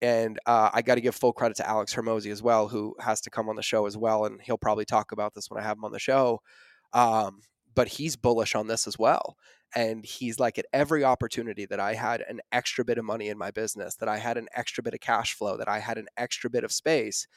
And 0.02 0.38
uh, 0.46 0.70
I 0.72 0.84
got 0.84 0.96
to 0.96 1.02
give 1.02 1.16
full 1.16 1.34
credit 1.34 1.58
to 1.58 1.68
Alex 1.68 1.94
Hormozi 1.94 2.32
as 2.32 2.44
well, 2.44 2.68
who 2.68 2.96
has 3.00 3.22
to 3.22 3.32
come 3.32 3.50
on 3.50 3.56
the 3.56 3.64
show 3.64 3.88
as 3.88 3.98
well. 3.98 4.26
And 4.26 4.40
he'll 4.44 4.60
probably 4.60 4.86
talk 4.86 5.12
about 5.12 5.34
this 5.34 5.50
when 5.50 5.60
I 5.60 5.66
have 5.66 5.78
him 5.78 5.86
on 5.86 5.92
the 5.92 6.00
show. 6.00 6.40
Um, 6.94 7.42
but 7.74 7.88
he's 7.88 8.16
bullish 8.16 8.54
on 8.54 8.68
this 8.68 8.86
as 8.86 9.00
well. 9.00 9.36
And 9.76 10.04
he's 10.04 10.40
like, 10.40 10.58
at 10.58 10.66
every 10.74 11.04
opportunity 11.04 11.66
that 11.68 11.80
I 11.80 11.94
had 11.94 12.22
an 12.22 12.42
extra 12.52 12.84
bit 12.84 12.98
of 12.98 13.06
money 13.06 13.30
in 13.30 13.38
my 13.38 13.52
business, 13.52 13.96
that 13.96 14.10
I 14.10 14.18
had 14.18 14.38
an 14.38 14.48
extra 14.56 14.84
bit 14.84 14.94
of 14.94 15.00
cash 15.00 15.34
flow, 15.34 15.58
that 15.58 15.70
I 15.70 15.80
had 15.80 15.98
an 15.98 16.08
extra 16.18 16.50
bit 16.50 16.64
of 16.64 16.72
space, 16.72 17.28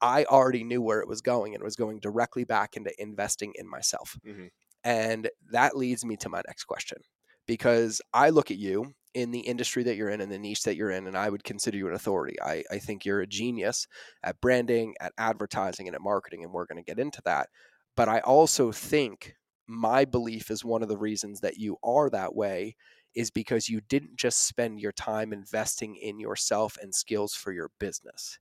I 0.00 0.24
already 0.24 0.64
knew 0.64 0.82
where 0.82 1.00
it 1.00 1.08
was 1.08 1.20
going 1.20 1.54
and 1.54 1.62
it 1.62 1.64
was 1.64 1.76
going 1.76 2.00
directly 2.00 2.44
back 2.44 2.76
into 2.76 2.90
investing 3.00 3.52
in 3.56 3.68
myself. 3.68 4.18
Mm-hmm. 4.26 4.46
And 4.84 5.30
that 5.52 5.76
leads 5.76 6.04
me 6.04 6.16
to 6.18 6.28
my 6.28 6.42
next 6.46 6.64
question 6.64 6.98
because 7.46 8.00
I 8.12 8.30
look 8.30 8.50
at 8.50 8.56
you 8.56 8.94
in 9.12 9.30
the 9.30 9.40
industry 9.40 9.82
that 9.82 9.96
you're 9.96 10.08
in 10.08 10.20
and 10.20 10.30
the 10.30 10.38
niche 10.38 10.62
that 10.62 10.76
you're 10.76 10.90
in, 10.90 11.06
and 11.06 11.16
I 11.16 11.28
would 11.28 11.44
consider 11.44 11.76
you 11.76 11.88
an 11.88 11.94
authority. 11.94 12.40
I, 12.40 12.62
I 12.70 12.78
think 12.78 13.04
you're 13.04 13.20
a 13.20 13.26
genius 13.26 13.88
at 14.22 14.40
branding, 14.40 14.94
at 15.00 15.12
advertising, 15.18 15.88
and 15.88 15.94
at 15.94 16.00
marketing, 16.00 16.44
and 16.44 16.52
we're 16.52 16.66
going 16.66 16.82
to 16.82 16.88
get 16.88 17.00
into 17.00 17.20
that. 17.24 17.48
But 17.96 18.08
I 18.08 18.20
also 18.20 18.70
think 18.70 19.34
my 19.70 20.04
belief 20.04 20.50
is 20.50 20.64
one 20.64 20.82
of 20.82 20.88
the 20.88 20.98
reasons 20.98 21.40
that 21.40 21.56
you 21.56 21.78
are 21.82 22.10
that 22.10 22.34
way 22.34 22.76
is 23.14 23.30
because 23.30 23.68
you 23.68 23.80
didn't 23.88 24.16
just 24.16 24.46
spend 24.46 24.80
your 24.80 24.92
time 24.92 25.32
investing 25.32 25.96
in 25.96 26.18
yourself 26.18 26.76
and 26.80 26.94
skills 26.94 27.34
for 27.34 27.52
your 27.52 27.70
business. 27.78 28.38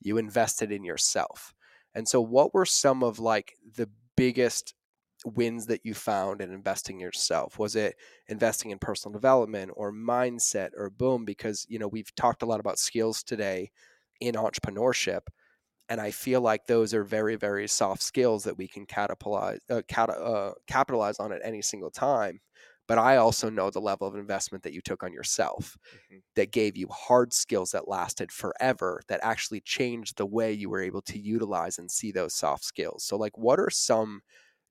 You 0.00 0.18
invested 0.18 0.72
in 0.72 0.84
yourself. 0.84 1.54
And 1.94 2.08
so 2.08 2.20
what 2.20 2.54
were 2.54 2.66
some 2.66 3.02
of 3.02 3.18
like 3.18 3.54
the 3.76 3.88
biggest 4.16 4.74
wins 5.24 5.66
that 5.66 5.84
you 5.84 5.94
found 5.94 6.40
in 6.40 6.52
investing 6.52 6.98
yourself? 6.98 7.58
Was 7.58 7.76
it 7.76 7.96
investing 8.28 8.70
in 8.70 8.78
personal 8.78 9.12
development 9.12 9.70
or 9.76 9.92
mindset 9.92 10.70
or 10.76 10.90
boom 10.90 11.24
because 11.24 11.64
you 11.68 11.78
know 11.78 11.88
we've 11.88 12.14
talked 12.16 12.42
a 12.42 12.46
lot 12.46 12.60
about 12.60 12.78
skills 12.78 13.22
today 13.22 13.70
in 14.20 14.34
entrepreneurship 14.34 15.22
and 15.92 16.00
I 16.00 16.10
feel 16.10 16.40
like 16.40 16.66
those 16.66 16.94
are 16.94 17.04
very, 17.04 17.36
very 17.36 17.68
soft 17.68 18.02
skills 18.02 18.44
that 18.44 18.56
we 18.56 18.66
can 18.66 18.86
catapult, 18.86 19.58
uh, 19.68 19.82
cat, 19.88 20.08
uh, 20.08 20.52
capitalize 20.66 21.18
on 21.18 21.34
at 21.34 21.42
any 21.44 21.60
single 21.60 21.90
time. 21.90 22.40
But 22.88 22.96
I 22.96 23.16
also 23.16 23.50
know 23.50 23.68
the 23.68 23.78
level 23.78 24.08
of 24.08 24.16
investment 24.16 24.64
that 24.64 24.72
you 24.72 24.80
took 24.80 25.02
on 25.02 25.12
yourself 25.12 25.76
mm-hmm. 25.86 26.20
that 26.34 26.50
gave 26.50 26.78
you 26.78 26.88
hard 26.88 27.34
skills 27.34 27.72
that 27.72 27.88
lasted 27.88 28.32
forever, 28.32 29.02
that 29.08 29.20
actually 29.22 29.60
changed 29.60 30.16
the 30.16 30.24
way 30.24 30.50
you 30.50 30.70
were 30.70 30.80
able 30.80 31.02
to 31.02 31.18
utilize 31.18 31.78
and 31.78 31.90
see 31.90 32.10
those 32.10 32.32
soft 32.32 32.64
skills. 32.64 33.04
So, 33.04 33.18
like, 33.18 33.36
what 33.36 33.60
are 33.60 33.68
some 33.68 34.22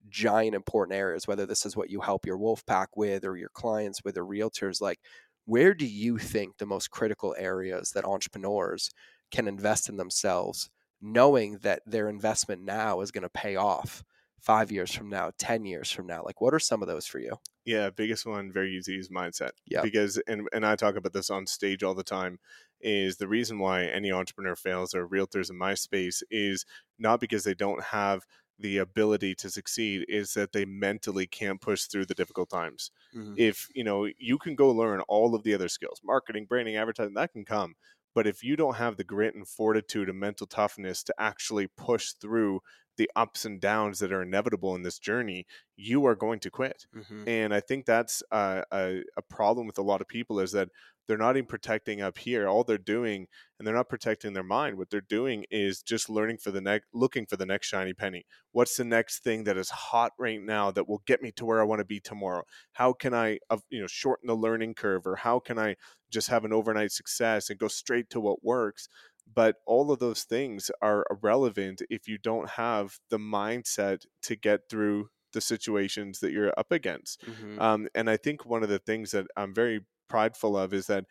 giant 0.09 0.55
important 0.55 0.97
areas, 0.97 1.28
whether 1.28 1.45
this 1.45 1.67
is 1.67 1.78
what 1.78 1.91
you 1.91 2.01
help 2.01 2.26
your 2.26 2.39
wolf 2.39 2.65
pack 2.65 2.97
with 2.97 3.24
or 3.24 3.38
your 3.38 3.51
clients 3.53 4.03
with 4.03 4.17
or 4.17 4.26
realtors, 4.26 4.82
like, 4.82 4.99
where 5.45 5.76
do 5.76 5.86
you 5.86 6.17
think 6.17 6.57
the 6.57 6.65
most 6.65 6.89
critical 6.89 7.36
areas 7.38 7.91
that 7.91 8.05
entrepreneurs 8.05 8.89
can 9.30 9.47
invest 9.47 9.88
in 9.88 9.97
themselves 9.97 10.72
knowing 11.02 11.58
that 11.60 11.82
their 11.86 12.10
investment 12.10 12.64
now 12.64 13.02
is 13.02 13.12
going 13.12 13.24
to 13.24 13.30
pay 13.30 13.56
off 13.56 14.04
five 14.39 14.72
years 14.72 14.93
from 14.93 15.10
now, 15.10 15.32
10 15.38 15.66
years 15.66 15.91
from 15.91 16.08
now? 16.08 16.24
Like, 16.26 16.41
what 16.41 16.54
are 16.54 16.60
some 16.60 16.82
of 16.82 16.88
those 16.88 17.06
for 17.06 17.20
you? 17.20 17.38
Yeah, 17.66 17.89
biggest 17.89 18.26
one, 18.26 18.52
very 18.52 18.76
easy, 18.76 18.97
is 18.97 19.10
mindset. 19.10 19.52
Yeah. 19.66 19.82
Because, 19.82 20.22
and, 20.28 20.47
and 20.52 20.66
I 20.66 20.76
talk 20.76 20.95
about 20.95 21.14
this 21.14 21.30
on 21.30 21.45
stage 21.45 21.84
all 21.84 21.93
the 21.93 22.04
time, 22.04 22.39
is 22.82 23.18
the 23.18 23.28
reason 23.28 23.60
why 23.60 23.86
any 23.86 24.12
entrepreneur 24.12 24.56
fails 24.56 24.95
or 24.95 25.08
realtors 25.08 25.52
in 25.52 25.58
my 25.58 25.76
space 25.76 26.24
is 26.32 26.66
not 26.97 27.20
because 27.20 27.43
they 27.43 27.54
don't 27.54 27.84
have 27.84 28.26
the 28.62 28.78
ability 28.78 29.36
to 29.36 29.49
succeed 29.49 30.06
is 30.08 30.34
that 30.36 30.54
they 30.54 30.66
mentally 30.66 31.26
can't 31.26 31.60
push 31.60 31.86
through 31.86 32.06
the 32.06 32.14
difficult 32.14 32.49
times. 32.49 32.91
Mm-hmm. 33.16 33.34
If 33.38 33.68
you 33.74 33.84
know 33.84 34.08
you 34.18 34.38
can 34.38 34.56
go 34.56 34.70
learn 34.70 35.02
all 35.02 35.36
of 35.36 35.43
the 35.43 35.54
other 35.54 35.68
skills, 35.68 35.99
marketing, 36.04 36.45
branding, 36.45 36.76
advertising, 36.76 37.16
that 37.16 37.34
can 37.34 37.45
come. 37.45 37.76
But 38.14 38.28
if 38.28 38.43
you 38.43 38.55
don't 38.55 38.76
have 38.76 38.97
the 38.97 39.03
grit 39.03 39.36
and 39.36 39.47
fortitude 39.47 40.09
and 40.09 40.20
mental 40.20 40.47
toughness 40.47 41.03
to 41.03 41.14
actually 41.18 41.68
push 41.68 42.12
through 42.12 42.62
the 42.97 43.09
ups 43.16 43.45
and 43.45 43.59
downs 43.59 43.99
that 43.99 44.12
are 44.12 44.22
inevitable 44.22 44.76
in 44.76 44.84
this 44.84 44.99
journey, 44.99 45.45
you 45.76 46.05
are 46.05 46.16
going 46.16 46.39
to 46.39 46.49
quit. 46.49 46.86
Mm-hmm. 46.95 47.28
And 47.28 47.53
I 47.53 47.59
think 47.59 47.86
that's 47.86 48.22
a, 48.32 48.64
a, 48.72 49.01
a, 49.18 49.22
problem 49.22 49.66
with 49.66 49.78
a 49.78 49.82
lot 49.82 50.01
of 50.01 50.07
people 50.07 50.39
is 50.39 50.51
that 50.51 50.70
they're 51.08 51.18
not 51.18 51.38
even 51.38 51.47
protecting 51.47 52.02
up 52.02 52.18
here. 52.18 52.47
All 52.47 52.64
they're 52.64 52.78
doing, 52.78 53.28
and 53.58 53.68
they're 53.68 53.76
not 53.76 53.89
protecting 53.89 54.34
their 54.34 54.43
mind. 54.43 54.78
What 54.78 54.89
they're 54.89 55.02
doing 55.02 55.45
is 55.52 55.82
just 55.82 56.10
learning 56.10 56.38
for 56.38 56.52
the 56.52 56.62
next, 56.62 56.88
looking 56.93 57.26
for 57.26 57.38
the 57.38 57.45
next 57.45 57.68
shiny 57.68 57.93
penny. 57.93 58.26
What's 58.52 58.78
the 58.78 58.84
next 58.84 59.24
thing 59.24 59.43
that 59.45 59.58
is 59.58 59.70
hot 59.70 60.14
right 60.18 60.41
now 60.41 60.72
that 60.72 60.88
will 60.88 61.04
get 61.06 61.22
me 61.22 61.32
to 61.34 61.45
where 61.45 61.62
I 61.62 61.66
want 61.66 61.80
to 61.80 61.86
be 61.86 61.99
tomorrow? 61.99 62.43
How 62.74 62.93
can 62.93 63.14
I, 63.14 63.39
you 63.70 63.82
know, 63.82 63.88
shorten 63.88 64.28
the 64.28 64.36
learning 64.36 64.76
curve, 64.76 65.06
or 65.06 65.16
how 65.18 65.39
can 65.39 65.60
I 65.60 65.76
just 66.10 66.30
have 66.30 66.45
an 66.45 66.54
overnight 66.54 66.91
success 66.91 67.49
and 67.49 67.60
go 67.60 67.68
straight 67.68 68.10
to 68.12 68.20
what 68.20 68.43
works? 68.43 68.88
But 69.34 69.58
all 69.66 69.91
of 69.91 69.99
those 69.99 70.24
things 70.24 70.70
are 70.82 71.06
irrelevant 71.10 71.82
if 71.89 72.08
you 72.08 72.18
don't 72.18 72.49
have 72.52 72.99
the 73.10 73.18
mindset 73.18 74.06
to 74.24 74.36
get 74.36 74.62
through 74.70 75.10
the 75.34 75.39
situations 75.39 76.20
that 76.20 76.34
you're 76.34 76.54
up 76.58 76.72
against. 76.72 77.22
Mm-hmm. 77.26 77.62
Um, 77.62 77.88
and 77.95 78.10
I 78.10 78.18
think 78.18 78.45
one 78.45 78.64
of 78.64 78.70
the 78.70 78.80
things 78.80 79.12
that 79.12 79.28
I'm 79.38 79.54
very 79.54 79.86
prideful 80.12 80.57
of 80.57 80.74
is 80.74 80.88
that 80.88 81.05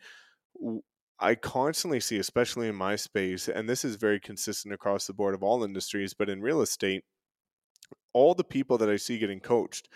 I 1.19 1.35
constantly 1.35 1.99
see, 1.99 2.17
especially 2.19 2.67
in 2.67 2.75
my 2.75 2.95
space, 2.95 3.47
and 3.47 3.67
this 3.67 3.83
is 3.83 3.95
very 3.95 4.19
consistent 4.19 4.73
across 4.73 5.07
the 5.07 5.13
board 5.13 5.33
of 5.33 5.43
all 5.43 5.63
industries, 5.63 6.13
but 6.13 6.29
in 6.29 6.41
real 6.41 6.61
estate, 6.61 7.03
all 8.13 8.35
the 8.35 8.43
people 8.43 8.77
that 8.77 8.89
I 8.89 8.97
see 8.97 9.17
getting 9.17 9.39
coached 9.39 9.89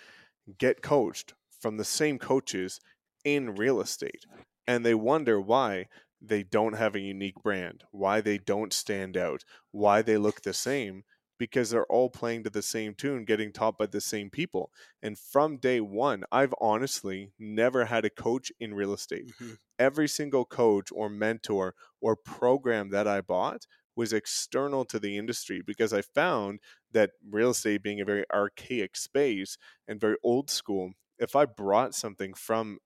get 0.58 0.82
coached 0.82 1.34
from 1.60 1.78
the 1.78 1.86
same 1.86 2.18
coaches 2.20 2.80
in 3.24 3.56
real 3.56 3.80
estate. 3.80 4.26
And 4.68 4.86
they 4.86 4.96
wonder 4.96 5.40
why 5.40 5.88
they 6.22 6.44
don't 6.44 6.78
have 6.78 6.96
a 6.96 7.00
unique 7.00 7.42
brand, 7.44 7.84
why 7.92 8.22
they 8.22 8.38
don't 8.38 8.74
stand 8.74 9.18
out, 9.18 9.44
why 9.72 10.02
they 10.02 10.18
look 10.18 10.42
the 10.42 10.54
same 10.54 11.04
because 11.38 11.70
they're 11.70 11.86
all 11.86 12.10
playing 12.10 12.44
to 12.44 12.50
the 12.50 12.62
same 12.62 12.94
tune, 12.94 13.26
getting 13.26 13.52
taught 13.52 13.78
by 13.78 13.86
the 13.86 14.02
same 14.02 14.30
people. 14.30 14.72
And 15.02 15.18
from 15.18 15.58
day 15.58 15.82
one, 15.82 16.24
I've 16.32 16.54
honestly 16.62 17.32
never 17.38 17.86
had 17.86 18.06
a 18.06 18.10
coach 18.10 18.52
in 18.60 18.74
real 18.74 18.94
estate. 18.94 19.28
Mm-hmm. 19.28 19.54
Every 19.78 20.08
single 20.08 20.46
coach 20.46 20.90
or 20.92 21.10
mentor 21.10 21.76
or 22.02 22.16
program 22.16 22.90
that 22.92 23.08
I 23.08 23.22
bought 23.22 23.66
was 23.96 24.14
external 24.14 24.86
to 24.86 25.00
the 25.00 25.18
industry 25.18 25.62
because 25.66 25.94
I 25.94 26.02
found 26.02 26.60
that 26.92 27.12
real 27.30 27.52
estate 27.52 27.84
being 27.84 28.02
a 28.02 28.06
very 28.06 28.26
archaic 28.34 28.96
space 28.96 29.58
and 29.88 30.00
very 30.00 30.18
old 30.24 30.50
school, 30.50 30.92
if 31.18 31.36
I 31.36 31.46
brought 31.46 31.96
something 31.96 32.34
from 32.34 32.80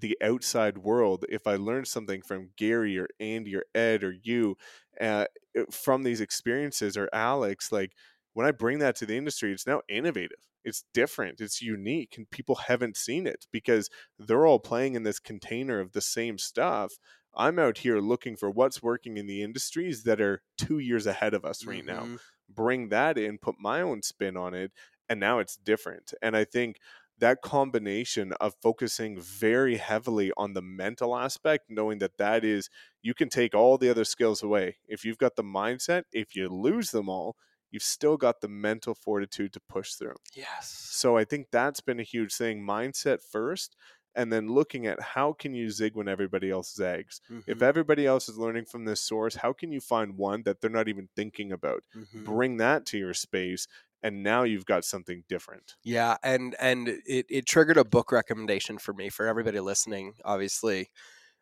the 0.00 0.16
outside 0.22 0.78
world, 0.78 1.24
if 1.28 1.46
I 1.46 1.56
learned 1.56 1.86
something 1.86 2.22
from 2.22 2.50
Gary 2.56 2.98
or 2.98 3.08
Andy 3.20 3.54
or 3.54 3.64
Ed 3.74 4.02
or 4.02 4.14
you 4.22 4.56
uh, 5.00 5.26
from 5.70 6.02
these 6.02 6.20
experiences 6.20 6.96
or 6.96 7.08
Alex, 7.12 7.70
like 7.70 7.92
when 8.32 8.46
I 8.46 8.52
bring 8.52 8.78
that 8.78 8.96
to 8.96 9.06
the 9.06 9.16
industry, 9.16 9.52
it's 9.52 9.66
now 9.66 9.82
innovative. 9.88 10.38
It's 10.64 10.84
different. 10.94 11.40
It's 11.40 11.60
unique, 11.60 12.14
and 12.16 12.30
people 12.30 12.54
haven't 12.54 12.96
seen 12.96 13.26
it 13.26 13.46
because 13.52 13.90
they're 14.18 14.46
all 14.46 14.60
playing 14.60 14.94
in 14.94 15.02
this 15.02 15.18
container 15.18 15.80
of 15.80 15.92
the 15.92 16.00
same 16.00 16.38
stuff. 16.38 16.92
I'm 17.34 17.58
out 17.58 17.78
here 17.78 17.98
looking 17.98 18.36
for 18.36 18.50
what's 18.50 18.82
working 18.82 19.16
in 19.16 19.26
the 19.26 19.42
industries 19.42 20.04
that 20.04 20.20
are 20.20 20.42
two 20.56 20.78
years 20.78 21.06
ahead 21.06 21.34
of 21.34 21.44
us 21.44 21.66
right 21.66 21.84
mm-hmm. 21.84 22.12
now. 22.12 22.18
Bring 22.48 22.90
that 22.90 23.18
in, 23.18 23.38
put 23.38 23.56
my 23.58 23.80
own 23.80 24.02
spin 24.02 24.36
on 24.36 24.54
it, 24.54 24.70
and 25.08 25.18
now 25.18 25.38
it's 25.38 25.56
different. 25.56 26.12
And 26.22 26.36
I 26.36 26.44
think 26.44 26.76
that 27.22 27.42
combination 27.42 28.32
of 28.34 28.54
focusing 28.62 29.20
very 29.20 29.78
heavily 29.78 30.32
on 30.36 30.54
the 30.54 30.62
mental 30.62 31.16
aspect, 31.16 31.66
knowing 31.70 31.98
that 32.00 32.18
that 32.18 32.44
is, 32.44 32.70
you 33.02 33.14
can 33.14 33.30
take 33.30 33.54
all 33.54 33.78
the 33.78 33.90
other 33.90 34.04
skills 34.04 34.42
away. 34.44 34.78
If 34.88 35.04
you've 35.06 35.18
got 35.18 35.36
the 35.36 35.44
mindset, 35.44 36.04
if 36.12 36.36
you 36.36 36.48
lose 36.50 36.92
them 36.92 37.08
all, 37.08 37.36
you've 37.72 37.82
still 37.84 38.18
got 38.18 38.42
the 38.42 38.48
mental 38.48 38.94
fortitude 38.94 39.54
to 39.54 39.60
push 39.60 39.94
through. 39.94 40.16
Yes. 40.34 40.90
So 40.90 41.16
I 41.16 41.24
think 41.24 41.48
that's 41.50 41.80
been 41.80 42.00
a 42.00 42.04
huge 42.04 42.34
thing. 42.34 42.62
Mindset 42.62 43.22
first, 43.22 43.76
and 44.14 44.32
then 44.32 44.48
looking 44.48 44.86
at 44.86 45.00
how 45.00 45.32
can 45.32 45.54
you 45.54 45.70
zig 45.70 45.94
when 45.96 46.08
everybody 46.08 46.50
else 46.50 46.74
zags. 46.74 47.20
If 47.46 47.62
Mhm, 47.62 47.62
everybody 47.62 48.06
else 48.06 48.28
is 48.28 48.38
learning 48.38 48.66
from 48.66 48.84
this 48.84 49.00
source, 49.00 49.36
how 49.36 49.52
can 49.52 49.72
you 49.72 49.80
find 49.80 50.16
one 50.18 50.42
that 50.44 50.60
they're 50.60 50.70
not 50.70 50.88
even 50.88 51.08
thinking 51.16 51.50
about? 51.52 51.84
mhm. 51.94 52.24
Bring 52.24 52.58
that 52.58 52.84
to 52.86 52.98
your 52.98 53.14
space, 53.14 53.66
and 54.02 54.22
now 54.22 54.42
you've 54.42 54.66
got 54.66 54.84
something 54.84 55.24
different. 55.28 55.74
Yeah, 55.84 56.16
and 56.22 56.54
and 56.60 56.88
it, 56.88 57.26
it 57.28 57.46
triggered 57.46 57.76
a 57.76 57.84
book 57.84 58.12
recommendation 58.12 58.78
for 58.78 58.92
me 58.92 59.08
for 59.08 59.26
everybody 59.26 59.60
listening. 59.60 60.14
Obviously, 60.24 60.90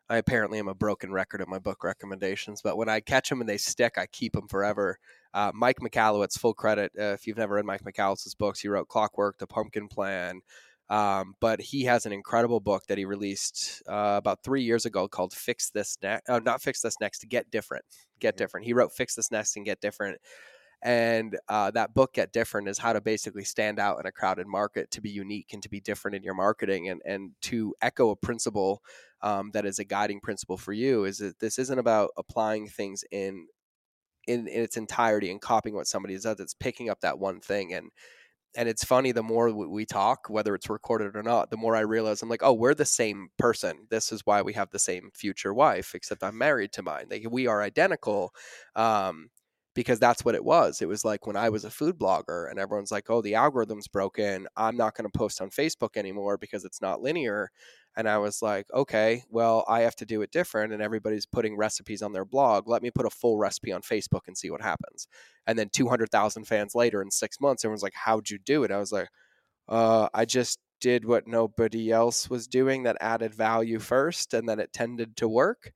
I 0.09 0.17
apparently 0.17 0.59
am 0.59 0.67
a 0.67 0.75
broken 0.75 1.11
record 1.11 1.41
of 1.41 1.47
my 1.47 1.59
book 1.59 1.83
recommendations, 1.83 2.61
but 2.61 2.77
when 2.77 2.89
I 2.89 2.99
catch 2.99 3.29
them 3.29 3.39
and 3.41 3.49
they 3.49 3.57
stick, 3.57 3.97
I 3.97 4.05
keep 4.07 4.33
them 4.33 4.47
forever. 4.47 4.97
Uh, 5.33 5.51
Mike 5.53 5.79
Michalowicz, 5.79 6.37
full 6.37 6.53
credit. 6.53 6.91
Uh, 6.99 7.13
if 7.13 7.25
you've 7.25 7.37
never 7.37 7.55
read 7.55 7.65
Mike 7.65 7.83
Michalowicz's 7.83 8.35
books, 8.35 8.59
he 8.59 8.67
wrote 8.67 8.89
Clockwork, 8.89 9.37
The 9.37 9.47
Pumpkin 9.47 9.87
Plan. 9.87 10.41
Um, 10.89 11.35
but 11.39 11.61
he 11.61 11.85
has 11.85 12.05
an 12.05 12.11
incredible 12.11 12.59
book 12.59 12.83
that 12.89 12.97
he 12.97 13.05
released 13.05 13.81
uh, 13.87 14.15
about 14.17 14.43
three 14.43 14.61
years 14.63 14.85
ago 14.85 15.07
called 15.07 15.31
"Fix 15.33 15.69
This 15.69 15.97
Next." 16.03 16.29
Oh, 16.29 16.39
not 16.39 16.61
"Fix 16.61 16.81
This 16.81 16.99
Next." 16.99 17.25
Get 17.29 17.49
different. 17.49 17.85
Get 18.19 18.33
Mhm. 18.33 18.37
different. 18.39 18.65
He 18.65 18.73
wrote 18.73 18.91
"Fix 18.91 19.15
This 19.15 19.31
Next" 19.31 19.55
and 19.55 19.65
"Get 19.65 19.79
different." 19.79 20.17
And 20.83 21.37
uh, 21.47 21.71
that 21.71 21.93
book, 21.93 22.13
Get 22.13 22.33
Different, 22.33 22.67
is 22.67 22.77
how 22.77 22.93
to 22.93 23.01
basically 23.01 23.43
stand 23.43 23.79
out 23.79 23.99
in 23.99 24.05
a 24.05 24.11
crowded 24.11 24.47
market, 24.47 24.89
to 24.91 25.01
be 25.01 25.09
unique 25.09 25.53
and 25.53 25.61
to 25.61 25.69
be 25.69 25.79
different 25.79 26.15
in 26.15 26.23
your 26.23 26.33
marketing, 26.33 26.89
and 26.89 27.01
and 27.05 27.31
to 27.43 27.75
echo 27.81 28.09
a 28.09 28.15
principle 28.15 28.81
um, 29.21 29.51
that 29.53 29.65
is 29.65 29.79
a 29.79 29.85
guiding 29.85 30.19
principle 30.19 30.57
for 30.57 30.73
you. 30.73 31.05
Is 31.05 31.19
that 31.19 31.39
this 31.39 31.59
isn't 31.59 31.79
about 31.79 32.11
applying 32.17 32.67
things 32.67 33.03
in 33.11 33.47
in, 34.27 34.47
in 34.47 34.61
its 34.61 34.77
entirety 34.77 35.31
and 35.31 35.41
copying 35.41 35.75
what 35.75 35.87
somebody 35.87 36.17
does. 36.17 36.39
It's 36.39 36.53
picking 36.53 36.89
up 36.89 37.01
that 37.01 37.19
one 37.19 37.39
thing 37.41 37.73
and 37.73 37.89
and 38.55 38.67
it's 38.67 38.83
funny 38.83 39.11
the 39.11 39.23
more 39.23 39.49
we 39.51 39.85
talk 39.85 40.29
whether 40.29 40.53
it's 40.55 40.69
recorded 40.69 41.15
or 41.15 41.23
not 41.23 41.49
the 41.49 41.57
more 41.57 41.75
i 41.75 41.81
realize 41.81 42.21
i'm 42.21 42.29
like 42.29 42.43
oh 42.43 42.53
we're 42.53 42.73
the 42.73 42.85
same 42.85 43.29
person 43.37 43.87
this 43.89 44.11
is 44.11 44.25
why 44.25 44.41
we 44.41 44.53
have 44.53 44.69
the 44.71 44.79
same 44.79 45.09
future 45.13 45.53
wife 45.53 45.95
except 45.95 46.23
i'm 46.23 46.37
married 46.37 46.71
to 46.73 46.83
mine 46.83 47.05
like 47.09 47.25
we 47.29 47.47
are 47.47 47.61
identical 47.61 48.33
um, 48.75 49.29
because 49.73 49.99
that's 49.99 50.25
what 50.25 50.35
it 50.35 50.43
was. 50.43 50.81
It 50.81 50.87
was 50.87 51.05
like 51.05 51.25
when 51.27 51.35
i 51.35 51.49
was 51.49 51.65
a 51.65 51.69
food 51.69 51.97
blogger 51.97 52.49
and 52.49 52.59
everyone's 52.59 52.91
like 52.91 53.09
oh 53.09 53.21
the 53.21 53.35
algorithm's 53.35 53.87
broken. 53.87 54.47
I'm 54.57 54.77
not 54.77 54.95
going 54.95 55.09
to 55.09 55.17
post 55.17 55.41
on 55.41 55.49
facebook 55.49 55.97
anymore 55.97 56.37
because 56.37 56.65
it's 56.65 56.81
not 56.81 57.01
linear. 57.01 57.49
And 57.97 58.07
i 58.07 58.17
was 58.17 58.41
like 58.41 58.67
okay 58.73 59.23
well 59.29 59.65
i 59.67 59.81
have 59.81 59.95
to 59.97 60.05
do 60.05 60.21
it 60.21 60.31
different 60.31 60.71
and 60.73 60.81
everybody's 60.81 61.25
putting 61.25 61.57
recipes 61.57 62.01
on 62.01 62.13
their 62.13 62.25
blog. 62.25 62.67
Let 62.67 62.81
me 62.83 62.91
put 62.91 63.05
a 63.05 63.09
full 63.09 63.37
recipe 63.37 63.71
on 63.71 63.81
facebook 63.81 64.21
and 64.27 64.37
see 64.37 64.49
what 64.51 64.61
happens. 64.61 65.07
And 65.47 65.57
then 65.59 65.69
200,000 65.69 66.45
fans 66.45 66.75
later 66.75 67.01
in 67.01 67.11
six 67.11 67.39
months, 67.41 67.63
everyone's 67.65 67.83
like, 67.83 67.93
How'd 67.95 68.29
you 68.29 68.39
do 68.39 68.63
it? 68.63 68.71
I 68.71 68.77
was 68.77 68.91
like, 68.91 69.09
uh, 69.69 70.09
I 70.13 70.25
just 70.25 70.59
did 70.79 71.05
what 71.05 71.27
nobody 71.27 71.91
else 71.91 72.29
was 72.29 72.47
doing 72.47 72.83
that 72.83 72.97
added 73.01 73.33
value 73.35 73.79
first, 73.79 74.33
and 74.33 74.49
then 74.49 74.59
it 74.59 74.73
tended 74.73 75.15
to 75.17 75.27
work. 75.27 75.71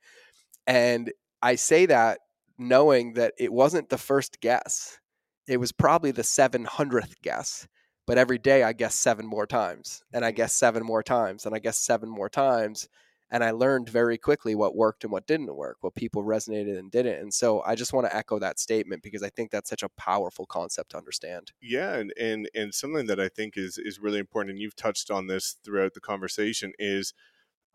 And 0.67 1.11
I 1.41 1.55
say 1.55 1.85
that 1.87 2.19
knowing 2.57 3.13
that 3.13 3.33
it 3.37 3.51
wasn't 3.51 3.89
the 3.89 3.97
first 3.97 4.39
guess, 4.41 4.99
it 5.47 5.57
was 5.57 5.71
probably 5.71 6.11
the 6.11 6.21
700th 6.21 7.13
guess. 7.21 7.67
But 8.07 8.17
every 8.19 8.37
day 8.37 8.63
I 8.63 8.73
guess 8.73 8.93
seven 8.93 9.25
more 9.25 9.47
times, 9.47 10.03
and 10.13 10.23
I 10.23 10.29
mm-hmm. 10.29 10.37
guess 10.37 10.53
seven 10.53 10.83
more 10.83 11.01
times, 11.01 11.45
and 11.45 11.55
I 11.55 11.59
guess 11.59 11.79
seven 11.79 12.09
more 12.09 12.29
times 12.29 12.87
and 13.31 13.43
I 13.43 13.51
learned 13.51 13.89
very 13.89 14.17
quickly 14.17 14.55
what 14.55 14.75
worked 14.75 15.03
and 15.03 15.11
what 15.11 15.27
didn't 15.27 15.55
work, 15.55 15.77
what 15.81 15.95
people 15.95 16.23
resonated 16.23 16.77
and 16.77 16.91
didn't. 16.91 17.19
And 17.19 17.33
so 17.33 17.61
I 17.65 17.75
just 17.75 17.93
want 17.93 18.07
to 18.07 18.15
echo 18.15 18.39
that 18.39 18.59
statement 18.59 19.03
because 19.03 19.23
I 19.23 19.29
think 19.29 19.51
that's 19.51 19.69
such 19.69 19.83
a 19.83 19.89
powerful 19.89 20.45
concept 20.45 20.91
to 20.91 20.97
understand. 20.97 21.51
Yeah, 21.61 21.95
and 21.95 22.13
and 22.19 22.49
and 22.53 22.73
something 22.73 23.07
that 23.07 23.19
I 23.19 23.29
think 23.29 23.57
is 23.57 23.77
is 23.77 23.99
really 23.99 24.19
important, 24.19 24.51
and 24.51 24.59
you've 24.61 24.75
touched 24.75 25.09
on 25.09 25.27
this 25.27 25.57
throughout 25.63 25.95
the 25.95 25.99
conversation, 25.99 26.73
is 26.77 27.13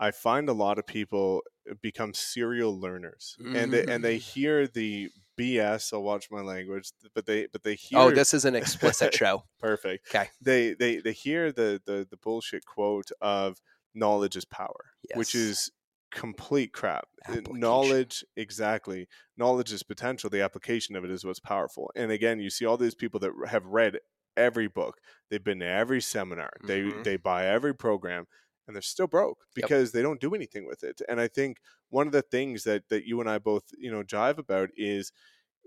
I 0.00 0.10
find 0.12 0.48
a 0.48 0.54
lot 0.54 0.78
of 0.78 0.86
people 0.86 1.42
become 1.82 2.14
serial 2.14 2.78
learners, 2.80 3.36
and 3.54 3.72
they 3.72 3.84
and 3.86 4.02
they 4.04 4.16
Mm. 4.16 4.22
hear 4.22 4.66
the 4.66 5.10
BS. 5.36 5.92
I'll 5.92 6.02
watch 6.02 6.30
my 6.30 6.40
language, 6.40 6.90
but 7.14 7.26
they 7.26 7.46
but 7.46 7.62
they 7.62 7.74
hear 7.76 8.00
Oh, 8.00 8.10
this 8.10 8.34
is 8.34 8.44
an 8.44 8.54
explicit 8.56 9.14
show. 9.14 9.44
perfect. 9.58 10.08
'Kay. 10.08 10.30
They 10.40 10.74
they 10.74 10.98
they 10.98 11.12
hear 11.12 11.52
the 11.52 11.80
the 11.84 12.06
the 12.10 12.16
bullshit 12.16 12.64
quote 12.66 13.10
of 13.20 13.60
knowledge 13.94 14.36
is 14.36 14.44
power, 14.46 14.92
which 15.14 15.34
is 15.34 15.70
complete 16.10 16.72
crap. 16.72 17.08
Uh, 17.28 17.40
Knowledge, 17.50 18.24
exactly. 18.36 19.06
Knowledge 19.36 19.72
is 19.72 19.82
potential. 19.84 20.30
The 20.30 20.40
application 20.42 20.96
of 20.96 21.04
it 21.04 21.10
is 21.10 21.24
what's 21.24 21.40
powerful. 21.40 21.90
And 21.94 22.10
again, 22.10 22.40
you 22.40 22.50
see 22.50 22.64
all 22.66 22.76
these 22.76 22.94
people 22.96 23.20
that 23.20 23.32
have 23.48 23.66
read 23.66 23.98
every 24.36 24.66
book. 24.68 25.00
They've 25.28 25.44
been 25.44 25.60
to 25.60 25.66
every 25.66 26.00
seminar. 26.00 26.50
Mhm. 26.62 27.02
They 27.02 27.10
they 27.10 27.16
buy 27.16 27.46
every 27.46 27.74
program, 27.74 28.26
and 28.70 28.76
they're 28.76 28.82
still 28.82 29.08
broke 29.08 29.46
Yep. 29.56 29.72
because 29.72 29.92
they 29.92 30.02
don't 30.02 30.20
do 30.22 30.34
anything 30.34 30.66
with 30.66 30.84
it. 30.84 31.02
And 31.08 31.20
I 31.20 31.28
think 31.28 31.58
one 31.90 32.06
of 32.08 32.12
the 32.14 32.22
things 32.22 32.64
that 32.64 32.88
that 32.90 33.06
you 33.06 33.20
and 33.20 33.28
I 33.30 33.38
both 33.38 33.64
you 33.78 33.90
know 33.92 34.04
jive 34.04 34.38
about 34.38 34.70
is 34.76 35.12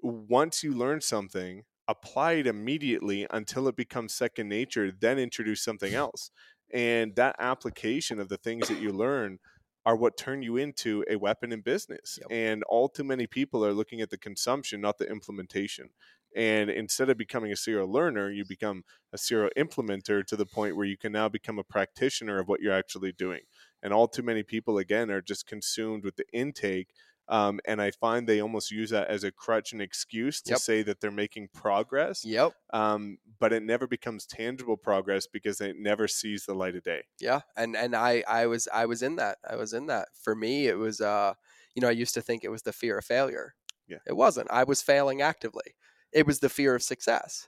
once 0.02 0.64
you 0.64 0.74
learn 0.74 1.02
something 1.02 1.64
apply 1.88 2.34
it 2.34 2.48
immediately 2.48 3.28
until 3.32 3.68
it 3.68 3.76
becomes 3.76 4.14
second 4.14 4.50
nature 4.50 4.92
then 4.92 5.20
introduce 5.20 5.64
something 5.64 5.94
else 6.06 6.32
and 6.74 7.16
that 7.16 7.36
application 7.40 8.20
of 8.20 8.30
the 8.30 8.38
things 8.38 8.68
that 8.68 8.80
you 8.82 8.92
learn 8.92 9.40
are 9.86 9.96
what 9.98 10.18
turn 10.18 10.42
you 10.42 10.56
into 10.58 11.04
a 11.10 11.18
weapon 11.18 11.52
in 11.52 11.62
business 11.62 12.20
Yep. 12.22 12.32
and 12.32 12.64
all 12.64 12.88
too 12.90 13.04
many 13.04 13.28
people 13.28 13.66
are 13.66 13.74
looking 13.74 14.02
at 14.02 14.10
the 14.10 14.18
consumption 14.18 14.82
not 14.82 14.98
the 14.98 15.10
implementation 15.10 15.90
and 16.36 16.70
instead 16.70 17.10
of 17.10 17.18
becoming 17.18 17.52
a 17.52 17.56
serial 17.56 17.92
learner 17.92 18.30
you 18.30 18.46
become 18.46 18.84
a 19.12 19.18
serial 19.18 19.50
implementer 19.58 20.26
to 20.26 20.36
the 20.36 20.46
point 20.46 20.76
where 20.76 20.86
you 20.86 20.98
can 20.98 21.12
now 21.12 21.30
become 21.30 21.60
a 21.60 21.64
practitioner 21.64 22.40
of 22.40 22.48
what 22.48 22.60
you're 22.62 22.74
actually 22.74 23.12
doing 23.12 23.42
and 23.82 23.94
all 23.94 24.08
too 24.08 24.24
many 24.24 24.44
people 24.44 24.78
again 24.78 25.12
are 25.12 25.22
just 25.22 25.46
consumed 25.46 26.04
with 26.04 26.16
the 26.16 26.26
intake 26.34 26.94
um, 27.30 27.62
and 27.66 27.82
I 27.82 27.92
find 27.92 28.28
they 28.28 28.42
almost 28.42 28.70
use 28.70 28.90
that 28.90 29.08
as 29.08 29.24
a 29.24 29.32
crutch 29.32 29.72
and 29.72 29.82
excuse 29.82 30.42
to 30.42 30.52
Yep. 30.52 30.60
say 30.60 30.84
that 30.84 31.00
they're 31.00 31.10
making 31.10 31.48
progress. 31.54 32.26
Yep. 32.26 32.54
Um, 32.74 33.18
but 33.40 33.54
it 33.54 33.64
never 33.64 33.88
becomes 33.88 34.26
tangible 34.26 34.76
progress 34.76 35.26
because 35.26 35.62
it 35.62 35.78
never 35.78 36.10
sees 36.10 36.46
the 36.46 36.54
light 36.54 36.76
of 36.76 36.84
day. 36.84 37.04
Yeah. 37.20 37.42
And 37.56 37.76
and 37.76 37.96
I 37.96 38.24
I 38.28 38.46
was 38.48 38.68
I 38.74 38.86
was 38.86 39.02
in 39.02 39.16
that. 39.18 39.38
I 39.48 39.56
was 39.56 39.74
in 39.74 39.86
that. 39.88 40.10
For 40.16 40.36
me 40.36 40.68
it 40.68 40.78
was 40.78 41.00
uh 41.02 41.36
you 41.76 41.82
know, 41.82 41.88
I 41.88 41.92
used 41.92 42.14
to 42.16 42.22
think 42.22 42.44
it 42.44 42.50
was 42.50 42.64
the 42.64 42.74
fear 42.74 42.98
of 42.98 43.06
failure. 43.06 43.56
Yeah. 43.88 44.00
It 44.06 44.14
wasn't. 44.14 44.52
I 44.52 44.64
was 44.64 44.82
failing 44.82 45.22
actively. 45.22 45.76
It 46.14 46.28
was 46.28 46.40
the 46.40 46.50
fear 46.50 46.76
of 46.76 46.84
success. 46.84 47.48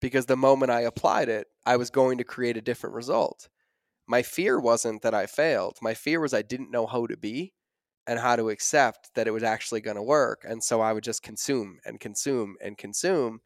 Because 0.00 0.26
the 0.26 0.36
moment 0.36 0.70
I 0.70 0.82
applied 0.82 1.28
it, 1.28 1.48
I 1.66 1.76
was 1.76 1.90
going 1.90 2.18
to 2.18 2.24
create 2.24 2.56
a 2.56 2.62
different 2.62 2.94
result. 2.94 3.48
My 4.06 4.22
fear 4.22 4.58
wasn't 4.58 5.02
that 5.02 5.14
I 5.14 5.26
failed. 5.26 5.76
My 5.82 5.92
fear 5.94 6.20
was 6.20 6.32
I 6.32 6.42
didn't 6.42 6.70
know 6.70 6.86
how 6.86 7.06
to 7.06 7.16
be 7.16 7.52
and 8.06 8.18
how 8.18 8.36
to 8.36 8.48
accept 8.48 9.10
that 9.14 9.26
it 9.26 9.32
was 9.32 9.42
actually 9.42 9.80
going 9.82 9.96
to 9.96 10.02
work. 10.02 10.44
And 10.48 10.62
so 10.62 10.80
I 10.80 10.92
would 10.92 11.04
just 11.04 11.22
consume 11.22 11.78
and 11.84 12.00
consume 12.00 12.56
and 12.62 12.78
consume. 12.78 13.40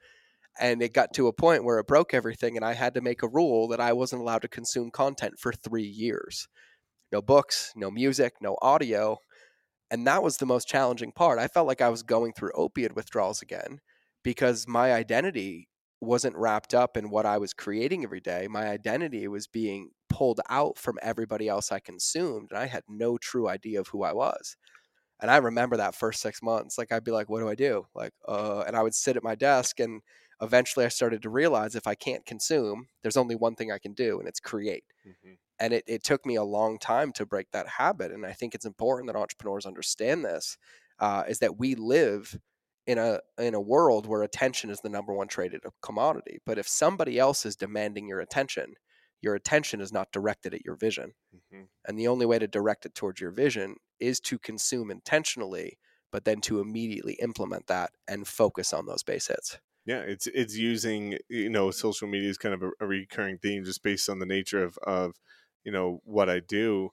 And 0.61 0.83
it 0.83 0.93
got 0.93 1.15
to 1.15 1.27
a 1.27 1.33
point 1.33 1.65
where 1.65 1.79
it 1.79 1.87
broke 1.87 2.15
everything. 2.15 2.57
And 2.57 2.65
I 2.65 2.75
had 2.75 2.95
to 2.95 3.01
make 3.01 3.23
a 3.23 3.29
rule 3.29 3.67
that 3.69 3.81
I 3.81 3.93
wasn't 3.93 4.23
allowed 4.23 4.43
to 4.43 4.49
consume 4.49 4.91
content 4.91 5.35
for 5.39 5.53
three 5.53 5.83
years 5.87 6.49
no 7.11 7.21
books, 7.21 7.73
no 7.77 7.91
music, 7.91 8.35
no 8.41 8.57
audio. 8.63 9.19
And 9.91 10.07
that 10.07 10.23
was 10.23 10.39
the 10.39 10.47
most 10.47 10.69
challenging 10.69 11.13
part. 11.13 11.39
I 11.39 11.49
felt 11.49 11.67
like 11.67 11.83
I 11.83 11.91
was 11.91 12.03
going 12.03 12.33
through 12.33 12.53
opiate 12.55 12.95
withdrawals 12.95 13.43
again 13.43 13.81
because 14.23 14.67
my 14.69 14.93
identity 14.93 15.69
wasn't 16.01 16.37
wrapped 16.37 16.75
up 16.75 16.97
in 16.97 17.11
what 17.11 17.27
I 17.27 17.39
was 17.39 17.53
creating 17.55 18.05
every 18.05 18.21
day. 18.21 18.49
My 18.49 18.69
identity 18.69 19.27
was 19.29 19.47
being 19.47 19.91
pulled 20.09 20.41
out 20.51 20.79
from 20.79 20.99
everybody 21.03 21.49
else 21.49 21.71
I 21.73 21.81
consumed, 21.81 22.49
and 22.51 22.59
I 22.59 22.67
had 22.67 22.83
no 22.89 23.19
true 23.19 23.49
idea 23.49 23.81
of 23.81 23.89
who 23.89 24.03
I 24.03 24.13
was. 24.13 24.57
And 25.21 25.31
I 25.31 25.37
remember 25.39 25.77
that 25.77 25.95
first 25.95 26.21
six 26.21 26.43
months. 26.43 26.79
Like 26.79 26.93
I'd 26.93 27.05
be 27.05 27.13
like, 27.13 27.29
"What 27.29 27.41
do 27.41 27.49
I 27.49 27.55
do?" 27.55 27.87
Like, 27.95 28.13
uh, 28.29 28.65
and 28.67 28.77
I 28.77 28.83
would 28.83 28.95
sit 28.95 29.17
at 29.17 29.23
my 29.25 29.35
desk, 29.37 29.81
and 29.81 30.03
eventually 30.43 30.85
I 30.85 30.89
started 30.89 31.23
to 31.23 31.31
realize 31.31 31.75
if 31.77 31.87
I 31.87 31.95
can't 31.95 32.27
consume, 32.27 32.89
there's 33.03 33.17
only 33.17 33.37
one 33.37 33.55
thing 33.57 33.71
I 33.73 33.79
can 33.79 33.93
do, 33.95 34.19
and 34.19 34.29
it's 34.29 34.41
create 34.41 34.85
and 35.59 35.73
it, 35.73 35.85
it 35.87 36.03
took 36.05 36.27
me 36.27 36.37
a 36.37 36.43
long 36.45 36.79
time 36.79 37.13
to 37.13 37.27
break 37.27 37.51
that 37.53 37.69
habit 37.69 38.11
and 38.13 38.27
i 38.27 38.33
think 38.33 38.55
it's 38.55 38.67
important 38.67 39.07
that 39.07 39.17
entrepreneurs 39.19 39.67
understand 39.67 40.25
this 40.25 40.57
uh, 40.99 41.25
is 41.29 41.41
that 41.41 41.59
we 41.59 41.75
live 41.75 42.39
in 42.87 42.99
a 42.99 43.21
in 43.39 43.55
a 43.55 43.61
world 43.61 44.07
where 44.07 44.23
attention 44.23 44.71
is 44.71 44.81
the 44.81 44.89
number 44.89 45.13
one 45.15 45.29
traded 45.29 45.63
commodity 45.83 46.39
but 46.47 46.59
if 46.59 46.69
somebody 46.69 47.19
else 47.19 47.47
is 47.47 47.57
demanding 47.57 48.09
your 48.09 48.21
attention 48.21 48.75
your 49.21 49.35
attention 49.37 49.81
is 49.81 49.93
not 49.93 50.11
directed 50.13 50.53
at 50.53 50.65
your 50.65 50.75
vision. 50.77 51.13
Mhm. 51.33 51.69
and 51.87 51.99
the 51.99 52.09
only 52.09 52.27
way 52.27 52.39
to 52.39 52.49
direct 52.49 52.87
it 52.87 52.95
towards 52.95 53.21
your 53.21 53.31
vision 53.33 53.77
is 54.01 54.21
to 54.21 54.39
consume 54.39 54.91
intentionally 54.91 55.79
but 56.11 56.25
then 56.25 56.41
to 56.43 56.61
immediately 56.61 57.15
implement 57.15 57.67
that 57.69 57.93
and 58.09 58.29
focus 58.29 58.73
on 58.73 58.87
those 58.87 59.03
base 59.03 59.29
hits. 59.29 59.59
Yeah, 59.85 60.01
it's 60.01 60.27
it's 60.29 60.57
using 60.57 61.19
you 61.29 61.51
know 61.51 61.71
social 61.73 62.07
media 62.09 62.31
is 62.31 62.39
kind 62.39 62.55
of 62.55 62.63
a, 62.63 62.71
a 62.81 62.87
recurring 62.87 63.39
theme 63.39 63.65
just 63.65 63.83
based 63.83 64.09
on 64.09 64.21
the 64.21 64.27
nature 64.27 64.63
of 64.63 64.79
of 64.87 65.17
you 65.65 65.73
know 65.73 66.01
what 66.05 66.31
I 66.31 66.39
do, 66.41 66.91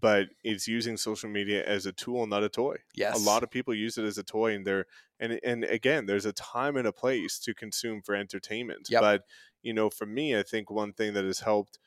but 0.00 0.28
it's 0.42 0.66
using 0.66 0.96
social 0.96 1.28
media 1.28 1.64
as 1.64 1.84
a 1.86 1.92
tool, 1.92 2.26
not 2.26 2.42
a 2.42 2.48
toy. 2.48 2.76
Yes. 2.94 3.20
A 3.20 3.24
lot 3.24 3.42
of 3.42 3.50
people 3.50 3.74
use 3.74 3.98
it 3.98 4.04
as 4.04 4.18
a 4.18 4.22
toy, 4.22 4.54
and 4.54 4.66
they're 4.66 4.86
and 5.20 5.38
and 5.44 5.64
again, 5.64 6.06
there's 6.06 6.26
a 6.26 6.32
time 6.32 6.76
and 6.76 6.86
a 6.86 6.92
place 6.92 7.38
to 7.40 7.54
consume 7.54 8.02
for 8.02 8.14
entertainment. 8.14 8.88
Yep. 8.90 9.00
But 9.00 9.22
you 9.62 9.74
know, 9.74 9.90
for 9.90 10.06
me, 10.06 10.36
I 10.36 10.42
think 10.42 10.70
one 10.70 10.92
thing 10.92 11.12
that 11.14 11.24
has 11.24 11.40
helped 11.40 11.78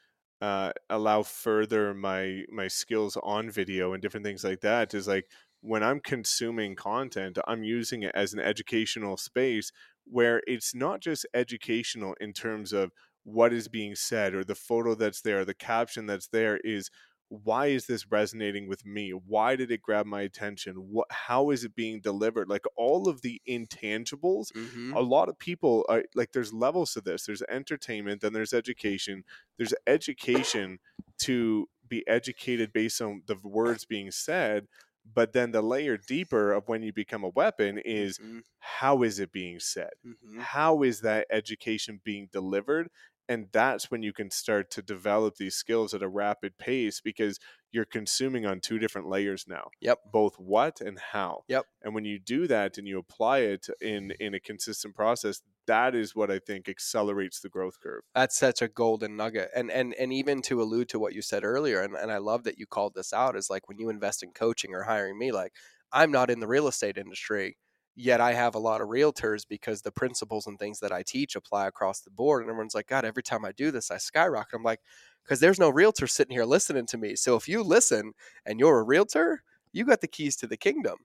uh, 0.42 0.72
allow 0.90 1.24
further 1.24 1.94
my 1.94 2.44
my 2.50 2.68
skills 2.68 3.18
on 3.24 3.50
video 3.50 3.94
and 3.94 4.02
different 4.02 4.26
things 4.26 4.44
like 4.44 4.62
that 4.62 4.94
is 4.94 5.08
like 5.08 5.26
when 5.62 5.82
I'm 5.82 6.00
consuming 6.00 6.76
content, 6.76 7.40
I'm 7.48 7.64
using 7.64 8.04
it 8.04 8.12
as 8.14 8.34
an 8.34 8.40
educational 8.40 9.18
space 9.18 9.72
where 10.06 10.44
it's 10.46 10.76
not 10.76 11.02
just 11.02 11.26
educational 11.34 12.16
in 12.22 12.34
terms 12.34 12.72
of 12.72 12.92
what 13.24 13.52
is 13.52 13.68
being 13.68 13.96
said 13.96 14.36
or 14.36 14.44
the 14.44 14.54
photo 14.54 14.94
that's 14.94 15.22
there, 15.22 15.44
the 15.44 15.56
caption 15.56 16.06
that's 16.06 16.28
there 16.28 16.58
is 16.58 16.92
why 17.30 17.68
is 17.68 17.88
this 17.88 18.12
resonating 18.12 18.68
with 18.68 18.86
me? 18.86 19.12
Why 19.12 19.56
did 19.56 19.72
it 19.72 19.82
grab 19.82 20.06
my 20.06 20.22
attention? 20.22 20.76
What 20.76 21.08
how 21.12 21.50
is 21.52 21.64
it 21.64 21.76
being 21.76 22.02
delivered? 22.02 22.50
Like 22.50 22.66
all 22.78 23.08
of 23.10 23.22
the 23.22 23.42
intangibles 23.48 24.52
Mm-hmm. 24.56 24.96
a 24.96 25.02
lot 25.02 25.30
of 25.30 25.38
people 25.40 25.86
are 25.90 26.04
like 26.16 26.32
there's 26.32 26.54
levels 26.54 26.94
to 26.94 27.02
this 27.02 27.26
there's 27.26 27.42
entertainment 27.50 28.22
then 28.22 28.34
there's 28.34 28.54
education 28.54 29.24
there's 29.58 29.74
education 29.88 30.80
to 31.18 31.68
be 31.88 32.08
educated 32.08 32.72
based 32.74 33.02
on 33.02 33.24
the 33.28 33.36
words 33.44 33.86
being 33.86 34.12
said 34.12 34.68
but 35.06 35.34
then 35.34 35.52
the 35.52 35.62
layer 35.62 35.98
deeper 35.98 36.52
of 36.52 36.68
when 36.68 36.82
you 36.84 36.94
become 36.94 37.24
a 37.24 37.30
weapon 37.30 37.78
is 37.78 38.20
Mhm. 38.20 38.42
how 38.60 39.04
is 39.04 39.20
it 39.20 39.32
being 39.32 39.60
said 39.60 39.92
Mhm. 40.04 40.48
how 40.52 40.84
is 40.84 41.02
that 41.02 41.28
education 41.30 42.02
being 42.04 42.28
delivered 42.32 42.90
and 43.28 43.48
that's 43.52 43.90
when 43.92 44.04
you 44.04 44.14
can 44.14 44.30
start 44.30 44.70
to 44.72 44.82
develop 44.82 45.36
these 45.36 45.56
skills 45.56 45.94
at 45.94 46.04
a 46.04 46.08
rapid 46.08 46.58
pace 46.58 47.02
because 47.02 47.40
you're 47.72 47.86
consuming 47.86 48.46
on 48.46 48.60
two 48.62 48.80
different 48.80 49.08
layers 49.10 49.46
now 49.48 49.70
Yep. 49.82 50.00
both 50.12 50.36
what 50.40 50.82
and 50.82 51.00
how 51.00 51.44
Yep. 51.48 51.66
and 51.84 51.94
when 51.96 52.06
you 52.06 52.20
do 52.20 52.48
that 52.48 52.78
and 52.78 52.88
you 52.88 52.98
apply 53.00 53.40
it 53.40 53.68
in 53.82 54.12
in 54.20 54.34
a 54.34 54.40
consistent 54.40 54.96
process 54.96 55.42
that 55.68 55.96
is 55.96 56.16
what 56.16 56.30
i 56.32 56.40
think 56.40 56.70
accelerates 56.70 57.40
the 57.42 57.50
growth 57.50 57.80
curve 57.82 58.02
That's 58.14 58.38
such 58.38 58.62
a 58.62 58.68
golden 58.70 59.18
nugget. 59.18 59.50
And 59.56 59.70
and 59.72 59.94
and 59.96 60.14
even 60.14 60.42
to 60.44 60.62
allude 60.62 60.90
to 60.90 61.00
what 61.00 61.14
you 61.14 61.22
said 61.22 61.44
earlier, 61.44 61.82
and, 61.82 61.96
and 61.96 62.12
I 62.12 62.18
love 62.18 62.44
that 62.46 62.58
you 62.58 62.66
called 62.66 62.94
this 62.96 63.12
out, 63.12 63.36
is 63.36 63.50
like 63.50 63.68
when 63.68 63.78
you 63.78 63.90
invest 63.90 64.24
in 64.24 64.32
coaching 64.32 64.74
or 64.74 64.84
hiring 64.84 65.18
me, 65.18 65.32
like 65.32 65.54
I'm 65.92 66.12
not 66.12 66.30
in 66.30 66.40
the 66.40 66.48
real 66.48 66.68
estate 66.68 66.98
industry, 66.98 67.58
yet 67.96 68.22
I 68.22 68.34
have 68.34 68.56
a 68.56 68.60
lot 68.60 68.82
of 68.82 68.90
realtors 68.90 69.46
because 69.48 69.82
the 69.82 69.92
principles 69.92 70.48
and 70.48 70.60
things 70.60 70.80
that 70.80 70.92
I 70.92 71.04
teach 71.04 71.36
apply 71.36 71.68
across 71.68 72.02
the 72.02 72.12
board. 72.12 72.42
And 72.42 72.50
everyone's 72.50 72.76
like, 72.76 72.88
God, 72.88 73.06
every 73.06 73.24
time 73.24 73.46
I 73.46 73.52
do 73.52 73.72
this, 73.72 73.92
I 73.92 73.98
skyrocket. 73.98 74.54
I'm 74.54 74.64
like, 74.64 74.82
because 75.24 75.40
there's 75.40 75.60
no 75.60 75.70
realtor 75.70 76.08
sitting 76.08 76.36
here 76.36 76.46
listening 76.46 76.86
to 76.88 76.98
me. 76.98 77.16
So 77.16 77.36
if 77.36 77.48
you 77.48 77.64
listen 77.64 78.14
and 78.46 78.60
you're 78.60 78.80
a 78.80 78.84
realtor, 78.84 79.44
you 79.72 79.86
got 79.86 80.02
the 80.02 80.08
keys 80.08 80.36
to 80.38 80.48
the 80.48 80.58
kingdom. 80.58 80.98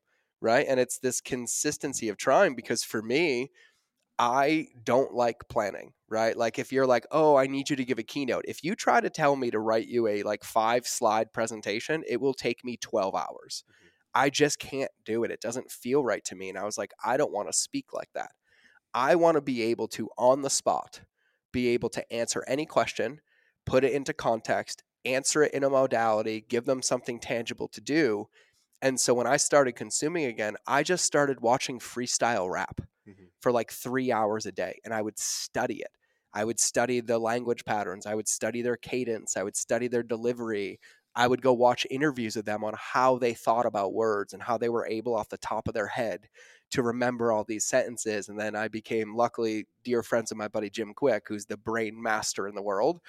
Right. 0.43 0.67
And 0.67 0.81
it's 0.81 0.99
this 0.99 1.21
consistency 1.21 2.09
of 2.09 2.17
trying 2.17 2.55
because 2.55 2.83
for 2.83 3.03
me, 3.03 3.51
I 4.19 4.69
don't 4.85 5.15
like 5.15 5.49
planning, 5.49 5.95
right? 6.09 6.37
Like 6.37 6.59
if 6.59 6.73
you're 6.73 6.87
like, 6.87 7.07
"Oh, 7.11 7.37
I 7.37 7.47
need 7.47 7.71
you 7.71 7.77
to 7.77 7.85
give 7.87 7.99
a 7.99 8.03
keynote." 8.03 8.45
If 8.47 8.63
you 8.63 8.75
try 8.77 9.01
to 9.01 9.11
tell 9.11 9.35
me 9.37 9.51
to 9.51 9.59
write 9.59 9.89
you 9.89 10.07
a 10.09 10.23
like 10.23 10.45
5 10.45 10.87
slide 10.87 11.33
presentation, 11.33 12.05
it 12.07 12.21
will 12.21 12.35
take 12.35 12.65
me 12.65 12.77
12 12.77 13.15
hours. 13.15 13.65
Mm-hmm. 13.71 13.90
I 14.15 14.31
just 14.31 14.59
can't 14.59 14.91
do 15.05 15.25
it. 15.25 15.31
It 15.31 15.41
doesn't 15.41 15.71
feel 15.71 16.05
right 16.05 16.25
to 16.25 16.35
me 16.35 16.49
and 16.49 16.59
I 16.59 16.65
was 16.65 16.79
like, 16.79 16.93
I 17.05 17.17
don't 17.17 17.33
want 17.33 17.49
to 17.49 17.57
speak 17.57 17.93
like 17.93 18.11
that. 18.15 18.33
I 18.93 19.15
want 19.15 19.37
to 19.37 19.41
be 19.41 19.63
able 19.63 19.89
to 19.89 20.09
on 20.19 20.43
the 20.43 20.51
spot 20.51 21.01
be 21.53 21.69
able 21.69 21.89
to 21.91 22.13
answer 22.13 22.45
any 22.47 22.67
question, 22.67 23.21
put 23.67 23.85
it 23.85 23.93
into 23.93 24.13
context, 24.13 24.83
answer 25.05 25.43
it 25.43 25.53
in 25.53 25.65
a 25.65 25.71
modality, 25.71 26.45
give 26.49 26.65
them 26.65 26.83
something 26.83 27.19
tangible 27.19 27.69
to 27.69 27.81
do. 27.81 28.29
And 28.83 28.99
so 28.99 29.15
when 29.15 29.27
I 29.27 29.37
started 29.37 29.73
consuming 29.73 30.25
again, 30.25 30.57
I 30.67 30.83
just 30.83 31.05
started 31.05 31.41
watching 31.41 31.79
freestyle 31.79 32.51
rap 32.51 32.81
mm-hmm. 33.09 33.25
for 33.41 33.53
like 33.53 33.71
three 33.71 34.11
hours 34.11 34.47
a 34.47 34.53
day 34.53 34.79
and 34.85 34.95
I 34.95 35.03
would 35.03 35.19
study 35.19 35.81
it. 35.81 35.91
I 36.33 36.45
would 36.45 36.61
study 36.61 37.01
the 37.01 37.19
language 37.19 37.65
patterns. 37.65 38.07
I 38.07 38.15
would 38.15 38.29
study 38.29 38.63
their 38.63 38.77
cadence. 38.77 39.37
I 39.37 39.43
would 39.43 39.57
study 39.57 39.89
their 39.89 40.05
delivery. 40.05 40.79
I 41.15 41.27
would 41.27 41.43
go 41.43 41.53
watch 41.53 41.87
interviews 41.91 42.37
of 42.37 42.45
them 42.45 42.63
on 42.65 42.75
how 42.79 43.19
they 43.19 43.35
thought 43.35 43.67
about 43.67 43.95
words 43.95 44.33
and 44.33 44.43
how 44.43 44.59
they 44.59 44.69
were 44.69 44.87
able 44.87 45.15
off 45.15 45.29
the 45.29 45.39
top 45.39 45.69
of 45.69 45.75
their 45.75 45.89
head 45.89 46.29
to 46.71 46.83
remember 46.83 47.33
all 47.33 47.45
these 47.45 47.65
sentences. 47.65 48.29
And 48.29 48.39
then 48.39 48.55
I 48.55 48.69
became, 48.69 49.15
luckily, 49.17 49.67
dear 49.83 50.03
friends 50.03 50.31
of 50.31 50.37
my 50.37 50.49
buddy 50.49 50.71
Jim 50.71 50.95
Kwik, 50.95 51.23
who's 51.27 51.47
the 51.47 51.57
brain 51.57 52.01
master 52.01 52.47
in 52.47 52.55
the 52.55 52.63
world, 52.63 53.01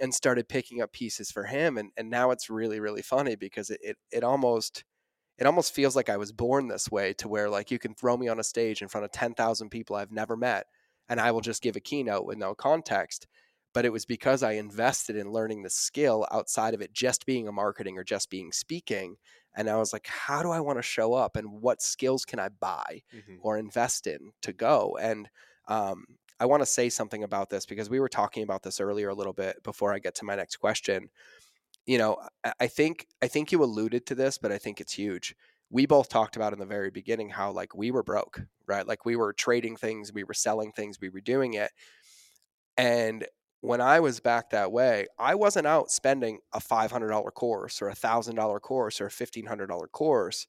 and 0.00 0.14
started 0.14 0.48
picking 0.48 0.82
up 0.82 0.92
pieces 0.92 1.30
for 1.30 1.44
him. 1.44 1.78
And, 1.78 1.90
and 1.96 2.10
now 2.10 2.30
it's 2.30 2.50
really, 2.50 2.80
really 2.80 3.02
funny 3.02 3.36
because 3.36 3.70
it, 3.70 3.80
it, 3.82 3.96
it 4.12 4.24
almost 4.24 4.84
it 5.38 5.46
almost 5.46 5.72
feels 5.72 5.94
like 5.94 6.08
I 6.08 6.16
was 6.16 6.32
born 6.32 6.68
this 6.68 6.90
way 6.90 7.12
to 7.14 7.28
where 7.28 7.48
like 7.48 7.70
you 7.70 7.78
can 7.78 7.94
throw 7.94 8.16
me 8.16 8.28
on 8.28 8.40
a 8.40 8.44
stage 8.44 8.82
in 8.82 8.88
front 8.88 9.04
of 9.04 9.12
10,000 9.12 9.70
people 9.70 9.96
I've 9.96 10.10
never 10.10 10.36
met 10.36 10.66
and 11.08 11.20
I 11.20 11.30
will 11.30 11.40
just 11.40 11.62
give 11.62 11.76
a 11.76 11.80
keynote 11.80 12.26
with 12.26 12.38
no 12.38 12.54
context. 12.54 13.26
But 13.78 13.84
it 13.84 13.92
was 13.92 14.04
because 14.04 14.42
I 14.42 14.54
invested 14.54 15.14
in 15.14 15.30
learning 15.30 15.62
the 15.62 15.70
skill 15.70 16.26
outside 16.32 16.74
of 16.74 16.80
it 16.80 16.92
just 16.92 17.26
being 17.26 17.46
a 17.46 17.52
marketing 17.52 17.96
or 17.96 18.02
just 18.02 18.28
being 18.28 18.50
speaking. 18.50 19.18
And 19.54 19.70
I 19.70 19.76
was 19.76 19.92
like, 19.92 20.08
how 20.08 20.42
do 20.42 20.50
I 20.50 20.58
want 20.58 20.80
to 20.80 20.82
show 20.82 21.14
up 21.14 21.36
and 21.36 21.62
what 21.62 21.80
skills 21.80 22.24
can 22.24 22.40
I 22.40 22.48
buy 22.48 23.02
or 23.38 23.56
invest 23.56 24.08
in 24.08 24.32
to 24.42 24.52
go? 24.52 24.98
And 25.00 25.30
um, 25.68 26.06
I 26.40 26.46
want 26.46 26.60
to 26.62 26.66
say 26.66 26.88
something 26.88 27.22
about 27.22 27.50
this 27.50 27.66
because 27.66 27.88
we 27.88 28.00
were 28.00 28.08
talking 28.08 28.42
about 28.42 28.64
this 28.64 28.80
earlier 28.80 29.10
a 29.10 29.14
little 29.14 29.32
bit 29.32 29.62
before 29.62 29.94
I 29.94 30.00
get 30.00 30.16
to 30.16 30.24
my 30.24 30.34
next 30.34 30.56
question 30.56 31.10
you 31.86 31.96
know, 31.96 32.18
I 32.60 32.66
think 32.66 33.06
I 33.22 33.28
think 33.28 33.52
you 33.52 33.64
alluded 33.64 34.06
to 34.08 34.14
this, 34.14 34.38
but 34.38 34.52
I 34.52 34.58
think 34.58 34.80
it's 34.80 34.92
huge. 34.92 35.34
We 35.70 35.86
both 35.86 36.10
talked 36.10 36.36
about 36.36 36.52
in 36.52 36.58
the 36.58 36.66
very 36.66 36.90
beginning 36.90 37.30
how 37.30 37.52
like 37.52 37.74
we 37.76 37.90
were 37.90 38.02
broke, 38.02 38.42
right? 38.66 38.86
Like 38.86 39.06
we 39.06 39.16
were 39.16 39.32
trading 39.32 39.76
things, 39.76 40.12
we 40.12 40.24
were 40.24 40.34
selling 40.34 40.72
things, 40.72 41.00
we 41.00 41.08
were 41.08 41.22
doing 41.22 41.54
it. 41.54 41.72
And 42.76 43.26
when 43.60 43.80
I 43.80 44.00
was 44.00 44.20
back 44.20 44.50
that 44.50 44.70
way, 44.70 45.06
I 45.18 45.34
wasn't 45.34 45.66
out 45.66 45.90
spending 45.90 46.38
a 46.52 46.60
$500 46.60 47.34
course 47.34 47.82
or 47.82 47.88
a 47.88 47.94
$1000 47.94 48.60
course 48.60 49.00
or 49.00 49.06
a 49.06 49.10
$1500 49.10 49.90
course. 49.92 50.46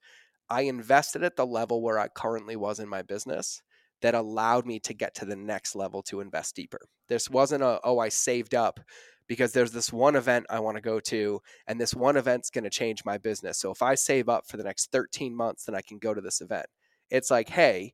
I 0.49 0.61
invested 0.61 1.23
at 1.23 1.35
the 1.35 1.45
level 1.45 1.81
where 1.81 1.99
I 1.99 2.07
currently 2.07 2.55
was 2.55 2.79
in 2.79 2.87
my 2.87 3.01
business 3.01 3.61
that 4.01 4.15
allowed 4.15 4.65
me 4.65 4.79
to 4.79 4.93
get 4.93 5.15
to 5.15 5.25
the 5.25 5.35
next 5.35 5.75
level 5.75 6.01
to 6.03 6.21
invest 6.21 6.55
deeper. 6.55 6.79
This 7.07 7.29
wasn't 7.29 7.63
a, 7.63 7.79
oh, 7.83 7.99
I 7.99 8.09
saved 8.09 8.55
up 8.55 8.79
because 9.27 9.53
there's 9.53 9.71
this 9.71 9.93
one 9.93 10.15
event 10.15 10.45
I 10.49 10.59
want 10.59 10.77
to 10.77 10.81
go 10.81 10.99
to, 11.01 11.39
and 11.67 11.79
this 11.79 11.93
one 11.93 12.17
event's 12.17 12.49
going 12.49 12.63
to 12.63 12.69
change 12.69 13.05
my 13.05 13.17
business. 13.17 13.59
So 13.59 13.71
if 13.71 13.81
I 13.81 13.95
save 13.95 14.27
up 14.27 14.47
for 14.47 14.57
the 14.57 14.63
next 14.63 14.91
13 14.91 15.35
months, 15.35 15.65
then 15.65 15.75
I 15.75 15.81
can 15.81 15.99
go 15.99 16.13
to 16.13 16.21
this 16.21 16.41
event. 16.41 16.65
It's 17.11 17.29
like, 17.29 17.49
hey, 17.49 17.93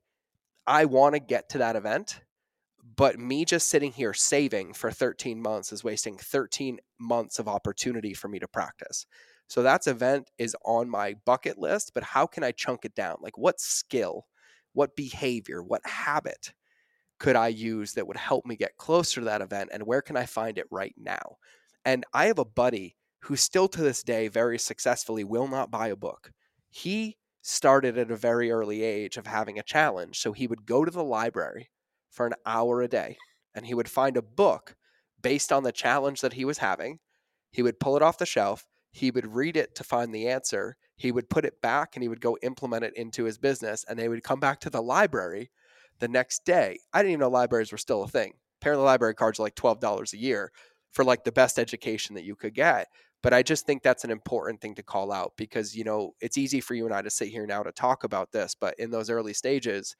I 0.66 0.86
want 0.86 1.14
to 1.14 1.20
get 1.20 1.50
to 1.50 1.58
that 1.58 1.76
event, 1.76 2.20
but 2.94 3.18
me 3.18 3.44
just 3.44 3.68
sitting 3.68 3.92
here 3.92 4.14
saving 4.14 4.72
for 4.72 4.90
13 4.90 5.40
months 5.40 5.72
is 5.72 5.82
wasting 5.82 6.16
13 6.18 6.78
months 6.98 7.38
of 7.38 7.48
opportunity 7.48 8.14
for 8.14 8.28
me 8.28 8.38
to 8.38 8.46
practice. 8.46 9.06
So 9.48 9.62
that 9.62 9.86
event 9.86 10.30
is 10.38 10.56
on 10.64 10.90
my 10.90 11.14
bucket 11.24 11.58
list, 11.58 11.92
but 11.94 12.02
how 12.02 12.26
can 12.26 12.44
I 12.44 12.52
chunk 12.52 12.84
it 12.84 12.94
down? 12.94 13.16
Like 13.20 13.38
what 13.38 13.60
skill, 13.60 14.26
what 14.72 14.94
behavior, 14.94 15.62
what 15.62 15.86
habit 15.86 16.52
could 17.18 17.36
I 17.36 17.48
use 17.48 17.94
that 17.94 18.06
would 18.06 18.16
help 18.16 18.44
me 18.44 18.56
get 18.56 18.76
closer 18.76 19.20
to 19.20 19.24
that 19.24 19.40
event 19.40 19.70
and 19.72 19.86
where 19.86 20.02
can 20.02 20.16
I 20.16 20.26
find 20.26 20.58
it 20.58 20.66
right 20.70 20.94
now? 20.98 21.36
And 21.84 22.04
I 22.12 22.26
have 22.26 22.38
a 22.38 22.44
buddy 22.44 22.96
who 23.22 23.36
still 23.36 23.68
to 23.68 23.80
this 23.80 24.02
day 24.02 24.28
very 24.28 24.58
successfully 24.58 25.24
will 25.24 25.48
not 25.48 25.70
buy 25.70 25.88
a 25.88 25.96
book. 25.96 26.30
He 26.68 27.16
started 27.42 27.96
at 27.96 28.10
a 28.10 28.16
very 28.16 28.50
early 28.50 28.82
age 28.82 29.16
of 29.16 29.26
having 29.26 29.58
a 29.58 29.62
challenge. 29.62 30.18
So 30.18 30.32
he 30.32 30.46
would 30.46 30.66
go 30.66 30.84
to 30.84 30.90
the 30.90 31.04
library 31.04 31.70
for 32.16 32.26
an 32.26 32.34
hour 32.46 32.80
a 32.80 32.88
day 32.88 33.16
and 33.54 33.66
he 33.66 33.74
would 33.74 33.88
find 33.88 34.16
a 34.16 34.22
book 34.22 34.76
based 35.22 35.52
on 35.52 35.62
the 35.62 35.72
challenge 35.72 36.20
that 36.20 36.34
he 36.34 36.44
was 36.44 36.58
having. 36.58 36.98
He 37.50 37.62
would 37.62 37.80
pull 37.80 37.96
it 37.96 38.02
off 38.02 38.18
the 38.18 38.26
shelf. 38.26 38.66
He 38.92 39.10
would 39.10 39.34
read 39.34 39.56
it 39.56 39.74
to 39.76 39.84
find 39.84 40.14
the 40.14 40.28
answer. 40.28 40.76
He 40.96 41.12
would 41.12 41.28
put 41.28 41.44
it 41.44 41.60
back 41.60 41.94
and 41.94 42.02
he 42.02 42.08
would 42.08 42.20
go 42.20 42.38
implement 42.42 42.84
it 42.84 42.96
into 42.96 43.24
his 43.24 43.38
business. 43.38 43.84
And 43.88 43.98
they 43.98 44.08
would 44.08 44.22
come 44.22 44.40
back 44.40 44.60
to 44.60 44.70
the 44.70 44.82
library 44.82 45.50
the 45.98 46.08
next 46.08 46.44
day. 46.44 46.78
I 46.92 46.98
didn't 46.98 47.12
even 47.12 47.20
know 47.20 47.28
libraries 47.28 47.72
were 47.72 47.78
still 47.78 48.02
a 48.02 48.08
thing. 48.08 48.34
Apparently, 48.60 48.84
library 48.84 49.14
cards 49.14 49.38
are 49.38 49.42
like 49.42 49.54
$12 49.54 50.12
a 50.12 50.18
year 50.18 50.52
for 50.92 51.04
like 51.04 51.24
the 51.24 51.32
best 51.32 51.58
education 51.58 52.14
that 52.14 52.24
you 52.24 52.36
could 52.36 52.54
get. 52.54 52.86
But 53.22 53.34
I 53.34 53.42
just 53.42 53.66
think 53.66 53.82
that's 53.82 54.04
an 54.04 54.10
important 54.10 54.60
thing 54.60 54.74
to 54.76 54.82
call 54.82 55.10
out 55.12 55.32
because, 55.36 55.74
you 55.74 55.84
know, 55.84 56.12
it's 56.20 56.38
easy 56.38 56.60
for 56.60 56.74
you 56.74 56.84
and 56.84 56.94
I 56.94 57.02
to 57.02 57.10
sit 57.10 57.28
here 57.28 57.46
now 57.46 57.62
to 57.62 57.72
talk 57.72 58.04
about 58.04 58.32
this. 58.32 58.54
But 58.54 58.78
in 58.78 58.90
those 58.90 59.10
early 59.10 59.32
stages, 59.32 59.96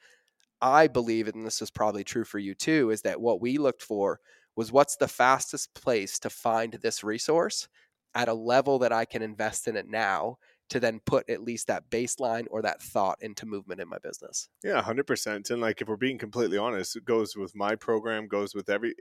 I 0.67 0.89
believe, 0.89 1.29
and 1.29 1.47
this 1.47 1.63
is 1.63 1.71
probably 1.71 2.03
true 2.03 2.25
for 2.25 2.39
you 2.39 2.55
too, 2.55 2.91
is 2.91 3.03
that 3.03 3.21
what 3.21 3.41
we 3.41 3.57
looked 3.57 3.83
for 3.83 4.21
was 4.57 4.73
what's 4.73 4.97
the 4.97 5.09
fastest 5.09 5.75
place 5.75 6.19
to 6.19 6.31
find 6.31 6.75
this 6.75 7.05
resource 7.05 7.69
at 8.15 8.29
a 8.29 8.35
level 8.35 8.79
that 8.81 8.93
I 8.93 9.05
can 9.05 9.23
invest 9.23 9.69
in 9.69 9.77
it 9.77 9.89
now 9.89 10.39
to 10.71 10.81
then 10.81 11.01
put 11.07 11.31
at 11.31 11.43
least 11.43 11.69
that 11.69 11.89
baseline 11.91 12.47
or 12.51 12.63
that 12.63 12.83
thought 12.83 13.19
into 13.21 13.47
movement 13.47 13.81
in 13.81 13.89
my 13.89 13.99
business. 14.03 14.49
Yeah, 14.65 14.83
hundred 14.83 15.07
percent. 15.07 15.51
And 15.51 15.61
like, 15.61 15.81
if 15.81 15.87
we're 15.87 15.97
being 15.97 16.19
completely 16.19 16.59
honest, 16.59 16.97
it 16.97 17.05
goes 17.05 17.37
with 17.37 17.55
my 17.55 17.77
program, 17.77 18.27
goes 18.27 18.55
with 18.55 18.69
every. 18.69 18.95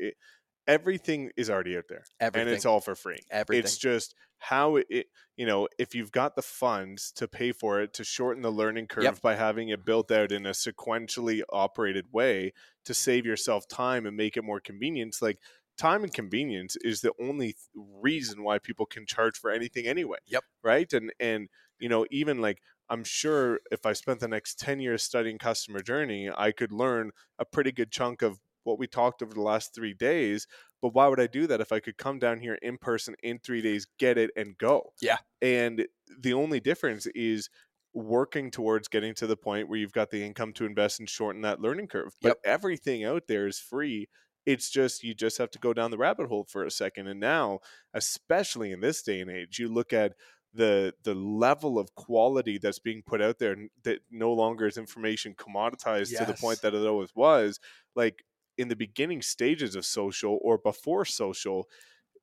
Everything 0.67 1.31
is 1.37 1.49
already 1.49 1.77
out 1.77 1.85
there, 1.89 2.03
Everything. 2.19 2.47
and 2.47 2.55
it's 2.55 2.65
all 2.65 2.81
for 2.81 2.95
free. 2.95 3.19
Everything. 3.29 3.63
It's 3.63 3.77
just 3.77 4.15
how 4.39 4.77
it, 4.77 5.07
you 5.37 5.45
know, 5.45 5.67
if 5.77 5.95
you've 5.95 6.11
got 6.11 6.35
the 6.35 6.41
funds 6.41 7.11
to 7.13 7.27
pay 7.27 7.51
for 7.51 7.81
it, 7.81 7.93
to 7.93 8.03
shorten 8.03 8.41
the 8.43 8.51
learning 8.51 8.87
curve 8.87 9.03
Yep. 9.03 9.21
by 9.21 9.35
having 9.35 9.69
it 9.69 9.85
built 9.85 10.11
out 10.11 10.31
in 10.31 10.45
a 10.45 10.51
sequentially 10.51 11.41
operated 11.51 12.11
way 12.11 12.53
to 12.85 12.93
save 12.93 13.25
yourself 13.25 13.67
time 13.67 14.05
and 14.05 14.15
make 14.17 14.37
it 14.37 14.43
more 14.43 14.59
convenient. 14.59 15.15
Like 15.21 15.39
time 15.77 16.03
and 16.03 16.13
convenience 16.13 16.75
is 16.81 17.01
the 17.01 17.13
only 17.19 17.47
th- 17.47 17.57
reason 17.75 18.43
why 18.43 18.59
people 18.59 18.85
can 18.85 19.05
charge 19.05 19.37
for 19.37 19.51
anything 19.51 19.87
anyway. 19.87 20.17
Yep. 20.27 20.43
Right. 20.63 20.91
And 20.93 21.11
and 21.19 21.49
you 21.79 21.89
know, 21.89 22.05
even 22.11 22.39
like 22.39 22.61
I'm 22.87 23.03
sure 23.03 23.59
if 23.71 23.85
I 23.85 23.93
spent 23.93 24.19
the 24.19 24.27
next 24.27 24.59
10 24.59 24.79
years 24.79 25.01
studying 25.01 25.39
customer 25.39 25.81
journey, 25.81 26.29
I 26.35 26.51
could 26.51 26.71
learn 26.71 27.11
a 27.39 27.43
pretty 27.45 27.71
good 27.71 27.91
chunk 27.91 28.21
of 28.21 28.39
what 28.65 28.77
we 28.77 28.87
talked 28.87 29.23
over 29.23 29.33
the 29.33 29.41
last 29.41 29.73
three 29.73 29.93
days. 29.93 30.47
But 30.81 30.93
why 30.93 31.07
would 31.07 31.19
I 31.19 31.27
do 31.27 31.47
that 31.47 31.61
if 31.61 31.71
I 31.71 31.79
could 31.79 31.97
come 31.97 32.19
down 32.19 32.39
here 32.39 32.59
in 32.61 32.77
person 32.77 33.15
in 33.23 33.39
three 33.39 33.61
days, 33.61 33.87
get 33.97 34.17
it, 34.17 34.31
and 34.35 34.57
go? 34.57 34.93
Yeah. 35.01 35.17
And 35.41 35.87
the 36.19 36.33
only 36.33 36.59
difference 36.59 37.07
is 37.15 37.49
working 37.93 38.51
towards 38.51 38.89
getting 38.89 39.15
to 39.15 39.25
the 39.25 39.37
point 39.37 39.69
where 39.69 39.79
you've 39.79 39.93
got 39.93 40.11
the 40.11 40.23
income 40.23 40.51
to 40.53 40.65
invest 40.65 40.99
and 40.99 41.09
shorten 41.09 41.41
that 41.43 41.61
learning 41.61 41.87
curve. 41.87 42.13
But 42.21 42.37
everything 42.43 43.05
out 43.05 43.23
there 43.27 43.47
is 43.47 43.57
free. 43.57 44.09
It's 44.45 44.69
just 44.69 45.01
you 45.01 45.15
just 45.15 45.37
have 45.37 45.49
to 45.51 45.59
go 45.59 45.73
down 45.73 45.91
the 45.91 45.97
rabbit 45.97 46.27
hole 46.27 46.45
for 46.47 46.65
a 46.65 46.71
second. 46.71 47.07
And 47.07 47.19
now, 47.19 47.59
especially 47.93 48.71
in 48.71 48.81
this 48.81 49.01
day 49.01 49.21
and 49.21 49.31
age, 49.31 49.57
you 49.57 49.69
look 49.69 49.93
at 49.93 50.13
the 50.53 50.93
the 51.03 51.13
level 51.13 51.77
of 51.77 51.93
quality 51.95 52.57
that's 52.57 52.79
being 52.79 53.03
put 53.05 53.21
out 53.21 53.39
there 53.39 53.55
that 53.83 53.99
no 54.09 54.31
longer 54.31 54.65
is 54.65 54.77
information 54.77 55.35
commoditized 55.35 56.17
to 56.17 56.25
the 56.25 56.33
point 56.33 56.61
that 56.61 56.73
it 56.73 56.87
always 56.87 57.13
was. 57.15 57.59
Like 57.95 58.23
in 58.57 58.67
the 58.67 58.75
beginning 58.75 59.21
stages 59.21 59.75
of 59.75 59.85
social 59.85 60.39
or 60.41 60.57
before 60.57 61.05
social, 61.05 61.67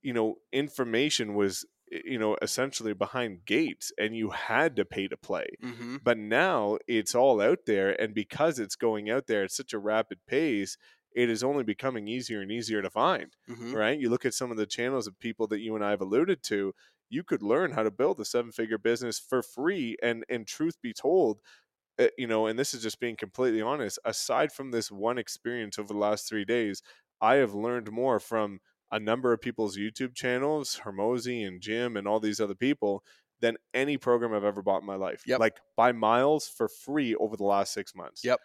you 0.02 0.12
know, 0.12 0.36
information 0.52 1.34
was 1.34 1.64
you 1.90 2.18
know 2.18 2.36
essentially 2.40 2.94
behind 2.94 3.44
gates 3.44 3.92
and 3.98 4.16
you 4.16 4.30
had 4.30 4.76
to 4.76 4.84
pay 4.84 5.06
to 5.08 5.16
play 5.16 5.46
Mm-hmm. 5.62 5.96
but 6.02 6.16
now 6.16 6.78
it's 6.88 7.14
all 7.14 7.38
out 7.42 7.66
there 7.66 7.90
and 8.00 8.14
because 8.14 8.58
it's 8.58 8.76
going 8.76 9.10
out 9.10 9.26
there 9.26 9.44
at 9.44 9.50
such 9.52 9.74
a 9.74 9.78
rapid 9.78 10.18
pace 10.26 10.78
it 11.14 11.28
is 11.28 11.44
only 11.44 11.64
becoming 11.64 12.08
easier 12.08 12.40
and 12.40 12.50
easier 12.50 12.80
to 12.80 12.88
find 12.88 13.36
Mm-hmm. 13.46 13.74
right 13.74 14.00
you 14.00 14.08
look 14.08 14.24
at 14.24 14.32
some 14.32 14.50
of 14.50 14.56
the 14.56 14.64
channels 14.64 15.06
of 15.06 15.18
people 15.18 15.46
that 15.48 15.60
you 15.60 15.74
and 15.74 15.84
i 15.84 15.90
have 15.90 16.00
alluded 16.00 16.42
to 16.44 16.72
you 17.10 17.22
could 17.22 17.42
learn 17.42 17.72
how 17.72 17.82
to 17.82 17.90
build 17.90 18.18
a 18.20 18.24
seven 18.24 18.52
figure 18.52 18.78
business 18.78 19.18
for 19.18 19.42
free 19.42 19.98
and 20.02 20.24
and 20.30 20.46
truth 20.46 20.80
be 20.80 20.94
told 20.94 21.40
you 22.18 22.26
know 22.26 22.46
and 22.46 22.58
this 22.58 22.74
is 22.74 22.82
just 22.82 23.00
being 23.00 23.16
completely 23.16 23.60
honest 23.62 23.98
aside 24.04 24.52
from 24.52 24.70
this 24.70 24.90
one 24.90 25.18
experience 25.18 25.78
over 25.78 25.92
the 25.92 25.98
last 25.98 26.28
three 26.28 26.44
days 26.44 26.82
i 27.20 27.34
have 27.36 27.54
learned 27.54 27.90
more 27.90 28.18
from 28.18 28.60
a 28.90 28.98
number 28.98 29.32
of 29.32 29.40
people's 29.40 29.76
youtube 29.76 30.14
channels 30.14 30.80
Hormozi 30.84 31.46
and 31.46 31.60
jim 31.60 31.96
and 31.96 32.06
all 32.08 32.20
these 32.20 32.40
other 32.40 32.54
people 32.54 33.04
than 33.40 33.56
any 33.74 33.96
program 33.98 34.32
i've 34.32 34.44
ever 34.44 34.62
bought 34.62 34.80
in 34.80 34.86
my 34.86 34.96
life 34.96 35.22
Yep. 35.26 35.40
like 35.40 35.60
by 35.76 35.92
miles 35.92 36.48
for 36.48 36.68
free 36.68 37.14
over 37.16 37.36
the 37.36 37.44
last 37.44 37.72
six 37.72 37.94
months 37.94 38.24
Yep. 38.24 38.40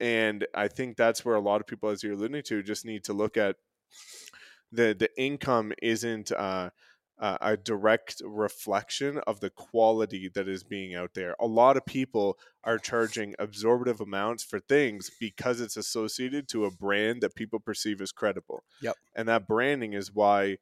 and 0.00 0.46
i 0.54 0.68
think 0.68 0.96
that's 0.96 1.24
where 1.24 1.34
a 1.36 1.40
lot 1.40 1.60
of 1.60 1.66
people 1.66 1.88
as 1.88 2.02
you're 2.02 2.12
alluding 2.14 2.42
to 2.44 2.62
just 2.62 2.84
need 2.84 3.04
to 3.04 3.12
look 3.12 3.36
at 3.36 3.56
the 4.72 4.94
the 4.98 5.10
income 5.20 5.72
isn't 5.82 6.32
uh 6.32 6.70
uh, 7.18 7.38
a 7.40 7.56
direct 7.56 8.20
reflection 8.24 9.18
of 9.26 9.40
the 9.40 9.50
quality 9.50 10.28
that 10.34 10.48
is 10.48 10.64
being 10.64 10.94
out 10.94 11.14
there. 11.14 11.36
A 11.38 11.46
lot 11.46 11.76
of 11.76 11.86
people 11.86 12.38
are 12.64 12.78
charging 12.78 13.34
absorptive 13.38 14.00
amounts 14.00 14.42
for 14.42 14.58
things 14.58 15.10
because 15.20 15.60
it's 15.60 15.76
associated 15.76 16.48
to 16.48 16.64
a 16.64 16.70
brand 16.70 17.20
that 17.22 17.34
people 17.34 17.60
perceive 17.60 18.00
as 18.00 18.10
credible. 18.12 18.64
Yep. 18.82 18.96
And 19.14 19.28
that 19.28 19.46
branding 19.46 19.92
is 19.92 20.12
why, 20.12 20.58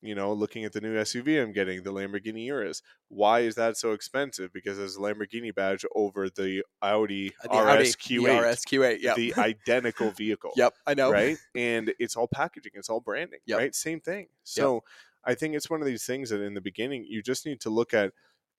you 0.00 0.16
know, 0.16 0.32
looking 0.32 0.64
at 0.64 0.72
the 0.72 0.80
new 0.80 0.96
SUV 0.96 1.40
I'm 1.40 1.52
getting, 1.52 1.84
the 1.84 1.92
Lamborghini 1.92 2.46
Urus, 2.46 2.82
why 3.08 3.40
is 3.40 3.54
that 3.54 3.76
so 3.76 3.92
expensive? 3.92 4.52
Because 4.52 4.78
there's 4.78 4.96
a 4.96 5.00
Lamborghini 5.00 5.54
badge 5.54 5.84
over 5.94 6.28
the 6.28 6.64
Audi 6.82 7.32
Uh, 7.48 7.62
The 7.64 7.80
RS 7.80 7.94
the 7.94 8.16
Q8, 8.16 8.50
RS 8.50 8.64
Q8. 8.64 9.00
Yep. 9.02 9.16
the 9.16 9.34
identical 9.38 10.10
vehicle 10.10 10.50
yep. 10.56 10.74
I 10.84 10.94
know. 10.94 11.12
right? 11.12 11.36
And 11.54 11.94
it's 12.00 12.16
all 12.16 12.26
packaging, 12.26 12.72
it's 12.74 12.90
all 12.90 12.98
branding, 13.00 13.38
Yep. 13.46 13.58
right? 13.58 13.74
Same 13.74 14.00
thing. 14.00 14.26
So 14.42 14.82
I 15.24 15.34
think 15.34 15.54
it's 15.54 15.70
one 15.70 15.80
of 15.80 15.86
these 15.86 16.04
things 16.04 16.30
that 16.30 16.40
in 16.40 16.54
the 16.54 16.60
beginning 16.60 17.04
you 17.08 17.22
just 17.22 17.46
need 17.46 17.60
to 17.62 17.70
look 17.70 17.94
at, 17.94 18.12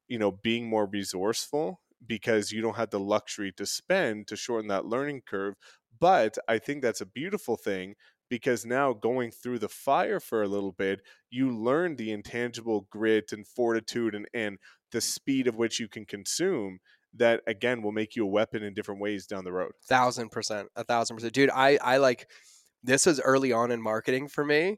you 0.08 0.18
know, 0.20 0.32
being 0.32 0.70
more 0.70 0.86
resourceful 0.86 1.82
because 2.06 2.52
you 2.52 2.62
don't 2.62 2.76
have 2.76 2.90
the 2.90 3.00
luxury 3.00 3.52
to 3.54 3.66
spend 3.66 4.28
to 4.28 4.36
shorten 4.36 4.68
that 4.68 4.86
learning 4.86 5.22
curve. 5.26 5.56
But 6.00 6.38
I 6.48 6.58
think 6.58 6.82
that's 6.82 7.02
a 7.02 7.06
beautiful 7.06 7.56
thing 7.56 7.96
because 8.30 8.66
now 8.66 8.94
going 8.94 9.32
through 9.32 9.60
the 9.60 9.70
fire 9.70 10.20
for 10.20 10.42
a 10.42 10.48
little 10.48 10.72
bit, 10.72 11.02
you 11.30 11.52
learn 11.56 11.96
the 11.96 12.12
intangible 12.12 12.88
grit 12.90 13.32
and 13.32 13.48
fortitude 13.48 14.16
and, 14.16 14.28
and 14.34 14.58
the 14.92 15.02
speed 15.02 15.48
of 15.48 15.56
which 15.56 15.80
you 15.80 15.88
can 15.88 16.06
consume 16.06 16.80
that 17.16 17.42
again 17.46 17.82
will 17.82 17.92
make 17.92 18.16
you 18.16 18.24
a 18.24 18.30
weapon 18.30 18.64
in 18.64 18.74
different 18.74 19.00
ways 19.02 19.28
down 19.28 19.44
the 19.44 19.52
road. 19.52 19.72
thousand 19.88 20.30
percent 20.32 20.68
a 20.76 20.84
thousand 20.84 21.16
percent 21.16 21.34
dude 21.34 21.50
i 21.52 21.78
i 21.84 21.98
like 21.98 22.28
this 22.82 23.06
was 23.06 23.20
early 23.22 23.52
on 23.52 23.72
in 23.72 23.82
marketing 23.82 24.28
for 24.28 24.44
me 24.44 24.78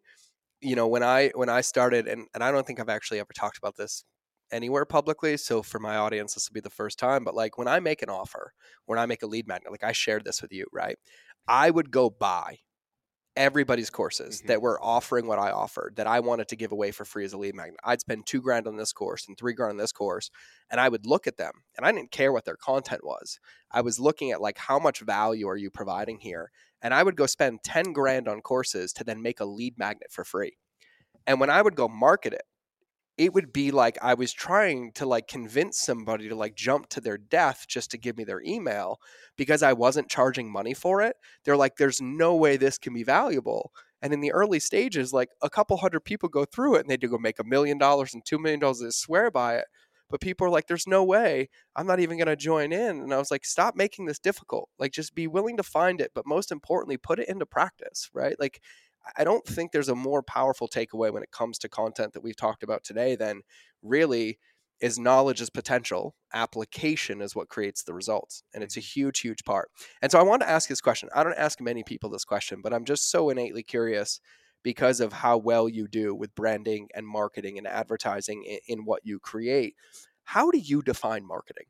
you 0.65 0.75
know 0.75 0.87
when 0.87 1.03
i 1.03 1.29
when 1.35 1.49
i 1.49 1.61
started 1.61 2.07
and, 2.07 2.27
and 2.33 2.43
i 2.43 2.51
don't 2.51 2.65
think 2.67 2.79
i've 2.79 2.89
actually 2.89 3.19
ever 3.19 3.33
talked 3.33 3.57
about 3.57 3.75
this 3.77 4.03
anywhere 4.51 4.85
publicly 4.85 5.37
so 5.37 5.61
for 5.63 5.79
my 5.79 5.95
audience 5.97 6.33
this 6.35 6.49
will 6.49 6.53
be 6.53 6.59
the 6.61 6.69
first 6.69 6.99
time 6.99 7.23
but 7.23 7.35
like 7.35 7.57
when 7.57 7.67
i 7.67 7.79
make 7.79 8.01
an 8.01 8.09
offer 8.09 8.53
when 8.85 8.99
i 8.99 9.05
make 9.05 9.23
a 9.23 9.27
lead 9.27 9.47
magnet 9.47 9.71
like 9.71 9.83
i 9.83 9.91
shared 9.91 10.25
this 10.25 10.41
with 10.41 10.51
you 10.51 10.65
right 10.73 10.97
i 11.47 11.69
would 11.69 11.91
go 11.91 12.09
buy 12.09 12.59
everybody's 13.37 13.89
courses 13.89 14.41
Mhm. 14.41 14.47
that 14.47 14.61
were 14.61 14.81
offering 14.81 15.27
what 15.27 15.39
i 15.39 15.51
offered 15.51 15.95
that 15.97 16.07
i 16.07 16.21
wanted 16.21 16.47
to 16.47 16.55
give 16.55 16.71
away 16.71 16.91
for 16.91 17.03
free 17.03 17.25
as 17.25 17.33
a 17.33 17.37
lead 17.37 17.53
magnet 17.53 17.79
i'd 17.83 17.99
spend 17.99 18.25
two 18.25 18.41
grand 18.41 18.65
on 18.65 18.77
this 18.77 18.93
course 18.93 19.27
and 19.27 19.37
three 19.37 19.53
grand 19.53 19.71
on 19.71 19.77
this 19.77 19.91
course 19.91 20.29
and 20.69 20.79
i 20.79 20.87
would 20.87 21.05
look 21.05 21.27
at 21.27 21.35
them 21.35 21.51
and 21.75 21.85
i 21.85 21.91
didn't 21.91 22.11
care 22.11 22.31
what 22.31 22.45
their 22.45 22.55
content 22.55 23.03
was 23.03 23.39
I 23.71 23.81
was 23.81 23.99
looking 23.99 24.31
at 24.31 24.39
like 24.39 24.57
how 24.57 24.79
much 24.79 25.01
value 25.01 25.49
are 25.49 25.57
you 25.57 25.69
providing 25.69 26.19
here? 26.19 26.49
And 26.85 26.93
I 26.93 27.01
would 27.01 27.15
go 27.15 27.25
spend 27.25 27.63
10 27.63 27.93
grand 27.93 28.27
on 28.27 28.41
courses 28.41 28.93
to 28.93 29.03
then 29.03 29.19
make 29.19 29.39
a 29.39 29.45
lead 29.45 29.75
magnet 29.75 30.11
for 30.11 30.23
free. 30.23 30.55
And 31.25 31.39
when 31.39 31.49
I 31.49 31.63
would 31.63 31.75
go 31.75 31.87
market 31.87 32.31
it, 32.31 32.43
it 33.17 33.33
would 33.33 33.51
be 33.51 33.71
like 33.71 33.97
I 34.03 34.13
was 34.13 34.31
trying 34.31 34.91
to 34.93 35.07
like 35.07 35.27
convince 35.27 35.79
somebody 35.79 36.29
to 36.29 36.35
like 36.35 36.53
jump 36.53 36.89
to 36.89 37.01
their 37.01 37.17
death 37.17 37.65
just 37.67 37.89
to 37.89 37.97
give 37.97 38.17
me 38.17 38.23
their 38.23 38.43
email 38.43 38.99
because 39.35 39.63
I 39.63 39.73
wasn't 39.73 40.11
charging 40.11 40.51
money 40.51 40.75
for 40.75 41.01
it. 41.01 41.15
They're 41.43 41.57
like, 41.57 41.77
there's 41.77 42.01
no 42.01 42.35
way 42.35 42.55
this 42.55 42.77
can 42.77 42.93
be 42.93 43.01
valuable. 43.01 43.71
And 44.03 44.13
in 44.13 44.19
the 44.19 44.31
early 44.31 44.59
stages, 44.59 45.11
like 45.11 45.29
a 45.41 45.49
couple 45.49 45.77
hundred 45.77 46.01
people 46.01 46.29
go 46.29 46.45
through 46.45 46.75
it 46.75 46.81
and 46.81 46.89
they 46.91 46.97
do 46.97 47.07
go 47.07 47.17
make 47.17 47.39
a 47.39 47.43
million 47.43 47.79
dollars 47.79 48.13
and 48.13 48.23
two 48.23 48.37
million 48.37 48.59
dollars. 48.59 48.81
They 48.81 48.91
swear 48.91 49.31
by 49.31 49.55
it. 49.55 49.65
But 50.09 50.21
people 50.21 50.45
are 50.45 50.51
like, 50.51 50.67
there's 50.67 50.87
no 50.87 51.03
way. 51.03 51.49
I'm 51.75 51.87
not 51.87 51.99
even 51.99 52.17
going 52.17 52.27
to 52.27 52.35
join 52.35 52.71
in. 52.71 53.01
And 53.01 53.13
I 53.13 53.17
was 53.17 53.31
like, 53.31 53.45
stop 53.45 53.75
making 53.75 54.05
this 54.05 54.19
difficult. 54.19 54.69
Like, 54.77 54.91
just 54.91 55.15
be 55.15 55.27
willing 55.27 55.57
to 55.57 55.63
find 55.63 55.99
it. 55.99 56.11
But 56.13 56.27
most 56.27 56.51
importantly, 56.51 56.97
put 56.97 57.19
it 57.19 57.29
into 57.29 57.45
practice, 57.45 58.09
right? 58.13 58.35
Like, 58.39 58.61
I 59.17 59.23
don't 59.23 59.45
think 59.45 59.71
there's 59.71 59.89
a 59.89 59.95
more 59.95 60.23
powerful 60.23 60.67
takeaway 60.67 61.11
when 61.11 61.23
it 61.23 61.31
comes 61.31 61.57
to 61.59 61.69
content 61.69 62.13
that 62.13 62.23
we've 62.23 62.35
talked 62.35 62.63
about 62.63 62.83
today 62.83 63.15
than 63.15 63.41
really 63.81 64.39
is 64.81 64.99
knowledge 64.99 65.41
is 65.41 65.49
potential. 65.49 66.15
Application 66.33 67.21
is 67.21 67.35
what 67.35 67.49
creates 67.49 67.83
the 67.83 67.93
results. 67.93 68.43
And 68.53 68.63
it's 68.63 68.75
a 68.75 68.79
mm-hmm. 68.79 69.01
huge, 69.01 69.19
huge 69.19 69.43
part. 69.45 69.69
And 70.01 70.11
so 70.11 70.19
I 70.19 70.23
want 70.23 70.41
to 70.41 70.49
ask 70.49 70.67
this 70.67 70.81
question. 70.81 71.09
I 71.15 71.23
don't 71.23 71.37
ask 71.37 71.61
many 71.61 71.83
people 71.83 72.09
this 72.09 72.25
question, 72.25 72.61
but 72.61 72.73
I'm 72.73 72.85
just 72.85 73.09
so 73.09 73.29
innately 73.29 73.63
curious 73.63 74.19
because 74.65 74.99
of 74.99 75.13
how 75.13 75.37
well 75.37 75.69
you 75.69 75.87
do 75.87 76.15
with 76.15 76.33
branding 76.33 76.89
and 76.95 77.07
marketing 77.07 77.59
and 77.59 77.67
advertising 77.67 78.43
in, 78.43 78.57
in 78.67 78.79
what 78.83 79.05
you 79.05 79.19
create. 79.19 79.75
How 80.23 80.49
do 80.49 80.57
you 80.57 80.81
define 80.81 81.23
marketing? 81.23 81.67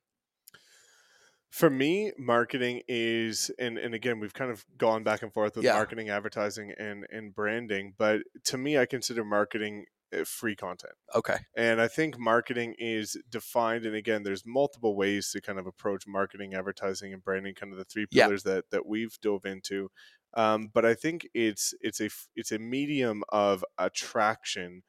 For 1.50 1.70
me, 1.70 2.14
marketing 2.18 2.84
is, 2.88 3.52
and, 3.60 3.78
and 3.78 3.94
again, 3.94 4.22
we've 4.22 4.34
kind 4.34 4.50
of 4.50 4.66
gone 4.78 5.04
back 5.04 5.24
and 5.24 5.34
forth 5.34 5.58
with 5.58 5.66
Yeah. 5.66 5.74
marketing, 5.74 6.10
advertising, 6.10 6.72
and, 6.80 7.06
and 7.12 7.36
branding. 7.36 7.96
But 7.98 8.22
to 8.46 8.58
me, 8.58 8.78
I 8.78 8.86
consider 8.86 9.26
marketing 9.26 9.88
uh, 10.14 10.24
free 10.24 10.56
content. 10.56 10.94
Okay. 11.14 11.38
And 11.58 11.82
I 11.82 11.90
think 11.90 12.18
marketing 12.18 12.76
is 12.78 13.18
defined, 13.30 13.86
and 13.86 13.96
again, 13.96 14.24
there's 14.24 14.46
multiple 14.46 14.96
ways 14.96 15.32
to 15.32 15.42
kind 15.42 15.60
of 15.60 15.68
approach 15.68 16.06
marketing, 16.08 16.54
advertising, 16.54 17.12
and 17.12 17.22
branding, 17.22 17.56
kind 17.56 17.74
of 17.74 17.78
the 17.78 17.86
three 17.86 18.06
Yeah. 18.10 18.26
pillars 18.26 18.44
that 18.44 18.70
that 18.72 18.86
we've 18.86 19.18
dove 19.22 19.46
into. 19.46 19.90
Um, 20.36 20.70
but 20.74 20.86
I 20.86 20.94
think 20.94 21.28
it's 21.34 21.74
it's 21.82 22.02
a 22.02 22.10
it's 22.36 22.52
a 22.52 22.60
medium 22.60 23.24
of 23.30 23.64
attraction 23.78 24.84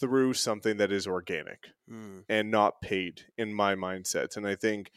through 0.00 0.34
something 0.34 0.76
that 0.78 0.92
is 0.92 1.06
organic 1.06 1.68
and 2.28 2.50
not 2.50 2.80
paid 2.80 3.22
in 3.36 3.52
my 3.52 3.74
mindset. 3.74 4.36
And 4.36 4.46
I 4.46 4.54
think 4.54 4.90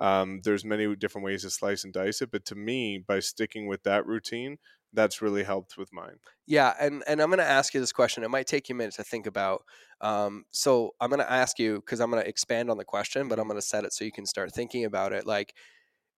um, 0.00 0.40
there's 0.44 0.64
many 0.64 0.96
different 0.96 1.24
ways 1.26 1.42
to 1.42 1.50
slice 1.50 1.84
and 1.84 1.92
dice 1.92 2.22
it, 2.22 2.30
but 2.30 2.46
to 2.46 2.54
me, 2.54 3.04
by 3.06 3.20
sticking 3.20 3.66
with 3.66 3.82
that 3.82 4.06
routine, 4.06 4.56
that's 4.92 5.22
really 5.22 5.44
helped 5.44 5.76
with 5.76 5.92
mine. 5.92 6.16
Yeah, 6.46 6.74
and 6.80 7.04
and 7.06 7.20
I'm 7.20 7.28
going 7.28 7.38
to 7.38 7.44
ask 7.44 7.74
you 7.74 7.80
this 7.80 7.92
question. 7.92 8.24
It 8.24 8.30
might 8.30 8.46
take 8.46 8.68
you 8.68 8.74
a 8.74 8.78
minute 8.78 8.94
to 8.94 9.04
think 9.04 9.26
about. 9.26 9.62
Um, 10.00 10.44
so 10.50 10.94
I'm 11.00 11.10
going 11.10 11.20
to 11.20 11.30
ask 11.30 11.58
you 11.58 11.76
because 11.76 12.00
I'm 12.00 12.10
going 12.10 12.22
to 12.22 12.28
expand 12.28 12.70
on 12.70 12.78
the 12.78 12.84
question, 12.84 13.28
but 13.28 13.38
I'm 13.38 13.46
going 13.46 13.60
to 13.60 13.66
set 13.66 13.84
it 13.84 13.92
so 13.92 14.04
you 14.04 14.12
can 14.12 14.26
start 14.26 14.52
thinking 14.52 14.84
about 14.84 15.12
it. 15.12 15.26
Like, 15.26 15.54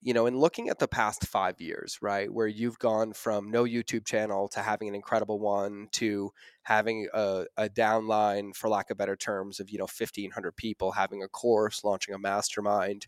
you 0.02 0.12
know, 0.12 0.26
in 0.26 0.36
looking 0.36 0.68
at 0.68 0.80
the 0.80 0.88
past 0.88 1.26
five 1.26 1.60
years, 1.60 1.98
right, 2.02 2.32
where 2.32 2.48
you've 2.48 2.78
gone 2.80 3.12
from 3.12 3.50
no 3.50 3.64
YouTube 3.64 4.04
channel 4.04 4.48
to 4.48 4.60
having 4.60 4.88
an 4.88 4.96
incredible 4.96 5.38
one 5.38 5.88
to 5.92 6.32
having 6.64 7.08
a, 7.14 7.44
a 7.56 7.68
downline, 7.68 8.54
for 8.54 8.68
lack 8.68 8.90
of 8.90 8.98
better 8.98 9.14
terms, 9.16 9.60
of 9.60 9.70
you 9.70 9.78
know 9.78 9.84
1,500 9.84 10.56
people, 10.56 10.92
having 10.92 11.22
a 11.22 11.28
course, 11.28 11.84
launching 11.84 12.14
a 12.14 12.18
mastermind. 12.18 13.06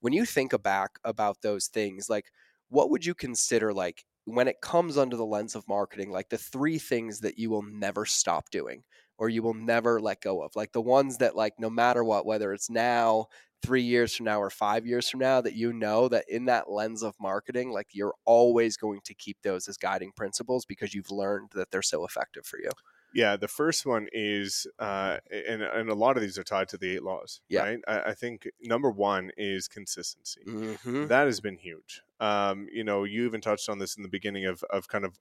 When 0.00 0.12
you 0.12 0.26
think 0.26 0.52
back 0.62 0.98
about 1.02 1.40
those 1.40 1.66
things, 1.66 2.10
like 2.10 2.26
what 2.68 2.90
would 2.90 3.06
you 3.06 3.14
consider 3.14 3.72
like 3.72 4.04
when 4.26 4.48
it 4.48 4.60
comes 4.60 4.98
under 4.98 5.16
the 5.16 5.24
lens 5.24 5.54
of 5.54 5.68
marketing, 5.68 6.10
like 6.10 6.28
the 6.28 6.38
three 6.38 6.78
things 6.78 7.20
that 7.20 7.38
you 7.38 7.50
will 7.50 7.62
never 7.62 8.04
stop 8.04 8.50
doing 8.50 8.82
or 9.18 9.28
you 9.28 9.42
will 9.42 9.54
never 9.54 10.00
let 10.00 10.20
go 10.20 10.42
of, 10.42 10.56
like 10.56 10.72
the 10.72 10.80
ones 10.80 11.18
that, 11.18 11.36
like, 11.36 11.54
no 11.58 11.70
matter 11.70 12.02
what, 12.02 12.26
whether 12.26 12.52
it's 12.52 12.70
now, 12.70 13.26
three 13.62 13.82
years 13.82 14.14
from 14.14 14.26
now, 14.26 14.40
or 14.40 14.50
five 14.50 14.86
years 14.86 15.08
from 15.08 15.20
now, 15.20 15.40
that 15.40 15.54
you 15.54 15.72
know 15.72 16.08
that 16.08 16.24
in 16.28 16.44
that 16.46 16.70
lens 16.70 17.02
of 17.02 17.14
marketing, 17.20 17.70
like 17.70 17.88
you're 17.92 18.14
always 18.26 18.76
going 18.76 19.00
to 19.04 19.14
keep 19.14 19.38
those 19.42 19.68
as 19.68 19.76
guiding 19.76 20.12
principles 20.12 20.66
because 20.66 20.94
you've 20.94 21.10
learned 21.10 21.50
that 21.54 21.70
they're 21.70 21.82
so 21.82 22.04
effective 22.04 22.44
for 22.44 22.58
you. 22.58 22.70
Yeah, 23.14 23.36
the 23.36 23.48
first 23.48 23.86
one 23.86 24.08
is, 24.12 24.66
uh, 24.80 25.18
and 25.30 25.62
and 25.62 25.88
a 25.88 25.94
lot 25.94 26.16
of 26.16 26.22
these 26.22 26.36
are 26.36 26.42
tied 26.42 26.68
to 26.70 26.76
the 26.76 26.96
eight 26.96 27.04
laws. 27.04 27.40
Yeah. 27.48 27.62
right. 27.62 27.78
I, 27.86 28.00
I 28.10 28.14
think 28.14 28.48
number 28.60 28.90
one 28.90 29.30
is 29.36 29.68
consistency. 29.68 30.42
Mm-hmm. 30.46 31.06
That 31.06 31.26
has 31.26 31.40
been 31.40 31.56
huge. 31.56 32.02
Um, 32.18 32.66
you 32.72 32.82
know, 32.82 33.04
you 33.04 33.24
even 33.24 33.40
touched 33.40 33.68
on 33.68 33.78
this 33.78 33.96
in 33.96 34.02
the 34.02 34.08
beginning 34.08 34.46
of 34.46 34.64
of 34.64 34.88
kind 34.88 35.04
of, 35.04 35.20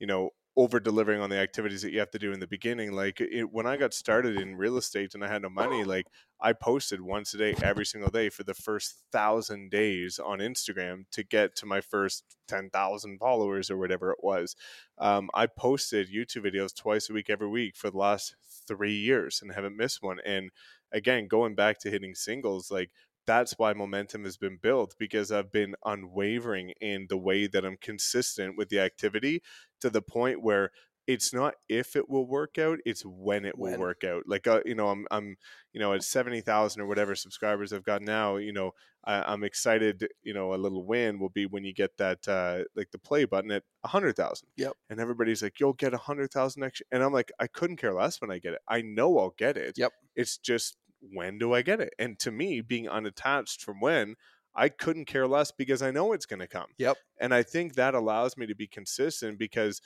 you 0.00 0.06
know, 0.06 0.30
over 0.58 0.80
delivering 0.80 1.20
on 1.20 1.30
the 1.30 1.38
activities 1.38 1.82
that 1.82 1.92
you 1.92 2.00
have 2.00 2.10
to 2.10 2.18
do 2.18 2.32
in 2.32 2.40
the 2.40 2.46
beginning. 2.48 2.90
Like 2.90 3.20
it, 3.20 3.44
when 3.52 3.64
I 3.64 3.76
got 3.76 3.94
started 3.94 4.36
in 4.36 4.56
real 4.56 4.76
estate 4.76 5.14
and 5.14 5.24
I 5.24 5.28
had 5.28 5.42
no 5.42 5.48
money, 5.48 5.84
like 5.84 6.06
I 6.40 6.52
posted 6.52 7.00
once 7.00 7.32
a 7.32 7.38
day, 7.38 7.54
every 7.62 7.86
single 7.86 8.10
day 8.10 8.28
for 8.28 8.42
the 8.42 8.54
first 8.54 8.96
thousand 9.12 9.70
days 9.70 10.18
on 10.18 10.40
Instagram 10.40 11.04
to 11.12 11.22
get 11.22 11.54
to 11.56 11.66
my 11.66 11.80
first 11.80 12.24
10,000 12.48 13.18
followers 13.20 13.70
or 13.70 13.76
whatever 13.76 14.10
it 14.10 14.18
was. 14.20 14.56
Um, 14.98 15.30
I 15.32 15.46
posted 15.46 16.12
YouTube 16.12 16.52
videos 16.52 16.74
twice 16.74 17.08
a 17.08 17.12
week, 17.12 17.30
every 17.30 17.48
week 17.48 17.76
for 17.76 17.88
the 17.88 17.98
last 17.98 18.34
three 18.66 18.96
years 18.96 19.38
and 19.40 19.52
haven't 19.52 19.76
missed 19.76 20.02
one. 20.02 20.18
And 20.26 20.50
again, 20.90 21.28
going 21.28 21.54
back 21.54 21.78
to 21.80 21.90
hitting 21.90 22.16
singles, 22.16 22.68
like 22.68 22.90
that's 23.28 23.58
why 23.58 23.74
momentum 23.74 24.24
has 24.24 24.38
been 24.38 24.56
built 24.56 24.94
because 24.98 25.30
I've 25.30 25.52
been 25.52 25.74
unwavering 25.84 26.72
in 26.80 27.08
the 27.10 27.18
way 27.18 27.46
that 27.46 27.62
I'm 27.62 27.76
consistent 27.76 28.56
with 28.56 28.70
the 28.70 28.80
activity 28.80 29.42
to 29.82 29.90
the 29.90 30.00
point 30.00 30.42
where 30.42 30.70
it's 31.06 31.34
not 31.34 31.54
if 31.68 31.94
it 31.94 32.08
will 32.08 32.26
work 32.26 32.56
out, 32.58 32.78
it's 32.86 33.02
when 33.02 33.44
it 33.44 33.58
will 33.58 33.72
When. 33.72 33.80
work 33.80 34.02
out. 34.02 34.22
Like 34.26 34.46
uh, 34.46 34.60
you 34.64 34.74
know, 34.74 34.88
I'm 34.88 35.06
I'm 35.10 35.36
you 35.74 35.80
know 35.80 35.92
at 35.92 36.04
seventy 36.04 36.40
thousand 36.40 36.80
or 36.80 36.86
whatever 36.86 37.14
subscribers 37.14 37.72
I've 37.72 37.84
got 37.84 38.00
now. 38.00 38.36
You 38.36 38.52
know, 38.54 38.72
I, 39.04 39.22
I'm 39.22 39.44
excited. 39.44 40.08
You 40.22 40.32
know, 40.32 40.54
a 40.54 40.56
little 40.56 40.84
win 40.84 41.18
will 41.18 41.28
be 41.30 41.44
when 41.44 41.64
you 41.64 41.74
get 41.74 41.96
that 41.98 42.26
uh, 42.26 42.64
like 42.74 42.90
the 42.92 42.98
play 42.98 43.26
button 43.26 43.50
at 43.50 43.62
a 43.84 43.88
hundred 43.88 44.16
thousand. 44.16 44.48
Yep. 44.56 44.72
And 44.88 45.00
everybody's 45.00 45.42
like, 45.42 45.60
"You'll 45.60 45.74
get 45.74 45.94
a 45.94 45.98
hundred 45.98 46.30
thousand 46.30 46.60
next," 46.60 46.80
year. 46.80 46.88
and 46.92 47.02
I'm 47.02 47.12
like, 47.12 47.30
I 47.38 47.46
couldn't 47.46 47.76
care 47.76 47.94
less 47.94 48.20
when 48.22 48.30
I 48.30 48.38
get 48.38 48.54
it. 48.54 48.60
I 48.68 48.82
know 48.82 49.18
I'll 49.18 49.34
get 49.36 49.56
it. 49.58 49.78
Yep. 49.78 49.92
It's 50.16 50.36
just 50.38 50.76
when 51.00 51.38
do 51.38 51.54
I 51.54 51.62
get 51.62 51.80
it? 51.80 51.94
And 51.98 52.18
to 52.20 52.30
me, 52.30 52.60
being 52.60 52.88
unattached 52.88 53.62
from 53.62 53.80
when, 53.80 54.14
I 54.54 54.68
couldn't 54.68 55.04
care 55.04 55.26
less 55.26 55.52
because 55.52 55.82
I 55.82 55.90
know 55.90 56.12
it's 56.12 56.26
going 56.26 56.40
to 56.40 56.48
come. 56.48 56.66
Yep. 56.78 56.96
And 57.20 57.32
I 57.32 57.42
think 57.42 57.74
that 57.74 57.94
allows 57.94 58.36
me 58.36 58.46
to 58.46 58.54
be 58.54 58.66
consistent 58.66 59.38
because 59.38 59.80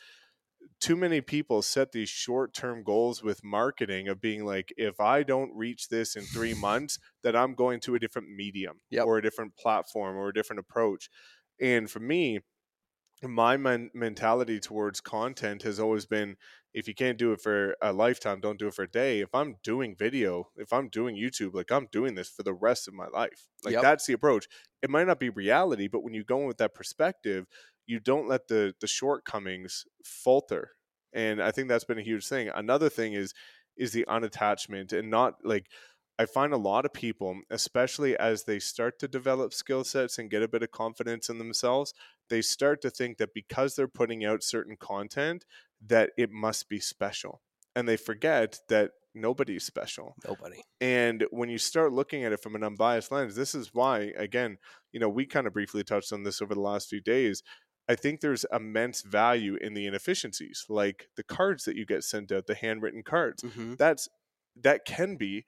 too 0.81 0.97
many 0.97 1.21
people 1.21 1.61
set 1.61 1.93
these 1.93 2.09
short 2.09 2.55
term 2.55 2.83
goals 2.83 3.23
with 3.23 3.45
marketing 3.45 4.09
of 4.09 4.21
being 4.21 4.45
like, 4.45 4.73
if 4.77 5.01
I 5.01 5.23
don't 5.23 5.55
reach 5.55 5.89
this 5.89 6.17
in 6.17 6.23
three 6.23 6.55
months, 6.55 6.99
that 7.23 7.37
I'm 7.37 7.55
going 7.55 7.81
to 7.81 7.95
a 7.95 7.99
different 7.99 8.29
medium 8.31 8.81
Yep. 8.91 9.07
or 9.07 9.19
a 9.19 9.23
different 9.23 9.57
platform 9.57 10.17
or 10.17 10.29
a 10.29 10.35
different 10.35 10.61
approach. 10.61 11.11
And 11.61 11.91
for 11.91 12.01
me, 12.01 12.41
my 13.23 13.57
men- 13.57 13.91
mentality 13.95 14.59
towards 14.59 15.01
content 15.01 15.63
has 15.63 15.79
always 15.79 16.07
been 16.07 16.37
if 16.75 16.89
you 16.89 16.95
can't 16.95 17.19
do 17.19 17.33
it 17.33 17.41
for 17.41 17.77
a 17.83 17.93
lifetime 17.93 18.41
don't 18.41 18.59
do 18.59 18.69
it 18.69 18.75
for 18.75 18.83
a 18.85 18.91
day. 18.91 19.21
If 19.21 19.35
i'm 19.35 19.57
doing 19.63 19.95
video 19.97 20.51
if 20.57 20.73
i'm 20.73 20.89
doing 20.89 21.17
youtube 21.17 21.55
like 21.55 21.71
i'm 21.71 21.89
doing 21.93 22.15
this 22.15 22.29
for 22.31 22.43
the 22.43 22.55
rest 22.55 22.89
of 22.89 22.95
my 22.95 23.09
life. 23.09 23.49
Like 23.65 23.75
Yep. 23.75 23.83
that's 23.83 24.07
the 24.07 24.13
approach. 24.15 24.47
It 24.83 24.91
might 24.91 25.07
not 25.07 25.21
be 25.21 25.31
reality 25.31 25.89
but 25.89 26.03
when 26.03 26.15
you 26.15 26.25
go 26.25 26.41
in 26.41 26.47
with 26.47 26.59
that 26.59 26.75
perspective 26.75 27.47
you 27.87 28.01
don't 28.01 28.29
let 28.29 28.49
the 28.49 28.75
the 28.81 28.87
shortcomings 28.87 29.85
falter. 30.05 30.73
And 31.13 31.43
i 31.43 31.51
think 31.51 31.69
that's 31.69 31.85
been 31.85 31.99
a 31.99 32.03
huge 32.03 32.27
thing. 32.27 32.49
Another 32.49 32.89
thing 32.89 33.13
is 33.15 33.35
is 33.77 33.93
the 33.93 34.05
unattachment 34.09 34.93
and 34.93 35.11
not 35.11 35.35
like 35.45 35.67
I 36.23 36.27
find 36.27 36.53
a 36.53 36.57
lot 36.57 36.85
of 36.85 36.93
people, 36.93 37.41
especially 37.51 38.17
as 38.17 38.45
they 38.45 38.61
start 38.61 39.01
to 39.01 39.09
develop 39.09 39.53
skill 39.53 39.83
sets 39.83 40.19
and 40.19 40.31
get 40.31 40.43
a 40.43 40.47
bit 40.47 40.63
of 40.63 40.71
confidence 40.71 41.29
in 41.29 41.39
themselves, 41.39 41.93
they 42.31 42.43
start 42.43 42.81
to 42.83 42.91
think 42.91 43.19
that 43.19 43.35
because 43.35 43.75
they're 43.75 43.89
putting 43.89 44.25
out 44.25 44.45
certain 44.45 44.77
content, 44.77 45.45
that 45.85 46.11
it 46.17 46.31
must 46.31 46.69
be 46.69 46.79
special. 46.79 47.43
And 47.75 47.89
they 47.89 47.97
forget 47.97 48.61
that 48.69 48.93
nobody's 49.17 49.65
special. 49.65 50.15
Nobody. 50.25 50.63
And 50.81 51.25
when 51.33 51.49
you 51.49 51.59
start 51.59 51.93
looking 51.93 52.23
at 52.23 52.33
it 52.33 52.41
from 52.41 52.55
an 52.55 52.63
unbiased 52.63 53.11
lens, 53.11 53.35
this 53.35 53.53
is 53.53 53.71
why, 53.73 54.13
again, 54.17 54.59
you 54.93 55.01
know, 55.01 55.09
we 55.09 55.27
kind 55.27 55.49
of 55.49 55.53
briefly 55.53 55.83
touched 55.83 56.13
on 56.13 56.23
this 56.23 56.41
over 56.41 56.55
the 56.55 56.61
last 56.61 56.89
few 56.89 57.01
days. 57.01 57.43
I 57.89 57.97
think 57.97 58.21
there's 58.21 58.47
immense 58.53 59.03
value 59.03 59.57
in 59.61 59.75
the 59.75 59.87
inefficiencies, 59.89 60.67
like 60.69 61.09
the 61.17 61.25
cards 61.25 61.65
that 61.65 61.75
you 61.75 61.85
get 61.85 62.05
sent 62.05 62.31
out, 62.31 62.47
the 62.47 62.55
handwritten 62.55 63.03
cards. 63.03 63.43
Mm-hmm. 63.43 63.75
That's 63.75 64.09
that 64.63 64.85
can 64.85 65.17
be 65.17 65.47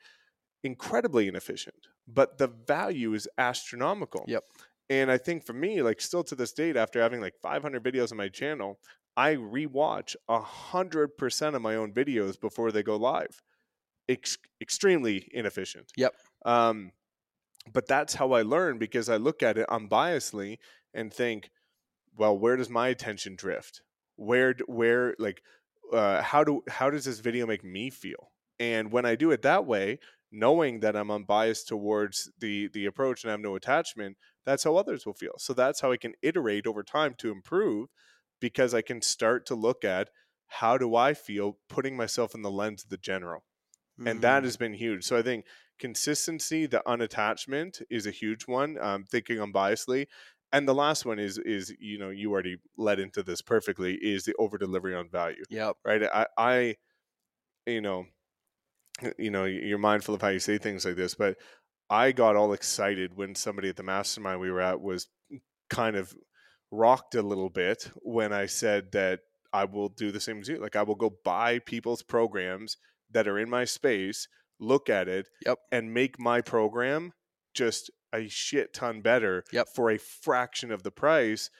incredibly 0.65 1.29
inefficient, 1.29 1.89
but 2.09 2.39
the 2.39 2.49
value 2.49 3.15
is 3.15 3.29
astronomical. 3.39 4.25
Yep. 4.27 4.45
And 4.91 5.11
I 5.11 5.19
think 5.19 5.45
for 5.45 5.53
me, 5.53 5.83
like 5.83 6.01
still 6.01 6.25
to 6.25 6.35
this 6.35 6.53
date, 6.53 6.77
after 6.77 7.01
having 7.01 7.21
like 7.21 7.35
500 7.43 7.83
videos 7.83 8.11
on 8.11 8.19
my 8.19 8.29
channel, 8.29 8.79
I 9.17 9.37
rewatch 9.37 10.17
a 10.29 10.41
hundred 10.41 11.17
percent 11.17 11.55
of 11.55 11.63
my 11.63 11.77
own 11.77 11.93
videos 11.93 12.41
before 12.41 12.73
they 12.73 12.83
go 12.83 12.97
live. 12.97 13.43
Ex- 14.09 14.39
extremely 14.61 15.29
inefficient. 15.33 15.93
Yep. 15.97 16.15
Um, 16.45 16.93
but 17.73 17.87
that's 17.87 18.15
how 18.15 18.33
I 18.33 18.43
learn 18.43 18.79
because 18.79 19.09
I 19.09 19.17
look 19.17 19.43
at 19.43 19.57
it 19.57 19.67
unbiasedly 19.69 20.59
and 20.93 21.13
think, 21.13 21.51
well, 22.17 22.37
where 22.37 22.57
does 22.57 22.69
my 22.69 22.89
attention 22.89 23.37
drift? 23.37 23.81
Where, 24.17 24.55
where, 24.67 25.15
like, 25.19 25.43
uh, 25.93 26.23
how 26.23 26.45
do 26.45 26.63
how 26.69 26.91
does 26.91 27.05
this 27.05 27.21
video 27.21 27.47
make 27.47 27.65
me 27.65 27.91
feel? 27.91 28.31
And 28.59 28.93
when 28.93 29.05
I 29.05 29.17
do 29.17 29.31
it 29.31 29.43
that 29.43 29.67
way, 29.67 29.99
knowing 30.35 30.81
that 30.81 30.97
I'm 30.97 31.11
unbiased 31.11 31.69
towards 31.69 32.31
the 32.39 32.69
the 32.69 32.87
approach 32.87 33.25
and 33.25 33.31
I 33.31 33.35
have 33.35 33.41
no 33.41 33.57
attachment, 33.57 34.19
that's 34.45 34.65
how 34.65 34.77
others 34.77 35.07
will 35.07 35.15
feel. 35.15 35.35
So 35.39 35.55
that's 35.55 35.81
how 35.81 35.93
I 35.93 35.97
can 35.99 36.15
iterate 36.23 36.67
over 36.67 36.83
time 36.83 37.15
to 37.19 37.31
improve 37.33 37.91
because 38.41 38.75
I 38.75 38.83
can 38.83 39.03
start 39.03 39.47
to 39.47 39.55
look 39.55 39.85
at 39.85 40.11
how 40.49 40.79
do 40.79 40.95
I 40.97 41.15
feel 41.15 41.59
putting 41.69 41.97
myself 41.97 42.35
in 42.35 42.43
the 42.43 42.51
lens 42.51 42.85
of 42.85 42.91
the 42.91 42.99
general 42.99 43.47
and 44.05 44.23
that 44.23 44.45
Mm. 44.45 44.45
has 44.45 44.57
been 44.57 44.75
huge. 44.75 45.05
So 45.05 45.17
I 45.17 45.23
think 45.23 45.47
consistency, 45.79 46.67
the 46.67 46.83
unattachment, 46.87 47.83
is 47.91 48.07
a 48.07 48.11
huge 48.11 48.47
one. 48.47 48.79
Um, 48.79 49.05
thinking 49.05 49.39
unbiasedly, 49.39 50.07
and 50.53 50.69
the 50.69 50.75
last 50.75 51.05
one 51.07 51.19
is 51.19 51.39
is 51.39 51.75
you 51.79 51.99
know 51.99 52.11
you 52.11 52.33
already 52.33 52.59
led 52.77 53.01
into 53.01 53.23
this 53.23 53.43
perfectly 53.43 53.95
is 54.03 54.25
the 54.25 54.35
over 54.39 54.59
delivery 54.59 54.95
on 54.95 55.09
value, 55.11 55.45
Yep. 55.49 55.79
right? 55.85 56.03
I, 56.05 56.27
I, 56.37 56.77
you 57.67 57.81
know, 57.81 58.07
you 59.19 59.31
know, 59.31 59.45
you're 59.45 59.79
mindful 59.79 60.15
of 60.15 60.23
how 60.23 60.29
you 60.29 60.39
say 60.39 60.59
things 60.59 60.85
like 60.85 60.97
this, 60.97 61.15
but 61.15 61.37
I 61.91 62.13
got 62.13 62.37
all 62.37 62.53
excited 62.53 63.17
when 63.17 63.35
somebody 63.35 63.69
at 63.69 63.77
the 63.77 63.83
mastermind 63.83 64.41
we 64.41 64.51
were 64.51 64.61
at 64.61 64.81
was 64.81 65.09
kind 65.69 65.97
of 65.97 66.15
rocked 66.71 67.15
a 67.15 67.23
little 67.23 67.51
bit 67.51 67.91
when 68.03 68.33
I 68.33 68.47
said 68.47 68.93
that 68.93 69.21
I 69.53 69.65
will 69.65 69.89
do 69.89 70.11
the 70.11 70.21
same 70.21 70.41
as 70.41 70.49
you. 70.49 70.59
Like 70.59 70.77
I 70.77 70.83
will 70.83 70.95
go 70.95 71.15
buy 71.25 71.59
people's 71.59 72.03
programs 72.03 72.77
that 73.11 73.29
are 73.29 73.39
in 73.39 73.51
my 73.51 73.65
space, 73.65 74.29
look 74.59 74.89
at 74.89 75.09
it, 75.09 75.29
Yep. 75.47 75.59
and 75.71 75.93
make 75.95 76.19
my 76.19 76.41
program 76.41 77.13
just 77.53 77.91
a 78.13 78.29
shit 78.29 78.73
ton 78.73 79.01
better 79.03 79.45
Yep. 79.53 79.69
for 79.75 79.91
a 79.91 79.99
fraction 79.99 80.71
of 80.73 80.83
the 80.83 80.91
price. 80.91 81.51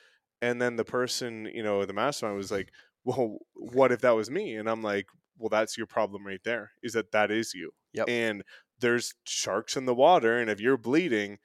And 0.41 0.61
then 0.61 0.75
the 0.75 0.83
person, 0.85 1.49
you 1.53 1.63
know, 1.63 1.85
the 1.85 1.93
mastermind 1.93 2.37
was 2.37 2.51
like, 2.51 2.69
"Well, 3.05 3.39
what 3.53 3.91
if 3.91 4.01
that 4.01 4.11
was 4.15 4.29
me?" 4.29 4.55
And 4.55 4.69
I'm 4.69 4.81
like, 4.83 5.07
"Well, 5.37 5.49
that's 5.49 5.77
your 5.77 5.87
problem 5.87 6.25
right 6.25 6.43
there. 6.43 6.71
Is 6.83 6.93
that 6.93 7.11
that 7.11 7.31
is 7.31 7.53
you." 7.53 7.71
Yep. 7.93 8.09
And 8.09 8.43
there's 8.79 9.13
sharks 9.25 9.77
in 9.77 9.85
the 9.85 9.95
water, 9.95 10.37
and 10.37 10.49
if 10.49 10.59
you're 10.59 10.77
bleeding, 10.77 11.39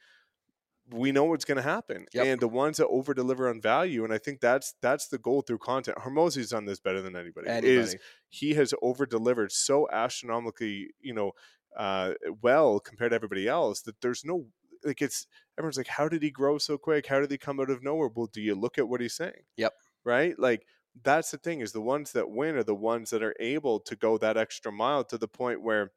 we 0.92 1.12
know 1.12 1.24
what's 1.24 1.44
going 1.44 1.56
to 1.56 1.62
happen. 1.62 2.06
Yep. 2.12 2.26
And 2.26 2.40
the 2.40 2.48
ones 2.48 2.78
that 2.78 2.88
over 2.88 3.14
deliver 3.14 3.48
on 3.48 3.60
value, 3.60 4.04
and 4.04 4.12
I 4.12 4.18
think 4.18 4.40
that's 4.40 4.74
that's 4.80 5.08
the 5.08 5.18
goal 5.18 5.42
through 5.42 5.58
content. 5.58 5.98
Hormozi's 5.98 6.50
done 6.50 6.64
this 6.64 6.80
better 6.80 7.02
than 7.02 7.16
anybody. 7.16 7.48
Is 7.48 7.96
he 8.28 8.54
has 8.54 8.74
over 8.82 9.06
delivered 9.06 9.52
so 9.52 9.88
astronomically, 9.90 10.90
you 11.00 11.14
know, 11.14 11.32
uh, 11.76 12.12
well 12.42 12.80
compared 12.80 13.12
to 13.12 13.14
everybody 13.14 13.46
else 13.46 13.82
that 13.82 14.00
there's 14.00 14.24
no 14.24 14.46
like 14.84 15.02
it's 15.02 15.26
everyone's 15.58 15.76
like, 15.76 15.86
how 15.86 16.08
did 16.08 16.22
he 16.22 16.30
grow 16.30 16.58
so 16.58 16.78
quick? 16.78 17.06
How 17.06 17.20
did 17.20 17.30
he 17.30 17.38
come 17.38 17.60
out 17.60 17.70
of 17.70 17.82
nowhere? 17.82 18.10
Well, 18.12 18.28
do 18.32 18.40
you 18.40 18.54
look 18.54 18.78
at 18.78 18.88
what 18.88 19.00
he's 19.00 19.14
saying? 19.14 19.44
Yep. 19.56 19.74
Right? 20.04 20.38
Like 20.38 20.66
that's 21.02 21.30
the 21.30 21.38
thing 21.38 21.60
is 21.60 21.72
the 21.72 21.80
ones 21.80 22.12
that 22.12 22.30
win 22.30 22.56
are 22.56 22.62
the 22.62 22.74
ones 22.74 23.10
that 23.10 23.22
are 23.22 23.34
able 23.40 23.80
to 23.80 23.96
go 23.96 24.18
that 24.18 24.36
extra 24.36 24.72
mile 24.72 25.04
to 25.04 25.18
the 25.18 25.28
point 25.28 25.62
where 25.62 25.92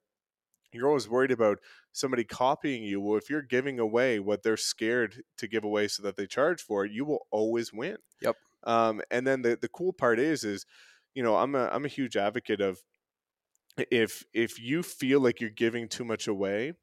you're 0.71 0.87
always 0.87 1.07
worried 1.07 1.31
about 1.31 1.59
somebody 1.91 2.23
copying 2.23 2.83
you. 2.83 2.99
Well, 2.99 3.17
if 3.17 3.29
you're 3.29 3.41
giving 3.41 3.79
away 3.79 4.19
what 4.19 4.43
they're 4.43 4.57
scared 4.57 5.23
to 5.37 5.47
give 5.47 5.63
away 5.63 5.87
so 5.87 6.03
that 6.03 6.15
they 6.15 6.25
charge 6.25 6.61
for 6.61 6.85
it, 6.85 6.91
you 6.91 7.05
will 7.05 7.27
always 7.31 7.71
win. 7.71 7.97
Yep. 8.21 8.35
Um, 8.63 9.01
and 9.11 9.27
then 9.27 9.41
the, 9.41 9.57
the 9.59 9.67
cool 9.67 9.93
part 9.93 10.19
is, 10.19 10.43
is, 10.43 10.65
you 11.13 11.21
know, 11.21 11.35
I'm 11.35 11.53
a, 11.53 11.67
I'm 11.67 11.85
a 11.85 11.89
huge 11.89 12.17
advocate 12.17 12.61
of 12.61 12.79
if, 13.77 14.23
if 14.33 14.59
you 14.59 14.81
feel 14.81 15.19
like 15.19 15.41
you're 15.41 15.49
giving 15.49 15.87
too 15.87 16.05
much 16.05 16.27
away, 16.27 16.73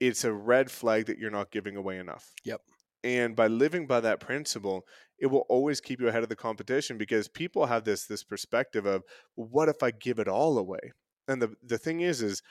it's 0.00 0.24
a 0.24 0.32
red 0.32 0.70
flag 0.70 1.06
that 1.06 1.18
you're 1.18 1.30
not 1.30 1.52
giving 1.52 1.76
away 1.76 1.98
enough. 1.98 2.32
Yep. 2.44 2.60
And 3.04 3.34
by 3.34 3.48
living 3.48 3.86
by 3.86 4.00
that 4.00 4.20
principle, 4.20 4.86
it 5.18 5.26
will 5.26 5.44
always 5.48 5.80
keep 5.80 6.00
you 6.00 6.08
ahead 6.08 6.22
of 6.22 6.28
the 6.28 6.36
competition 6.36 6.98
because 6.98 7.28
people 7.28 7.66
have 7.66 7.84
this 7.84 8.06
this 8.06 8.24
perspective 8.24 8.86
of 8.86 9.02
what 9.34 9.68
if 9.68 9.82
I 9.82 9.90
give 9.90 10.18
it 10.18 10.28
all 10.28 10.58
away? 10.58 10.92
And 11.28 11.42
the 11.42 11.54
the 11.62 11.78
thing 11.78 12.00
is 12.00 12.22
is 12.22 12.42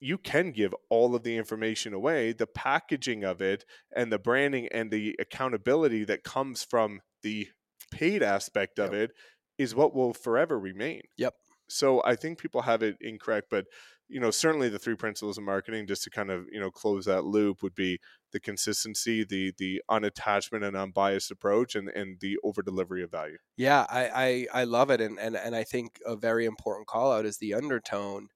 you 0.00 0.18
can 0.18 0.50
give 0.50 0.74
all 0.90 1.14
of 1.14 1.22
the 1.22 1.36
information 1.36 1.94
away. 1.94 2.32
The 2.32 2.46
packaging 2.46 3.24
of 3.24 3.40
it 3.40 3.64
and 3.94 4.12
the 4.12 4.18
branding 4.18 4.68
and 4.72 4.90
the 4.90 5.16
accountability 5.18 6.04
that 6.04 6.24
comes 6.24 6.62
from 6.64 7.00
the 7.22 7.48
paid 7.90 8.22
aspect 8.22 8.78
of 8.78 8.92
Yep. 8.92 8.94
it 8.94 9.12
is 9.58 9.74
what 9.74 9.94
will 9.94 10.12
forever 10.12 10.58
remain. 10.58 11.02
Yep. 11.16 11.34
So 11.68 12.02
I 12.04 12.16
think 12.16 12.38
people 12.38 12.62
have 12.62 12.82
it 12.82 12.96
incorrect, 13.00 13.48
but 13.50 13.66
you 14.08 14.20
know, 14.20 14.30
certainly 14.30 14.68
the 14.68 14.78
three 14.78 14.96
principles 14.96 15.38
of 15.38 15.44
marketing, 15.44 15.86
just 15.86 16.04
to 16.04 16.10
kind 16.10 16.30
of 16.30 16.46
you 16.50 16.60
know 16.60 16.70
close 16.70 17.04
that 17.06 17.24
loop, 17.24 17.62
would 17.62 17.74
be 17.74 17.98
the 18.32 18.40
consistency, 18.40 19.24
the 19.24 19.52
the 19.58 19.82
unattachment 19.90 20.66
and 20.66 20.76
unbiased 20.76 21.30
approach, 21.30 21.74
and 21.74 21.88
and 21.88 22.20
the 22.20 22.36
over 22.44 22.62
delivery 22.62 23.02
of 23.02 23.10
value. 23.10 23.38
Yeah, 23.56 23.86
I, 23.88 24.46
I, 24.52 24.60
I 24.62 24.64
love 24.64 24.90
it. 24.90 25.00
And, 25.00 25.18
and, 25.18 25.36
and 25.36 25.54
I 25.56 25.64
think 25.64 26.00
a 26.04 26.16
very 26.16 26.44
important 26.44 26.86
call 26.86 27.12
out 27.12 27.24
is 27.26 27.38
the 27.38 27.54
undertone 27.54 28.28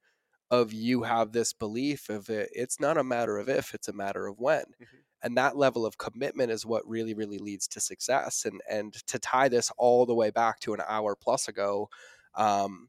of 0.50 0.72
you 0.72 1.02
have 1.02 1.32
this 1.32 1.52
belief 1.52 2.08
of 2.08 2.30
it. 2.30 2.48
It's 2.52 2.80
not 2.80 2.96
a 2.96 3.04
matter 3.04 3.36
of 3.36 3.48
if, 3.48 3.74
it's 3.74 3.88
a 3.88 3.92
matter 3.92 4.26
of 4.26 4.38
when. 4.38 4.62
Mhm. 4.80 4.86
And 5.20 5.36
that 5.36 5.56
level 5.56 5.84
of 5.84 5.98
commitment 5.98 6.50
is 6.52 6.64
what 6.64 6.88
really, 6.88 7.12
really 7.12 7.38
leads 7.38 7.66
to 7.68 7.80
success. 7.80 8.44
And, 8.44 8.60
and 8.70 8.94
to 9.08 9.18
tie 9.18 9.48
this 9.48 9.70
all 9.76 10.06
the 10.06 10.14
way 10.14 10.30
back 10.30 10.60
to 10.60 10.74
an 10.74 10.80
hour 10.86 11.16
plus 11.16 11.48
ago, 11.48 11.88
um, 12.34 12.88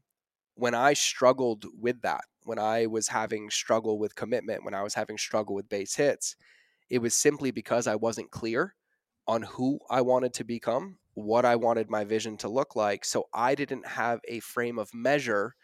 when 0.54 0.74
I 0.74 0.92
struggled 0.94 1.66
with 1.78 2.02
that, 2.02 2.24
when 2.44 2.58
I 2.58 2.86
was 2.86 3.08
having 3.08 3.50
struggle 3.50 3.98
with 3.98 4.14
commitment, 4.14 4.64
when 4.64 4.74
I 4.74 4.82
was 4.82 4.94
having 4.94 5.18
struggle 5.18 5.54
with 5.54 5.68
base 5.68 5.94
hits, 5.94 6.36
it 6.88 6.98
was 6.98 7.14
simply 7.14 7.50
because 7.50 7.86
I 7.86 7.94
wasn't 7.96 8.30
clear 8.30 8.74
on 9.26 9.42
who 9.42 9.78
I 9.90 10.00
wanted 10.00 10.34
to 10.34 10.44
become, 10.44 10.98
what 11.14 11.44
I 11.44 11.56
wanted 11.56 11.90
my 11.90 12.04
vision 12.04 12.36
to 12.38 12.48
look 12.48 12.74
like. 12.74 13.04
So 13.04 13.28
I 13.32 13.54
didn't 13.54 13.86
have 13.86 14.20
a 14.26 14.40
frame 14.40 14.78
of 14.78 14.92
measure 14.92 15.54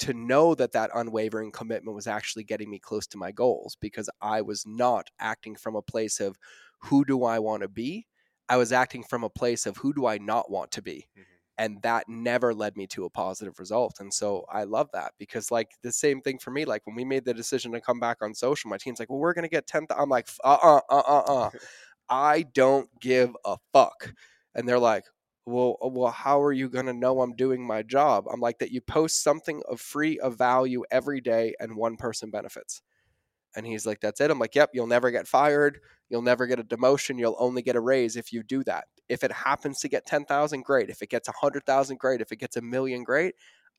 to 0.00 0.12
know 0.12 0.54
that 0.56 0.72
that 0.72 0.90
unwavering 0.94 1.52
commitment 1.52 1.94
was 1.94 2.06
actually 2.06 2.44
getting 2.44 2.68
me 2.68 2.78
close 2.78 3.06
to 3.08 3.18
my 3.18 3.30
goals 3.30 3.76
because 3.80 4.10
I 4.20 4.42
was 4.42 4.64
not 4.66 5.08
acting 5.20 5.54
from 5.54 5.76
a 5.76 5.82
place 5.82 6.20
of 6.20 6.36
who 6.78 7.04
do 7.04 7.24
I 7.24 7.38
want 7.38 7.62
to 7.62 7.68
be? 7.68 8.06
I 8.48 8.56
was 8.56 8.72
acting 8.72 9.04
from 9.04 9.24
a 9.24 9.30
place 9.30 9.66
of 9.66 9.78
who 9.78 9.94
do 9.94 10.06
I 10.06 10.18
not 10.18 10.50
want 10.50 10.70
to 10.72 10.82
be? 10.82 11.06
Mm-hmm. 11.16 11.33
And 11.58 11.80
that 11.82 12.08
never 12.08 12.52
led 12.52 12.76
me 12.76 12.86
to 12.86 13.04
a 13.04 13.10
positive 13.10 13.58
result 13.58 13.94
and 14.00 14.12
so 14.12 14.44
i 14.52 14.64
love 14.64 14.88
that 14.92 15.12
because 15.18 15.50
like 15.50 15.70
the 15.82 15.92
same 15.92 16.20
thing 16.20 16.38
for 16.38 16.50
me 16.50 16.64
like 16.64 16.86
when 16.86 16.96
we 16.96 17.04
made 17.04 17.24
the 17.24 17.34
decision 17.34 17.72
to 17.72 17.80
come 17.80 18.00
back 18.00 18.18
on 18.22 18.34
social 18.34 18.68
my 18.70 18.76
team's 18.76 18.98
like 18.98 19.10
well 19.10 19.18
we're 19.18 19.34
gonna 19.34 19.48
get 19.48 19.66
10 19.66 19.86
i'm 19.96 20.08
like 20.08 20.28
uh-uh 20.42 20.80
uh-uh 20.90 21.22
uh 21.26 21.50
i 22.08 22.42
don't 22.54 22.88
give 23.00 23.34
a 23.44 23.56
fuck 23.72 24.12
and 24.54 24.68
they're 24.68 24.78
like 24.78 25.04
well 25.46 25.76
uh, 25.84 25.88
well 25.88 26.10
how 26.10 26.40
are 26.42 26.52
you 26.52 26.68
gonna 26.68 26.92
know 26.92 27.20
i'm 27.20 27.34
doing 27.34 27.66
my 27.66 27.82
job? 27.82 28.24
I'm 28.32 28.40
like 28.40 28.58
that 28.58 28.70
you 28.70 28.80
post 28.80 29.22
something 29.22 29.62
of 29.68 29.80
free 29.80 30.18
of 30.18 30.38
value 30.38 30.84
every 30.90 31.20
day 31.20 31.54
and 31.60 31.76
one 31.76 31.96
person 31.96 32.30
benefits 32.30 32.82
and 33.56 33.66
he's 33.66 33.86
like 33.86 34.00
that's 34.00 34.20
it. 34.20 34.30
I'm 34.30 34.38
like 34.38 34.54
yep 34.54 34.70
you'll 34.72 34.86
never 34.86 35.10
get 35.10 35.28
fired. 35.28 35.80
You'll 36.10 36.22
never 36.22 36.46
get 36.46 36.60
a 36.60 36.64
demotion. 36.64 37.18
You'll 37.18 37.36
only 37.38 37.62
get 37.62 37.76
a 37.76 37.80
raise 37.80 38.16
if 38.16 38.32
you 38.32 38.42
do 38.42 38.62
that. 38.64 38.84
If 39.08 39.24
it 39.24 39.32
happens 39.32 39.80
to 39.80 39.88
get 39.88 40.06
10,000 40.06 40.64
great. 40.64 40.90
If 40.90 41.02
it 41.02 41.10
gets 41.10 41.28
100,000 41.28 41.98
great. 41.98 42.20
If 42.20 42.32
it 42.32 42.36
gets 42.36 42.56
a 42.56 42.62
million 42.62 43.04
great. 43.04 43.34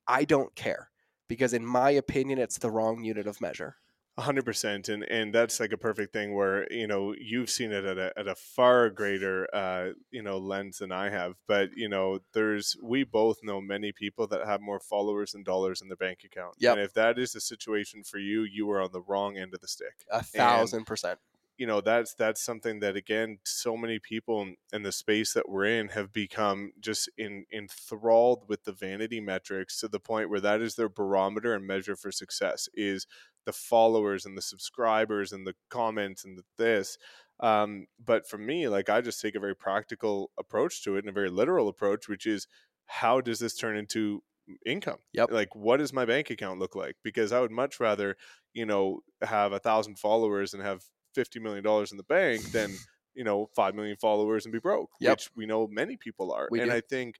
I 0.06 0.24
don't 0.24 0.54
care 0.54 0.90
because 1.28 1.52
in 1.52 1.64
my 1.64 1.90
opinion 1.90 2.38
it's 2.38 2.58
the 2.58 2.70
wrong 2.70 3.04
unit 3.04 3.26
of 3.26 3.40
measure. 3.40 3.76
A 4.18 4.22
hundred 4.22 4.46
percent, 4.46 4.88
and 4.88 5.04
and 5.04 5.34
that's 5.34 5.60
like 5.60 5.72
a 5.72 5.76
perfect 5.76 6.10
thing 6.12 6.34
where 6.34 6.72
you 6.72 6.86
know 6.86 7.14
you've 7.18 7.50
seen 7.50 7.70
it 7.70 7.84
at 7.84 7.98
a 7.98 8.14
at 8.16 8.26
a 8.26 8.34
far 8.34 8.88
greater 8.88 9.46
uh, 9.54 9.90
you 10.10 10.22
know 10.22 10.38
lens 10.38 10.78
than 10.78 10.90
I 10.90 11.10
have. 11.10 11.34
But 11.46 11.70
you 11.76 11.90
know, 11.90 12.20
there's 12.32 12.78
we 12.82 13.04
both 13.04 13.40
know 13.42 13.60
many 13.60 13.92
people 13.92 14.26
that 14.28 14.46
have 14.46 14.62
more 14.62 14.80
followers 14.80 15.32
than 15.32 15.42
dollars 15.42 15.82
in 15.82 15.88
their 15.88 15.98
bank 15.98 16.24
account. 16.24 16.54
Yep. 16.58 16.72
And 16.72 16.80
if 16.80 16.94
that 16.94 17.18
is 17.18 17.32
the 17.32 17.42
situation 17.42 18.04
for 18.04 18.16
you, 18.16 18.42
you 18.42 18.70
are 18.70 18.80
on 18.80 18.90
the 18.92 19.02
wrong 19.02 19.36
end 19.36 19.52
of 19.52 19.60
the 19.60 19.68
stick. 19.68 20.06
A 20.10 20.22
thousand 20.22 20.86
percent. 20.86 21.18
You 21.58 21.66
know 21.66 21.80
that's 21.80 22.14
that's 22.14 22.42
something 22.42 22.80
that 22.80 22.96
again 22.96 23.38
so 23.44 23.76
many 23.76 23.98
people 23.98 24.42
in, 24.42 24.56
in 24.72 24.82
the 24.82 24.92
space 24.92 25.32
that 25.32 25.48
we're 25.48 25.64
in 25.64 25.88
have 25.88 26.12
become 26.12 26.72
just 26.80 27.08
in 27.16 27.44
enthralled 27.52 28.44
with 28.48 28.64
the 28.64 28.72
vanity 28.72 29.20
metrics 29.20 29.80
to 29.80 29.88
the 29.88 30.00
point 30.00 30.30
where 30.30 30.40
that 30.40 30.60
is 30.60 30.74
their 30.74 30.88
barometer 30.88 31.54
and 31.54 31.66
measure 31.66 31.96
for 31.96 32.12
success 32.12 32.68
is 32.74 33.06
the 33.44 33.52
followers 33.52 34.26
and 34.26 34.36
the 34.36 34.42
subscribers 34.42 35.32
and 35.32 35.46
the 35.46 35.54
comments 35.70 36.24
and 36.24 36.36
the 36.36 36.42
this. 36.58 36.98
Um, 37.38 37.86
but 38.02 38.26
for 38.26 38.38
me 38.38 38.66
like 38.68 38.88
i 38.88 39.00
just 39.02 39.20
take 39.20 39.34
a 39.34 39.40
very 39.40 39.54
practical 39.54 40.30
approach 40.38 40.82
to 40.84 40.96
it 40.96 41.00
and 41.00 41.10
a 41.10 41.12
very 41.12 41.28
literal 41.28 41.68
approach 41.68 42.08
which 42.08 42.26
is 42.26 42.46
how 42.86 43.20
does 43.20 43.38
this 43.38 43.56
turn 43.56 43.76
into 43.76 44.22
income? 44.64 44.98
Yep. 45.12 45.32
like 45.32 45.54
what 45.54 45.78
does 45.78 45.92
my 45.92 46.04
bank 46.04 46.30
account 46.30 46.60
look 46.60 46.74
like? 46.74 46.96
Because 47.02 47.32
i 47.32 47.40
would 47.40 47.50
much 47.50 47.78
rather 47.78 48.16
you 48.54 48.64
know 48.64 49.00
have 49.22 49.52
a 49.52 49.58
thousand 49.58 49.98
followers 49.98 50.54
and 50.54 50.62
have 50.62 50.82
50 51.16 51.40
million 51.40 51.64
dollars 51.64 51.90
in 51.92 51.96
the 51.96 52.04
bank 52.18 52.42
than 52.52 52.70
you 53.14 53.24
know 53.24 53.48
5 53.56 53.74
million 53.74 53.96
followers 53.96 54.44
and 54.46 54.52
be 54.52 54.60
broke 54.60 54.90
Yep. 55.00 55.10
which 55.12 55.30
we 55.34 55.46
know 55.46 55.66
many 55.82 55.96
people 55.96 56.30
are 56.38 56.48
We 56.50 56.60
and 56.60 56.70
do. 56.70 56.76
i 56.76 56.82
think 56.94 57.16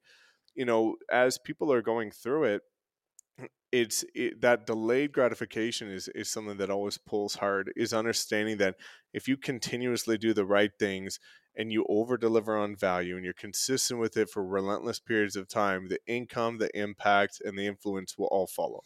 you 0.55 0.65
know 0.65 0.95
as 1.11 1.37
people 1.49 1.73
are 1.73 1.81
going 1.91 2.11
through 2.11 2.43
it 2.53 2.61
it's 3.71 4.05
it, 4.15 4.41
that 4.41 4.65
delayed 4.65 5.11
gratification 5.11 5.89
is 5.91 6.07
is 6.09 6.29
something 6.29 6.57
that 6.57 6.69
always 6.69 6.97
pulls 6.97 7.35
hard 7.35 7.71
is 7.75 7.93
understanding 7.93 8.57
that 8.57 8.75
if 9.13 9.27
you 9.27 9.35
continuously 9.37 10.17
do 10.17 10.33
the 10.33 10.45
right 10.45 10.71
things 10.79 11.19
and 11.55 11.71
you 11.71 11.85
over 11.89 12.17
deliver 12.17 12.55
on 12.57 12.75
value 12.75 13.15
and 13.15 13.25
you're 13.25 13.33
consistent 13.33 13.99
with 13.99 14.15
it 14.15 14.29
for 14.29 14.45
relentless 14.45 14.99
periods 14.99 15.35
of 15.35 15.47
time 15.47 15.89
the 15.89 15.99
income 16.07 16.57
the 16.59 16.69
impact 16.79 17.41
and 17.43 17.57
the 17.57 17.65
influence 17.67 18.17
will 18.17 18.27
all 18.27 18.47
follow 18.47 18.81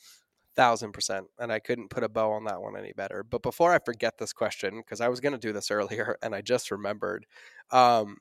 Thousand 0.55 0.91
percent. 0.91 1.27
And 1.39 1.49
I 1.51 1.59
couldn't 1.59 1.89
put 1.89 2.03
a 2.03 2.09
bow 2.09 2.31
on 2.33 2.43
that 2.43 2.61
one 2.61 2.75
any 2.75 2.91
better. 2.91 3.23
But 3.23 3.41
before 3.41 3.73
I 3.73 3.79
forget 3.79 4.17
this 4.17 4.33
question, 4.33 4.77
because 4.77 4.99
I 4.99 5.07
was 5.07 5.21
going 5.21 5.31
to 5.31 5.39
do 5.39 5.53
this 5.53 5.71
earlier 5.71 6.17
and 6.21 6.35
I 6.35 6.41
just 6.41 6.71
remembered, 6.71 7.25
um, 7.71 8.17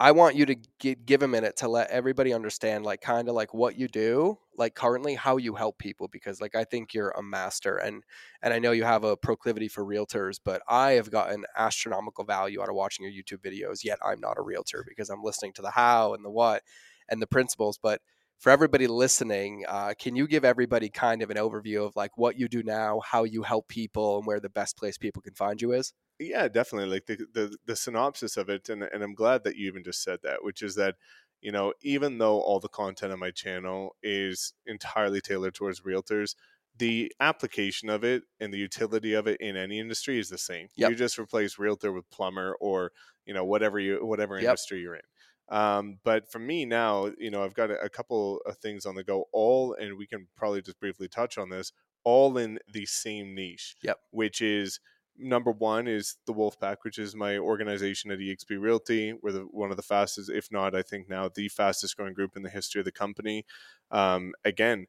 I 0.00 0.12
want 0.12 0.36
you 0.36 0.46
to 0.46 0.56
gi- 0.80 0.96
give 1.06 1.22
a 1.22 1.28
minute 1.28 1.56
to 1.58 1.68
let 1.68 1.90
everybody 1.90 2.32
understand, 2.34 2.84
like, 2.86 3.00
kind 3.00 3.28
of 3.28 3.34
like 3.34 3.54
what 3.54 3.78
you 3.78 3.88
do, 3.88 4.38
like 4.58 4.74
currently 4.74 5.14
how 5.14 5.38
you 5.38 5.54
help 5.54 5.78
people, 5.78 6.08
because 6.08 6.40
like 6.40 6.54
I 6.56 6.64
think 6.64 6.94
you're 6.94 7.10
a 7.10 7.22
master, 7.22 7.76
and 7.78 8.02
and 8.42 8.54
I 8.54 8.58
know 8.60 8.72
you 8.72 8.84
have 8.84 9.04
a 9.04 9.16
proclivity 9.16 9.68
for 9.68 9.84
realtors, 9.84 10.40
but 10.44 10.62
I 10.68 10.92
have 10.92 11.10
gotten 11.10 11.44
astronomical 11.56 12.24
value 12.24 12.62
out 12.62 12.68
of 12.70 12.76
watching 12.76 13.04
your 13.06 13.12
YouTube 13.12 13.42
videos. 13.44 13.84
Yet 13.84 13.98
I'm 14.04 14.20
not 14.20 14.38
a 14.38 14.42
realtor 14.42 14.84
because 14.88 15.10
I'm 15.10 15.22
listening 15.22 15.52
to 15.54 15.62
the 15.62 15.70
how 15.70 16.14
and 16.14 16.24
the 16.24 16.30
what 16.30 16.62
and 17.08 17.22
the 17.22 17.26
principles, 17.26 17.78
but 17.82 18.00
for 18.38 18.50
everybody 18.50 18.86
listening, 18.86 19.64
uh, 19.68 19.94
can 19.98 20.16
you 20.16 20.26
give 20.28 20.44
everybody 20.44 20.88
kind 20.90 21.22
of 21.22 21.30
an 21.30 21.36
overview 21.36 21.86
of 21.86 21.96
like 21.96 22.16
what 22.18 22.38
you 22.38 22.48
do 22.48 22.62
now, 22.62 23.00
how 23.00 23.24
you 23.24 23.42
help 23.42 23.68
people, 23.68 24.18
and 24.18 24.26
where 24.26 24.40
the 24.40 24.50
best 24.50 24.76
place 24.76 24.98
people 24.98 25.22
can 25.22 25.34
find 25.34 25.60
you 25.62 25.72
is? 25.72 25.92
yeah 26.18 26.48
definitely 26.48 26.88
like 26.88 27.06
the, 27.06 27.16
the 27.32 27.56
the 27.66 27.76
synopsis 27.76 28.36
of 28.36 28.48
it 28.48 28.68
and 28.68 28.82
and 28.82 29.02
i'm 29.02 29.14
glad 29.14 29.44
that 29.44 29.56
you 29.56 29.66
even 29.66 29.84
just 29.84 30.02
said 30.02 30.18
that 30.22 30.42
which 30.42 30.62
is 30.62 30.74
that 30.74 30.96
you 31.40 31.52
know 31.52 31.72
even 31.82 32.18
though 32.18 32.40
all 32.40 32.58
the 32.60 32.68
content 32.68 33.12
on 33.12 33.18
my 33.18 33.30
channel 33.30 33.94
is 34.02 34.54
entirely 34.66 35.20
tailored 35.20 35.54
towards 35.54 35.80
realtors 35.82 36.34
the 36.78 37.12
application 37.20 37.88
of 37.88 38.04
it 38.04 38.24
and 38.40 38.52
the 38.52 38.58
utility 38.58 39.12
of 39.14 39.26
it 39.26 39.40
in 39.40 39.56
any 39.56 39.78
industry 39.78 40.18
is 40.18 40.28
the 40.30 40.38
same 40.38 40.68
Yep. 40.76 40.92
you 40.92 40.94
just 40.94 41.18
replace 41.18 41.58
realtor 41.58 41.92
with 41.92 42.08
plumber 42.10 42.56
or 42.60 42.92
you 43.26 43.34
know 43.34 43.44
whatever 43.44 43.78
you 43.78 44.04
whatever 44.04 44.38
Yep. 44.38 44.56
industry 44.56 44.80
you're 44.80 44.94
in 44.94 45.02
um, 45.48 45.98
but 46.04 46.30
for 46.30 46.38
me 46.38 46.64
now 46.64 47.10
you 47.18 47.30
know 47.30 47.44
i've 47.44 47.54
got 47.54 47.70
a, 47.70 47.80
a 47.80 47.88
couple 47.88 48.40
of 48.46 48.56
things 48.58 48.84
on 48.86 48.94
the 48.94 49.04
go 49.04 49.26
all 49.32 49.74
and 49.74 49.96
we 49.96 50.06
can 50.06 50.26
probably 50.36 50.60
just 50.62 50.78
briefly 50.80 51.08
touch 51.08 51.38
on 51.38 51.48
this 51.50 51.72
all 52.04 52.36
in 52.38 52.58
the 52.72 52.86
same 52.86 53.34
niche 53.34 53.76
Yep. 53.82 53.98
which 54.10 54.40
is 54.40 54.80
number 55.18 55.50
one 55.50 55.88
is 55.88 56.16
the 56.26 56.34
Wolfpack, 56.34 56.76
which 56.82 56.98
is 56.98 57.14
my 57.14 57.38
organization 57.38 58.10
at 58.10 58.18
EXP 58.18 58.60
Realty. 58.60 59.14
We're 59.22 59.32
the, 59.32 59.40
one 59.40 59.70
of 59.70 59.76
the 59.76 59.82
fastest, 59.82 60.30
if 60.30 60.50
not, 60.52 60.74
I 60.74 60.82
think 60.82 61.08
now 61.08 61.28
the 61.34 61.48
fastest 61.48 61.96
growing 61.96 62.14
group 62.14 62.36
in 62.36 62.42
the 62.42 62.50
history 62.50 62.80
of 62.80 62.84
the 62.84 62.92
company. 62.92 63.46
Um, 63.90 64.34
again, 64.44 64.86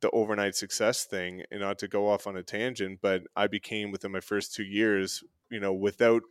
the 0.00 0.10
overnight 0.10 0.54
success 0.54 1.04
thing, 1.04 1.44
and 1.50 1.60
not 1.60 1.78
to 1.78 1.88
go 1.88 2.08
off 2.08 2.26
on 2.26 2.36
a 2.36 2.42
tangent, 2.42 3.00
but 3.02 3.22
I 3.36 3.46
became 3.46 3.90
within 3.90 4.12
my 4.12 4.20
first 4.20 4.54
two 4.54 4.64
years, 4.64 5.22
you 5.50 5.60
know, 5.60 5.72
without, 5.72 6.22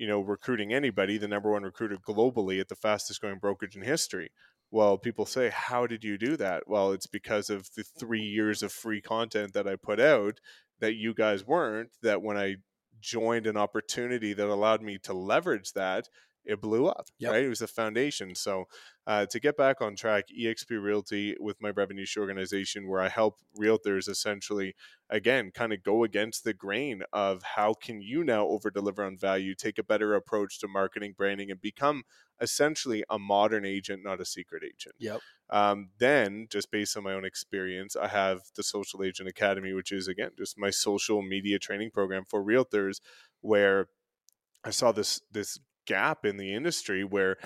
you 0.00 0.06
know, 0.06 0.20
recruiting 0.20 0.72
anybody, 0.72 1.18
the 1.18 1.28
number 1.28 1.52
one 1.52 1.62
recruiter 1.62 1.98
globally 1.98 2.58
at 2.58 2.68
the 2.68 2.74
fastest 2.74 3.20
growing 3.20 3.38
brokerage 3.38 3.76
in 3.76 3.82
history. 3.82 4.30
well, 4.70 4.96
people 4.96 5.26
say, 5.26 5.50
How 5.50 5.86
did 5.86 6.02
you 6.02 6.16
do 6.16 6.38
that? 6.38 6.62
Well, 6.66 6.92
it's 6.92 7.06
because 7.06 7.50
of 7.50 7.68
the 7.76 7.82
three 7.82 8.22
years 8.22 8.62
of 8.62 8.72
free 8.72 9.02
content 9.02 9.52
that 9.52 9.68
I 9.68 9.76
put 9.76 10.00
out 10.00 10.40
that 10.80 10.94
you 10.94 11.12
guys 11.12 11.46
weren't. 11.46 11.90
That 12.02 12.22
when 12.22 12.38
I 12.38 12.56
joined 12.98 13.46
an 13.46 13.58
opportunity 13.58 14.32
that 14.32 14.48
allowed 14.48 14.80
me 14.80 14.96
to 15.02 15.12
leverage 15.12 15.74
that, 15.74 16.08
it 16.44 16.60
blew 16.60 16.86
up. 16.86 17.06
Yep. 17.18 17.32
Right. 17.32 17.44
It 17.44 17.48
was 17.48 17.58
the 17.58 17.66
foundation. 17.66 18.34
So 18.34 18.64
uh, 19.06 19.26
to 19.26 19.40
get 19.40 19.56
back 19.56 19.80
on 19.80 19.96
track, 19.96 20.26
EXP 20.36 20.82
Realty 20.82 21.36
with 21.38 21.60
my 21.60 21.70
revenue 21.70 22.06
share 22.06 22.22
organization, 22.22 22.88
where 22.88 23.00
I 23.00 23.08
help 23.08 23.38
realtors 23.58 24.08
essentially, 24.08 24.74
again, 25.08 25.50
kind 25.52 25.72
of 25.72 25.82
go 25.82 26.04
against 26.04 26.44
the 26.44 26.54
grain 26.54 27.02
of 27.12 27.42
how 27.42 27.74
can 27.74 28.00
you 28.00 28.24
now 28.24 28.46
over 28.46 28.70
deliver 28.70 29.04
on 29.04 29.16
value, 29.16 29.54
take 29.54 29.78
a 29.78 29.84
better 29.84 30.14
approach 30.14 30.58
to 30.60 30.68
marketing, 30.68 31.14
branding, 31.16 31.50
and 31.50 31.60
become 31.60 32.04
essentially 32.40 33.04
a 33.10 33.18
modern 33.18 33.64
agent, 33.64 34.02
not 34.02 34.20
a 34.20 34.24
secret 34.24 34.62
agent. 34.64 34.94
Yep. 34.98 35.20
Um, 35.50 35.90
then, 35.98 36.46
just 36.50 36.70
based 36.70 36.96
on 36.96 37.02
my 37.02 37.12
own 37.12 37.24
experience, 37.24 37.96
I 37.96 38.08
have 38.08 38.40
the 38.56 38.62
Social 38.62 39.02
Agent 39.02 39.28
Academy, 39.28 39.72
which 39.72 39.92
is 39.92 40.08
again 40.08 40.30
just 40.38 40.58
my 40.58 40.70
social 40.70 41.22
media 41.22 41.58
training 41.58 41.90
program 41.90 42.24
for 42.24 42.42
realtors, 42.42 43.00
where 43.40 43.88
I 44.64 44.70
saw 44.70 44.92
this 44.92 45.20
this 45.30 45.58
gap 45.94 46.24
in 46.24 46.36
the 46.36 46.54
industry 46.54 47.02
where 47.04 47.36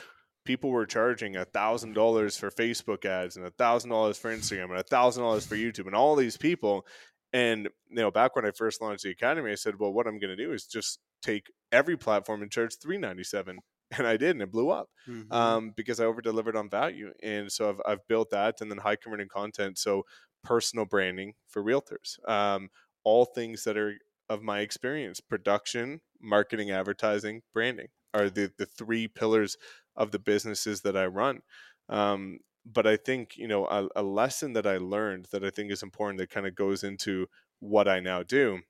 people 0.45 0.71
were 0.71 0.87
charging 0.87 1.37
a 1.37 1.45
thousand 1.45 1.95
dollars 1.95 2.37
for 2.37 2.51
Facebook 2.51 3.05
ads 3.05 3.37
and 3.37 3.47
a 3.47 3.51
thousand 3.51 3.91
dollars 3.91 4.19
for 4.19 4.31
Instagram 4.37 4.71
and 4.71 4.79
a 4.81 4.83
thousand 4.97 5.23
dollars 5.23 5.47
for 5.47 5.57
YouTube 5.57 5.87
and 5.87 5.95
all 5.95 6.15
these 6.17 6.37
people. 6.37 6.87
And 7.33 7.69
you 7.91 8.03
know, 8.03 8.11
back 8.11 8.37
when 8.37 8.45
I 8.47 8.51
first 8.53 8.81
launched 8.83 9.05
the 9.05 9.11
academy, 9.11 9.51
I 9.51 9.57
said, 9.57 9.75
"Well, 9.79 9.93
what 9.93 10.07
I'm 10.07 10.19
going 10.19 10.37
to 10.37 10.45
do 10.45 10.53
is 10.53 10.67
just 10.67 10.99
take 11.23 11.47
every 11.73 11.97
platform 11.97 12.43
and 12.43 12.51
charge 12.51 12.73
three 12.83 12.99
ninety 12.99 13.25
seven 13.25 13.59
and 13.99 14.07
I 14.07 14.17
did, 14.17 14.31
and 14.37 14.43
it 14.43 14.51
blew 14.53 14.71
up 14.71 14.89
Mhm. 15.09 15.33
um, 15.33 15.73
because 15.77 15.99
I 16.01 16.05
over 16.05 16.21
delivered 16.21 16.57
on 16.57 16.69
value. 16.71 17.11
And 17.23 17.51
so 17.51 17.71
I've, 17.71 17.81
I've 17.87 18.09
built 18.09 18.31
that 18.31 18.61
and 18.61 18.71
then 18.71 18.79
high 18.79 18.97
converting 18.97 19.29
content. 19.29 19.79
So 19.79 20.03
personal 20.43 20.85
branding 20.87 21.35
for 21.49 21.63
realtors, 21.63 22.09
um, 22.29 22.69
all 23.05 23.25
things 23.25 23.65
that 23.65 23.77
are 23.77 23.95
of 24.29 24.43
my 24.43 24.61
experience 24.61 25.21
production, 25.21 26.01
marketing, 26.21 26.71
advertising, 26.71 27.43
branding 27.53 27.89
are 28.15 28.31
the, 28.31 28.51
the 28.57 28.67
three 28.67 29.09
pillars 29.09 29.57
of 29.97 30.11
the 30.11 30.19
businesses 30.19 30.81
that 30.83 30.97
I 30.97 31.07
run. 31.07 31.41
Um, 31.89 32.39
but 32.65 32.87
I 32.87 32.97
think, 32.97 33.37
you 33.37 33.47
know, 33.47 33.67
a, 33.67 33.89
a 33.97 34.03
lesson 34.03 34.55
that 34.55 34.67
I 34.67 34.79
learned 34.79 35.27
that 35.33 35.45
I 35.45 35.51
think 35.51 35.71
is 35.71 35.83
important 35.83 36.19
that 36.19 36.31
kind 36.31 36.47
of 36.47 36.55
goes 36.55 36.83
into 36.83 37.27
what 37.61 37.89
I 37.89 38.01
now 38.01 38.23
do 38.23 38.61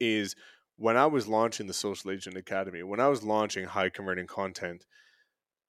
is 0.00 0.34
when 0.76 0.96
I 0.96 1.06
was 1.06 1.28
launching 1.28 1.66
the 1.66 1.74
Social 1.74 2.10
Agent 2.10 2.36
Academy, 2.36 2.82
when 2.82 3.00
I 3.00 3.08
was 3.08 3.22
launching 3.22 3.64
high 3.64 3.90
converting 3.90 4.26
content, 4.26 4.86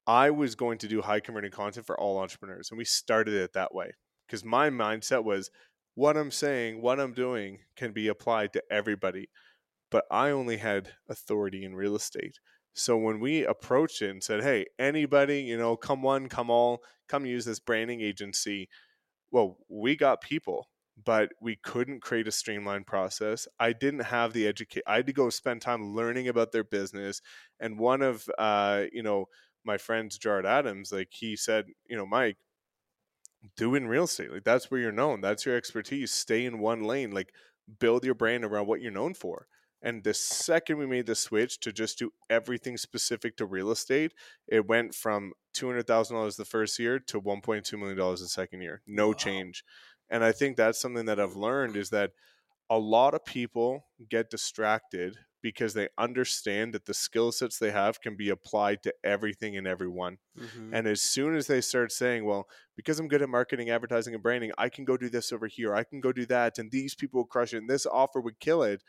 I 0.05 0.29
was 0.29 0.55
going 0.55 0.77
to 0.79 0.87
do 0.87 1.01
high 1.01 1.19
converting 1.19 1.51
content 1.51 1.85
for 1.85 1.99
all 1.99 2.17
entrepreneurs. 2.17 2.69
And 2.71 2.77
we 2.77 2.85
started 2.85 3.33
it 3.33 3.53
that 3.53 3.73
way 3.73 3.91
because 4.25 4.43
my 4.43 4.69
mindset 4.69 5.23
was 5.23 5.49
what 5.95 6.15
I'm 6.15 6.31
saying, 6.31 6.81
what 6.81 6.99
I'm 6.99 7.13
doing 7.13 7.59
can 7.75 7.91
be 7.91 8.07
applied 8.07 8.53
to 8.53 8.63
everybody. 8.71 9.29
But 9.89 10.05
I 10.11 10.29
only 10.29 10.57
had 10.57 10.89
authority 11.09 11.63
in 11.63 11.75
real 11.75 11.95
estate. 11.95 12.39
So 12.77 12.97
when 12.97 13.19
we 13.19 13.43
approached 13.45 14.01
it 14.01 14.09
and 14.11 14.23
said, 14.23 14.43
hey, 14.43 14.65
anybody, 14.79 15.41
you 15.41 15.57
know, 15.57 15.75
come 15.75 16.01
one, 16.01 16.29
come 16.29 16.49
all, 16.49 16.83
come 17.09 17.25
use 17.25 17.45
this 17.45 17.59
branding 17.59 18.01
agency, 18.01 18.69
well, 19.31 19.57
we 19.69 19.95
got 19.95 20.21
people 20.21 20.67
but 21.05 21.31
we 21.39 21.55
couldn't 21.57 22.01
create 22.01 22.27
a 22.27 22.31
streamlined 22.31 22.87
process. 22.87 23.47
I 23.59 23.73
didn't 23.73 24.01
have 24.01 24.33
the 24.33 24.47
educate. 24.47 24.83
I 24.87 24.95
had 24.97 25.07
to 25.07 25.13
go 25.13 25.29
spend 25.29 25.61
time 25.61 25.93
learning 25.95 26.27
about 26.27 26.51
their 26.51 26.63
business. 26.63 27.21
And 27.59 27.77
one 27.77 28.01
of, 28.01 28.27
uh, 28.39 28.85
you 28.91 29.03
know, 29.03 29.25
my 29.63 29.77
friends, 29.77 30.17
Jared 30.17 30.45
Adams, 30.45 30.91
like 30.91 31.09
he 31.11 31.35
said, 31.35 31.65
you 31.87 31.95
know, 31.95 32.05
Mike, 32.05 32.37
do 33.55 33.75
in 33.75 33.87
real 33.87 34.05
estate. 34.05 34.31
Like 34.31 34.43
that's 34.43 34.69
where 34.71 34.79
you're 34.79 34.91
known. 34.91 35.21
That's 35.21 35.45
your 35.45 35.55
expertise. 35.55 36.11
Stay 36.11 36.45
in 36.45 36.59
one 36.59 36.83
lane. 36.83 37.11
Like 37.11 37.33
build 37.79 38.03
your 38.03 38.15
brand 38.15 38.43
around 38.43 38.67
what 38.67 38.81
you're 38.81 38.91
known 38.91 39.13
for. 39.13 39.47
And 39.81 40.03
the 40.03 40.13
second 40.13 40.77
we 40.77 40.87
made 40.87 41.05
the 41.05 41.15
switch 41.15 41.59
to 41.61 41.71
just 41.71 41.99
do 41.99 42.11
everything 42.29 42.77
specific 42.77 43.37
to 43.37 43.45
real 43.45 43.71
estate, 43.71 44.13
it 44.47 44.67
went 44.67 44.95
from 44.95 45.33
two 45.53 45.67
hundred 45.67 45.87
thousand 45.87 46.15
dollars 46.15 46.35
the 46.35 46.45
first 46.45 46.79
year 46.79 46.99
to 46.99 47.19
one 47.19 47.41
point 47.41 47.65
two 47.65 47.77
million 47.77 47.97
dollars 47.97 48.21
the 48.21 48.27
second 48.27 48.61
year. 48.61 48.81
No 48.87 49.11
Wow. 49.11 49.13
change. 49.13 49.63
And 50.09 50.23
I 50.23 50.31
think 50.31 50.57
that's 50.57 50.79
something 50.79 51.05
that 51.05 51.19
I've 51.19 51.35
learned 51.35 51.75
is 51.75 51.89
that 51.91 52.13
a 52.69 52.79
lot 52.79 53.13
of 53.13 53.25
people 53.25 53.87
get 54.09 54.29
distracted 54.29 55.17
because 55.41 55.73
they 55.73 55.87
understand 55.97 56.73
that 56.73 56.85
the 56.85 56.93
skill 56.93 57.31
sets 57.31 57.59
they 57.59 57.71
have 57.71 58.01
can 58.01 58.17
be 58.17 58.29
applied 58.29 58.83
to 58.83 58.93
everything 59.03 59.55
and 59.55 59.67
everyone. 59.67 60.17
Mhm. 60.37 60.73
And 60.73 60.87
as 60.87 61.01
soon 61.01 61.35
as 61.35 61.47
they 61.47 61.61
start 61.61 61.91
saying, 61.91 62.25
well, 62.25 62.49
because 62.75 62.99
I'm 62.99 63.07
good 63.07 63.21
at 63.21 63.29
marketing, 63.29 63.69
advertising, 63.69 64.13
and 64.13 64.23
branding, 64.23 64.51
I 64.57 64.69
can 64.69 64.83
go 64.83 64.97
do 64.97 65.09
this 65.09 65.31
over 65.31 65.47
here, 65.47 65.73
I 65.73 65.83
can 65.85 66.01
go 66.01 66.11
do 66.11 66.25
that, 66.25 66.57
and 66.57 66.71
these 66.71 66.95
people 66.95 67.19
will 67.21 67.27
crush 67.27 67.53
it, 67.53 67.57
and 67.57 67.69
this 67.69 67.85
offer 67.85 68.19
would 68.19 68.39
kill 68.39 68.63
it. 68.63 68.83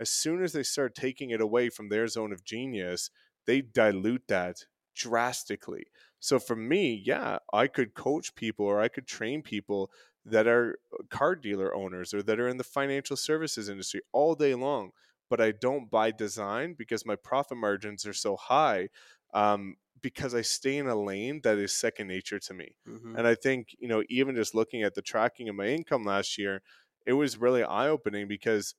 As 0.00 0.10
soon 0.10 0.42
as 0.42 0.52
they 0.52 0.62
start 0.62 0.94
taking 0.94 1.30
it 1.30 1.40
away 1.40 1.70
from 1.70 1.88
their 1.88 2.06
zone 2.08 2.32
of 2.32 2.44
genius, 2.44 3.10
they 3.46 3.60
dilute 3.62 4.28
that 4.28 4.66
drastically. 4.94 5.86
So 6.20 6.38
for 6.38 6.56
me, 6.56 6.94
yeah, 7.04 7.38
I 7.52 7.66
could 7.66 7.94
coach 7.94 8.34
people 8.34 8.66
or 8.66 8.80
I 8.80 8.88
could 8.88 9.06
train 9.06 9.42
people 9.42 9.90
that 10.24 10.46
are 10.46 10.78
car 11.10 11.36
dealer 11.36 11.74
owners 11.74 12.14
or 12.14 12.22
that 12.22 12.40
are 12.40 12.48
in 12.48 12.56
the 12.56 12.64
financial 12.64 13.16
services 13.16 13.68
industry 13.68 14.00
all 14.12 14.34
day 14.34 14.54
long. 14.54 14.90
But 15.28 15.40
I 15.40 15.52
don't 15.52 15.90
by 15.90 16.10
design 16.10 16.74
because 16.74 17.04
my 17.06 17.16
profit 17.16 17.58
margins 17.58 18.06
are 18.06 18.12
so 18.12 18.36
high 18.36 18.88
um, 19.32 19.76
because 20.00 20.34
I 20.34 20.42
stay 20.42 20.76
in 20.76 20.86
a 20.86 20.94
lane 20.94 21.40
that 21.42 21.58
is 21.58 21.72
second 21.74 22.08
nature 22.08 22.38
to 22.38 22.54
me. 22.54 22.76
Mhm. 22.86 23.16
And 23.16 23.26
I 23.26 23.34
think, 23.34 23.74
you 23.78 23.88
know, 23.88 24.02
even 24.08 24.34
just 24.34 24.54
looking 24.54 24.82
at 24.82 24.94
the 24.94 25.02
tracking 25.02 25.48
of 25.48 25.54
my 25.56 25.66
income 25.66 26.04
last 26.04 26.36
year, 26.36 26.62
it 27.06 27.12
was 27.14 27.36
really 27.36 27.62
eye 27.62 27.88
opening 27.88 28.28
because 28.28 28.74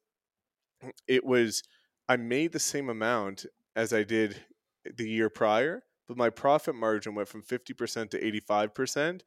it 1.08 1.26
was, 1.26 1.64
I 2.08 2.18
made 2.18 2.52
the 2.52 2.60
same 2.60 2.90
amount 2.90 3.46
as 3.76 3.94
I 3.94 4.04
did 4.04 4.42
the 4.98 5.10
year 5.10 5.30
prior, 5.30 5.84
but 6.08 6.18
my 6.18 6.30
profit 6.30 6.76
margin 6.76 7.16
went 7.16 7.28
from 7.28 7.44
50% 7.44 8.10
to 8.12 8.42
85% 8.42 9.22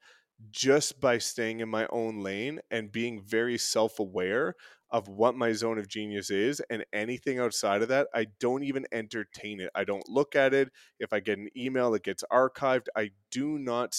just 0.51 1.01
by 1.01 1.17
staying 1.17 1.59
in 1.59 1.69
my 1.69 1.85
own 1.91 2.21
lane 2.21 2.59
and 2.71 2.91
being 2.91 3.21
very 3.21 3.57
self 3.57 3.99
aware 3.99 4.55
of 4.91 5.07
what 5.07 5.35
my 5.35 5.51
zone 5.51 5.77
of 5.77 5.87
genius 5.87 6.29
is. 6.29 6.61
And 6.69 6.85
anything 6.93 7.39
outside 7.39 7.81
of 7.81 7.89
that, 7.89 8.07
I 8.13 8.27
don't 8.39 8.63
even 8.63 8.85
entertain 8.91 9.59
it. 9.59 9.69
I 9.75 9.83
don't 9.83 10.07
look 10.09 10.35
at 10.35 10.53
it. 10.53 10.69
If 10.99 11.13
I 11.13 11.19
get 11.19 11.37
an 11.37 11.49
email, 11.55 11.93
it 11.93 12.03
gets 12.03 12.23
archived. 12.31 12.87
I 12.95 13.11
do 13.29 13.59
not, 13.59 13.95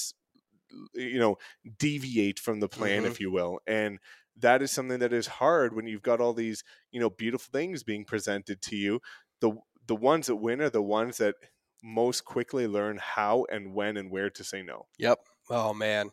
you 0.94 1.18
know, 1.18 1.36
deviate 1.78 2.40
from 2.40 2.60
the 2.60 2.68
plan, 2.68 3.02
mm-hmm. 3.02 3.12
if 3.12 3.20
you 3.20 3.30
will. 3.30 3.60
And 3.66 3.98
that 4.40 4.62
is 4.62 4.70
something 4.70 4.98
that 4.98 5.12
is 5.12 5.26
hard 5.26 5.74
when 5.74 5.86
you've 5.86 6.02
got 6.02 6.20
all 6.20 6.32
these, 6.32 6.64
you 6.92 7.00
know, 7.00 7.10
beautiful 7.10 7.50
things 7.52 7.82
being 7.82 8.04
presented 8.04 8.60
to 8.62 8.76
you. 8.76 9.00
The 9.40 9.52
the 9.86 9.96
ones 9.96 10.26
that 10.26 10.36
win 10.36 10.60
are 10.60 10.70
the 10.70 10.82
ones 10.82 11.18
that 11.18 11.34
most 11.82 12.24
quickly 12.24 12.66
learn 12.66 12.98
how 13.00 13.46
and 13.50 13.74
when 13.74 13.96
and 13.96 14.10
where 14.10 14.30
to 14.30 14.44
say 14.44 14.62
no. 14.62 14.86
Yep. 14.98 15.18
Oh 15.48 15.74
man, 15.74 16.10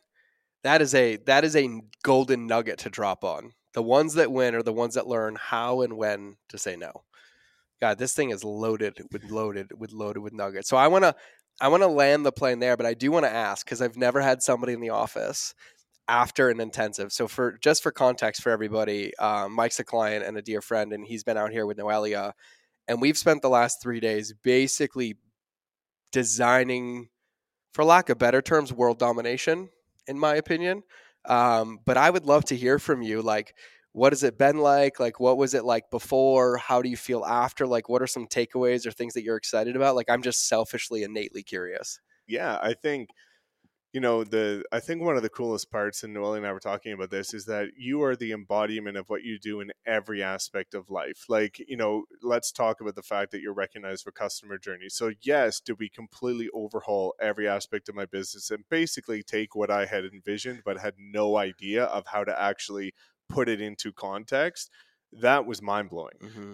that 0.63 0.81
is 0.81 0.93
a 0.95 1.17
that 1.25 1.43
is 1.43 1.55
a 1.55 1.81
golden 2.03 2.47
nugget 2.47 2.79
to 2.79 2.89
drop 2.89 3.23
on. 3.23 3.51
The 3.73 3.83
ones 3.83 4.15
that 4.15 4.31
win 4.31 4.55
are 4.55 4.63
the 4.63 4.73
ones 4.73 4.95
that 4.95 5.07
learn 5.07 5.37
how 5.39 5.81
and 5.81 5.97
when 5.97 6.37
to 6.49 6.57
say 6.57 6.75
no. 6.75 7.03
God, 7.79 7.99
this 7.99 8.15
thing 8.15 8.31
is 8.31 8.43
loaded 8.43 8.99
with 9.11 9.29
loaded 9.29 9.71
with 9.77 9.91
loaded 9.91 10.21
with 10.21 10.33
nuggets. 10.33 10.67
So 10.67 10.77
I 10.77 10.87
want 10.87 11.03
to 11.03 11.15
I 11.59 11.67
want 11.67 11.83
to 11.83 11.87
land 11.87 12.25
the 12.25 12.31
plane 12.31 12.59
there, 12.59 12.77
but 12.77 12.85
I 12.85 12.93
do 12.93 13.11
want 13.11 13.25
to 13.25 13.33
ask 13.33 13.65
because 13.65 13.81
I've 13.81 13.97
never 13.97 14.21
had 14.21 14.41
somebody 14.41 14.73
in 14.73 14.81
the 14.81 14.89
office 14.89 15.53
after 16.07 16.49
an 16.49 16.59
intensive. 16.59 17.11
So 17.11 17.27
for 17.27 17.57
just 17.61 17.83
for 17.83 17.91
context 17.91 18.41
for 18.41 18.51
everybody, 18.51 19.15
um, 19.17 19.53
Mike's 19.53 19.79
a 19.79 19.83
client 19.83 20.25
and 20.25 20.37
a 20.37 20.41
dear 20.41 20.61
friend, 20.61 20.93
and 20.93 21.05
he's 21.05 21.23
been 21.23 21.37
out 21.37 21.51
here 21.51 21.65
with 21.65 21.77
Noelia, 21.77 22.33
and 22.87 23.01
we've 23.01 23.17
spent 23.17 23.41
the 23.41 23.49
last 23.49 23.81
three 23.81 23.99
days 23.99 24.33
basically 24.43 25.17
designing, 26.11 27.09
for 27.73 27.83
lack 27.83 28.09
of 28.09 28.17
better 28.17 28.41
terms, 28.41 28.71
world 28.71 28.99
domination. 28.99 29.69
In 30.07 30.17
my 30.17 30.35
opinion, 30.35 30.83
um, 31.25 31.79
but 31.85 31.97
I 31.97 32.09
would 32.09 32.25
love 32.25 32.45
to 32.45 32.55
hear 32.55 32.79
from 32.79 33.01
you. 33.01 33.21
Like, 33.21 33.53
what 33.91 34.13
has 34.13 34.23
it 34.23 34.37
been 34.37 34.59
like? 34.59 35.01
Like, 35.01 35.19
what 35.19 35.37
was 35.37 35.53
it 35.53 35.65
like 35.65 35.89
before? 35.91 36.55
How 36.55 36.81
do 36.81 36.87
you 36.87 36.95
feel 36.95 37.25
after? 37.25 37.67
Like, 37.67 37.89
what 37.89 38.01
are 38.01 38.07
some 38.07 38.25
takeaways 38.25 38.85
or 38.85 38.91
things 38.91 39.15
that 39.15 39.23
you're 39.23 39.35
excited 39.35 39.75
about? 39.75 39.95
Like, 39.97 40.09
I'm 40.09 40.21
just 40.21 40.47
selfishly, 40.47 41.03
innately 41.03 41.43
curious. 41.43 41.99
yeah, 42.27 42.57
I 42.61 42.73
think 42.73 43.09
you 43.93 44.01
know 44.01 44.23
the 44.23 44.63
I 44.71 44.79
think 44.79 45.01
one 45.01 45.15
of 45.17 45.23
the 45.23 45.29
coolest 45.29 45.71
parts, 45.71 46.03
and 46.03 46.13
Noelle 46.13 46.35
and 46.35 46.45
I 46.45 46.51
were 46.51 46.59
talking 46.59 46.91
about 46.93 47.09
this, 47.09 47.33
is 47.33 47.45
that 47.45 47.69
you 47.77 48.03
are 48.03 48.15
the 48.15 48.31
embodiment 48.31 48.97
of 48.97 49.09
what 49.09 49.23
you 49.23 49.39
do 49.39 49.59
in 49.61 49.71
every 49.85 50.21
aspect 50.21 50.73
of 50.75 50.89
life. 50.89 51.25
Like 51.29 51.59
you 51.67 51.77
know, 51.77 52.03
let's 52.21 52.51
talk 52.51 52.81
about 52.81 52.95
the 52.95 53.01
fact 53.01 53.31
that 53.31 53.41
you're 53.41 53.53
recognized 53.53 54.03
for 54.03 54.11
customer 54.11 54.57
journey. 54.57 54.89
So 54.89 55.11
yes, 55.21 55.59
did 55.59 55.79
we 55.79 55.89
completely 55.89 56.49
overhaul 56.53 57.15
every 57.21 57.47
aspect 57.47 57.89
of 57.89 57.95
my 57.95 58.05
business 58.05 58.51
and 58.51 58.63
basically 58.69 59.23
take 59.23 59.55
what 59.55 59.71
I 59.71 59.85
had 59.85 60.05
envisioned 60.05 60.61
but 60.65 60.79
had 60.79 60.95
no 60.99 61.37
idea 61.37 61.85
of 61.85 62.07
how 62.07 62.23
to 62.23 62.39
actually 62.39 62.93
put 63.29 63.49
it 63.49 63.61
into 63.61 63.91
context? 63.93 64.69
That 65.11 65.45
was 65.45 65.61
mind 65.61 65.89
blowing 65.89 66.19
Mm-hmm. 66.21 66.53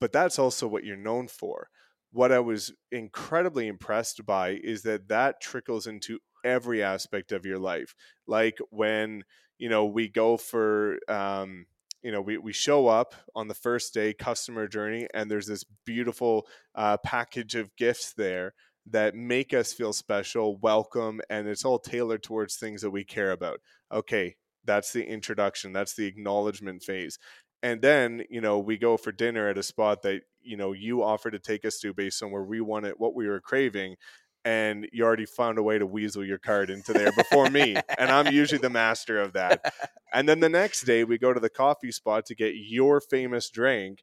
but 0.00 0.12
that's 0.12 0.38
also 0.38 0.66
what 0.66 0.84
you're 0.84 0.96
known 0.96 1.28
for. 1.28 1.68
what 2.12 2.32
I 2.32 2.40
was 2.40 2.72
incredibly 2.90 3.68
impressed 3.68 4.24
by 4.26 4.50
is 4.62 4.82
that 4.82 5.08
that 5.08 5.40
trickles 5.40 5.86
into 5.86 6.18
every 6.44 6.82
aspect 6.82 7.32
of 7.32 7.46
your 7.46 7.58
life. 7.58 7.94
Like 8.26 8.58
when, 8.70 9.24
you 9.58 9.68
know, 9.68 9.84
we 9.86 10.08
go 10.08 10.36
for, 10.36 10.98
um, 11.08 11.66
you 12.02 12.12
know, 12.12 12.20
we, 12.20 12.38
we 12.38 12.52
show 12.52 12.86
up 12.86 13.14
on 13.34 13.48
the 13.48 13.54
first 13.54 13.92
day 13.92 14.14
customer 14.14 14.66
journey 14.66 15.06
and 15.12 15.30
there's 15.30 15.46
this 15.46 15.64
beautiful 15.84 16.46
uh, 16.74 16.96
package 16.98 17.54
of 17.54 17.74
gifts 17.76 18.12
there 18.14 18.54
that 18.86 19.14
make 19.14 19.52
us 19.52 19.72
feel 19.72 19.92
special, 19.92 20.56
welcome, 20.56 21.20
and 21.28 21.46
it's 21.46 21.64
all 21.64 21.78
tailored 21.78 22.22
towards 22.22 22.56
things 22.56 22.82
that 22.82 22.90
we 22.90 23.04
care 23.04 23.30
about. 23.30 23.60
Okay, 23.92 24.36
that's 24.64 24.92
the 24.92 25.04
introduction, 25.04 25.72
that's 25.72 25.94
the 25.94 26.06
acknowledgement 26.06 26.82
phase. 26.82 27.18
And 27.62 27.82
then, 27.82 28.24
you 28.30 28.40
know, 28.40 28.58
we 28.58 28.78
go 28.78 28.96
for 28.96 29.12
dinner 29.12 29.48
at 29.48 29.58
a 29.58 29.62
spot 29.62 30.02
that, 30.02 30.22
you 30.40 30.56
know, 30.56 30.72
you 30.72 31.02
offer 31.02 31.30
to 31.30 31.38
take 31.38 31.66
us 31.66 31.78
to 31.80 31.92
based 31.92 32.22
on 32.22 32.30
where 32.30 32.42
we 32.42 32.60
wanted 32.62 32.94
what 32.96 33.14
we 33.14 33.28
were 33.28 33.40
craving. 33.40 33.96
And 34.44 34.88
you 34.92 35.04
already 35.04 35.26
found 35.26 35.58
a 35.58 35.62
way 35.62 35.78
to 35.78 35.84
weasel 35.86 36.24
your 36.24 36.38
card 36.38 36.70
into 36.70 36.92
there 36.92 37.12
before 37.12 37.50
me. 37.50 37.76
And 37.98 38.10
I'm 38.10 38.32
usually 38.32 38.60
the 38.60 38.70
master 38.70 39.20
of 39.20 39.34
that. 39.34 39.72
And 40.12 40.28
then 40.28 40.40
the 40.40 40.48
next 40.48 40.82
day, 40.84 41.04
we 41.04 41.18
go 41.18 41.32
to 41.32 41.40
the 41.40 41.50
coffee 41.50 41.92
spot 41.92 42.26
to 42.26 42.34
get 42.34 42.54
your 42.54 43.00
famous 43.00 43.50
drink. 43.50 44.02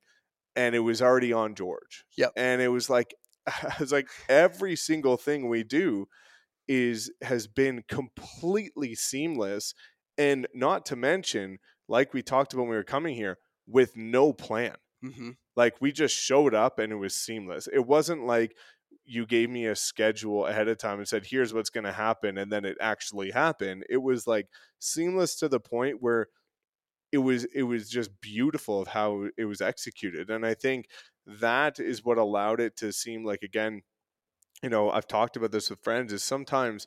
And 0.55 0.75
it 0.75 0.79
was 0.79 1.01
already 1.01 1.33
on 1.33 1.55
George. 1.55 2.05
Yep. 2.17 2.33
And 2.35 2.61
it 2.61 2.69
was 2.69 2.89
like, 2.89 3.13
it's 3.79 3.91
like 3.91 4.09
every 4.29 4.75
single 4.75 5.17
thing 5.17 5.47
we 5.49 5.63
do 5.63 6.07
is 6.67 7.11
has 7.21 7.47
been 7.47 7.83
completely 7.87 8.93
seamless 8.93 9.73
and 10.17 10.47
not 10.53 10.85
to 10.85 10.95
mention 10.95 11.59
like 11.87 12.13
we 12.13 12.21
talked 12.21 12.53
about 12.53 12.63
when 12.63 12.71
we 12.71 12.75
were 12.75 12.83
coming 12.83 13.15
here 13.15 13.37
with 13.67 13.95
no 13.95 14.33
plan 14.33 14.75
Mm-hmm. 15.05 15.29
like 15.55 15.75
we 15.79 15.91
just 15.91 16.15
showed 16.15 16.55
up 16.55 16.79
and 16.79 16.91
it 16.91 16.95
was 16.95 17.13
seamless 17.15 17.67
it 17.71 17.85
wasn't 17.85 18.25
like 18.25 18.55
you 19.07 19.25
gave 19.25 19.49
me 19.49 19.65
a 19.65 19.75
schedule 19.75 20.45
ahead 20.45 20.67
of 20.67 20.77
time 20.77 20.99
and 20.99 21.07
said 21.07 21.25
here's 21.25 21.53
what's 21.53 21.69
going 21.69 21.85
to 21.85 21.93
happen 21.93 22.37
and 22.37 22.51
then 22.51 22.65
it 22.65 22.77
actually 22.81 23.31
happened 23.31 23.85
it 23.89 24.01
was 24.01 24.27
like 24.27 24.47
seamless 24.79 25.35
to 25.35 25.47
the 25.47 25.59
point 25.59 25.97
where 26.01 26.27
it 27.11 27.19
was 27.19 27.45
it 27.45 27.63
was 27.63 27.89
just 27.89 28.11
beautiful 28.21 28.81
of 28.81 28.89
how 28.89 29.27
it 29.37 29.45
was 29.45 29.61
executed 29.61 30.29
and 30.29 30.45
i 30.45 30.53
think 30.53 30.87
that 31.25 31.79
is 31.79 32.03
what 32.03 32.17
allowed 32.17 32.59
it 32.59 32.75
to 32.75 32.91
seem 32.91 33.23
like 33.23 33.41
again 33.41 33.81
you 34.61 34.69
know 34.69 34.91
i've 34.91 35.07
talked 35.07 35.37
about 35.37 35.51
this 35.51 35.69
with 35.69 35.83
friends 35.83 36.11
is 36.11 36.23
sometimes 36.23 36.85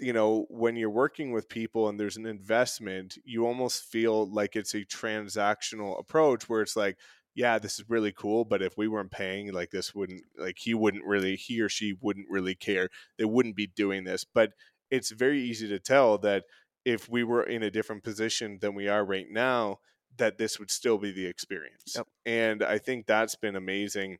you 0.00 0.12
know 0.12 0.46
when 0.48 0.76
you're 0.76 0.90
working 0.90 1.30
with 1.30 1.48
people 1.48 1.88
and 1.88 2.00
there's 2.00 2.16
an 2.16 2.26
investment 2.26 3.18
you 3.22 3.46
almost 3.46 3.84
feel 3.84 4.28
like 4.30 4.56
it's 4.56 4.74
a 4.74 4.84
transactional 4.84 6.00
approach 6.00 6.48
where 6.48 6.62
it's 6.62 6.76
like 6.76 6.96
yeah 7.34 7.58
this 7.58 7.78
is 7.78 7.88
really 7.88 8.12
cool 8.12 8.44
but 8.44 8.62
if 8.62 8.76
we 8.76 8.88
weren't 8.88 9.10
paying 9.10 9.52
like 9.52 9.70
this 9.70 9.94
wouldn't 9.94 10.22
like 10.38 10.56
he 10.58 10.74
wouldn't 10.74 11.04
really 11.04 11.36
he 11.36 11.60
or 11.60 11.68
she 11.68 11.94
wouldn't 12.00 12.26
really 12.30 12.54
care. 12.54 12.88
They 13.18 13.24
wouldn't 13.24 13.56
be 13.56 13.66
doing 13.66 14.04
this 14.04 14.24
but 14.24 14.50
it's 14.90 15.10
very 15.10 15.40
easy 15.40 15.68
to 15.68 15.78
tell 15.78 16.18
that 16.18 16.44
if 16.84 17.08
we 17.08 17.24
were 17.24 17.42
in 17.42 17.62
a 17.62 17.70
different 17.70 18.04
position 18.04 18.58
than 18.60 18.74
we 18.74 18.88
are 18.88 19.04
right 19.04 19.26
now 19.30 19.78
that 20.16 20.38
this 20.38 20.58
would 20.58 20.70
still 20.70 20.98
be 20.98 21.10
the 21.10 21.26
experience. 21.26 21.94
Yep. 21.96 22.06
and 22.26 22.62
i 22.62 22.78
think 22.78 23.06
that's 23.06 23.36
been 23.36 23.56
amazing. 23.56 24.18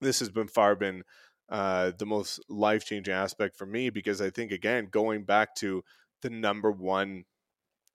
This 0.00 0.18
has 0.18 0.30
been 0.30 0.48
far 0.48 0.74
been 0.74 1.04
uh, 1.52 1.92
the 1.98 2.06
most 2.06 2.40
life 2.48 2.84
changing 2.86 3.12
aspect 3.12 3.56
for 3.56 3.66
me 3.66 3.90
because 3.90 4.22
I 4.22 4.30
think 4.30 4.52
again 4.52 4.88
going 4.90 5.24
back 5.24 5.54
to 5.56 5.84
the 6.22 6.30
number 6.30 6.72
one 6.72 7.24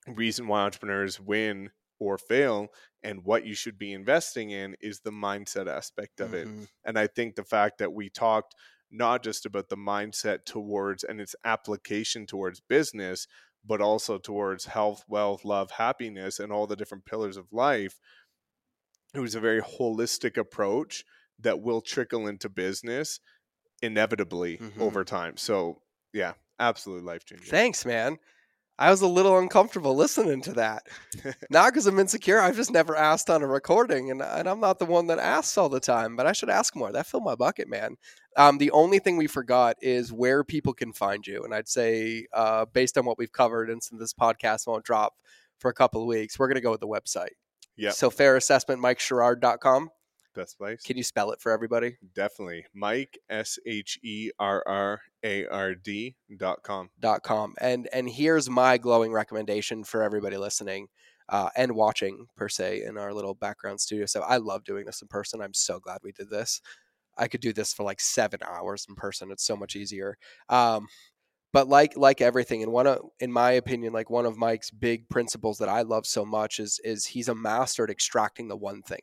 reason 0.08 0.48
why 0.48 0.62
entrepreneurs 0.62 1.20
win 1.20 1.72
or 2.00 2.18
fail 2.18 2.70
and 3.04 3.24
what 3.24 3.46
you 3.46 3.56
should 3.56 3.78
be 3.78 3.94
investing 3.94 4.52
in 4.52 4.76
is 4.82 5.02
the 5.02 5.12
mindset 5.12 5.68
aspect 5.68 6.20
of 6.20 6.34
it. 6.34 6.50
Mhm. 6.50 6.68
And 6.84 6.98
I 6.98 7.08
think 7.08 7.36
the 7.36 7.44
fact 7.44 7.78
that 7.80 7.94
we 7.94 8.10
talked 8.10 8.56
not 8.90 9.24
just 9.24 9.46
about 9.46 9.70
the 9.70 9.76
mindset 9.78 10.46
towards 10.46 11.04
and 11.04 11.20
its 11.20 11.36
application 11.44 12.26
towards 12.26 12.62
business, 12.62 13.28
but 13.66 13.82
also 13.82 14.18
towards 14.18 14.66
health, 14.66 15.04
wealth, 15.08 15.44
love, 15.44 15.72
happiness, 15.72 16.40
and 16.40 16.52
all 16.54 16.68
the 16.68 16.76
different 16.76 17.06
pillars 17.06 17.36
of 17.38 17.52
life. 17.52 18.00
It 19.14 19.20
was 19.20 19.36
a 19.36 19.42
very 19.42 19.62
holistic 19.62 20.38
approach 20.38 21.04
that 21.40 21.60
will 21.60 21.82
trickle 21.82 22.26
into 22.26 22.48
business 22.48 23.20
inevitably 23.82 24.60
Mhm. 24.60 24.80
over 24.80 25.04
time. 25.06 25.38
So, 25.38 25.84
yeah, 26.14 26.36
absolutely 26.60 27.06
life 27.06 27.26
changing. 27.26 27.48
Thanks, 27.50 27.86
man. 27.86 28.20
I 28.80 28.92
was 28.92 29.02
a 29.02 29.08
little 29.08 29.38
uncomfortable 29.40 29.96
listening 29.96 30.42
to 30.44 30.54
that. 30.54 30.88
not 31.50 31.72
because 31.72 31.88
I'm 31.88 32.00
insecure. 32.00 32.40
I've 32.40 32.56
just 32.56 32.72
never 32.72 32.96
asked 32.96 33.30
on 33.30 33.42
a 33.42 33.48
recording, 33.48 34.12
and, 34.12 34.22
and 34.22 34.48
I'm 34.48 34.60
not 34.60 34.78
the 34.80 34.86
one 34.86 35.08
that 35.08 35.20
asks 35.20 35.58
all 35.58 35.70
the 35.70 35.80
time. 35.80 36.16
But 36.16 36.28
I 36.28 36.32
should 36.32 36.50
ask 36.50 36.76
more. 36.76 36.92
That 36.92 37.08
filled 37.08 37.24
my 37.24 37.36
bucket, 37.36 37.68
man. 37.68 37.96
Um, 38.36 38.60
the 38.60 38.72
only 38.72 39.00
thing 39.00 39.18
we 39.18 39.28
forgot 39.28 39.78
is 39.82 40.14
where 40.14 40.44
people 40.44 40.74
can 40.74 40.94
find 40.94 41.26
you. 41.26 41.44
And 41.44 41.56
I'd 41.56 41.68
say, 41.68 42.28
uh, 42.34 42.66
based 42.66 42.98
on 42.98 43.06
what 43.06 43.18
we've 43.18 43.32
covered, 43.32 43.70
and 43.70 43.82
since 43.82 44.00
this 44.00 44.14
podcast 44.14 44.68
won't 44.68 44.86
drop 44.86 45.16
for 45.60 45.70
a 45.70 45.74
couple 45.74 46.02
of 46.02 46.08
weeks, 46.08 46.38
we're 46.38 46.48
going 46.48 46.56
to 46.56 46.62
go 46.62 46.72
with 46.72 46.82
the 46.82 46.88
website. 46.88 47.34
Yep. 47.78 47.94
So 47.94 48.10
fair 48.10 48.36
assessment. 48.36 49.97
Best 50.38 50.60
place. 50.60 50.84
Can 50.84 50.98
you 50.98 51.04
spell 51.04 51.32
it 51.32 51.42
for 51.42 51.52
everybody? 51.52 51.98
Definitely. 52.14 52.66
Mike 52.74 53.18
S 53.28 53.58
H 53.66 54.00
E 54.04 54.30
R 54.38 54.64
R 54.68 55.02
A 55.24 55.48
R 55.48 55.74
D 55.74 56.16
dot 56.38 56.62
com. 56.62 56.92
dot 57.00 57.24
com 57.24 57.56
and 57.60 57.90
and 57.92 58.08
here's 58.08 58.48
my 58.48 58.78
glowing 58.78 59.12
recommendation 59.12 59.84
for 59.84 60.04
everybody 60.04 60.38
listening 60.38 60.88
uh, 61.30 61.50
and 61.56 61.74
watching 61.74 62.28
per 62.36 62.48
se 62.48 62.84
in 62.84 62.98
our 63.00 63.14
little 63.14 63.34
background 63.34 63.82
studio 63.82 64.06
so 64.06 64.22
i 64.22 64.38
love 64.38 64.64
doing 64.64 64.86
this 64.86 65.02
in 65.02 65.08
person 65.08 65.42
i'm 65.42 65.54
so 65.54 65.80
glad 65.80 65.98
we 66.04 66.12
did 66.12 66.30
this 66.30 66.62
i 67.18 67.28
could 67.28 67.42
do 67.42 67.52
this 67.52 67.74
for 67.74 67.84
like 67.84 68.00
seven 68.00 68.40
hours 68.46 68.86
in 68.88 68.96
person 68.96 69.32
it's 69.32 69.46
so 69.46 69.56
much 69.56 69.76
easier 69.76 70.18
um, 70.50 70.88
but 71.52 71.68
like 71.68 71.98
like 71.98 72.22
everything 72.22 72.62
and 72.62 72.72
one 72.72 72.86
of 72.88 73.00
in 73.20 73.32
my 73.32 73.52
opinion 73.52 73.92
like 73.92 74.10
one 74.10 74.26
of 74.26 74.38
mike's 74.38 74.70
big 74.70 75.10
principles 75.10 75.58
that 75.58 75.70
i 75.70 75.82
love 75.82 76.06
so 76.06 76.24
much 76.24 76.60
is 76.60 76.80
is 76.84 77.06
he's 77.08 77.28
a 77.28 77.36
master 77.36 77.84
at 77.84 77.90
extracting 77.90 78.48
the 78.48 78.56
one 78.56 78.82
thing 78.82 79.02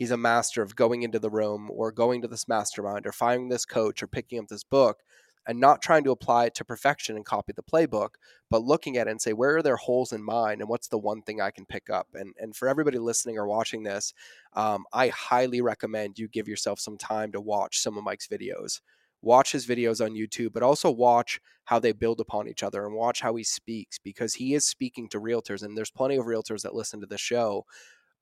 he's 0.00 0.10
a 0.10 0.16
master 0.16 0.62
of 0.62 0.74
going 0.74 1.02
into 1.02 1.18
the 1.18 1.28
room 1.28 1.70
or 1.70 1.92
going 1.92 2.22
to 2.22 2.26
this 2.26 2.48
mastermind 2.48 3.06
or 3.06 3.12
finding 3.12 3.50
this 3.50 3.66
coach 3.66 4.02
or 4.02 4.06
picking 4.06 4.38
up 4.38 4.48
this 4.48 4.64
book 4.64 5.02
and 5.46 5.60
not 5.60 5.82
trying 5.82 6.02
to 6.02 6.10
apply 6.10 6.46
it 6.46 6.54
to 6.54 6.64
perfection 6.64 7.16
and 7.16 7.26
copy 7.26 7.52
the 7.54 7.62
playbook, 7.62 8.12
but 8.48 8.62
looking 8.62 8.96
at 8.96 9.08
it 9.08 9.10
and 9.10 9.20
say, 9.20 9.34
where 9.34 9.58
are 9.58 9.62
there 9.62 9.76
holes 9.76 10.14
in 10.14 10.22
mine 10.22 10.62
and 10.62 10.70
what's 10.70 10.88
the 10.88 10.96
one 10.96 11.20
thing 11.20 11.42
I 11.42 11.50
can 11.50 11.66
pick 11.66 11.90
up? 11.90 12.08
And, 12.14 12.32
and 12.38 12.56
for 12.56 12.66
everybody 12.66 12.96
listening 12.96 13.36
or 13.36 13.46
watching 13.46 13.82
this, 13.82 14.14
um, 14.54 14.86
I 14.90 15.08
highly 15.08 15.60
recommend 15.60 16.18
you 16.18 16.28
give 16.28 16.48
yourself 16.48 16.80
some 16.80 16.96
time 16.96 17.30
to 17.32 17.40
watch 17.40 17.78
some 17.78 17.98
of 17.98 18.04
Mike's 18.04 18.26
videos. 18.26 18.80
Watch 19.20 19.52
his 19.52 19.66
videos 19.66 20.02
on 20.02 20.14
YouTube, 20.14 20.54
but 20.54 20.62
also 20.62 20.90
watch 20.90 21.42
how 21.64 21.78
they 21.78 21.92
build 21.92 22.20
upon 22.20 22.48
each 22.48 22.62
other 22.62 22.86
and 22.86 22.94
watch 22.94 23.20
how 23.20 23.36
he 23.36 23.44
speaks 23.44 23.98
because 23.98 24.32
he 24.32 24.54
is 24.54 24.66
speaking 24.66 25.10
to 25.10 25.20
realtors. 25.20 25.62
And 25.62 25.76
there's 25.76 25.90
plenty 25.90 26.16
of 26.16 26.24
realtors 26.24 26.62
that 26.62 26.74
listen 26.74 27.00
to 27.00 27.06
the 27.06 27.18
show 27.18 27.66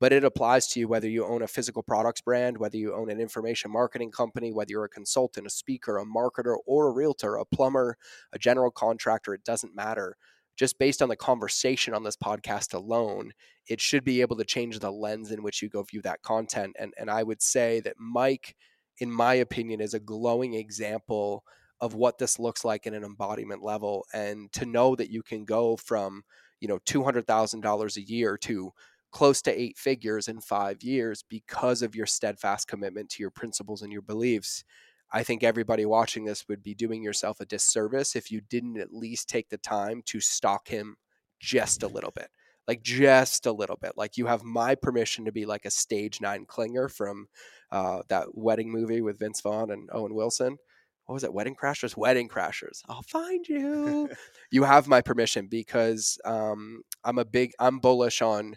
but 0.00 0.12
it 0.12 0.24
applies 0.24 0.68
to 0.68 0.80
you 0.80 0.88
whether 0.88 1.08
you 1.08 1.24
own 1.24 1.42
a 1.42 1.48
physical 1.48 1.82
products 1.82 2.20
brand, 2.20 2.58
whether 2.58 2.76
you 2.76 2.94
own 2.94 3.10
an 3.10 3.20
information 3.20 3.70
marketing 3.70 4.10
company, 4.10 4.52
whether 4.52 4.70
you're 4.70 4.84
a 4.84 4.88
consultant, 4.88 5.46
a 5.46 5.50
speaker, 5.50 5.98
a 5.98 6.04
marketer, 6.04 6.56
or 6.66 6.88
a 6.88 6.92
realtor, 6.92 7.36
a 7.36 7.44
plumber, 7.44 7.96
a 8.32 8.38
general 8.38 8.70
contractor, 8.70 9.34
it 9.34 9.44
doesn't 9.44 9.74
matter. 9.74 10.16
Just 10.56 10.78
based 10.78 11.02
on 11.02 11.08
the 11.08 11.16
conversation 11.16 11.94
on 11.94 12.02
this 12.04 12.16
podcast 12.16 12.74
alone, 12.74 13.32
it 13.68 13.80
should 13.80 14.04
be 14.04 14.20
able 14.20 14.36
to 14.36 14.44
change 14.44 14.78
the 14.78 14.90
lens 14.90 15.30
in 15.30 15.42
which 15.42 15.62
you 15.62 15.68
go 15.68 15.82
view 15.82 16.02
that 16.02 16.22
content. 16.22 16.74
And, 16.78 16.92
and 16.98 17.10
I 17.10 17.22
would 17.22 17.42
say 17.42 17.80
that 17.80 17.94
Mike, 17.98 18.56
in 18.98 19.10
my 19.10 19.34
opinion, 19.34 19.80
is 19.80 19.94
a 19.94 20.00
glowing 20.00 20.54
example 20.54 21.44
of 21.80 21.94
what 21.94 22.18
this 22.18 22.38
looks 22.40 22.64
like 22.64 22.86
in 22.86 22.94
an 22.94 23.04
embodiment 23.04 23.62
level. 23.62 24.04
And 24.12 24.52
to 24.52 24.66
know 24.66 24.96
that 24.96 25.10
you 25.10 25.22
can 25.22 25.44
go 25.44 25.76
from, 25.76 26.22
you 26.60 26.66
know, 26.66 26.78
$200,000 26.80 27.96
a 27.96 28.02
year 28.02 28.36
to 28.38 28.72
close 29.10 29.40
to 29.42 29.60
eight 29.60 29.78
figures 29.78 30.28
in 30.28 30.40
five 30.40 30.82
years 30.82 31.24
because 31.28 31.82
of 31.82 31.94
your 31.94 32.06
steadfast 32.06 32.68
commitment 32.68 33.08
to 33.10 33.22
your 33.22 33.30
principles 33.30 33.82
and 33.82 33.92
your 33.92 34.02
beliefs. 34.02 34.64
I 35.10 35.22
think 35.22 35.42
everybody 35.42 35.86
watching 35.86 36.24
this 36.24 36.46
would 36.48 36.62
be 36.62 36.74
doing 36.74 37.02
yourself 37.02 37.40
a 37.40 37.46
disservice 37.46 38.14
if 38.14 38.30
you 38.30 38.42
didn't 38.42 38.78
at 38.78 38.92
least 38.92 39.28
take 39.28 39.48
the 39.48 39.56
time 39.58 40.02
to 40.06 40.20
stalk 40.20 40.68
him 40.68 40.96
just 41.40 41.82
a 41.82 41.88
little 41.88 42.10
bit. 42.10 42.28
Like 42.66 42.82
just 42.82 43.46
a 43.46 43.52
little 43.52 43.78
bit. 43.80 43.92
Like 43.96 44.18
you 44.18 44.26
have 44.26 44.42
my 44.42 44.74
permission 44.74 45.24
to 45.24 45.32
be 45.32 45.46
like 45.46 45.64
a 45.64 45.70
stage 45.70 46.20
nine 46.20 46.44
clinger 46.44 46.90
from 46.90 47.28
uh, 47.72 48.02
that 48.08 48.26
wedding 48.34 48.70
movie 48.70 49.00
with 49.00 49.18
Vince 49.18 49.40
Vaughn 49.40 49.70
and 49.70 49.88
Owen 49.90 50.14
Wilson. 50.14 50.58
What 51.06 51.14
was 51.14 51.24
it? 51.24 51.32
Wedding 51.32 51.56
Crashers? 51.56 51.96
Wedding 51.96 52.28
Crashers. 52.28 52.82
I'll 52.86 53.00
find 53.00 53.48
you. 53.48 54.10
you 54.50 54.64
have 54.64 54.86
my 54.86 55.00
permission 55.00 55.46
because 55.46 56.18
um, 56.26 56.82
I'm 57.02 57.16
a 57.16 57.24
big, 57.24 57.52
I'm 57.58 57.78
bullish 57.78 58.20
on 58.20 58.56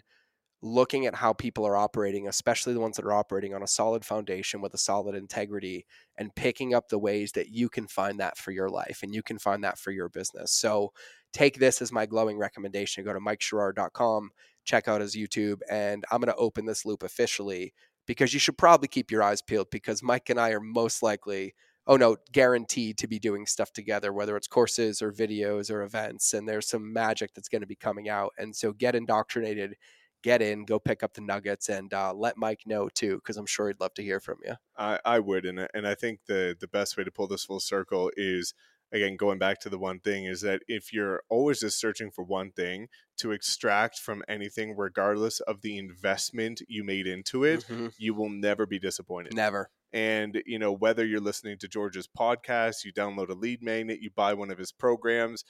looking 0.62 1.06
at 1.06 1.16
how 1.16 1.32
people 1.32 1.66
are 1.66 1.76
operating, 1.76 2.28
especially 2.28 2.72
the 2.72 2.80
ones 2.80 2.96
that 2.96 3.04
are 3.04 3.12
operating 3.12 3.52
on 3.52 3.64
a 3.64 3.66
solid 3.66 4.04
foundation 4.04 4.60
with 4.60 4.72
a 4.72 4.78
solid 4.78 5.14
integrity, 5.16 5.84
and 6.16 6.34
picking 6.34 6.72
up 6.72 6.88
the 6.88 6.98
ways 6.98 7.32
that 7.32 7.48
you 7.48 7.68
can 7.68 7.88
find 7.88 8.20
that 8.20 8.38
for 8.38 8.52
your 8.52 8.70
life 8.70 9.00
and 9.02 9.12
you 9.12 9.22
can 9.22 9.38
find 9.38 9.64
that 9.64 9.76
for 9.76 9.90
your 9.90 10.08
business. 10.08 10.52
So 10.52 10.92
take 11.32 11.58
this 11.58 11.82
as 11.82 11.90
my 11.90 12.06
glowing 12.06 12.38
recommendation. 12.38 13.04
Go 13.04 13.12
to 13.12 13.18
mikesherrard.com, 13.18 14.30
check 14.64 14.86
out 14.86 15.00
his 15.00 15.16
YouTube, 15.16 15.60
and 15.68 16.04
I'm 16.10 16.20
going 16.20 16.32
to 16.32 16.38
open 16.38 16.64
this 16.64 16.86
loop 16.86 17.02
officially 17.02 17.74
because 18.06 18.32
you 18.32 18.40
should 18.40 18.58
probably 18.58 18.88
keep 18.88 19.10
your 19.10 19.22
eyes 19.22 19.42
peeled 19.42 19.68
because 19.70 20.02
Mike 20.02 20.30
and 20.30 20.38
I 20.38 20.50
are 20.50 20.60
most 20.60 21.02
likely, 21.02 21.54
oh 21.88 21.96
no, 21.96 22.16
guaranteed 22.30 22.98
to 22.98 23.08
be 23.08 23.18
doing 23.18 23.46
stuff 23.46 23.72
together, 23.72 24.12
whether 24.12 24.36
it's 24.36 24.46
courses 24.46 25.02
or 25.02 25.12
videos 25.12 25.70
or 25.70 25.82
events. 25.82 26.32
And 26.34 26.48
there's 26.48 26.68
some 26.68 26.92
magic 26.92 27.34
that's 27.34 27.48
going 27.48 27.62
to 27.62 27.66
be 27.66 27.74
coming 27.74 28.08
out. 28.08 28.32
And 28.38 28.54
so 28.54 28.72
get 28.72 28.94
indoctrinated, 28.94 29.74
get 30.22 30.42
in, 30.42 30.64
go 30.64 30.78
pick 30.78 31.02
up 31.02 31.14
the 31.14 31.20
nuggets, 31.20 31.68
and 31.68 31.92
uh, 31.92 32.12
let 32.14 32.36
Mike 32.36 32.60
know 32.66 32.88
too, 32.88 33.16
because 33.16 33.36
I'm 33.36 33.46
sure 33.46 33.68
he'd 33.68 33.80
love 33.80 33.94
to 33.94 34.02
hear 34.02 34.20
from 34.20 34.38
you. 34.44 34.54
I, 34.76 34.98
I 35.04 35.18
would, 35.18 35.44
and 35.44 35.68
and 35.74 35.86
I 35.86 35.94
think 35.94 36.20
the 36.26 36.56
the 36.58 36.68
best 36.68 36.96
way 36.96 37.04
to 37.04 37.10
pull 37.10 37.26
this 37.28 37.44
full 37.44 37.60
circle 37.60 38.10
is 38.16 38.54
again 38.92 39.16
going 39.16 39.38
back 39.38 39.58
to 39.60 39.70
the 39.70 39.78
one 39.78 39.98
thing 40.00 40.26
is 40.26 40.42
that 40.42 40.60
if 40.68 40.92
you're 40.92 41.22
always 41.30 41.60
just 41.60 41.80
searching 41.80 42.10
for 42.10 42.22
one 42.22 42.50
thing 42.52 42.88
to 43.16 43.32
extract 43.32 43.98
from 43.98 44.22
anything 44.28 44.74
regardless 44.76 45.40
of 45.40 45.62
the 45.62 45.78
investment 45.78 46.60
you 46.68 46.84
made 46.84 47.06
into 47.06 47.42
it 47.44 47.64
Mm-hmm. 47.70 47.86
you 47.96 48.12
will 48.12 48.28
never 48.28 48.66
be 48.66 48.78
disappointed 48.78 49.34
Never. 49.34 49.70
and 49.94 50.42
you 50.44 50.58
know 50.58 50.72
whether 50.74 51.06
you're 51.06 51.20
listening 51.20 51.56
to 51.60 51.68
george's 51.68 52.06
podcast 52.06 52.84
you 52.84 52.92
download 52.92 53.30
a 53.30 53.34
lead 53.34 53.62
magnet 53.62 54.00
you 54.02 54.10
buy 54.14 54.34
one 54.34 54.50
of 54.50 54.58
his 54.58 54.72
programs 54.72 55.42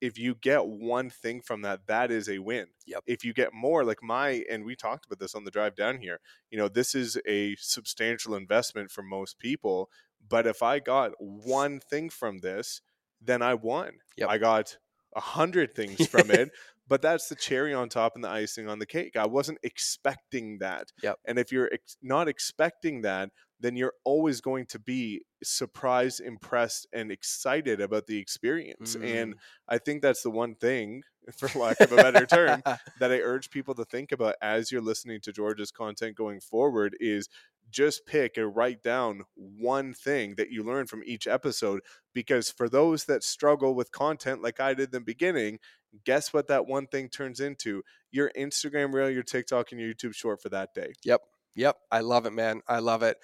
if 0.00 0.18
you 0.18 0.34
get 0.34 0.66
one 0.66 1.10
thing 1.10 1.40
from 1.40 1.62
that 1.62 1.86
that 1.86 2.10
is 2.10 2.28
a 2.28 2.38
win 2.38 2.66
Yep. 2.86 3.02
if 3.06 3.24
you 3.24 3.32
get 3.32 3.52
more 3.52 3.84
like 3.84 4.02
my 4.02 4.44
and 4.50 4.64
we 4.64 4.76
talked 4.76 5.06
about 5.06 5.18
this 5.18 5.34
on 5.34 5.44
the 5.44 5.50
drive 5.50 5.74
down 5.74 5.98
here 5.98 6.20
you 6.50 6.58
know 6.58 6.68
this 6.68 6.94
is 6.94 7.18
a 7.26 7.56
substantial 7.56 8.34
investment 8.34 8.90
for 8.90 9.02
most 9.02 9.38
people 9.38 9.90
but 10.28 10.46
if 10.46 10.62
i 10.62 10.78
got 10.78 11.12
one 11.18 11.80
thing 11.80 12.10
from 12.10 12.38
this 12.38 12.80
then 13.20 13.42
i 13.42 13.54
won 13.54 13.92
Yep. 14.16 14.28
i 14.30 14.38
got 14.38 14.76
a 15.16 15.20
hundred 15.20 15.74
things 15.74 16.06
from 16.08 16.30
it 16.30 16.50
but 16.86 17.02
that's 17.02 17.28
the 17.28 17.34
cherry 17.34 17.74
on 17.74 17.88
top 17.88 18.12
and 18.14 18.24
the 18.24 18.28
icing 18.30 18.68
on 18.68 18.78
the 18.78 18.86
cake 18.86 19.16
i 19.16 19.26
wasn't 19.26 19.58
expecting 19.62 20.58
that 20.58 20.92
Yep. 21.02 21.18
and 21.26 21.38
if 21.38 21.50
you're 21.52 21.68
ex- 21.72 21.96
not 22.02 22.28
expecting 22.28 23.02
that 23.02 23.30
then 23.60 23.76
you're 23.76 23.94
always 24.04 24.40
going 24.40 24.66
to 24.66 24.78
be 24.78 25.22
surprised 25.42 26.20
impressed 26.20 26.86
and 26.92 27.10
excited 27.10 27.80
about 27.80 28.06
the 28.06 28.18
experience 28.18 28.94
and 28.94 29.34
Mm. 29.34 29.38
i 29.68 29.78
think 29.78 30.02
that's 30.02 30.22
the 30.22 30.30
one 30.30 30.54
thing 30.54 31.02
for 31.36 31.58
lack 31.58 31.78
of 31.80 31.92
a 31.92 31.96
better 31.96 32.24
term 32.26 32.62
that 33.00 33.12
I 33.12 33.18
urge 33.20 33.50
people 33.50 33.74
to 33.74 33.84
think 33.84 34.12
about 34.12 34.36
as 34.40 34.72
you're 34.72 34.80
listening 34.80 35.20
to 35.22 35.32
George's 35.32 35.70
content 35.70 36.16
going 36.16 36.40
forward 36.40 36.96
is 37.00 37.28
just 37.70 38.06
pick 38.06 38.38
and 38.38 38.56
write 38.56 38.82
down 38.82 39.24
one 39.34 39.92
thing 39.92 40.36
that 40.36 40.50
you 40.50 40.62
learn 40.64 40.86
from 40.86 41.02
each 41.04 41.26
episode. 41.26 41.82
Because 42.14 42.50
for 42.50 42.66
those 42.66 43.04
that 43.04 43.22
struggle 43.22 43.74
with 43.74 43.92
content 43.92 44.40
like 44.42 44.58
I 44.58 44.72
did 44.72 44.86
in 44.86 44.90
the 44.92 45.00
beginning, 45.00 45.58
guess 46.04 46.32
what 46.32 46.46
that 46.48 46.66
one 46.66 46.86
thing 46.86 47.10
turns 47.10 47.40
into? 47.40 47.82
Your 48.10 48.30
Instagram 48.34 48.94
reel, 48.94 49.10
your 49.10 49.22
TikTok, 49.22 49.70
and 49.70 49.78
your 49.78 49.92
YouTube 49.92 50.14
short 50.14 50.40
for 50.40 50.48
that 50.48 50.72
day. 50.72 50.94
Yep. 51.04 51.20
Yep, 51.56 51.76
I 51.90 52.00
love 52.00 52.24
it, 52.24 52.32
man. 52.32 52.62
I 52.68 52.78
love 52.78 53.02
it. 53.02 53.18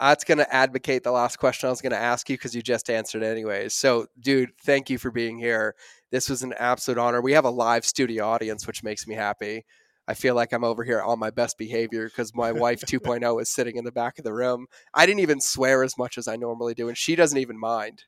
That's 0.00 0.24
going 0.24 0.38
to 0.38 0.54
advocate 0.54 1.04
the 1.04 1.10
last 1.12 1.38
question 1.38 1.66
I 1.66 1.70
was 1.70 1.82
going 1.82 1.92
to 1.92 1.98
ask 1.98 2.28
you 2.30 2.36
because 2.36 2.54
you 2.54 2.62
just 2.62 2.88
answered 2.88 3.22
it 3.22 3.26
anyways. 3.26 3.74
So, 3.74 4.06
dude, 4.18 4.50
thank 4.64 4.88
you 4.88 4.96
for 4.98 5.10
being 5.10 5.38
here. 5.38 5.74
This 6.10 6.30
was 6.30 6.42
an 6.42 6.54
absolute 6.58 6.98
honor. 6.98 7.20
We 7.20 7.32
have 7.32 7.44
a 7.44 7.50
live 7.50 7.84
studio 7.84 8.26
audience, 8.26 8.66
which 8.66 8.82
makes 8.82 9.06
me 9.06 9.14
happy. 9.14 9.66
I 10.08 10.14
feel 10.14 10.34
like 10.34 10.52
I'm 10.52 10.64
over 10.64 10.82
here 10.82 11.02
on 11.02 11.18
my 11.18 11.30
best 11.30 11.58
behavior 11.58 12.06
because 12.06 12.34
my 12.34 12.50
wife 12.50 12.80
2.0 12.80 13.42
is 13.42 13.48
sitting 13.50 13.76
in 13.76 13.84
the 13.84 13.92
back 13.92 14.18
of 14.18 14.24
the 14.24 14.32
room. 14.32 14.66
I 14.94 15.06
didn't 15.06 15.20
even 15.20 15.40
swear 15.40 15.84
as 15.84 15.96
much 15.98 16.18
as 16.18 16.26
I 16.26 16.36
normally 16.36 16.74
do, 16.74 16.88
and 16.88 16.96
she 16.96 17.14
doesn't 17.14 17.38
even 17.38 17.58
mind. 17.58 18.04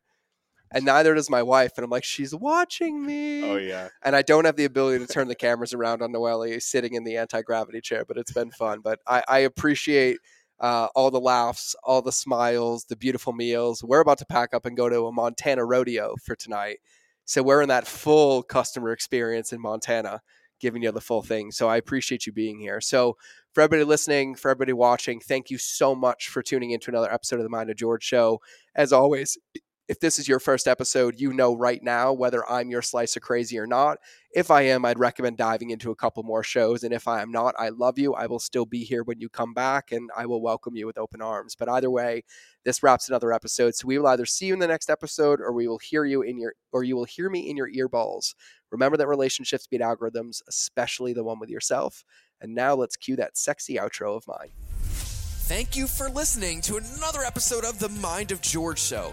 And 0.75 0.87
neither 0.87 1.15
does 1.15 1.29
my 1.29 1.43
wife. 1.43 1.73
And 1.77 1.85
I'm 1.85 1.91
like, 1.91 2.03
she's 2.03 2.35
watching 2.35 3.05
me 3.05 3.45
Oh, 3.45 3.57
yeah. 3.57 3.89
and 4.03 4.17
I 4.17 4.23
don't 4.23 4.47
have 4.47 4.57
the 4.57 4.65
ability 4.65 5.05
to 5.05 5.13
turn 5.13 5.29
the 5.29 5.35
cameras 5.35 5.75
around 5.75 6.01
on 6.01 6.11
Noelle 6.13 6.59
sitting 6.61 6.95
in 6.95 7.05
the 7.05 7.19
anti 7.19 7.43
gravity 7.43 7.83
chair, 7.83 8.05
but 8.09 8.17
it's 8.17 8.33
been 8.33 8.51
fun. 8.51 8.81
But 8.83 8.99
I, 9.07 9.23
I 9.29 9.39
appreciate 9.41 10.17
uh, 10.63 10.87
all 10.95 11.11
the 11.11 11.21
laughs, 11.21 11.75
all 11.83 12.01
the 12.01 12.13
smiles, 12.13 12.85
the 12.85 12.97
beautiful 12.97 13.33
meals. 13.33 13.83
We're 13.83 14.01
about 14.01 14.19
to 14.19 14.27
pack 14.27 14.55
up 14.55 14.65
and 14.65 14.77
go 14.77 14.89
to 14.89 15.07
a 15.07 15.13
Montana 15.13 15.65
rodeo 15.65 16.15
for 16.25 16.37
tonight. 16.37 16.79
So 17.25 17.43
we're 17.43 17.63
in 17.63 17.69
that 17.69 17.87
full 17.87 18.45
customer 18.45 18.93
experience 18.93 19.53
in 19.53 19.61
Montana, 19.61 20.23
giving 20.61 20.83
you 20.83 20.93
the 20.93 21.01
full 21.01 21.23
thing. 21.23 21.51
So 21.51 21.69
I 21.69 21.77
appreciate 21.77 22.27
you 22.27 22.33
being 22.33 22.61
here. 22.61 22.81
So 22.81 23.17
for 23.53 23.61
everybody 23.61 23.85
listening, 23.85 24.37
for 24.37 24.51
everybody 24.51 24.73
watching, 24.73 25.19
thank 25.19 25.51
you 25.51 25.59
so 25.59 25.95
much 25.95 26.29
for 26.29 26.43
tuning 26.43 26.71
into 26.71 26.91
another 26.91 27.13
episode 27.13 27.37
of 27.37 27.43
the 27.43 27.49
Mind 27.49 27.69
of 27.69 27.77
George 27.77 28.05
show. 28.05 28.41
As 28.75 28.93
always, 28.93 29.37
if 29.89 29.99
this 29.99 30.19
is 30.19 30.29
your 30.29 30.39
first 30.39 30.69
episode, 30.69 31.19
you 31.19 31.33
know 31.33 31.57
right 31.57 31.83
now 31.83 32.13
whether 32.13 32.49
I'm 32.49 32.71
your 32.71 32.83
slice 32.83 33.17
of 33.17 33.23
crazy 33.23 33.59
or 33.59 33.67
not. 33.67 33.99
If 34.35 34.51
I 34.51 34.63
am, 34.63 34.85
I'd 34.85 34.99
recommend 34.99 35.37
diving 35.37 35.71
into 35.71 35.91
a 35.91 35.97
couple 35.97 36.23
more 36.23 36.45
shows. 36.45 36.85
And 36.85 36.95
if 36.95 37.09
I 37.09 37.21
am 37.21 37.33
not, 37.33 37.55
I 37.59 37.71
love 37.71 37.99
you. 37.99 38.15
I 38.15 38.27
will 38.27 38.39
still 38.39 38.65
be 38.65 38.85
here 38.85 39.03
when 39.03 39.21
you 39.21 39.29
come 39.29 39.53
back 39.53 39.91
and 39.91 40.09
I 40.17 40.27
will 40.27 40.41
welcome 40.41 40.77
you 40.77 40.87
with 40.87 40.99
open 40.99 41.21
arms. 41.21 41.57
But 41.57 41.69
either 41.69 41.91
way, 41.91 42.23
this 42.65 42.83
wraps 42.83 43.09
another 43.09 43.33
episode. 43.33 43.75
So 43.75 43.89
we 43.89 43.99
will 43.99 44.07
either 44.07 44.25
see 44.25 44.47
you 44.47 44.55
in 44.55 44.61
the 44.61 44.69
next 44.69 44.89
episode 44.89 45.41
or 45.41 45.53
we 45.53 45.67
will 45.67 45.81
hear 45.83 46.05
you 46.05 46.23
in 46.23 46.39
your 46.39 46.55
or 46.71 46.85
you 46.85 46.97
will 46.97 47.05
hear 47.05 47.29
me 47.29 47.51
in 47.51 47.57
your 47.57 47.71
earballs. 47.71 48.35
Remember 48.71 48.97
that 48.97 49.09
relationships 49.09 49.67
beat 49.67 49.81
algorithms, 49.81 50.41
especially 50.49 51.13
the 51.13 51.25
one 51.25 51.41
with 51.41 51.51
yourself. 51.51 52.05
And 52.41 52.55
now 52.55 52.75
let's 52.75 52.97
cue 52.97 53.17
that 53.17 53.37
sexy 53.37 53.75
outro 53.77 54.17
of 54.17 54.25
mine. 54.27 54.51
Thank 55.45 55.77
you 55.77 55.87
for 55.87 56.09
listening 56.09 56.61
to 56.63 56.77
another 56.77 57.23
episode 57.23 57.65
of 57.65 57.79
the 57.79 57.89
Mind 57.89 58.31
of 58.33 58.41
George 58.41 58.81
Show. 58.81 59.13